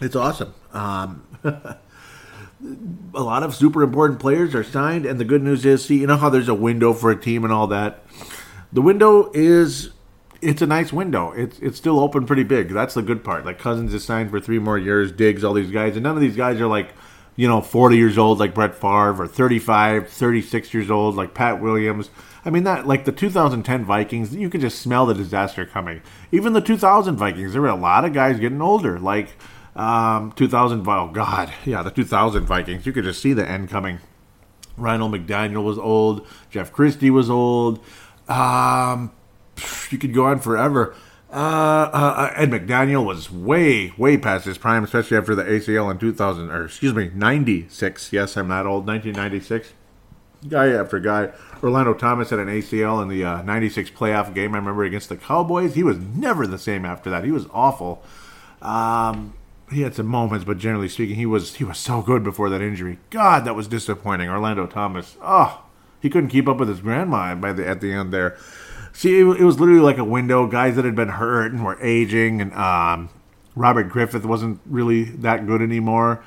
It's 0.00 0.14
awesome. 0.14 0.54
Um, 0.72 1.24
a 3.14 3.22
lot 3.22 3.42
of 3.42 3.54
super 3.54 3.82
important 3.82 4.20
players 4.20 4.54
are 4.54 4.64
signed, 4.64 5.04
and 5.06 5.20
the 5.20 5.24
good 5.24 5.42
news 5.42 5.64
is, 5.64 5.84
see, 5.84 5.98
you 5.98 6.06
know 6.06 6.16
how 6.16 6.30
there's 6.30 6.48
a 6.48 6.54
window 6.54 6.92
for 6.92 7.10
a 7.10 7.20
team 7.20 7.44
and 7.44 7.52
all 7.52 7.66
that. 7.66 8.04
The 8.72 8.82
window 8.82 9.30
is 9.32 9.90
it's 10.42 10.62
a 10.62 10.66
nice 10.66 10.92
window. 10.92 11.32
It's 11.32 11.58
it's 11.60 11.76
still 11.76 11.98
open 12.00 12.26
pretty 12.26 12.44
big. 12.44 12.68
That's 12.68 12.94
the 12.94 13.02
good 13.02 13.24
part. 13.24 13.44
Like 13.44 13.58
Cousins 13.58 13.94
is 13.94 14.04
signed 14.04 14.30
for 14.30 14.40
three 14.40 14.58
more 14.58 14.78
years. 14.78 15.12
Diggs, 15.12 15.44
all 15.44 15.54
these 15.54 15.70
guys, 15.70 15.96
and 15.96 16.02
none 16.02 16.14
of 16.14 16.20
these 16.20 16.36
guys 16.36 16.60
are 16.60 16.66
like, 16.66 16.90
you 17.36 17.48
know, 17.48 17.60
40 17.60 17.96
years 17.96 18.18
old 18.18 18.38
like 18.38 18.54
Brett 18.54 18.74
Favre 18.74 19.22
or 19.22 19.28
35, 19.28 20.08
36 20.08 20.74
years 20.74 20.90
old 20.90 21.14
like 21.14 21.34
Pat 21.34 21.60
Williams. 21.60 22.10
I 22.44 22.50
mean 22.50 22.64
that 22.64 22.86
like 22.86 23.04
the 23.04 23.12
2010 23.12 23.84
Vikings, 23.84 24.34
you 24.34 24.48
could 24.48 24.60
just 24.60 24.80
smell 24.80 25.06
the 25.06 25.14
disaster 25.14 25.66
coming. 25.66 26.02
Even 26.32 26.52
the 26.52 26.60
2000 26.60 27.16
Vikings, 27.16 27.52
there 27.52 27.62
were 27.62 27.68
a 27.68 27.74
lot 27.74 28.04
of 28.04 28.12
guys 28.12 28.38
getting 28.38 28.62
older. 28.62 28.98
Like 28.98 29.36
um, 29.76 30.32
2000, 30.32 30.86
oh 30.88 31.10
God, 31.12 31.52
yeah, 31.64 31.82
the 31.82 31.90
2000 31.90 32.44
Vikings. 32.44 32.86
You 32.86 32.92
could 32.92 33.04
just 33.04 33.20
see 33.20 33.32
the 33.32 33.48
end 33.48 33.68
coming. 33.68 34.00
Randall 34.76 35.08
McDaniel 35.08 35.64
was 35.64 35.78
old. 35.78 36.26
Jeff 36.50 36.72
Christie 36.72 37.10
was 37.10 37.30
old. 37.30 37.80
Um, 38.28 39.12
you 39.90 39.98
could 39.98 40.12
go 40.12 40.26
on 40.26 40.40
forever. 40.40 40.94
Uh, 41.30 41.90
uh, 41.92 42.14
uh, 42.16 42.32
Ed 42.36 42.50
McDaniel 42.50 43.04
was 43.04 43.30
way, 43.30 43.92
way 43.98 44.16
past 44.16 44.44
his 44.44 44.58
prime, 44.58 44.84
especially 44.84 45.16
after 45.16 45.34
the 45.34 45.44
ACL 45.44 45.90
in 45.90 45.98
2000, 45.98 46.50
or 46.50 46.64
excuse 46.64 46.94
me, 46.94 47.10
96. 47.14 48.12
Yes, 48.12 48.36
I'm 48.36 48.48
that 48.48 48.66
old. 48.66 48.86
1996. 48.86 49.72
Guy 50.48 50.68
after 50.68 51.00
guy. 51.00 51.30
Orlando 51.62 51.94
Thomas 51.94 52.30
had 52.30 52.38
an 52.38 52.48
ACL 52.48 53.02
in 53.02 53.08
the 53.08 53.24
uh, 53.24 53.42
96 53.42 53.90
playoff 53.90 54.34
game. 54.34 54.54
I 54.54 54.58
remember 54.58 54.84
against 54.84 55.08
the 55.08 55.16
Cowboys. 55.16 55.74
He 55.74 55.82
was 55.82 55.98
never 55.98 56.46
the 56.46 56.58
same 56.58 56.84
after 56.84 57.10
that. 57.10 57.24
He 57.24 57.32
was 57.32 57.46
awful. 57.52 58.02
Um, 58.62 59.34
he 59.70 59.82
had 59.82 59.94
some 59.94 60.06
moments, 60.06 60.44
but 60.44 60.58
generally 60.58 60.88
speaking, 60.88 61.16
he 61.16 61.26
was 61.26 61.56
he 61.56 61.64
was 61.64 61.78
so 61.78 62.02
good 62.02 62.22
before 62.22 62.48
that 62.50 62.62
injury. 62.62 62.98
God, 63.10 63.44
that 63.44 63.56
was 63.56 63.68
disappointing. 63.68 64.28
Orlando 64.28 64.66
Thomas, 64.66 65.16
oh, 65.22 65.64
he 66.00 66.08
couldn't 66.08 66.30
keep 66.30 66.48
up 66.48 66.58
with 66.58 66.68
his 66.68 66.80
grandma 66.80 67.34
by 67.34 67.52
the 67.52 67.66
at 67.66 67.80
the 67.80 67.92
end 67.92 68.12
there. 68.12 68.36
See, 68.92 69.20
it, 69.20 69.24
it 69.24 69.44
was 69.44 69.60
literally 69.60 69.80
like 69.80 69.98
a 69.98 70.04
window. 70.04 70.46
Guys 70.46 70.76
that 70.76 70.84
had 70.84 70.94
been 70.94 71.08
hurt 71.08 71.52
and 71.52 71.64
were 71.64 71.80
aging, 71.82 72.40
and 72.40 72.52
um, 72.54 73.08
Robert 73.54 73.88
Griffith 73.88 74.24
wasn't 74.24 74.60
really 74.66 75.04
that 75.04 75.46
good 75.46 75.60
anymore. 75.60 76.22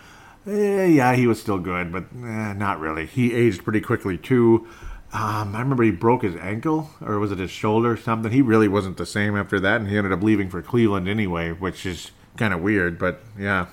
Eh, 0.45 0.85
yeah, 0.85 1.15
he 1.15 1.27
was 1.27 1.39
still 1.39 1.59
good, 1.59 1.91
but 1.91 2.05
eh, 2.23 2.53
not 2.53 2.79
really. 2.79 3.05
He 3.05 3.33
aged 3.33 3.63
pretty 3.63 3.81
quickly 3.81 4.17
too. 4.17 4.67
Um, 5.11 5.55
I 5.55 5.59
remember 5.59 5.83
he 5.83 5.91
broke 5.91 6.21
his 6.21 6.35
ankle, 6.35 6.91
or 7.01 7.17
was 7.17 7.31
it 7.31 7.39
his 7.39 7.49
shoulder 7.49 7.91
or 7.93 7.97
something? 7.97 8.31
He 8.31 8.43
really 8.43 8.67
wasn't 8.67 8.97
the 8.97 9.05
same 9.05 9.35
after 9.35 9.59
that, 9.59 9.81
and 9.81 9.89
he 9.89 9.97
ended 9.97 10.13
up 10.13 10.21
leaving 10.21 10.49
for 10.49 10.61
Cleveland 10.61 11.07
anyway, 11.07 11.51
which 11.51 11.85
is 11.85 12.11
kind 12.39 12.53
of 12.53 12.61
weird, 12.61 12.97
but 12.97 13.21
yeah. 13.37 13.67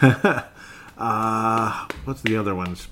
Uh, 0.96 1.88
what's 2.04 2.22
the 2.22 2.36
other 2.36 2.54
ones? 2.54 2.88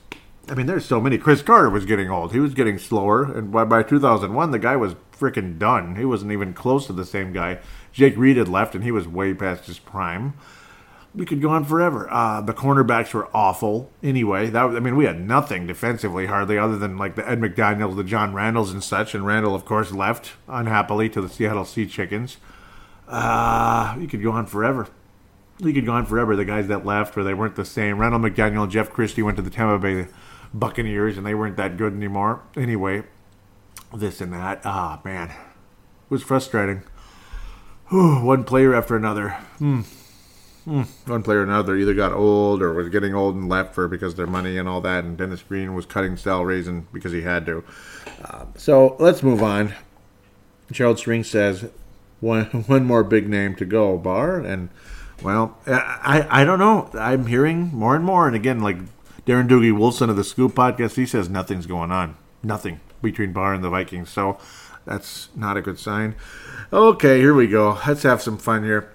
I 0.48 0.54
mean, 0.54 0.66
there's 0.66 0.84
so 0.84 1.00
many. 1.00 1.18
Cris 1.18 1.40
Carter 1.40 1.70
was 1.70 1.86
getting 1.86 2.10
old. 2.10 2.32
He 2.32 2.40
was 2.40 2.52
getting 2.52 2.78
slower, 2.78 3.22
and 3.22 3.52
by, 3.52 3.64
by 3.64 3.84
2001, 3.84 4.50
the 4.50 4.58
guy 4.58 4.74
was 4.74 4.96
freaking 5.16 5.58
done. 5.58 5.94
He 5.94 6.04
wasn't 6.04 6.32
even 6.32 6.52
close 6.52 6.86
to 6.88 6.92
the 6.92 7.04
same 7.04 7.32
guy. 7.32 7.60
Jake 7.92 8.16
Reed 8.16 8.38
had 8.38 8.48
left, 8.48 8.74
and 8.74 8.82
he 8.82 8.90
was 8.90 9.06
way 9.06 9.34
past 9.34 9.66
his 9.66 9.78
prime. 9.78 10.34
We 11.14 11.26
could 11.26 11.40
go 11.40 11.50
on 11.50 11.64
forever. 11.64 12.08
Uh, 12.10 12.40
the 12.40 12.54
cornerbacks 12.54 13.14
were 13.14 13.28
awful. 13.32 13.92
Anyway, 14.02 14.50
that 14.50 14.64
I 14.64 14.80
mean, 14.80 14.96
we 14.96 15.04
had 15.04 15.20
nothing 15.20 15.68
defensively 15.68 16.26
hardly, 16.26 16.58
other 16.58 16.76
than 16.76 16.98
like 16.98 17.14
the 17.14 17.28
Ed 17.28 17.40
McDaniels, 17.40 17.94
the 17.94 18.02
John 18.02 18.32
Randles, 18.34 18.72
and 18.72 18.82
such. 18.82 19.14
And 19.14 19.24
Randall, 19.24 19.54
of 19.54 19.64
course, 19.64 19.92
left 19.92 20.32
unhappily 20.48 21.08
to 21.10 21.20
the 21.20 21.28
Seattle 21.28 21.66
Sea 21.66 21.86
Chickens. 21.86 22.38
Uh, 23.12 23.94
you 24.00 24.08
could 24.08 24.22
go 24.22 24.32
on 24.32 24.46
forever. 24.46 24.88
You 25.58 25.72
could 25.74 25.84
go 25.84 25.92
on 25.92 26.06
forever. 26.06 26.34
The 26.34 26.46
guys 26.46 26.66
that 26.68 26.86
left, 26.86 27.16
or 27.16 27.22
they 27.22 27.34
weren't 27.34 27.56
the 27.56 27.64
same. 27.64 27.98
Randall 27.98 28.20
McDaniel, 28.20 28.68
Jeff 28.68 28.90
Christie 28.90 29.22
went 29.22 29.36
to 29.36 29.42
the 29.42 29.50
Tampa 29.50 29.78
Bay 29.78 30.10
Buccaneers, 30.54 31.18
and 31.18 31.26
they 31.26 31.34
weren't 31.34 31.58
that 31.58 31.76
good 31.76 31.92
anymore. 31.92 32.42
Anyway, 32.56 33.02
this 33.94 34.22
and 34.22 34.32
that. 34.32 34.62
Ah, 34.64 35.00
man, 35.04 35.28
it 35.28 35.36
was 36.08 36.22
frustrating. 36.22 36.82
One 37.90 38.44
player 38.44 38.74
after 38.74 38.96
another. 38.96 39.30
Hmm. 39.58 39.82
Hmm. 40.64 40.82
One 41.06 41.22
player 41.22 41.40
or 41.40 41.42
another 41.42 41.76
either 41.76 41.92
got 41.92 42.12
old 42.12 42.62
or 42.62 42.72
was 42.72 42.88
getting 42.88 43.14
old 43.14 43.34
and 43.34 43.48
left 43.48 43.74
for 43.74 43.88
because 43.88 44.14
their 44.14 44.28
money 44.28 44.56
and 44.56 44.66
all 44.68 44.80
that. 44.80 45.04
And 45.04 45.18
Dennis 45.18 45.42
Green 45.42 45.74
was 45.74 45.84
cutting 45.84 46.16
salaries 46.16 46.66
and 46.68 46.90
because 46.92 47.12
he 47.12 47.22
had 47.22 47.44
to. 47.46 47.64
Uh, 48.24 48.46
so 48.56 48.96
let's 48.98 49.22
move 49.22 49.42
on. 49.42 49.74
Gerald 50.70 50.98
String 50.98 51.24
says 51.24 51.68
one 52.22 52.44
one 52.66 52.86
more 52.86 53.04
big 53.04 53.28
name 53.28 53.54
to 53.56 53.66
go, 53.66 53.98
Barr, 53.98 54.40
and 54.40 54.70
well, 55.22 55.58
I 55.66 56.26
I 56.30 56.44
don't 56.44 56.58
know. 56.58 56.88
I'm 56.94 57.26
hearing 57.26 57.70
more 57.74 57.94
and 57.94 58.04
more, 58.04 58.26
and 58.26 58.34
again, 58.34 58.60
like 58.60 58.78
Darren 59.26 59.48
Doogie 59.48 59.72
Wolfson 59.72 60.08
of 60.08 60.16
the 60.16 60.24
Scoop 60.24 60.54
podcast, 60.54 60.94
he 60.94 61.04
says 61.04 61.28
nothing's 61.28 61.66
going 61.66 61.90
on, 61.90 62.16
nothing 62.42 62.80
between 63.02 63.32
Barr 63.32 63.52
and 63.52 63.62
the 63.62 63.68
Vikings. 63.68 64.08
So 64.08 64.38
that's 64.86 65.28
not 65.36 65.56
a 65.56 65.62
good 65.62 65.78
sign. 65.78 66.14
Okay, 66.72 67.18
here 67.18 67.34
we 67.34 67.46
go. 67.46 67.78
Let's 67.86 68.04
have 68.04 68.22
some 68.22 68.38
fun 68.38 68.64
here. 68.64 68.90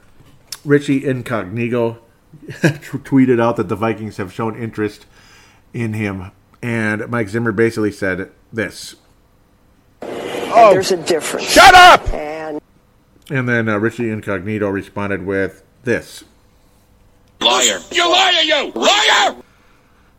Richie 0.65 1.05
Incognito 1.05 1.99
tweeted 2.47 3.39
out 3.39 3.57
that 3.57 3.69
the 3.69 3.75
Vikings 3.75 4.17
have 4.17 4.33
shown 4.33 4.57
interest 4.57 5.05
in 5.73 5.93
him, 5.93 6.31
and 6.61 7.07
Mike 7.09 7.29
Zimmer 7.29 7.51
basically 7.51 7.91
said 7.91 8.31
this. 8.51 8.95
Oh, 10.01 10.71
there's 10.71 10.91
a 10.91 10.97
difference. 10.97 11.47
Shut 11.47 11.73
up! 11.75 12.11
And 12.13 12.36
And 13.29 13.47
then 13.47 13.67
uh, 13.67 13.77
Richie 13.77 14.09
Incognito 14.09 14.69
responded 14.69 15.25
with 15.25 15.63
this. 15.83 16.23
Liar. 17.41 17.79
You 17.91 18.11
liar, 18.11 18.41
you! 18.41 18.71
Liar! 18.73 19.35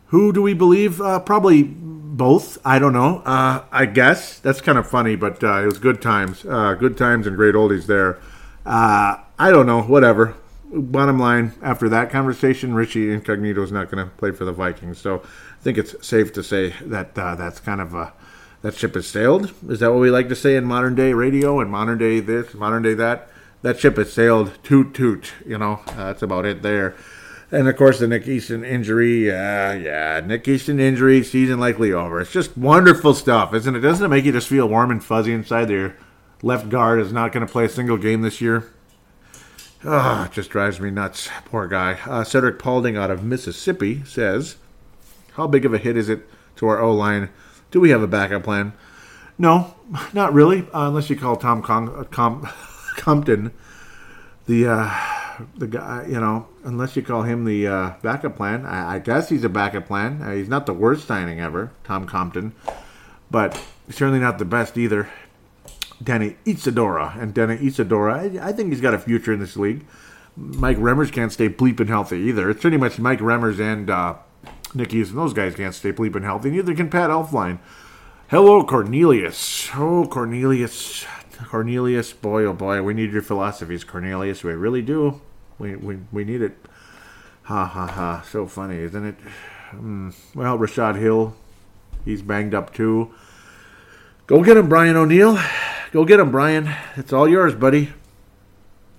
Who 0.07 0.31
do 0.33 0.41
we 0.41 0.53
believe? 0.53 1.01
Uh, 1.01 1.19
probably 1.19 1.63
both. 1.63 2.57
I 2.65 2.79
don't 2.79 2.93
know. 2.93 3.19
Uh, 3.25 3.63
I 3.71 3.85
guess 3.85 4.39
that's 4.39 4.61
kind 4.61 4.77
of 4.77 4.89
funny, 4.89 5.15
but 5.15 5.43
uh, 5.43 5.61
it 5.61 5.65
was 5.65 5.79
good 5.79 6.01
times. 6.01 6.45
Uh, 6.45 6.73
good 6.73 6.97
times 6.97 7.27
and 7.27 7.35
great 7.35 7.55
oldies 7.55 7.85
there. 7.85 8.19
Uh, 8.65 9.17
I 9.37 9.51
don't 9.51 9.65
know. 9.65 9.81
Whatever. 9.81 10.35
Bottom 10.71 11.17
line, 11.17 11.53
after 11.63 11.89
that 11.89 12.11
conversation, 12.11 12.75
Richie 12.75 13.11
Incognito 13.11 13.63
is 13.63 13.71
not 13.71 13.89
going 13.89 14.05
to 14.05 14.11
play 14.17 14.31
for 14.31 14.45
the 14.45 14.51
Vikings. 14.51 14.99
So 14.99 15.21
I 15.23 15.63
think 15.63 15.79
it's 15.79 15.95
safe 16.05 16.31
to 16.33 16.43
say 16.43 16.75
that 16.81 17.17
uh, 17.17 17.33
that's 17.35 17.59
kind 17.59 17.81
of 17.81 17.95
a 17.95 18.13
that 18.61 18.75
ship 18.75 18.95
has 18.95 19.07
sailed. 19.07 19.53
Is 19.67 19.79
that 19.79 19.91
what 19.91 19.99
we 19.99 20.09
like 20.09 20.29
to 20.29 20.35
say 20.35 20.55
in 20.55 20.65
modern 20.65 20.95
day 20.95 21.13
radio 21.13 21.59
and 21.59 21.71
modern 21.71 21.97
day 21.97 22.19
this, 22.19 22.53
modern 22.53 22.83
day 22.83 22.93
that? 22.95 23.29
That 23.61 23.79
ship 23.79 23.97
has 23.97 24.13
sailed. 24.13 24.57
Toot 24.63 24.93
toot. 24.93 25.33
You 25.45 25.57
know, 25.57 25.81
uh, 25.87 25.95
that's 25.95 26.21
about 26.21 26.45
it 26.45 26.61
there. 26.61 26.95
And 27.51 27.67
of 27.67 27.75
course, 27.77 27.99
the 27.99 28.07
Nick 28.07 28.27
Easton 28.27 28.63
injury. 28.63 29.29
Uh, 29.29 29.73
yeah, 29.73 30.21
Nick 30.23 30.47
Easton 30.47 30.79
injury, 30.79 31.23
season 31.23 31.59
likely 31.59 31.91
over. 31.91 32.21
It's 32.21 32.31
just 32.31 32.57
wonderful 32.57 33.13
stuff, 33.13 33.53
isn't 33.53 33.75
it? 33.75 33.79
Doesn't 33.79 34.05
it 34.05 34.09
make 34.09 34.25
you 34.25 34.31
just 34.31 34.47
feel 34.47 34.67
warm 34.67 34.91
and 34.91 35.03
fuzzy 35.03 35.33
inside 35.33 35.65
there? 35.65 35.97
Left 36.41 36.69
guard 36.69 36.99
is 37.01 37.11
not 37.11 37.31
going 37.31 37.45
to 37.45 37.51
play 37.51 37.65
a 37.65 37.69
single 37.69 37.97
game 37.97 38.21
this 38.21 38.39
year. 38.39 38.71
Ah, 39.83 40.25
it 40.25 40.31
just 40.31 40.49
drives 40.49 40.79
me 40.79 40.91
nuts. 40.91 41.29
Poor 41.45 41.67
guy. 41.67 41.93
Uh, 42.05 42.23
Cedric 42.23 42.59
Paulding 42.59 42.97
out 42.97 43.11
of 43.11 43.23
Mississippi 43.23 44.03
says, 44.05 44.57
How 45.33 45.47
big 45.47 45.65
of 45.65 45.73
a 45.73 45.77
hit 45.77 45.97
is 45.97 46.07
it 46.07 46.29
to 46.57 46.67
our 46.67 46.79
O 46.79 46.93
line? 46.93 47.29
Do 47.71 47.79
we 47.79 47.91
have 47.91 48.01
a 48.01 48.07
backup 48.07 48.43
plan? 48.43 48.73
No, 49.37 49.75
not 50.13 50.33
really, 50.33 50.61
uh, 50.73 50.87
unless 50.87 51.09
you 51.09 51.15
call 51.15 51.35
Tom 51.35 51.63
uh, 51.67 52.03
Com- 52.05 52.47
Compton 52.97 53.51
the 54.45 54.67
uh, 54.67 54.93
the 55.57 55.67
guy. 55.67 56.05
You 56.07 56.19
know, 56.19 56.47
unless 56.63 56.95
you 56.95 57.01
call 57.01 57.23
him 57.23 57.45
the 57.45 57.67
uh, 57.67 57.93
backup 58.01 58.35
plan. 58.35 58.65
I, 58.65 58.95
I 58.95 58.99
guess 58.99 59.29
he's 59.29 59.43
a 59.43 59.49
backup 59.49 59.87
plan. 59.87 60.21
Uh, 60.21 60.33
he's 60.33 60.49
not 60.49 60.65
the 60.65 60.73
worst 60.73 61.07
signing 61.07 61.39
ever, 61.39 61.71
Tom 61.83 62.05
Compton, 62.05 62.53
but 63.31 63.61
certainly 63.89 64.19
not 64.19 64.39
the 64.39 64.45
best 64.45 64.77
either. 64.77 65.09
Danny 66.01 66.37
Isidora. 66.45 67.15
And 67.19 67.33
Danny 67.33 67.55
Isidora, 67.55 68.21
I, 68.21 68.49
I 68.49 68.51
think 68.53 68.69
he's 68.69 68.81
got 68.81 68.93
a 68.93 68.99
future 68.99 69.33
in 69.33 69.39
this 69.39 69.57
league. 69.57 69.85
Mike 70.35 70.77
Remmers 70.77 71.11
can't 71.11 71.31
stay 71.31 71.49
bleeping 71.49 71.89
healthy 71.89 72.17
either. 72.19 72.49
It's 72.49 72.61
pretty 72.61 72.77
much 72.77 72.99
Mike 72.99 73.19
Remmers 73.19 73.59
and 73.59 73.89
uh, 74.69 74.77
Nick 74.77 74.93
Easton. 74.93 75.17
Those 75.17 75.33
guys 75.33 75.55
can't 75.55 75.75
stay 75.75 75.91
bleeping 75.91 76.23
healthy. 76.23 76.51
Neither 76.51 76.75
can 76.75 76.89
Pat 76.89 77.09
Elflein. 77.09 77.59
Hello, 78.29 78.63
Cornelius. 78.63 79.69
Oh, 79.75 80.05
Cornelius. 80.05 81.05
Cornelius, 81.47 82.11
boy, 82.11 82.43
oh 82.43 82.53
boy, 82.53 82.83
we 82.83 82.93
need 82.93 83.11
your 83.11 83.21
philosophies, 83.21 83.83
Cornelius. 83.83 84.43
We 84.43 84.53
really 84.53 84.81
do. 84.81 85.21
We, 85.57 85.75
we, 85.75 85.97
we 86.11 86.23
need 86.25 86.41
it. 86.41 86.57
Ha 87.43 87.65
ha 87.65 87.87
ha. 87.87 88.25
So 88.29 88.45
funny, 88.45 88.77
isn't 88.77 89.05
it? 89.05 89.15
Mm. 89.71 90.13
Well, 90.35 90.57
Rashod 90.57 90.95
Hill, 90.97 91.35
he's 92.03 92.21
banged 92.21 92.53
up 92.53 92.73
too. 92.73 93.13
Go 94.27 94.43
get 94.43 94.57
him, 94.57 94.69
Brian 94.69 94.95
O'Neill. 94.95 95.39
Go 95.91 96.05
get 96.05 96.19
him, 96.19 96.29
Brian. 96.29 96.69
It's 96.95 97.13
all 97.13 97.27
yours, 97.27 97.55
buddy. 97.55 97.93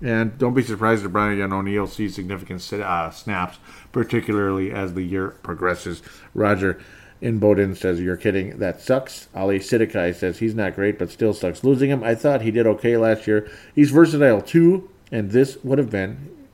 And 0.01 0.37
don't 0.37 0.53
be 0.53 0.63
surprised 0.63 1.05
if 1.05 1.11
Brian 1.11 1.53
O'Neill 1.53 1.87
sees 1.87 2.15
significant 2.15 2.73
uh, 2.73 3.11
snaps, 3.11 3.59
particularly 3.91 4.71
as 4.71 4.93
the 4.93 5.03
year 5.03 5.29
progresses. 5.43 6.01
Roger 6.33 6.81
Imboden 7.21 7.77
says, 7.77 8.01
You're 8.01 8.17
kidding. 8.17 8.57
That 8.57 8.81
sucks. 8.81 9.27
Ali 9.35 9.59
Sidikai 9.59 10.15
says, 10.15 10.39
He's 10.39 10.55
not 10.55 10.75
great, 10.75 10.97
but 10.97 11.11
still 11.11 11.33
sucks. 11.33 11.63
Losing 11.63 11.89
him, 11.89 12.03
I 12.03 12.15
thought 12.15 12.41
he 12.41 12.51
did 12.51 12.65
okay 12.65 12.97
last 12.97 13.27
year. 13.27 13.49
He's 13.75 13.91
versatile 13.91 14.41
too, 14.41 14.89
and 15.11 15.31
this 15.31 15.57
would 15.63 15.77
have 15.77 15.91
been 15.91 16.47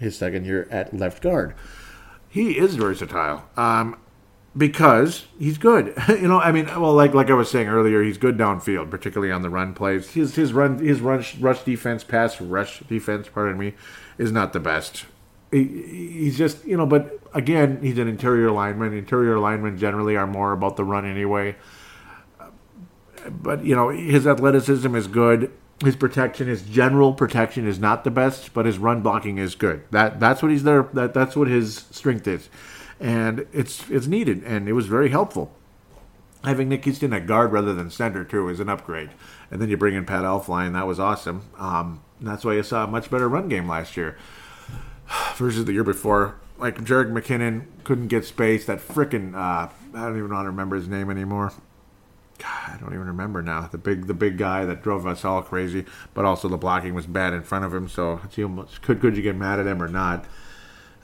his 0.00 0.16
second 0.16 0.44
year 0.44 0.66
at 0.70 0.96
left 0.96 1.22
guard. 1.22 1.54
He 2.28 2.58
is 2.58 2.74
versatile. 2.74 3.44
Um, 3.56 3.96
because 4.58 5.26
he's 5.38 5.56
good. 5.56 5.94
you 6.08 6.28
know, 6.28 6.40
I 6.40 6.50
mean, 6.50 6.66
well, 6.66 6.92
like 6.92 7.14
like 7.14 7.30
I 7.30 7.34
was 7.34 7.50
saying 7.50 7.68
earlier, 7.68 8.02
he's 8.02 8.18
good 8.18 8.36
downfield, 8.36 8.90
particularly 8.90 9.32
on 9.32 9.42
the 9.42 9.48
run 9.48 9.72
plays. 9.72 10.10
His 10.10 10.34
his 10.34 10.52
run 10.52 10.78
his 10.78 11.00
rush 11.00 11.36
rush 11.36 11.62
defense, 11.62 12.04
pass 12.04 12.40
rush 12.40 12.80
defense, 12.80 13.28
pardon 13.28 13.56
me, 13.56 13.74
is 14.18 14.32
not 14.32 14.52
the 14.52 14.60
best. 14.60 15.06
He, 15.52 15.64
he's 15.64 16.36
just 16.36 16.66
you 16.66 16.76
know, 16.76 16.86
but 16.86 17.18
again, 17.32 17.78
he's 17.80 17.98
an 17.98 18.08
interior 18.08 18.50
lineman. 18.50 18.92
Interior 18.92 19.38
linemen 19.38 19.78
generally 19.78 20.16
are 20.16 20.26
more 20.26 20.52
about 20.52 20.76
the 20.76 20.84
run 20.84 21.06
anyway. 21.06 21.56
But 23.30 23.64
you 23.64 23.76
know, 23.76 23.90
his 23.90 24.26
athleticism 24.26 24.94
is 24.94 25.06
good. 25.06 25.52
His 25.84 25.94
protection, 25.94 26.48
his 26.48 26.62
general 26.62 27.14
protection, 27.14 27.68
is 27.68 27.78
not 27.78 28.02
the 28.02 28.10
best, 28.10 28.52
but 28.52 28.66
his 28.66 28.78
run 28.78 29.00
blocking 29.00 29.38
is 29.38 29.54
good. 29.54 29.84
That 29.92 30.18
that's 30.18 30.42
what 30.42 30.50
he's 30.50 30.64
there. 30.64 30.88
That 30.92 31.14
that's 31.14 31.36
what 31.36 31.46
his 31.46 31.86
strength 31.92 32.26
is 32.26 32.48
and 33.00 33.46
it's 33.52 33.88
it's 33.90 34.06
needed, 34.06 34.42
and 34.44 34.68
it 34.68 34.72
was 34.72 34.86
very 34.86 35.10
helpful. 35.10 35.52
Having 36.44 36.68
Nick 36.68 36.86
Easton 36.86 37.12
at 37.12 37.26
guard 37.26 37.52
rather 37.52 37.74
than 37.74 37.90
center 37.90 38.24
too 38.24 38.48
is 38.48 38.60
an 38.60 38.68
upgrade. 38.68 39.10
And 39.50 39.60
then 39.60 39.68
you 39.68 39.76
bring 39.76 39.94
in 39.94 40.04
Pat 40.04 40.24
Elflein, 40.24 40.72
that 40.74 40.86
was 40.86 41.00
awesome. 41.00 41.42
Um, 41.58 42.02
that's 42.20 42.44
why 42.44 42.54
you 42.54 42.62
saw 42.62 42.84
a 42.84 42.86
much 42.86 43.10
better 43.10 43.28
run 43.28 43.48
game 43.48 43.68
last 43.68 43.96
year 43.96 44.16
versus 45.34 45.64
the 45.64 45.72
year 45.72 45.84
before. 45.84 46.36
Like 46.58 46.78
Jerick 46.78 47.10
McKinnon 47.10 47.64
couldn't 47.84 48.08
get 48.08 48.24
space. 48.24 48.66
That 48.66 48.78
frickin' 48.78 49.34
uh, 49.34 49.68
I 49.94 50.04
don't 50.06 50.18
even 50.18 50.30
how 50.30 50.42
to 50.42 50.48
remember 50.48 50.76
his 50.76 50.88
name 50.88 51.10
anymore. 51.10 51.52
God, 52.38 52.70
I 52.74 52.76
don't 52.78 52.94
even 52.94 53.06
remember 53.06 53.42
now. 53.42 53.62
The 53.62 53.78
big 53.78 54.06
the 54.06 54.14
big 54.14 54.38
guy 54.38 54.64
that 54.64 54.82
drove 54.82 55.06
us 55.06 55.24
all 55.24 55.42
crazy, 55.42 55.84
but 56.14 56.24
also 56.24 56.48
the 56.48 56.56
blocking 56.56 56.94
was 56.94 57.06
bad 57.06 57.32
in 57.32 57.42
front 57.42 57.64
of 57.64 57.74
him. 57.74 57.88
So 57.88 58.20
could 58.82 59.00
could 59.00 59.16
you 59.16 59.22
get 59.22 59.36
mad 59.36 59.58
at 59.58 59.66
him 59.66 59.82
or 59.82 59.88
not? 59.88 60.24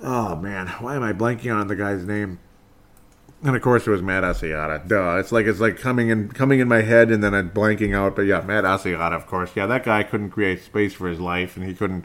Oh 0.04 0.36
man, 0.36 0.66
why 0.80 0.96
am 0.96 1.02
I 1.02 1.14
blanking 1.14 1.54
on 1.54 1.66
the 1.66 1.74
guy's 1.74 2.04
name? 2.04 2.38
And 3.42 3.56
of 3.56 3.62
course, 3.62 3.86
it 3.86 3.90
was 3.90 4.02
Matt 4.02 4.22
Asiata. 4.22 4.86
Duh, 4.86 5.16
it's 5.18 5.32
like 5.32 5.46
it's 5.46 5.60
like 5.60 5.78
coming 5.78 6.10
in 6.10 6.28
coming 6.28 6.60
in 6.60 6.68
my 6.68 6.82
head 6.82 7.10
and 7.10 7.24
then 7.24 7.34
I'm 7.34 7.50
blanking 7.50 7.96
out. 7.96 8.14
But 8.14 8.22
yeah, 8.22 8.42
Matt 8.42 8.64
Asiata, 8.64 9.12
of 9.12 9.26
course. 9.26 9.50
Yeah, 9.56 9.66
that 9.66 9.82
guy 9.82 10.02
couldn't 10.02 10.30
create 10.30 10.62
space 10.62 10.92
for 10.92 11.08
his 11.08 11.20
life, 11.20 11.56
and 11.56 11.66
he 11.66 11.74
couldn't 11.74 12.04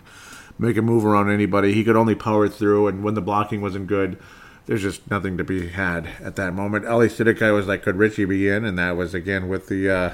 make 0.57 0.77
a 0.77 0.81
move 0.81 1.05
around 1.05 1.29
anybody. 1.29 1.73
He 1.73 1.83
could 1.83 1.97
only 1.97 2.15
power 2.15 2.47
through, 2.47 2.87
and 2.87 3.03
when 3.03 3.15
the 3.15 3.21
blocking 3.21 3.59
wasn't 3.59 3.87
good, 3.87 4.17
there's 4.65 4.81
just 4.81 5.09
nothing 5.11 5.37
to 5.37 5.43
be 5.43 5.67
had 5.67 6.07
at 6.21 6.37
that 6.37 6.53
moment. 6.53 6.85
Ali 6.85 7.09
Sidikai 7.09 7.53
was 7.53 7.67
like, 7.67 7.83
could 7.83 7.97
Richie 7.97 8.25
be 8.25 8.47
in? 8.47 8.63
And 8.63 8.77
that 8.79 8.95
was 8.95 9.13
again 9.13 9.49
with 9.49 9.67
the 9.67 9.89
uh, 9.89 10.13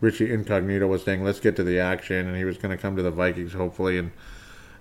Richie 0.00 0.32
Incognito 0.32 0.86
was 0.86 1.02
saying, 1.02 1.24
let's 1.24 1.40
get 1.40 1.56
to 1.56 1.64
the 1.64 1.80
action, 1.80 2.28
and 2.28 2.36
he 2.36 2.44
was 2.44 2.58
going 2.58 2.76
to 2.76 2.80
come 2.80 2.96
to 2.96 3.02
the 3.02 3.10
Vikings 3.10 3.54
hopefully, 3.54 3.98
and 3.98 4.12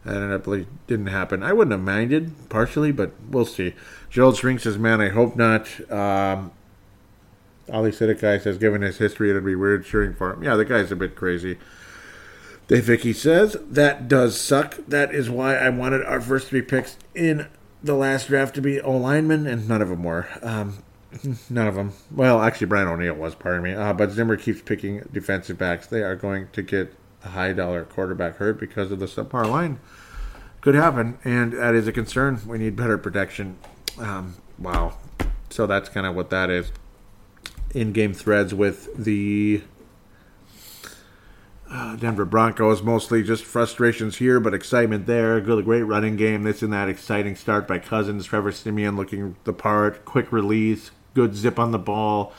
Ended 0.08 0.32
up 0.32 0.68
didn't 0.86 1.08
happen. 1.08 1.42
I 1.42 1.52
wouldn't 1.52 1.72
have 1.72 1.82
minded 1.82 2.32
partially, 2.50 2.92
but 2.92 3.12
we'll 3.30 3.46
see. 3.46 3.74
Gerald 4.10 4.36
String 4.36 4.60
says, 4.60 4.78
"Man, 4.78 5.02
I 5.02 5.10
hope 5.10 5.36
not." 5.36 5.68
Um, 5.92 6.52
Ali 7.72 7.92
Sidikai 7.92 8.40
says, 8.42 8.60
"Given 8.60 8.84
his 8.84 9.00
history, 9.00 9.32
it'd 9.32 9.44
be 9.44 9.56
weird 9.56 9.84
cheering 9.84 10.14
for 10.14 10.34
him." 10.34 10.44
Yeah, 10.44 10.56
the 10.56 10.66
guy's 10.66 10.92
a 10.92 10.96
bit 10.96 11.16
crazy. 11.16 11.58
Dave 12.68 12.86
Hickey 12.88 13.14
says 13.14 13.58
that 13.70 14.08
does 14.08 14.40
suck. 14.40 14.78
That 14.88 15.14
is 15.14 15.30
why 15.30 15.56
I 15.56 15.70
wanted 15.70 16.04
our 16.04 16.22
first 16.22 16.50
three 16.50 16.62
picks 16.62 16.98
in 17.16 17.48
the 17.84 17.96
last 17.96 18.28
draft 18.28 18.56
to 18.56 18.62
be 18.62 18.80
O 18.82 18.96
linemen, 18.96 19.48
and 19.48 19.68
none 19.68 19.82
of 19.82 19.90
them 19.90 20.04
were. 20.04 20.28
Um, 20.44 20.84
none 21.50 21.68
of 21.68 21.76
them. 21.76 21.94
Well, 22.12 22.42
actually, 22.42 22.68
Brian 22.68 22.88
O'Neill 22.88 23.16
was. 23.16 23.34
Pardon 23.34 23.64
me. 23.64 23.74
Uh, 23.74 23.94
but 23.94 24.12
Zimmer 24.12 24.38
keeps 24.38 24.62
picking 24.62 25.08
defensive 25.12 25.58
backs. 25.58 25.88
They 25.88 26.04
are 26.04 26.16
going 26.16 26.50
to 26.54 26.62
get 26.62 26.94
high 27.30 27.54
dollar 27.54 27.84
quarterback 27.84 28.38
hurt 28.38 28.60
because 28.60 28.92
of 28.92 29.00
the 29.00 29.06
subpar 29.06 29.50
line. 29.50 29.80
Could 30.62 30.76
happen, 30.76 31.20
and 31.24 31.54
that 31.54 31.76
is 31.76 31.88
a 31.88 31.92
concern. 31.92 32.42
We 32.48 32.58
need 32.58 32.76
better 32.76 32.98
protection. 32.98 33.58
Um, 34.00 34.36
wow. 34.58 34.98
So 35.50 35.68
that's 35.68 35.90
kind 35.90 36.08
of 36.08 36.16
what 36.16 36.30
that 36.32 36.50
is. 36.50 36.72
In 37.74 37.92
game 37.92 38.14
threads 38.14 38.54
with 38.54 38.96
the 38.96 39.62
uh, 41.70 41.96
Denver 41.98 42.26
Broncos, 42.26 42.82
mostly 42.82 43.22
just 43.22 43.44
frustrations 43.44 44.18
here, 44.18 44.40
but 44.40 44.54
excitement 44.54 45.06
there. 45.06 45.40
Good, 45.42 45.66
great 45.66 45.84
running 45.84 46.16
game. 46.16 46.44
This 46.44 46.62
and 46.62 46.74
that 46.74 46.90
exciting 46.90 47.36
start 47.36 47.68
by 47.68 47.80
Cousins. 47.80 48.26
Trevor 48.26 48.52
Siemian 48.52 48.96
looking 48.96 49.36
the 49.44 49.54
part. 49.54 50.06
Quick 50.06 50.32
release. 50.32 50.92
Good 51.14 51.36
zip 51.36 51.60
on 51.60 51.72
the 51.72 51.80
ball. 51.80 52.34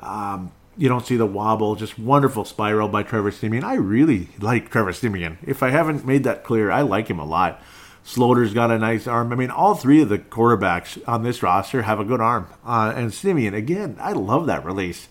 Um, 0.00 0.52
you 0.76 0.88
don't 0.88 1.06
see 1.06 1.16
the 1.16 1.26
wobble. 1.26 1.74
Just 1.74 1.98
wonderful 1.98 2.44
spiral 2.44 2.88
by 2.88 3.02
Trevor 3.02 3.30
Siemian. 3.30 3.64
I 3.64 3.74
really 3.74 4.28
like 4.40 4.70
Trevor 4.70 4.92
Siemian. 4.92 5.38
If 5.46 5.62
I 5.62 5.70
haven't 5.70 6.06
made 6.06 6.24
that 6.24 6.44
clear, 6.44 6.70
I 6.70 6.82
like 6.82 7.08
him 7.08 7.18
a 7.18 7.24
lot. 7.24 7.62
Sloter's 8.04 8.52
got 8.52 8.70
a 8.70 8.78
nice 8.78 9.06
arm. 9.06 9.32
I 9.32 9.36
mean, 9.36 9.50
all 9.50 9.74
three 9.74 10.02
of 10.02 10.08
the 10.08 10.18
quarterbacks 10.18 11.00
on 11.06 11.22
this 11.22 11.42
roster 11.42 11.82
have 11.82 12.00
a 12.00 12.04
good 12.04 12.20
arm. 12.20 12.48
Uh, 12.64 12.92
and 12.96 13.14
Siemian, 13.14 13.54
again, 13.54 13.96
I 14.00 14.12
love 14.12 14.46
that 14.46 14.64
release 14.64 15.08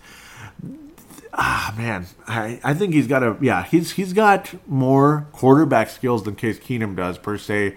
ah 1.34 1.74
man, 1.78 2.08
I, 2.28 2.60
I 2.64 2.74
think 2.74 2.94
he's 2.94 3.08
got 3.08 3.24
a 3.24 3.38
yeah 3.42 3.64
he's 3.64 3.92
he's 3.92 4.14
got 4.14 4.54
more 4.68 5.28
quarterback 5.32 5.90
skills 5.90 6.24
than 6.24 6.36
Case 6.36 6.60
Keenum 6.60 6.96
does 6.96 7.18
per 7.18 7.38
se 7.38 7.76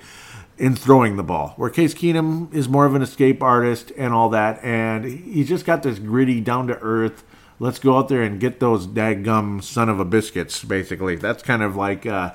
in 0.56 0.76
throwing 0.76 1.16
the 1.16 1.22
ball. 1.22 1.54
Where 1.56 1.70
Case 1.70 1.94
Keenum 1.94 2.52
is 2.54 2.68
more 2.68 2.86
of 2.86 2.94
an 2.94 3.02
escape 3.02 3.42
artist 3.42 3.92
and 3.96 4.12
all 4.12 4.28
that, 4.30 4.62
and 4.62 5.04
he's 5.04 5.48
just 5.48 5.64
got 5.64 5.82
this 5.82 5.98
gritty, 5.98 6.40
down 6.40 6.66
to 6.68 6.78
earth. 6.80 7.24
Let's 7.58 7.78
go 7.78 7.96
out 7.96 8.08
there 8.08 8.22
and 8.22 8.40
get 8.40 8.60
those 8.60 8.86
daggum 8.86 9.62
son 9.62 9.88
of 9.88 10.00
a 10.00 10.04
biscuits. 10.04 10.64
Basically, 10.64 11.16
that's 11.16 11.42
kind 11.42 11.62
of 11.62 11.76
like 11.76 12.04
uh, 12.04 12.32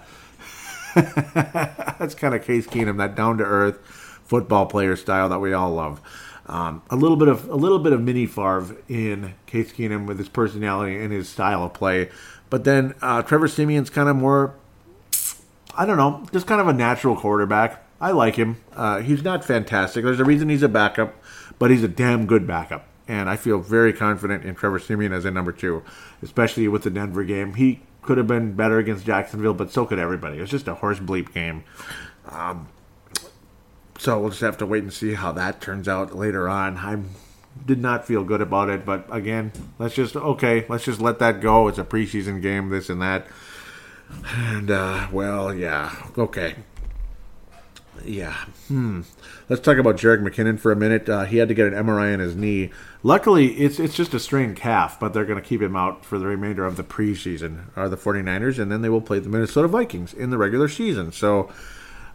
that's 0.95 2.15
kind 2.15 2.33
of 2.33 2.43
Case 2.43 2.67
Keenum, 2.67 2.97
that 2.97 3.15
down 3.15 3.37
to 3.37 3.43
earth 3.43 3.79
football 4.25 4.65
player 4.65 4.95
style 4.95 5.27
that 5.29 5.39
we 5.39 5.53
all 5.53 5.71
love. 5.71 5.99
Um, 6.45 6.81
a 6.89 6.95
little 6.95 7.17
bit 7.17 7.27
of 7.27 7.47
a 7.49 7.55
little 7.55 7.79
bit 7.79 7.93
of 7.93 8.01
mini 8.01 8.25
Favre 8.25 8.75
in 8.87 9.33
Case 9.45 9.71
Keenum 9.71 10.07
with 10.07 10.17
his 10.17 10.29
personality 10.29 10.97
and 10.97 11.11
his 11.11 11.29
style 11.29 11.63
of 11.63 11.73
play, 11.73 12.09
but 12.49 12.63
then 12.63 12.95
uh, 13.01 13.21
Trevor 13.21 13.47
Siemian's 13.47 13.89
kind 13.89 14.09
of 14.09 14.15
more, 14.15 14.55
I 15.75 15.85
don't 15.85 15.97
know, 15.97 16.25
just 16.31 16.47
kind 16.47 16.59
of 16.59 16.67
a 16.67 16.73
natural 16.73 17.15
quarterback. 17.15 17.83
I 18.01 18.11
like 18.11 18.35
him. 18.35 18.57
Uh, 18.73 19.01
he's 19.01 19.23
not 19.23 19.45
fantastic. 19.45 20.03
There's 20.03 20.19
a 20.19 20.25
reason 20.25 20.49
he's 20.49 20.63
a 20.63 20.69
backup, 20.69 21.15
but 21.59 21.69
he's 21.69 21.83
a 21.83 21.87
damn 21.87 22.25
good 22.25 22.47
backup, 22.47 22.87
and 23.09 23.27
I 23.27 23.35
feel 23.37 23.57
very 23.59 23.91
confident 23.91 24.45
in 24.45 24.53
Trevor 24.53 24.79
Siemian 24.79 25.11
as 25.11 25.25
a 25.25 25.31
number 25.31 25.51
two, 25.51 25.83
especially 26.21 26.67
with 26.67 26.83
the 26.83 26.91
Denver 26.91 27.23
game. 27.23 27.55
He 27.55 27.81
could 28.03 28.19
have 28.19 28.27
been 28.27 28.53
better 28.53 28.77
against 28.77 29.05
Jacksonville, 29.05 29.55
but 29.55 29.71
so 29.71 29.85
could 29.85 29.97
everybody. 29.97 30.37
It 30.37 30.41
was 30.41 30.51
just 30.51 30.67
a 30.67 30.75
horse 30.75 30.99
bleep 30.99 31.33
game. 31.33 31.63
Um, 32.27 32.69
so 33.97 34.19
we'll 34.19 34.29
just 34.29 34.41
have 34.41 34.59
to 34.59 34.65
wait 34.67 34.83
and 34.83 34.93
see 34.93 35.15
how 35.15 35.31
that 35.33 35.59
turns 35.59 35.87
out 35.87 36.15
later 36.15 36.47
on. 36.47 36.77
I 36.77 37.01
did 37.65 37.81
not 37.81 38.05
feel 38.05 38.23
good 38.23 38.41
about 38.41 38.69
it, 38.69 38.85
but 38.85 39.07
again, 39.11 39.51
let's 39.79 39.95
just 39.95 40.15
okay, 40.15 40.65
let's 40.69 40.85
just 40.85 41.01
let 41.01 41.17
that 41.17 41.41
go. 41.41 41.67
It's 41.67 41.79
a 41.79 41.83
preseason 41.83 42.43
game, 42.43 42.69
this 42.69 42.91
and 42.91 43.01
that, 43.01 43.25
and 44.23 44.69
uh, 44.69 45.07
well, 45.11 45.51
yeah, 45.51 45.95
okay, 46.15 46.55
yeah. 48.05 48.33
Hmm. 48.67 49.01
Let's 49.47 49.61
talk 49.61 49.77
about 49.77 49.97
Jerick 49.97 50.21
McKinnon 50.21 50.59
for 50.59 50.71
a 50.71 50.75
minute. 50.75 51.09
Uh, 51.09 51.25
he 51.25 51.37
had 51.37 51.47
to 51.47 51.53
get 51.53 51.71
an 51.71 51.85
MRI 51.85 52.13
on 52.13 52.19
his 52.19 52.35
knee. 52.35 52.71
Luckily, 53.03 53.53
it's 53.59 53.79
it's 53.79 53.95
just 53.95 54.13
a 54.13 54.19
strained 54.19 54.55
calf, 54.55 54.99
but 54.99 55.13
they're 55.13 55.25
going 55.25 55.41
to 55.41 55.47
keep 55.47 55.61
him 55.61 55.75
out 55.75 56.05
for 56.05 56.19
the 56.19 56.27
remainder 56.27 56.65
of 56.65 56.75
the 56.77 56.83
preseason. 56.83 57.65
Are 57.75 57.89
the 57.89 57.97
49ers, 57.97 58.59
and 58.59 58.71
then 58.71 58.81
they 58.81 58.89
will 58.89 59.01
play 59.01 59.19
the 59.19 59.29
Minnesota 59.29 59.67
Vikings 59.67 60.13
in 60.13 60.29
the 60.29 60.37
regular 60.37 60.67
season. 60.67 61.11
So 61.11 61.49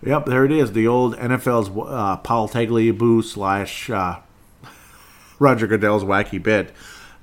Yep, 0.05 0.27
there 0.27 0.45
it 0.45 0.53
is. 0.53 0.73
The 0.73 0.87
old 0.87 1.17
NFL's 1.17 1.71
uh, 1.71 2.19
Paul 2.19 2.47
Tagliabue 2.49 3.25
slash 3.25 3.89
uh, 3.89 4.21
Roger 5.39 5.67
Goodell's 5.67 6.05
wacky 6.05 6.43
bit 6.43 6.73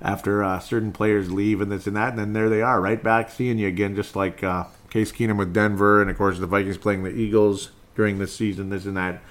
after 0.01 0.43
uh, 0.43 0.59
certain 0.59 0.91
players 0.91 1.31
leave 1.31 1.61
and 1.61 1.71
this 1.71 1.85
and 1.85 1.95
that, 1.95 2.09
and 2.09 2.17
then 2.17 2.33
there 2.33 2.49
they 2.49 2.61
are, 2.61 2.81
right 2.81 3.01
back 3.03 3.29
seeing 3.29 3.59
you 3.59 3.67
again, 3.67 3.95
just 3.95 4.15
like 4.15 4.43
uh, 4.43 4.63
Case 4.89 5.11
Keenum 5.11 5.38
with 5.38 5.53
Denver, 5.53 6.01
and 6.01 6.09
of 6.09 6.17
course 6.17 6.39
the 6.39 6.47
Vikings 6.47 6.79
playing 6.79 7.03
the 7.03 7.11
Eagles 7.11 7.69
during 7.95 8.19
this 8.19 8.35
season, 8.35 8.69
this 8.69 8.85
and 8.85 8.97
that. 8.97 9.22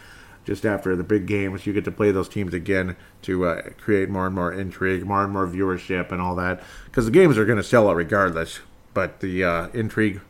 Just 0.45 0.65
after 0.65 0.97
the 0.97 1.05
big 1.05 1.27
games, 1.27 1.67
you 1.67 1.73
get 1.73 1.85
to 1.85 1.93
play 1.93 2.11
those 2.11 2.29
teams 2.29 2.55
again 2.55 2.97
to 3.23 3.45
uh, 3.45 3.63
create 3.79 4.09
more 4.09 4.27
and 4.27 4.35
more 4.35 4.53
intrigue, 4.53 5.05
more 5.05 5.23
and 5.23 5.33
more 5.33 5.47
viewership, 5.47 6.11
and 6.11 6.21
all 6.21 6.35
that. 6.37 6.63
Because 6.87 7.05
the 7.05 7.11
games 7.11 7.37
are 7.37 7.45
going 7.45 7.59
to 7.59 7.63
sell 7.63 7.89
out 7.91 7.97
regardless, 7.97 8.61
but 8.95 9.21
the 9.21 9.45
uh, 9.45 9.69
intrigue 9.75 10.21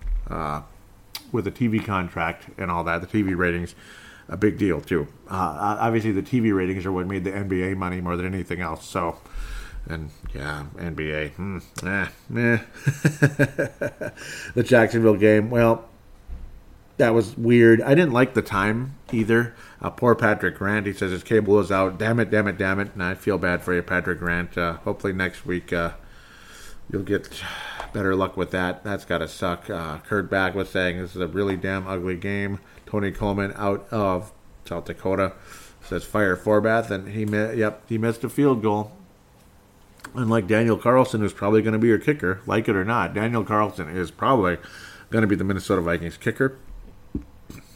with 1.33 1.45
the 1.45 1.51
TV 1.51 1.85
contract 1.85 2.47
and 2.59 2.71
all 2.71 2.85
that, 2.85 3.01
the 3.01 3.07
TV 3.07 3.37
ratings, 3.37 3.75
a 4.29 4.37
big 4.37 4.59
deal 4.59 4.81
too. 4.81 5.09
Uh, 5.29 5.77
obviously, 5.81 6.13
the 6.13 6.23
TV 6.23 6.55
ratings 6.55 6.87
are 6.87 6.93
what 6.93 7.07
made 7.07 7.25
the 7.25 7.33
NBA 7.33 7.77
money 7.77 8.01
more 8.01 8.17
than 8.17 8.27
anything 8.27 8.61
else. 8.61 8.87
So, 8.87 9.19
and 9.87 10.11
yeah, 10.35 10.67
NBA, 10.77 11.33
hmm, 11.33 11.59
eh, 11.85 12.07
eh. 12.37 12.59
the 14.55 14.63
Jacksonville 14.63 15.17
game, 15.17 15.51
well, 15.51 15.89
that 17.01 17.15
was 17.15 17.37
weird. 17.37 17.81
I 17.81 17.95
didn't 17.95 18.13
like 18.13 18.35
the 18.35 18.43
time 18.43 18.95
either. 19.11 19.55
Uh, 19.81 19.89
poor 19.89 20.15
Patrick 20.15 20.57
Grant. 20.57 20.87
He 20.87 20.93
says 20.93 21.11
his 21.11 21.23
cable 21.23 21.59
is 21.59 21.73
out. 21.73 21.99
Damn 21.99 22.21
it, 22.21 22.31
damn 22.31 22.47
it, 22.47 22.59
damn 22.59 22.79
it. 22.79 22.93
And 22.93 23.03
I 23.03 23.15
feel 23.15 23.39
bad 23.39 23.63
for 23.63 23.75
you, 23.75 23.83
Patrick 23.83 24.19
Grant. 24.19 24.57
Uh, 24.59 24.75
hopefully 24.75 25.15
next 25.15 25.47
week 25.47 25.73
uh, 25.73 25.93
you'll 26.93 27.03
get 27.03 27.43
better 27.95 28.15
luck 28.15 28.37
with 28.37 28.51
that. 28.51 28.85
That's 28.85 29.07
got 29.07 29.19
to 29.19 29.29
suck. 29.29 29.71
Uh, 29.71 29.99
Kurt 30.01 30.29
Back 30.29 30.55
was 30.55 30.69
saying 30.69 31.01
this 31.01 31.17
is 31.17 31.23
a 31.23 31.27
really 31.27 31.57
damn 31.57 31.87
ugly 31.87 32.17
game. 32.17 32.61
Tony 32.85 33.11
Coleman 33.11 33.55
out 33.57 33.89
of 33.91 34.33
South 34.67 34.85
Dakota 34.85 35.33
says 35.83 36.05
fire 36.05 36.37
Forbath, 36.37 36.91
and 36.91 37.09
he 37.09 37.25
yep 37.59 37.83
he 37.89 37.97
missed 37.97 38.25
a 38.25 38.29
field 38.29 38.63
goal. 38.63 38.93
Unlike 40.15 40.49
Daniel 40.49 40.77
Carlson, 40.77 41.21
who's 41.21 41.33
probably 41.33 41.63
going 41.63 41.73
to 41.73 41.79
be 41.79 41.89
your 41.89 41.99
kicker, 41.99 42.41
like 42.45 42.69
it 42.69 42.77
or 42.77 42.85
not, 42.85 43.15
Daniel 43.15 43.45
Carlson 43.45 43.89
is 43.89 44.11
probably 44.11 44.59
going 45.11 45.23
to 45.23 45.29
be 45.29 45.37
the 45.37 45.45
Minnesota 45.45 45.81
Vikings 45.81 46.19
kicker. 46.19 46.59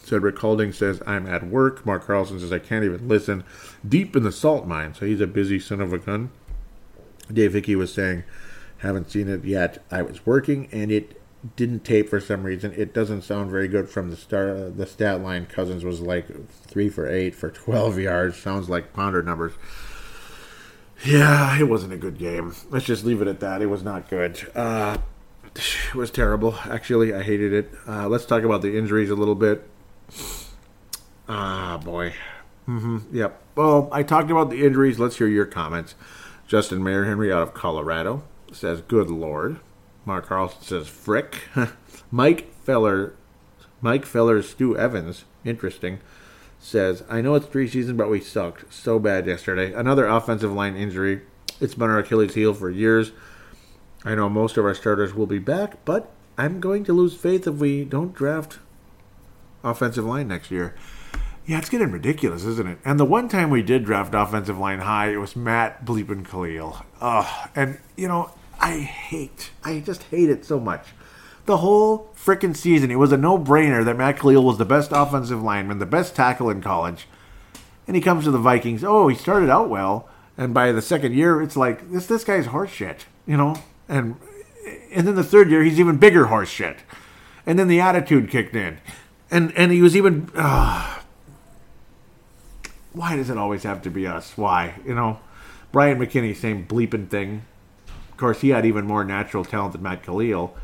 Cedric 0.04 0.38
Holding 0.38 0.72
says, 0.72 1.02
I'm 1.06 1.26
at 1.26 1.46
work. 1.46 1.84
Mark 1.86 2.06
Carlson 2.06 2.38
says, 2.40 2.52
I 2.52 2.58
can't 2.58 2.84
even 2.84 3.08
listen. 3.08 3.44
Deep 3.86 4.14
in 4.14 4.22
the 4.22 4.32
salt 4.32 4.66
mine. 4.66 4.94
So 4.94 5.06
he's 5.06 5.20
a 5.20 5.26
busy 5.26 5.58
son 5.58 5.80
of 5.80 5.92
a 5.92 5.98
gun. 5.98 6.30
Dave 7.32 7.54
Hickey 7.54 7.74
was 7.74 7.92
saying, 7.92 8.24
haven't 8.78 9.10
seen 9.10 9.28
it 9.28 9.44
yet. 9.44 9.82
I 9.90 10.02
was 10.02 10.26
working 10.26 10.68
and 10.72 10.92
it 10.92 11.20
didn't 11.56 11.84
tape 11.84 12.08
for 12.08 12.20
some 12.20 12.42
reason. 12.42 12.72
It 12.76 12.94
doesn't 12.94 13.22
sound 13.22 13.50
very 13.50 13.68
good 13.68 13.88
from 13.88 14.10
the 14.10 14.16
start. 14.16 14.76
The 14.76 14.86
stat 14.86 15.20
line 15.22 15.46
Cousins 15.46 15.84
was 15.84 16.00
like 16.00 16.26
three 16.50 16.88
for 16.88 17.06
eight 17.06 17.34
for 17.34 17.50
12 17.50 17.98
yards. 17.98 18.36
Sounds 18.36 18.68
like 18.68 18.92
pounder 18.92 19.22
numbers. 19.22 19.52
Yeah, 21.04 21.58
it 21.58 21.64
wasn't 21.64 21.92
a 21.92 21.98
good 21.98 22.18
game. 22.18 22.54
Let's 22.70 22.86
just 22.86 23.04
leave 23.04 23.20
it 23.20 23.28
at 23.28 23.40
that. 23.40 23.60
It 23.60 23.66
was 23.66 23.82
not 23.82 24.08
good. 24.08 24.50
Uh, 24.54 24.98
it 25.54 25.94
was 25.94 26.10
terrible. 26.10 26.54
Actually, 26.64 27.12
I 27.12 27.22
hated 27.22 27.52
it. 27.52 27.72
Uh, 27.86 28.08
let's 28.08 28.24
talk 28.24 28.42
about 28.42 28.62
the 28.62 28.78
injuries 28.78 29.10
a 29.10 29.14
little 29.14 29.34
bit. 29.34 29.68
Ah, 31.28 31.80
boy. 31.82 32.14
Mm-hmm. 32.68 33.16
Yep. 33.16 33.40
Well, 33.56 33.88
I 33.92 34.02
talked 34.02 34.30
about 34.30 34.50
the 34.50 34.64
injuries. 34.64 34.98
Let's 34.98 35.18
hear 35.18 35.26
your 35.26 35.46
comments. 35.46 35.94
Justin 36.46 36.82
Mayer 36.82 37.04
Henry 37.04 37.32
out 37.32 37.42
of 37.42 37.54
Colorado 37.54 38.22
says, 38.52 38.80
"Good 38.82 39.10
Lord." 39.10 39.58
Mark 40.04 40.26
Carlson 40.26 40.62
says, 40.62 40.88
"Frick." 40.88 41.48
Mike 42.10 42.52
Feller, 42.62 43.14
Mike 43.80 44.04
Feller, 44.04 44.42
Stu 44.42 44.76
Evans, 44.76 45.24
interesting, 45.44 46.00
says, 46.58 47.02
"I 47.08 47.20
know 47.20 47.34
it's 47.34 47.46
preseason, 47.46 47.96
but 47.96 48.10
we 48.10 48.20
sucked 48.20 48.72
so 48.72 48.98
bad 48.98 49.26
yesterday. 49.26 49.72
Another 49.72 50.06
offensive 50.06 50.52
line 50.52 50.76
injury. 50.76 51.22
It's 51.60 51.74
been 51.74 51.90
our 51.90 52.00
Achilles 52.00 52.34
heel 52.34 52.52
for 52.52 52.70
years. 52.70 53.12
I 54.04 54.14
know 54.14 54.28
most 54.28 54.56
of 54.56 54.64
our 54.64 54.74
starters 54.74 55.14
will 55.14 55.26
be 55.26 55.38
back, 55.38 55.84
but 55.84 56.10
I'm 56.36 56.60
going 56.60 56.84
to 56.84 56.92
lose 56.92 57.14
faith 57.14 57.46
if 57.46 57.54
we 57.54 57.84
don't 57.84 58.14
draft 58.14 58.58
offensive 59.64 60.04
line 60.04 60.28
next 60.28 60.50
year." 60.50 60.74
Yeah, 61.46 61.58
it's 61.58 61.68
getting 61.68 61.90
ridiculous, 61.90 62.44
isn't 62.44 62.66
it? 62.66 62.78
And 62.86 62.98
the 62.98 63.04
one 63.04 63.28
time 63.28 63.50
we 63.50 63.60
did 63.60 63.84
draft 63.84 64.14
offensive 64.14 64.58
line 64.58 64.78
high, 64.78 65.08
it 65.08 65.16
was 65.16 65.36
Matt 65.36 65.84
Bleepin 65.84 66.24
Kalil. 66.24 66.86
Ugh. 67.02 67.50
And, 67.54 67.78
you 67.96 68.08
know, 68.08 68.30
I 68.58 68.78
hate, 68.78 69.50
I 69.62 69.80
just 69.80 70.04
hate 70.04 70.30
it 70.30 70.46
so 70.46 70.58
much. 70.58 70.86
the 71.46 71.58
whole 71.58 72.10
freaking 72.16 72.56
season. 72.56 72.90
It 72.90 72.96
was 72.96 73.12
a 73.12 73.16
no 73.16 73.38
brainer 73.38 73.84
that 73.84 73.96
Matt 73.96 74.18
Kalil 74.18 74.44
was 74.44 74.58
the 74.58 74.64
best 74.64 74.90
offensive 74.92 75.42
lineman, 75.42 75.78
the 75.78 75.86
best 75.86 76.14
tackle 76.14 76.50
in 76.50 76.62
college. 76.62 77.06
And 77.86 77.94
he 77.94 78.02
comes 78.02 78.24
to 78.24 78.30
the 78.30 78.38
Vikings. 78.38 78.82
Oh, 78.82 79.08
he 79.08 79.16
started 79.16 79.50
out 79.50 79.68
well. 79.68 80.08
And 80.38 80.54
by 80.54 80.72
the 80.72 80.82
second 80.82 81.14
year, 81.14 81.42
it's 81.42 81.56
like, 81.56 81.90
this 81.90 82.06
this 82.06 82.24
guy's 82.24 82.46
horseshit, 82.46 83.00
you 83.26 83.36
know? 83.36 83.56
And 83.88 84.16
and 84.90 85.06
then 85.06 85.14
the 85.14 85.24
third 85.24 85.50
year, 85.50 85.62
he's 85.62 85.78
even 85.78 85.98
bigger 85.98 86.26
horseshit. 86.26 86.78
And 87.46 87.58
then 87.58 87.68
the 87.68 87.80
attitude 87.80 88.30
kicked 88.30 88.56
in. 88.56 88.78
And 89.30 89.52
and 89.56 89.72
he 89.72 89.82
was 89.82 89.96
even. 89.96 90.30
Uh, 90.34 91.00
why 92.94 93.16
does 93.16 93.28
it 93.28 93.36
always 93.36 93.64
have 93.64 93.82
to 93.82 93.90
be 93.90 94.06
us? 94.06 94.32
Why? 94.36 94.74
You 94.86 94.94
know? 94.94 95.18
Bryant 95.72 96.00
McKinnie, 96.00 96.36
same 96.36 96.66
bleeping 96.66 97.08
thing. 97.08 97.42
Of 98.12 98.16
course, 98.16 98.40
he 98.40 98.50
had 98.50 98.64
even 98.64 98.86
more 98.86 99.02
natural 99.04 99.44
talent 99.44 99.72
than 99.72 99.82
Matt 99.82 100.04
Kalil. 100.04 100.56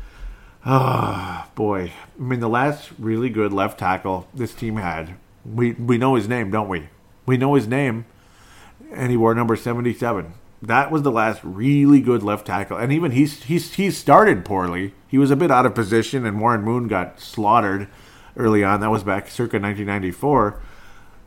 Ah, 0.65 1.45
oh, 1.45 1.51
boy. 1.55 1.91
I 2.17 2.21
mean, 2.21 2.39
the 2.39 2.47
last 2.47 2.91
really 2.97 3.29
good 3.29 3.51
left 3.51 3.77
tackle 3.77 4.29
this 4.33 4.53
team 4.53 4.77
had, 4.77 5.15
we, 5.43 5.73
we 5.73 5.97
know 5.97 6.15
his 6.15 6.29
name, 6.29 6.49
don't 6.49 6.69
we? 6.69 6.87
We 7.25 7.35
know 7.35 7.55
his 7.55 7.67
name, 7.67 8.05
and 8.93 9.11
he 9.11 9.17
wore 9.17 9.35
number 9.35 9.57
77. 9.57 10.33
That 10.61 10.91
was 10.91 11.01
the 11.01 11.11
last 11.11 11.41
really 11.43 11.99
good 11.99 12.23
left 12.23 12.47
tackle. 12.47 12.77
And 12.77 12.93
even 12.93 13.11
he's, 13.11 13.43
he's, 13.43 13.73
he 13.73 13.91
started 13.91 14.45
poorly. 14.45 14.93
He 15.09 15.17
was 15.17 15.31
a 15.31 15.35
bit 15.35 15.51
out 15.51 15.65
of 15.65 15.75
position, 15.75 16.25
and 16.25 16.39
Warren 16.39 16.61
Moon 16.61 16.87
got 16.87 17.19
slaughtered 17.19 17.89
early 18.37 18.63
on. 18.63 18.79
That 18.81 18.91
was 18.91 19.03
back 19.03 19.27
circa 19.27 19.59
1994. 19.59 20.59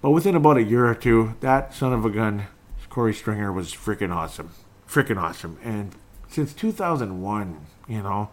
But 0.01 0.11
within 0.11 0.35
about 0.35 0.57
a 0.59 0.63
year 0.63 0.87
or 0.87 0.95
two, 0.95 1.35
that 1.41 1.75
son 1.75 1.93
of 1.93 2.05
a 2.05 2.11
gun, 2.11 2.47
Korey 2.91 3.15
Stringer, 3.15 3.53
was 3.53 3.73
freaking 3.73 4.15
awesome. 4.15 4.51
Freaking 4.89 5.17
awesome. 5.21 5.59
And 5.65 5.95
since 6.29 6.53
2001, 6.53 7.67
you 7.89 8.03
know, 8.03 8.31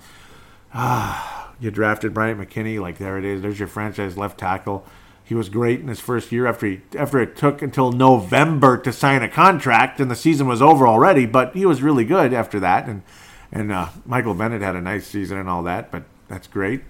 Ah, 0.73 1.51
you 1.59 1.69
drafted 1.71 2.13
Bryant 2.13 2.39
McKinnie. 2.39 2.79
like 2.79 2.97
there 2.97 3.17
it 3.17 3.25
is. 3.25 3.41
There's 3.41 3.59
your 3.59 3.67
franchise 3.67 4.17
left 4.17 4.39
tackle. 4.39 4.85
He 5.23 5.35
was 5.35 5.49
great 5.49 5.79
in 5.79 5.87
his 5.87 5.99
first 5.99 6.31
year 6.31 6.45
after 6.47 6.65
he 6.65 6.81
after 6.97 7.19
it 7.19 7.35
took 7.35 7.61
until 7.61 7.91
November 7.91 8.77
to 8.77 8.91
sign 8.91 9.21
a 9.21 9.29
contract 9.29 9.99
and 9.99 10.09
the 10.09 10.15
season 10.15 10.47
was 10.47 10.61
over 10.61 10.87
already. 10.87 11.25
But 11.25 11.53
he 11.53 11.65
was 11.65 11.81
really 11.81 12.05
good 12.05 12.33
after 12.33 12.59
that, 12.61 12.87
and 12.87 13.01
and 13.51 13.71
uh, 13.71 13.89
Michael 14.05 14.33
Bennett 14.33 14.61
had 14.61 14.75
a 14.75 14.81
nice 14.81 15.07
season 15.07 15.37
and 15.37 15.49
all 15.49 15.63
that. 15.63 15.91
But 15.91 16.03
that's 16.27 16.47
great. 16.47 16.83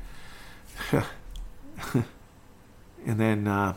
and 3.06 3.20
then 3.20 3.48
uh, 3.48 3.74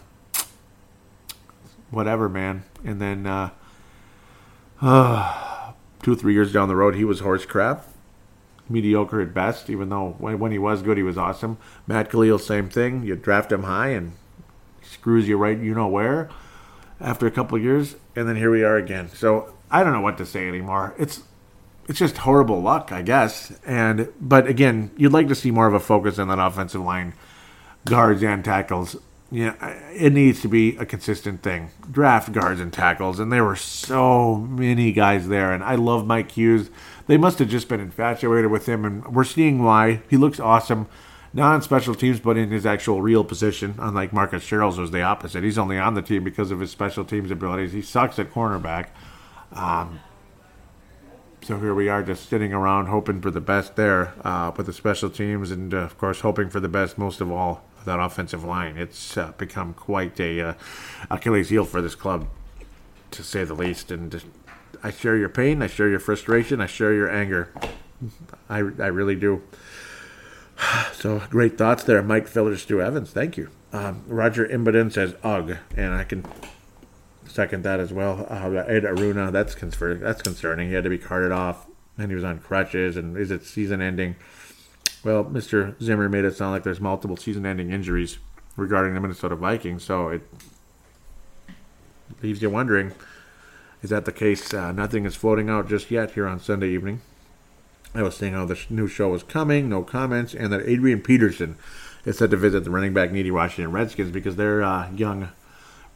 whatever, 1.90 2.28
man. 2.28 2.64
And 2.84 3.00
then 3.00 3.26
uh, 3.26 3.50
two 6.02 6.16
three 6.16 6.34
years 6.34 6.52
down 6.52 6.68
the 6.68 6.76
road, 6.76 6.94
he 6.94 7.04
was 7.04 7.20
horse 7.20 7.46
crap 7.46 7.88
mediocre 8.68 9.20
at 9.20 9.34
best, 9.34 9.68
even 9.68 9.88
though 9.90 10.14
when, 10.18 10.38
when 10.38 10.52
he 10.52 10.58
was 10.58 10.82
good, 10.82 10.96
he 10.96 11.02
was 11.02 11.18
awesome. 11.18 11.58
Matt 11.86 12.10
Kalil, 12.10 12.38
same 12.38 12.68
thing. 12.68 13.02
You 13.02 13.14
draft 13.14 13.52
him 13.52 13.64
high 13.64 13.88
and 13.88 14.12
screws 14.82 15.28
you 15.28 15.36
right 15.36 15.58
you 15.58 15.74
know 15.74 15.88
where 15.88 16.30
after 17.00 17.26
a 17.26 17.30
couple 17.30 17.56
of 17.56 17.62
years, 17.62 17.96
and 18.16 18.28
then 18.28 18.36
here 18.36 18.50
we 18.50 18.62
are 18.62 18.76
again. 18.76 19.08
So 19.08 19.54
I 19.70 19.82
don't 19.82 19.92
know 19.92 20.00
what 20.00 20.18
to 20.18 20.26
say 20.26 20.48
anymore. 20.48 20.94
It's 20.98 21.22
it's 21.86 21.98
just 21.98 22.18
horrible 22.18 22.62
luck, 22.62 22.92
I 22.92 23.02
guess. 23.02 23.52
And 23.66 24.08
but 24.20 24.46
again, 24.46 24.90
you'd 24.96 25.12
like 25.12 25.28
to 25.28 25.34
see 25.34 25.50
more 25.50 25.66
of 25.66 25.74
a 25.74 25.80
focus 25.80 26.18
on 26.18 26.28
that 26.28 26.38
offensive 26.38 26.80
line, 26.80 27.14
guards 27.84 28.22
and 28.22 28.44
tackles. 28.44 28.96
Yeah, 29.30 29.54
it 29.92 30.12
needs 30.12 30.40
to 30.42 30.48
be 30.48 30.76
a 30.76 30.86
consistent 30.86 31.42
thing. 31.42 31.70
Draft 31.90 32.30
guards 32.30 32.60
and 32.60 32.72
tackles, 32.72 33.18
and 33.18 33.32
there 33.32 33.42
were 33.42 33.56
so 33.56 34.36
many 34.36 34.92
guys 34.92 35.26
there. 35.26 35.52
And 35.52 35.64
I 35.64 35.74
love 35.74 36.06
Mike 36.06 36.32
Hughes 36.32 36.70
they 37.06 37.16
must 37.16 37.38
have 37.38 37.48
just 37.48 37.68
been 37.68 37.80
infatuated 37.80 38.50
with 38.50 38.66
him, 38.66 38.84
and 38.84 39.14
we're 39.14 39.24
seeing 39.24 39.62
why. 39.62 40.02
He 40.08 40.16
looks 40.16 40.40
awesome, 40.40 40.86
not 41.32 41.54
on 41.54 41.62
special 41.62 41.94
teams, 41.94 42.20
but 42.20 42.36
in 42.36 42.50
his 42.50 42.64
actual 42.64 43.02
real 43.02 43.24
position. 43.24 43.74
Unlike 43.78 44.12
Marcus 44.12 44.44
Sherels, 44.44 44.78
was 44.78 44.90
the 44.90 45.02
opposite. 45.02 45.44
He's 45.44 45.58
only 45.58 45.78
on 45.78 45.94
the 45.94 46.02
team 46.02 46.24
because 46.24 46.50
of 46.50 46.60
his 46.60 46.70
special 46.70 47.04
teams 47.04 47.30
abilities. 47.30 47.72
He 47.72 47.82
sucks 47.82 48.18
at 48.18 48.30
cornerback. 48.30 48.88
Um, 49.52 50.00
so 51.42 51.58
here 51.58 51.74
we 51.74 51.90
are, 51.90 52.02
just 52.02 52.28
sitting 52.30 52.54
around 52.54 52.86
hoping 52.86 53.20
for 53.20 53.30
the 53.30 53.40
best 53.40 53.76
there 53.76 54.14
uh, 54.24 54.50
with 54.56 54.64
the 54.64 54.72
special 54.72 55.10
teams, 55.10 55.50
and 55.50 55.74
uh, 55.74 55.78
of 55.78 55.98
course 55.98 56.20
hoping 56.20 56.48
for 56.48 56.60
the 56.60 56.68
best 56.68 56.96
most 56.96 57.20
of 57.20 57.30
all 57.30 57.64
that 57.84 58.00
offensive 58.00 58.44
line. 58.44 58.76
It's 58.76 59.16
uh, 59.16 59.32
become 59.38 59.74
quite 59.74 60.18
a 60.20 60.40
uh, 60.40 60.54
Achilles 61.10 61.48
heel 61.48 61.64
for 61.64 61.80
this 61.82 61.94
club, 61.94 62.28
to 63.10 63.22
say 63.22 63.44
the 63.44 63.54
least, 63.54 63.90
and 63.90 64.22
I 64.82 64.90
share 64.90 65.16
your 65.16 65.28
pain. 65.28 65.62
I 65.62 65.66
share 65.66 65.88
your 65.88 66.00
frustration. 66.00 66.60
I 66.60 66.66
share 66.66 66.92
your 66.92 67.10
anger. 67.10 67.52
I, 68.48 68.58
I 68.58 68.60
really 68.88 69.16
do. 69.16 69.42
So 70.92 71.20
great 71.30 71.58
thoughts 71.58 71.82
there, 71.82 72.00
Mike 72.00 72.28
Filler, 72.28 72.56
Stu 72.56 72.80
Evans. 72.80 73.10
Thank 73.10 73.36
you. 73.36 73.50
Um, 73.72 74.04
Roger 74.06 74.46
Imboden 74.46 74.92
says 74.92 75.14
ugh, 75.24 75.56
and 75.76 75.92
I 75.92 76.04
can 76.04 76.24
second 77.26 77.64
that 77.64 77.80
as 77.80 77.92
well. 77.92 78.26
Uh, 78.30 78.64
Ade 78.68 78.84
Aruna, 78.84 79.32
that's 79.32 79.54
concer- 79.54 79.98
that's 79.98 80.22
concerning. 80.22 80.68
He 80.68 80.74
had 80.74 80.84
to 80.84 80.90
be 80.90 80.98
carted 80.98 81.32
off, 81.32 81.66
and 81.98 82.08
he 82.08 82.14
was 82.14 82.22
on 82.22 82.38
crutches. 82.38 82.96
And 82.96 83.16
is 83.16 83.32
it 83.32 83.44
season 83.44 83.82
ending? 83.82 84.14
Well, 85.04 85.24
Mr. 85.24 85.80
Zimmer 85.82 86.08
made 86.08 86.24
it 86.24 86.36
sound 86.36 86.52
like 86.52 86.62
there's 86.62 86.80
multiple 86.80 87.16
season-ending 87.16 87.70
injuries 87.70 88.18
regarding 88.56 88.94
the 88.94 89.00
Minnesota 89.00 89.36
Vikings, 89.36 89.84
so 89.84 90.08
it 90.08 90.22
leaves 92.22 92.40
you 92.40 92.50
wondering 92.50 92.92
is 93.84 93.90
that 93.90 94.06
the 94.06 94.12
case? 94.12 94.54
Uh, 94.54 94.72
nothing 94.72 95.04
is 95.04 95.14
floating 95.14 95.50
out 95.50 95.68
just 95.68 95.90
yet 95.90 96.12
here 96.12 96.26
on 96.26 96.40
Sunday 96.40 96.70
evening. 96.70 97.02
I 97.94 98.02
was 98.02 98.16
saying 98.16 98.32
how 98.32 98.46
this 98.46 98.70
new 98.70 98.88
show 98.88 99.10
was 99.10 99.22
coming, 99.22 99.68
no 99.68 99.82
comments, 99.82 100.32
and 100.32 100.50
that 100.54 100.66
Adrian 100.66 101.02
Peterson 101.02 101.56
is 102.06 102.16
set 102.16 102.30
to 102.30 102.38
visit 102.38 102.64
the 102.64 102.70
running 102.70 102.94
back 102.94 103.12
needy 103.12 103.30
Washington 103.30 103.72
Redskins 103.72 104.10
because 104.10 104.36
their 104.36 104.62
uh, 104.62 104.90
young 104.92 105.28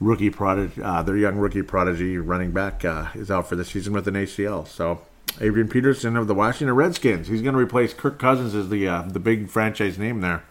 rookie 0.01 0.29
prodigy, 0.29 0.83
uh, 0.83 1.03
their 1.03 1.17
young 1.17 1.39
rookie 1.39 1.63
prodigy 1.63 2.19
running 2.19 2.53
back 2.53 2.85
uh, 2.85 3.07
is 3.15 3.31
out 3.31 3.49
for 3.49 3.57
the 3.57 3.65
season 3.65 3.95
with 3.95 4.07
an 4.07 4.15
ACL. 4.15 4.69
So 4.69 5.01
Adrian 5.41 5.69
Peterson 5.69 6.17
of 6.17 6.27
the 6.27 6.35
Washington 6.35 6.75
Redskins, 6.75 7.29
he's 7.29 7.43
going 7.43 7.55
to 7.55 7.61
replace 7.61 7.95
Kirk 7.95 8.19
Cousins 8.19 8.55
as 8.55 8.69
the 8.69 8.89
uh, 8.89 9.03
the 9.03 9.21
big 9.21 9.49
franchise 9.49 9.99
name 9.99 10.21
there. 10.21 10.45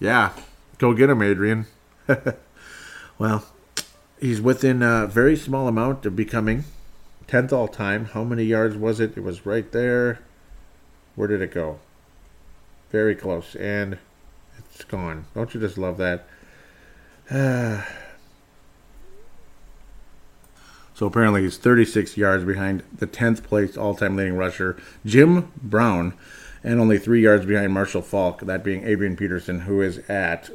Yeah, 0.00 0.32
go 0.78 0.94
get 0.94 1.10
him, 1.10 1.22
Adrian. 1.22 1.66
well, 3.18 3.44
he's 4.20 4.40
within 4.40 4.82
a 4.82 5.06
very 5.06 5.36
small 5.36 5.68
amount 5.68 6.04
of 6.06 6.16
becoming 6.16 6.64
10th 7.28 7.52
all 7.52 7.68
time. 7.68 8.06
How 8.06 8.24
many 8.24 8.44
yards 8.44 8.76
was 8.76 9.00
it? 9.00 9.16
It 9.16 9.22
was 9.22 9.46
right 9.46 9.70
there. 9.72 10.20
Where 11.14 11.28
did 11.28 11.40
it 11.40 11.52
go? 11.52 11.78
Very 12.90 13.14
close. 13.14 13.54
And 13.54 13.98
it's 14.58 14.84
gone. 14.84 15.26
Don't 15.34 15.54
you 15.54 15.60
just 15.60 15.78
love 15.78 15.98
that? 15.98 16.26
so 21.02 21.08
apparently 21.08 21.42
he's 21.42 21.56
36 21.56 22.16
yards 22.16 22.44
behind 22.44 22.84
the 22.96 23.08
10th 23.08 23.42
place 23.42 23.76
all 23.76 23.92
time 23.92 24.14
leading 24.14 24.36
rusher, 24.36 24.76
Jim 25.04 25.50
Brown, 25.60 26.14
and 26.62 26.78
only 26.78 26.96
three 26.96 27.20
yards 27.20 27.44
behind 27.44 27.72
Marshall 27.72 28.02
Faulk, 28.02 28.42
that 28.42 28.62
being 28.62 28.86
Adrian 28.86 29.16
Peterson, 29.16 29.62
who 29.62 29.82
is 29.82 29.98
at 30.08 30.50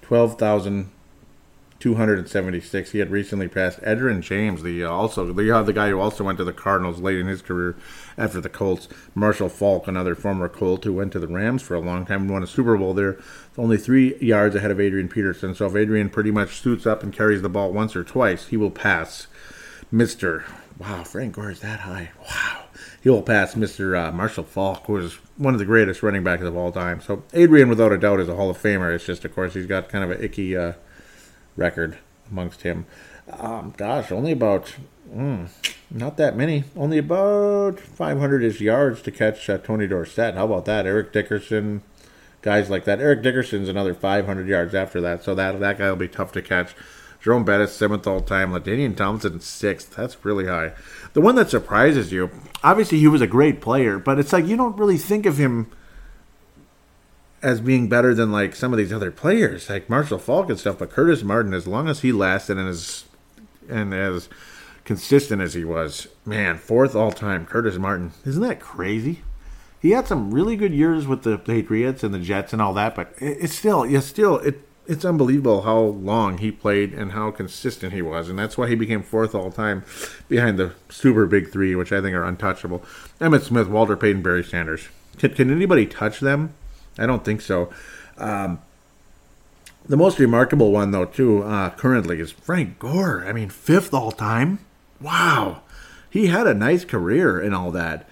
12,276. 0.00 2.92
He 2.92 3.00
had 3.00 3.10
recently 3.10 3.48
passed 3.48 3.82
Edgerrin 3.82 4.22
James, 4.22 4.62
the 4.62 4.82
uh, 4.82 4.88
also 4.88 5.30
the 5.30 5.54
uh, 5.54 5.62
the 5.62 5.74
guy 5.74 5.90
who 5.90 6.00
also 6.00 6.24
went 6.24 6.38
to 6.38 6.44
the 6.44 6.54
Cardinals 6.54 7.02
late 7.02 7.18
in 7.18 7.26
his 7.26 7.42
career 7.42 7.76
after 8.16 8.40
the 8.40 8.48
Colts. 8.48 8.88
Marshall 9.14 9.50
Faulk, 9.50 9.86
another 9.86 10.14
former 10.14 10.48
Colt 10.48 10.84
who 10.84 10.94
went 10.94 11.12
to 11.12 11.18
the 11.18 11.28
Rams 11.28 11.60
for 11.60 11.74
a 11.74 11.80
long 11.80 12.06
time 12.06 12.22
and 12.22 12.30
won 12.30 12.42
a 12.42 12.46
Super 12.46 12.78
Bowl 12.78 12.94
there. 12.94 13.18
Only 13.58 13.76
three 13.76 14.16
yards 14.20 14.54
ahead 14.54 14.70
of 14.70 14.80
Adrian 14.80 15.10
Peterson. 15.10 15.54
So 15.54 15.66
if 15.66 15.76
Adrian 15.76 16.08
pretty 16.08 16.30
much 16.30 16.62
suits 16.62 16.86
up 16.86 17.02
and 17.02 17.12
carries 17.12 17.42
the 17.42 17.50
ball 17.50 17.74
once 17.74 17.94
or 17.94 18.04
twice, 18.04 18.46
he 18.46 18.56
will 18.56 18.70
pass 18.70 19.26
Mister. 19.90 20.44
Wow, 20.78 21.04
Frank 21.04 21.34
Gore 21.34 21.50
is 21.50 21.60
that 21.60 21.80
high. 21.80 22.10
Wow, 22.20 22.64
he 23.02 23.10
will 23.10 23.22
pass 23.22 23.56
Mister 23.56 23.96
uh, 23.96 24.12
Marshall 24.12 24.44
Faulk, 24.44 24.86
who 24.86 24.96
is 24.96 25.14
one 25.36 25.54
of 25.54 25.58
the 25.58 25.66
greatest 25.66 26.02
running 26.02 26.24
backs 26.24 26.42
of 26.42 26.56
all 26.56 26.72
time. 26.72 27.00
So 27.00 27.22
Adrian, 27.32 27.68
without 27.68 27.92
a 27.92 27.98
doubt, 27.98 28.20
is 28.20 28.28
a 28.28 28.36
Hall 28.36 28.50
of 28.50 28.58
Famer. 28.58 28.94
It's 28.94 29.04
just, 29.04 29.24
of 29.24 29.34
course, 29.34 29.54
he's 29.54 29.66
got 29.66 29.88
kind 29.88 30.04
of 30.04 30.10
an 30.10 30.22
icky. 30.24 30.56
Uh, 30.56 30.72
record 31.60 31.98
amongst 32.30 32.62
him. 32.62 32.86
Um, 33.30 33.72
gosh, 33.76 34.10
only 34.10 34.32
about 34.32 34.74
mm, 35.12 35.48
not 35.90 36.16
that 36.16 36.36
many. 36.36 36.64
Only 36.76 36.98
about 36.98 37.78
500 37.78 38.42
ish 38.42 38.60
yards 38.60 39.02
to 39.02 39.10
catch 39.12 39.48
uh, 39.48 39.58
Tony 39.58 39.86
Dorsett. 39.86 40.34
How 40.34 40.46
about 40.46 40.64
that? 40.64 40.86
Eric 40.86 41.12
Dickerson, 41.12 41.82
guys 42.42 42.70
like 42.70 42.84
that. 42.84 43.00
Eric 43.00 43.22
Dickerson's 43.22 43.68
another 43.68 43.94
500 43.94 44.48
yards 44.48 44.74
after 44.74 45.00
that, 45.00 45.22
so 45.22 45.34
that 45.34 45.60
that 45.60 45.78
guy 45.78 45.88
will 45.88 45.96
be 45.96 46.08
tough 46.08 46.32
to 46.32 46.42
catch. 46.42 46.74
Jerome 47.20 47.44
Bettis, 47.44 47.74
seventh 47.74 48.06
all 48.06 48.20
time. 48.20 48.52
LaDainian 48.52 48.96
Thompson, 48.96 49.40
sixth. 49.40 49.94
That's 49.94 50.24
really 50.24 50.46
high. 50.46 50.72
The 51.12 51.20
one 51.20 51.34
that 51.34 51.50
surprises 51.50 52.12
you, 52.12 52.30
obviously, 52.64 52.98
he 52.98 53.08
was 53.08 53.20
a 53.20 53.26
great 53.26 53.60
player, 53.60 53.98
but 53.98 54.18
it's 54.18 54.32
like 54.32 54.46
you 54.46 54.56
don't 54.56 54.78
really 54.78 54.96
think 54.96 55.26
of 55.26 55.36
him 55.36 55.70
as 57.42 57.60
being 57.60 57.88
better 57.88 58.14
than 58.14 58.32
like 58.32 58.54
some 58.54 58.72
of 58.72 58.78
these 58.78 58.92
other 58.92 59.10
players, 59.10 59.68
like 59.68 59.90
Marshall 59.90 60.18
Faulk 60.18 60.48
and 60.48 60.58
stuff. 60.58 60.78
But 60.78 60.90
Curtis 60.90 61.22
Martin, 61.22 61.54
as 61.54 61.66
long 61.66 61.88
as 61.88 62.00
he 62.00 62.12
lasted 62.12 62.58
and 62.58 62.68
as 62.68 63.04
and 63.68 63.94
as 63.94 64.28
consistent 64.84 65.42
as 65.42 65.54
he 65.54 65.64
was, 65.64 66.08
man, 66.24 66.58
fourth 66.58 66.96
all 66.96 67.12
time, 67.12 67.46
Curtis 67.46 67.76
Martin. 67.76 68.12
Isn't 68.24 68.42
that 68.42 68.60
crazy? 68.60 69.22
he 69.80 69.92
had 69.92 70.06
some 70.06 70.30
really 70.30 70.56
good 70.56 70.74
years 70.74 71.06
with 71.06 71.22
the 71.22 71.38
Patriots 71.38 72.04
and 72.04 72.12
the 72.12 72.18
Jets 72.18 72.52
and 72.52 72.60
all 72.60 72.74
that, 72.74 72.94
but 72.94 73.14
it's 73.18 73.56
still, 73.56 73.82
it's 73.82 74.06
still, 74.06 74.36
it, 74.38 74.60
it's 74.90 75.04
unbelievable 75.04 75.62
how 75.62 75.78
long 75.78 76.38
he 76.38 76.50
played 76.50 76.92
and 76.92 77.12
how 77.12 77.30
consistent 77.30 77.92
he 77.92 78.02
was, 78.02 78.28
and 78.28 78.36
that's 78.36 78.58
why 78.58 78.68
he 78.68 78.74
became 78.74 79.04
fourth 79.04 79.36
all 79.36 79.52
time 79.52 79.84
behind 80.28 80.58
the 80.58 80.72
super 80.88 81.26
big 81.26 81.52
three, 81.52 81.76
which 81.76 81.92
I 81.92 82.00
think 82.00 82.16
are 82.16 82.24
untouchable: 82.24 82.82
Emmitt 83.20 83.42
Smith, 83.42 83.68
Walter 83.68 83.96
Payton, 83.96 84.22
Barry 84.22 84.42
Sanders. 84.42 84.88
Can, 85.16 85.32
can 85.34 85.50
anybody 85.50 85.86
touch 85.86 86.18
them? 86.18 86.54
I 86.98 87.06
don't 87.06 87.24
think 87.24 87.40
so. 87.40 87.72
Um, 88.18 88.60
the 89.86 89.96
most 89.96 90.18
remarkable 90.18 90.72
one, 90.72 90.90
though, 90.90 91.04
too, 91.04 91.44
uh, 91.44 91.70
currently 91.70 92.20
is 92.20 92.32
Frank 92.32 92.80
Gore. 92.80 93.24
I 93.24 93.32
mean, 93.32 93.48
fifth 93.48 93.94
all 93.94 94.10
time. 94.10 94.58
Wow, 95.00 95.62
he 96.10 96.26
had 96.26 96.48
a 96.48 96.54
nice 96.54 96.84
career 96.84 97.40
and 97.40 97.54
all 97.54 97.70
that, 97.70 98.08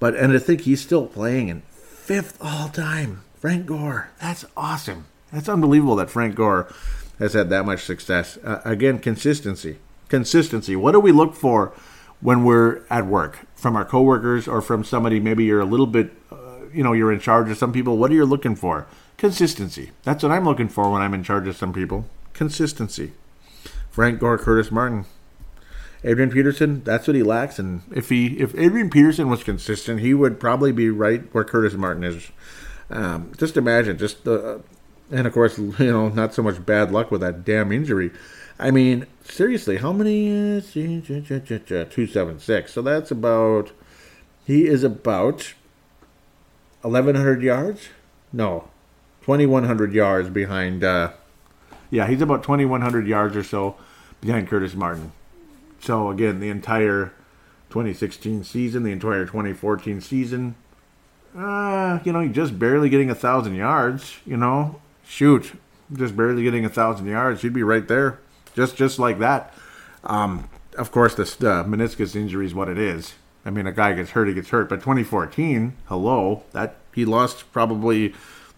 but 0.00 0.16
and 0.16 0.32
to 0.32 0.40
think 0.40 0.62
he's 0.62 0.80
still 0.80 1.06
playing 1.06 1.48
in 1.48 1.60
fifth 1.70 2.38
all 2.40 2.70
time. 2.70 3.24
Frank 3.38 3.66
Gore, 3.66 4.08
that's 4.18 4.46
awesome. 4.56 5.04
That's 5.34 5.48
unbelievable 5.48 5.96
that 5.96 6.10
Frank 6.10 6.36
Gore 6.36 6.72
has 7.18 7.32
had 7.32 7.50
that 7.50 7.66
much 7.66 7.82
success. 7.82 8.38
Uh, 8.44 8.60
again, 8.64 9.00
consistency. 9.00 9.78
Consistency. 10.08 10.76
What 10.76 10.92
do 10.92 11.00
we 11.00 11.10
look 11.10 11.34
for 11.34 11.72
when 12.20 12.44
we're 12.44 12.82
at 12.88 13.06
work 13.06 13.40
from 13.56 13.74
our 13.74 13.84
coworkers 13.84 14.46
or 14.46 14.62
from 14.62 14.84
somebody? 14.84 15.18
Maybe 15.18 15.44
you're 15.44 15.60
a 15.60 15.64
little 15.64 15.88
bit, 15.88 16.12
uh, 16.30 16.66
you 16.72 16.84
know, 16.84 16.92
you're 16.92 17.12
in 17.12 17.18
charge 17.18 17.50
of 17.50 17.58
some 17.58 17.72
people. 17.72 17.98
What 17.98 18.12
are 18.12 18.14
you 18.14 18.24
looking 18.24 18.54
for? 18.54 18.86
Consistency. 19.16 19.90
That's 20.04 20.22
what 20.22 20.30
I'm 20.30 20.44
looking 20.44 20.68
for 20.68 20.92
when 20.92 21.02
I'm 21.02 21.14
in 21.14 21.24
charge 21.24 21.48
of 21.48 21.56
some 21.56 21.72
people. 21.72 22.06
Consistency. 22.32 23.12
Frank 23.90 24.20
Gore, 24.20 24.38
Curtis 24.38 24.70
Martin, 24.70 25.04
Adrian 26.04 26.30
Peterson. 26.30 26.84
That's 26.84 27.08
what 27.08 27.16
he 27.16 27.24
lacks. 27.24 27.58
And 27.58 27.82
if 27.92 28.08
he, 28.08 28.38
if 28.38 28.54
Adrian 28.56 28.88
Peterson 28.88 29.28
was 29.28 29.42
consistent, 29.42 29.98
he 29.98 30.14
would 30.14 30.38
probably 30.38 30.70
be 30.70 30.90
right 30.90 31.22
where 31.34 31.44
Curtis 31.44 31.74
Martin 31.74 32.04
is. 32.04 32.30
Um, 32.90 33.32
just 33.36 33.56
imagine, 33.56 33.98
just 33.98 34.24
the 34.24 34.62
and 35.14 35.26
of 35.26 35.32
course, 35.32 35.58
you 35.58 35.74
know, 35.78 36.08
not 36.08 36.34
so 36.34 36.42
much 36.42 36.64
bad 36.66 36.90
luck 36.90 37.10
with 37.10 37.20
that 37.20 37.44
damn 37.44 37.72
injury. 37.72 38.10
I 38.58 38.70
mean, 38.70 39.06
seriously, 39.24 39.78
how 39.78 39.92
many? 39.92 40.58
Uh, 40.58 40.60
276. 40.60 42.72
So 42.72 42.82
that's 42.82 43.10
about. 43.10 43.72
He 44.46 44.66
is 44.66 44.84
about 44.84 45.54
1,100 46.82 47.42
yards? 47.42 47.88
No, 48.32 48.68
2,100 49.22 49.94
yards 49.94 50.28
behind. 50.28 50.84
Uh, 50.84 51.12
yeah, 51.90 52.06
he's 52.06 52.20
about 52.20 52.42
2,100 52.42 53.06
yards 53.06 53.36
or 53.36 53.42
so 53.42 53.76
behind 54.20 54.48
Curtis 54.48 54.74
Martin. 54.74 55.12
So 55.80 56.10
again, 56.10 56.40
the 56.40 56.50
entire 56.50 57.12
2016 57.70 58.44
season, 58.44 58.82
the 58.82 58.92
entire 58.92 59.24
2014 59.24 60.00
season, 60.00 60.56
uh, 61.36 62.00
you 62.04 62.12
know, 62.12 62.26
just 62.28 62.58
barely 62.58 62.88
getting 62.88 63.10
a 63.10 63.14
thousand 63.14 63.54
yards. 63.54 64.18
You 64.26 64.36
know, 64.36 64.80
shoot, 65.06 65.58
just 65.92 66.16
barely 66.16 66.42
getting 66.42 66.64
a 66.64 66.68
thousand 66.68 67.06
yards, 67.06 67.42
he'd 67.42 67.52
be 67.52 67.62
right 67.62 67.86
there, 67.86 68.18
just 68.54 68.76
just 68.76 68.98
like 68.98 69.18
that. 69.18 69.54
Um, 70.04 70.48
of 70.76 70.90
course, 70.90 71.14
the 71.14 71.22
uh, 71.22 71.64
meniscus 71.64 72.16
injury 72.16 72.46
is 72.46 72.54
what 72.54 72.68
it 72.68 72.78
is. 72.78 73.14
I 73.44 73.50
mean, 73.50 73.66
a 73.66 73.72
guy 73.72 73.92
gets 73.92 74.10
hurt, 74.10 74.28
he 74.28 74.34
gets 74.34 74.50
hurt. 74.50 74.68
But 74.68 74.76
2014, 74.76 75.76
hello, 75.86 76.42
that 76.52 76.76
he 76.94 77.04
lost 77.04 77.52
probably 77.52 78.08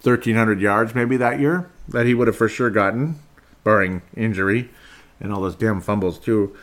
1,300 0.02 0.60
yards 0.60 0.94
maybe 0.94 1.16
that 1.16 1.40
year 1.40 1.68
that 1.88 2.06
he 2.06 2.14
would 2.14 2.28
have 2.28 2.36
for 2.36 2.48
sure 2.48 2.70
gotten, 2.70 3.16
barring 3.64 4.02
injury 4.16 4.70
and 5.20 5.32
all 5.32 5.40
those 5.40 5.56
damn 5.56 5.80
fumbles 5.80 6.18
too. 6.18 6.56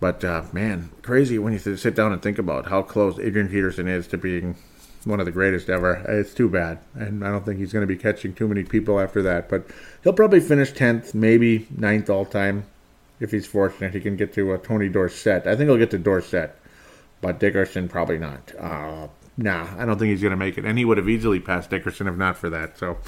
But 0.00 0.22
uh, 0.22 0.44
man, 0.52 0.90
crazy 1.02 1.38
when 1.38 1.52
you 1.52 1.58
sit 1.58 1.94
down 1.94 2.12
and 2.12 2.22
think 2.22 2.38
about 2.38 2.66
how 2.66 2.82
close 2.82 3.18
Adrian 3.18 3.48
Peterson 3.48 3.88
is 3.88 4.06
to 4.08 4.18
being 4.18 4.56
one 5.08 5.20
of 5.20 5.26
the 5.26 5.32
greatest 5.32 5.68
ever. 5.70 6.04
It's 6.06 6.34
too 6.34 6.48
bad, 6.48 6.78
and 6.94 7.26
I 7.26 7.30
don't 7.30 7.44
think 7.44 7.58
he's 7.58 7.72
going 7.72 7.86
to 7.86 7.92
be 7.92 7.96
catching 7.96 8.34
too 8.34 8.46
many 8.46 8.62
people 8.62 9.00
after 9.00 9.22
that. 9.22 9.48
But 9.48 9.66
he'll 10.02 10.12
probably 10.12 10.40
finish 10.40 10.72
tenth, 10.72 11.14
maybe 11.14 11.60
9th 11.74 12.10
all 12.10 12.26
time, 12.26 12.66
if 13.18 13.30
he's 13.30 13.46
fortunate. 13.46 13.94
He 13.94 14.00
can 14.00 14.16
get 14.16 14.34
to 14.34 14.52
uh, 14.52 14.58
Tony 14.58 14.88
Dorsett. 14.88 15.46
I 15.46 15.56
think 15.56 15.68
he'll 15.68 15.78
get 15.78 15.90
to 15.92 15.98
Dorsett, 15.98 16.54
but 17.20 17.40
Dickerson 17.40 17.88
probably 17.88 18.18
not. 18.18 18.52
Uh, 18.58 19.08
nah, 19.36 19.66
I 19.78 19.86
don't 19.86 19.98
think 19.98 20.10
he's 20.10 20.22
going 20.22 20.32
to 20.32 20.36
make 20.36 20.58
it, 20.58 20.64
and 20.64 20.78
he 20.78 20.84
would 20.84 20.98
have 20.98 21.08
easily 21.08 21.40
passed 21.40 21.70
Dickerson 21.70 22.06
if 22.06 22.16
not 22.16 22.36
for 22.36 22.50
that. 22.50 22.78
So, 22.78 22.98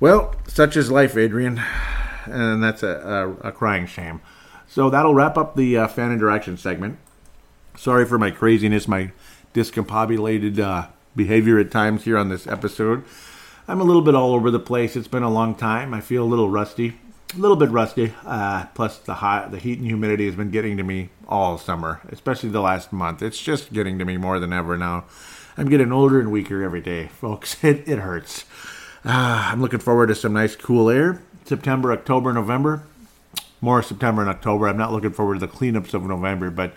well, 0.00 0.34
such 0.48 0.76
is 0.76 0.90
life, 0.90 1.16
Adrian, 1.16 1.60
and 2.24 2.64
that's 2.64 2.82
a, 2.82 3.36
a, 3.42 3.48
a 3.48 3.52
crying 3.52 3.86
shame. 3.86 4.22
So 4.68 4.90
that'll 4.90 5.14
wrap 5.14 5.36
up 5.36 5.54
the 5.54 5.76
uh, 5.76 5.88
fan 5.88 6.12
interaction 6.12 6.56
segment. 6.56 6.98
Sorry 7.76 8.06
for 8.06 8.18
my 8.18 8.30
craziness, 8.30 8.88
my 8.88 9.12
discombobulated 9.54 10.58
uh, 10.58 10.88
behavior 11.16 11.58
at 11.58 11.70
times 11.70 12.04
here 12.04 12.18
on 12.18 12.28
this 12.28 12.46
episode. 12.46 13.04
I'm 13.66 13.80
a 13.80 13.84
little 13.84 14.02
bit 14.02 14.14
all 14.14 14.34
over 14.34 14.50
the 14.50 14.60
place. 14.60 14.94
It's 14.94 15.08
been 15.08 15.24
a 15.24 15.30
long 15.30 15.54
time. 15.54 15.92
I 15.92 16.00
feel 16.00 16.22
a 16.22 16.24
little 16.24 16.48
rusty, 16.48 16.98
a 17.34 17.38
little 17.38 17.56
bit 17.56 17.70
rusty. 17.70 18.14
Uh, 18.24 18.66
plus, 18.74 18.98
the 18.98 19.14
hot, 19.14 19.50
the 19.50 19.58
heat 19.58 19.78
and 19.78 19.86
humidity 19.86 20.26
has 20.26 20.36
been 20.36 20.50
getting 20.50 20.76
to 20.76 20.84
me 20.84 21.08
all 21.26 21.58
summer, 21.58 22.00
especially 22.10 22.50
the 22.50 22.60
last 22.60 22.92
month. 22.92 23.22
It's 23.22 23.40
just 23.40 23.72
getting 23.72 23.98
to 23.98 24.04
me 24.04 24.16
more 24.16 24.38
than 24.38 24.52
ever 24.52 24.76
now. 24.76 25.04
I'm 25.56 25.68
getting 25.68 25.90
older 25.90 26.20
and 26.20 26.30
weaker 26.30 26.62
every 26.62 26.82
day, 26.82 27.06
folks. 27.20 27.64
It 27.64 27.88
it 27.88 27.98
hurts. 27.98 28.44
Uh, 29.04 29.50
I'm 29.52 29.60
looking 29.60 29.80
forward 29.80 30.08
to 30.08 30.14
some 30.14 30.32
nice 30.32 30.54
cool 30.54 30.90
air. 30.90 31.22
September, 31.44 31.92
October, 31.92 32.32
November. 32.32 32.84
More 33.60 33.82
September 33.82 34.20
and 34.20 34.30
October. 34.30 34.68
I'm 34.68 34.76
not 34.76 34.92
looking 34.92 35.12
forward 35.12 35.40
to 35.40 35.46
the 35.46 35.52
cleanups 35.52 35.94
of 35.94 36.02
November, 36.02 36.50
but 36.50 36.74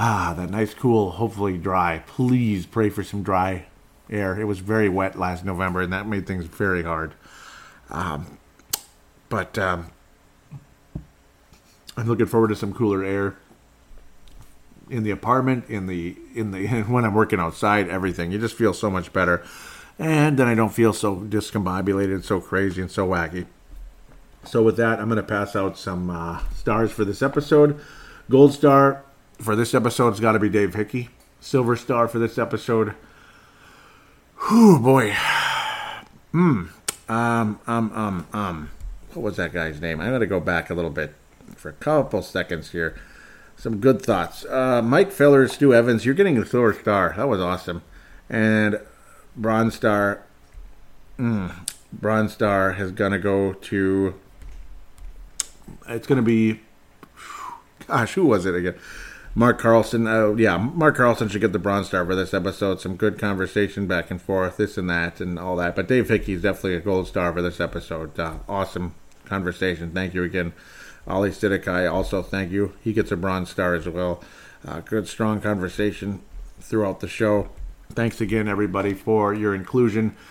Ah, 0.00 0.32
that 0.36 0.48
nice, 0.50 0.74
cool, 0.74 1.10
hopefully 1.10 1.58
dry. 1.58 2.04
Please 2.06 2.66
pray 2.66 2.88
for 2.88 3.02
some 3.02 3.24
dry 3.24 3.66
air. 4.08 4.40
It 4.40 4.44
was 4.44 4.60
very 4.60 4.88
wet 4.88 5.18
last 5.18 5.44
November, 5.44 5.80
and 5.82 5.92
that 5.92 6.06
made 6.06 6.24
things 6.24 6.44
very 6.44 6.84
hard. 6.84 7.14
Um, 7.90 8.38
but 9.28 9.58
um, 9.58 9.88
I'm 11.96 12.06
looking 12.06 12.26
forward 12.26 12.48
to 12.48 12.54
some 12.54 12.72
cooler 12.72 13.02
air 13.02 13.38
in 14.88 15.02
the 15.02 15.10
apartment, 15.10 15.68
in 15.68 15.88
the 15.88 16.16
in 16.32 16.52
the 16.52 16.68
when 16.86 17.04
I'm 17.04 17.14
working 17.14 17.40
outside. 17.40 17.88
Everything 17.88 18.30
you 18.30 18.38
just 18.38 18.54
feel 18.54 18.72
so 18.72 18.88
much 18.88 19.12
better, 19.12 19.44
and 19.98 20.38
then 20.38 20.46
I 20.46 20.54
don't 20.54 20.72
feel 20.72 20.92
so 20.92 21.16
discombobulated, 21.16 22.22
so 22.22 22.40
crazy, 22.40 22.80
and 22.80 22.90
so 22.90 23.04
wacky. 23.04 23.46
So 24.44 24.62
with 24.62 24.76
that, 24.76 25.00
I'm 25.00 25.08
going 25.08 25.16
to 25.16 25.24
pass 25.24 25.56
out 25.56 25.76
some 25.76 26.08
uh, 26.08 26.40
stars 26.54 26.92
for 26.92 27.04
this 27.04 27.20
episode. 27.20 27.80
Gold 28.30 28.52
star 28.54 29.02
for 29.38 29.56
this 29.56 29.74
episode, 29.74 30.08
it's 30.08 30.20
got 30.20 30.32
to 30.32 30.38
be 30.38 30.48
Dave 30.48 30.74
Hickey. 30.74 31.10
Silver 31.40 31.76
Star 31.76 32.08
for 32.08 32.18
this 32.18 32.38
episode. 32.38 32.94
Whew, 34.48 34.78
boy. 34.78 35.14
Hmm. 36.32 36.64
Um, 37.08 37.60
um, 37.66 37.92
um, 37.94 38.26
um. 38.32 38.70
What 39.14 39.22
was 39.22 39.36
that 39.36 39.52
guy's 39.52 39.80
name? 39.80 40.00
I 40.00 40.10
got 40.10 40.18
to 40.18 40.26
go 40.26 40.40
back 40.40 40.70
a 40.70 40.74
little 40.74 40.90
bit 40.90 41.14
for 41.56 41.70
a 41.70 41.72
couple 41.72 42.22
seconds 42.22 42.72
here. 42.72 42.98
Some 43.56 43.78
good 43.78 44.02
thoughts. 44.02 44.44
Uh, 44.44 44.82
Mike 44.82 45.10
Feller, 45.10 45.48
Stu 45.48 45.74
Evans, 45.74 46.04
you're 46.04 46.14
getting 46.14 46.38
a 46.38 46.46
Silver 46.46 46.74
Star. 46.74 47.14
That 47.16 47.28
was 47.28 47.40
awesome. 47.40 47.82
And 48.28 48.80
Bronze 49.36 49.74
Star. 49.74 50.22
Mm, 51.18 51.52
Bronze 51.92 52.32
Star 52.32 52.76
is 52.78 52.92
going 52.92 53.12
to 53.12 53.18
go 53.18 53.52
to. 53.54 54.14
It's 55.88 56.06
going 56.06 56.16
to 56.16 56.22
be. 56.22 56.60
Gosh, 57.86 58.14
who 58.14 58.26
was 58.26 58.44
it 58.44 58.54
again? 58.54 58.74
Mark 59.38 59.60
Carlson, 59.60 60.08
uh, 60.08 60.34
yeah, 60.34 60.56
Mark 60.56 60.96
Carlson 60.96 61.28
should 61.28 61.40
get 61.40 61.52
the 61.52 61.60
Bronze 61.60 61.86
Star 61.86 62.04
for 62.04 62.16
this 62.16 62.34
episode. 62.34 62.80
Some 62.80 62.96
good 62.96 63.20
conversation 63.20 63.86
back 63.86 64.10
and 64.10 64.20
forth, 64.20 64.56
this 64.56 64.76
and 64.76 64.90
that, 64.90 65.20
and 65.20 65.38
all 65.38 65.54
that. 65.54 65.76
But 65.76 65.86
Dave 65.86 66.08
Hickey 66.08 66.32
is 66.32 66.42
definitely 66.42 66.74
a 66.74 66.80
gold 66.80 67.06
star 67.06 67.32
for 67.32 67.40
this 67.40 67.60
episode. 67.60 68.18
Uh, 68.18 68.38
awesome 68.48 68.96
conversation. 69.26 69.92
Thank 69.92 70.12
you 70.12 70.24
again. 70.24 70.54
Ali 71.06 71.30
Sidikai, 71.30 71.88
also 71.88 72.20
thank 72.20 72.50
you. 72.50 72.72
He 72.82 72.92
gets 72.92 73.12
a 73.12 73.16
Bronze 73.16 73.48
Star 73.48 73.76
as 73.76 73.88
well. 73.88 74.24
Uh, 74.66 74.80
good, 74.80 75.06
strong 75.06 75.40
conversation 75.40 76.20
throughout 76.58 76.98
the 76.98 77.06
show. 77.06 77.48
Thanks 77.90 78.20
again, 78.20 78.48
everybody, 78.48 78.92
for 78.92 79.32
your 79.32 79.54
inclusion. 79.54 80.16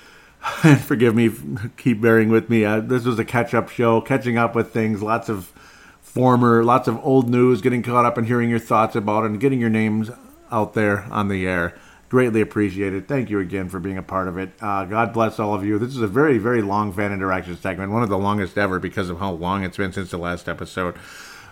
And 0.63 0.79
forgive 0.79 1.15
me, 1.15 1.31
keep 1.77 1.99
bearing 1.99 2.29
with 2.29 2.49
me. 2.49 2.63
Uh, 2.63 2.81
this 2.81 3.05
was 3.05 3.17
a 3.17 3.25
catch 3.25 3.53
up 3.53 3.69
show, 3.69 4.01
catching 4.01 4.37
up 4.37 4.53
with 4.53 4.71
things, 4.71 5.01
lots 5.01 5.29
of 5.29 5.51
former, 6.17 6.63
lots 6.63 6.87
of 6.87 6.99
old 7.05 7.29
news, 7.29 7.61
getting 7.61 7.83
caught 7.83 8.03
up 8.03 8.17
and 8.17 8.25
hearing 8.25 8.49
your 8.49 8.57
thoughts 8.57 8.95
about 8.95 9.23
it 9.23 9.27
and 9.27 9.39
getting 9.39 9.59
your 9.59 9.69
names 9.69 10.09
out 10.51 10.73
there 10.73 11.03
on 11.11 11.27
the 11.27 11.45
air. 11.45 11.77
Greatly 12.09 12.41
appreciated. 12.41 13.07
Thank 13.07 13.29
you 13.29 13.39
again 13.39 13.69
for 13.69 13.79
being 13.79 13.99
a 13.99 14.01
part 14.01 14.27
of 14.27 14.35
it. 14.35 14.49
Uh, 14.59 14.85
God 14.85 15.13
bless 15.13 15.37
all 15.39 15.53
of 15.53 15.63
you. 15.63 15.77
This 15.77 15.95
is 15.95 16.01
a 16.01 16.07
very, 16.07 16.39
very 16.39 16.63
long 16.63 16.91
fan 16.91 17.11
interaction 17.11 17.55
segment, 17.55 17.91
one 17.91 18.01
of 18.01 18.09
the 18.09 18.17
longest 18.17 18.57
ever 18.57 18.79
because 18.79 19.11
of 19.11 19.19
how 19.19 19.31
long 19.33 19.63
it's 19.63 19.77
been 19.77 19.93
since 19.93 20.09
the 20.09 20.17
last 20.17 20.49
episode. 20.49 20.95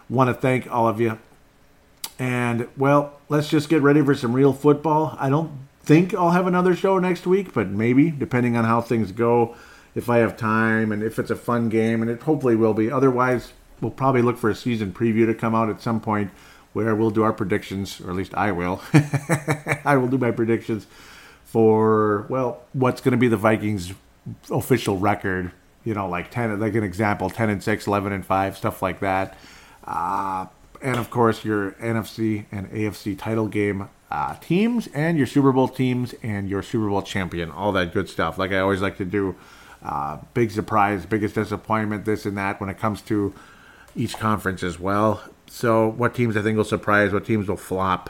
Want 0.09 0.29
to 0.29 0.33
thank 0.33 0.71
all 0.71 0.87
of 0.87 0.99
you. 0.99 1.19
And, 2.17 2.67
well, 2.75 3.19
let's 3.29 3.49
just 3.49 3.69
get 3.69 3.83
ready 3.83 4.01
for 4.01 4.15
some 4.15 4.33
real 4.33 4.53
football. 4.53 5.15
I 5.19 5.29
don't 5.29 5.51
think 5.83 6.15
I'll 6.15 6.31
have 6.31 6.47
another 6.47 6.75
show 6.75 6.97
next 6.97 7.27
week, 7.27 7.53
but 7.53 7.67
maybe, 7.67 8.09
depending 8.09 8.57
on 8.57 8.63
how 8.63 8.81
things 8.81 9.11
go, 9.11 9.55
if 9.93 10.09
I 10.09 10.17
have 10.19 10.37
time 10.37 10.91
and 10.91 11.03
if 11.03 11.19
it's 11.19 11.29
a 11.29 11.35
fun 11.35 11.69
game, 11.69 12.01
and 12.01 12.09
it 12.09 12.23
hopefully 12.23 12.55
will 12.55 12.73
be. 12.73 12.89
Otherwise, 12.89 13.53
we'll 13.81 13.91
probably 13.91 14.21
look 14.21 14.37
for 14.37 14.49
a 14.49 14.55
season 14.55 14.93
preview 14.93 15.25
to 15.25 15.33
come 15.33 15.55
out 15.55 15.69
at 15.69 15.81
some 15.81 15.99
point 15.99 16.31
where 16.73 16.93
we'll 16.93 17.09
do 17.09 17.23
our 17.23 17.31
predictions, 17.31 18.01
or 18.01 18.09
at 18.09 18.15
least 18.15 18.33
I 18.33 18.51
will. 18.51 18.81
I 19.85 19.95
will 19.95 20.09
do 20.09 20.17
my 20.17 20.31
predictions 20.31 20.87
for 21.45 22.25
well, 22.27 22.63
what's 22.73 22.99
going 22.99 23.13
to 23.13 23.17
be 23.17 23.29
the 23.29 23.37
Vikings' 23.37 23.93
official 24.51 24.97
record? 24.97 25.51
You 25.85 25.93
know, 25.93 26.09
like 26.09 26.31
ten, 26.31 26.59
like 26.59 26.75
an 26.75 26.83
example, 26.83 27.29
ten 27.29 27.49
and 27.49 27.63
6, 27.63 27.87
11 27.87 28.11
and 28.11 28.25
five, 28.25 28.57
stuff 28.57 28.81
like 28.81 28.99
that. 28.99 29.37
Uh, 29.85 30.47
and 30.81 30.97
of 30.97 31.09
course, 31.09 31.45
your 31.45 31.71
NFC 31.73 32.45
and 32.51 32.69
AFC 32.71 33.17
title 33.17 33.47
game 33.47 33.87
uh, 34.11 34.35
teams, 34.35 34.87
and 34.93 35.17
your 35.17 35.27
Super 35.27 35.53
Bowl 35.53 35.69
teams, 35.69 36.13
and 36.21 36.49
your 36.49 36.61
Super 36.61 36.89
Bowl 36.89 37.01
champion, 37.01 37.51
all 37.51 37.71
that 37.71 37.93
good 37.93 38.09
stuff. 38.09 38.37
Like 38.37 38.51
I 38.51 38.59
always 38.59 38.81
like 38.81 38.97
to 38.97 39.05
do. 39.05 39.35
Uh, 39.81 40.17
big 40.33 40.49
surprise, 40.49 41.05
biggest 41.05 41.35
disappointment, 41.35 42.05
this 42.05 42.25
and 42.25 42.35
that 42.35 42.59
when 42.59 42.69
it 42.69 42.79
comes 42.79 43.01
to 43.03 43.31
each 43.95 44.17
conference 44.17 44.63
as 44.63 44.79
well. 44.79 45.23
So, 45.47 45.87
what 45.87 46.13
teams 46.13 46.35
I 46.35 46.41
think 46.41 46.57
will 46.57 46.63
surprise, 46.63 47.13
what 47.13 47.25
teams 47.25 47.47
will 47.47 47.55
flop, 47.55 48.09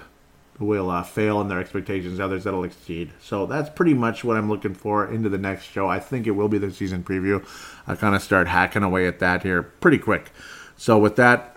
will 0.58 0.90
uh, 0.90 1.04
fail 1.04 1.42
in 1.42 1.48
their 1.48 1.60
expectations, 1.60 2.20
others 2.20 2.46
that'll 2.46 2.64
exceed. 2.64 3.12
So, 3.22 3.46
that's 3.46 3.70
pretty 3.70 3.94
much 3.94 4.24
what 4.24 4.38
I'm 4.38 4.50
looking 4.50 4.74
for 4.74 5.10
into 5.10 5.30
the 5.30 5.38
next 5.38 5.66
show. 5.66 5.88
I 5.88 6.00
think 6.00 6.28
it 6.28 6.32
will 6.32 6.50
be 6.50 6.58
the 6.58 6.72
season 6.72 7.04
preview. 7.04 7.46
I 7.88 7.96
kind 7.96 8.16
of 8.16 8.22
start 8.22 8.48
hacking 8.48 8.84
away 8.84 9.08
at 9.08 9.20
that 9.20 9.44
here 9.44 9.64
pretty 9.64 9.98
quick. 9.98 10.32
So, 10.78 10.98
with 10.98 11.18
that, 11.18 11.56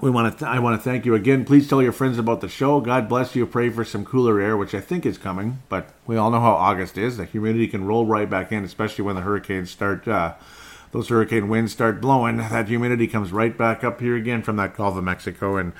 we 0.00 0.10
want 0.10 0.32
to. 0.32 0.38
Th- 0.38 0.50
I 0.50 0.58
want 0.58 0.80
to 0.80 0.84
thank 0.84 1.04
you 1.04 1.14
again. 1.14 1.44
Please 1.44 1.68
tell 1.68 1.82
your 1.82 1.92
friends 1.92 2.18
about 2.18 2.40
the 2.40 2.48
show. 2.48 2.80
God 2.80 3.08
bless 3.08 3.34
you. 3.34 3.46
Pray 3.46 3.70
for 3.70 3.84
some 3.84 4.04
cooler 4.04 4.40
air, 4.40 4.56
which 4.56 4.74
I 4.74 4.80
think 4.80 5.06
is 5.06 5.18
coming. 5.18 5.62
But 5.68 5.88
we 6.06 6.16
all 6.16 6.30
know 6.30 6.40
how 6.40 6.52
August 6.52 6.98
is. 6.98 7.16
The 7.16 7.24
humidity 7.24 7.66
can 7.66 7.84
roll 7.84 8.04
right 8.04 8.28
back 8.28 8.52
in, 8.52 8.64
especially 8.64 9.04
when 9.04 9.16
the 9.16 9.22
hurricanes 9.22 9.70
start. 9.70 10.06
Uh, 10.06 10.34
those 10.96 11.08
hurricane 11.10 11.48
winds 11.48 11.72
start 11.72 12.00
blowing. 12.00 12.38
That 12.38 12.68
humidity 12.68 13.06
comes 13.06 13.30
right 13.30 13.54
back 13.54 13.84
up 13.84 14.00
here 14.00 14.16
again 14.16 14.40
from 14.40 14.56
that 14.56 14.74
Gulf 14.74 14.96
of 14.96 15.04
Mexico, 15.04 15.58
and 15.58 15.74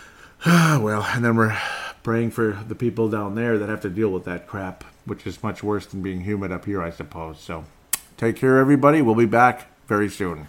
well, 0.44 1.06
and 1.14 1.24
then 1.24 1.36
we're 1.36 1.56
praying 2.02 2.32
for 2.32 2.58
the 2.66 2.74
people 2.74 3.08
down 3.08 3.36
there 3.36 3.58
that 3.58 3.68
have 3.68 3.80
to 3.82 3.88
deal 3.88 4.08
with 4.08 4.24
that 4.24 4.48
crap, 4.48 4.82
which 5.04 5.24
is 5.24 5.40
much 5.40 5.62
worse 5.62 5.86
than 5.86 6.02
being 6.02 6.22
humid 6.22 6.50
up 6.50 6.64
here, 6.64 6.82
I 6.82 6.90
suppose. 6.90 7.38
So, 7.38 7.64
take 8.16 8.34
care, 8.34 8.58
everybody. 8.58 9.02
We'll 9.02 9.14
be 9.14 9.24
back 9.24 9.68
very 9.86 10.08
soon. 10.08 10.48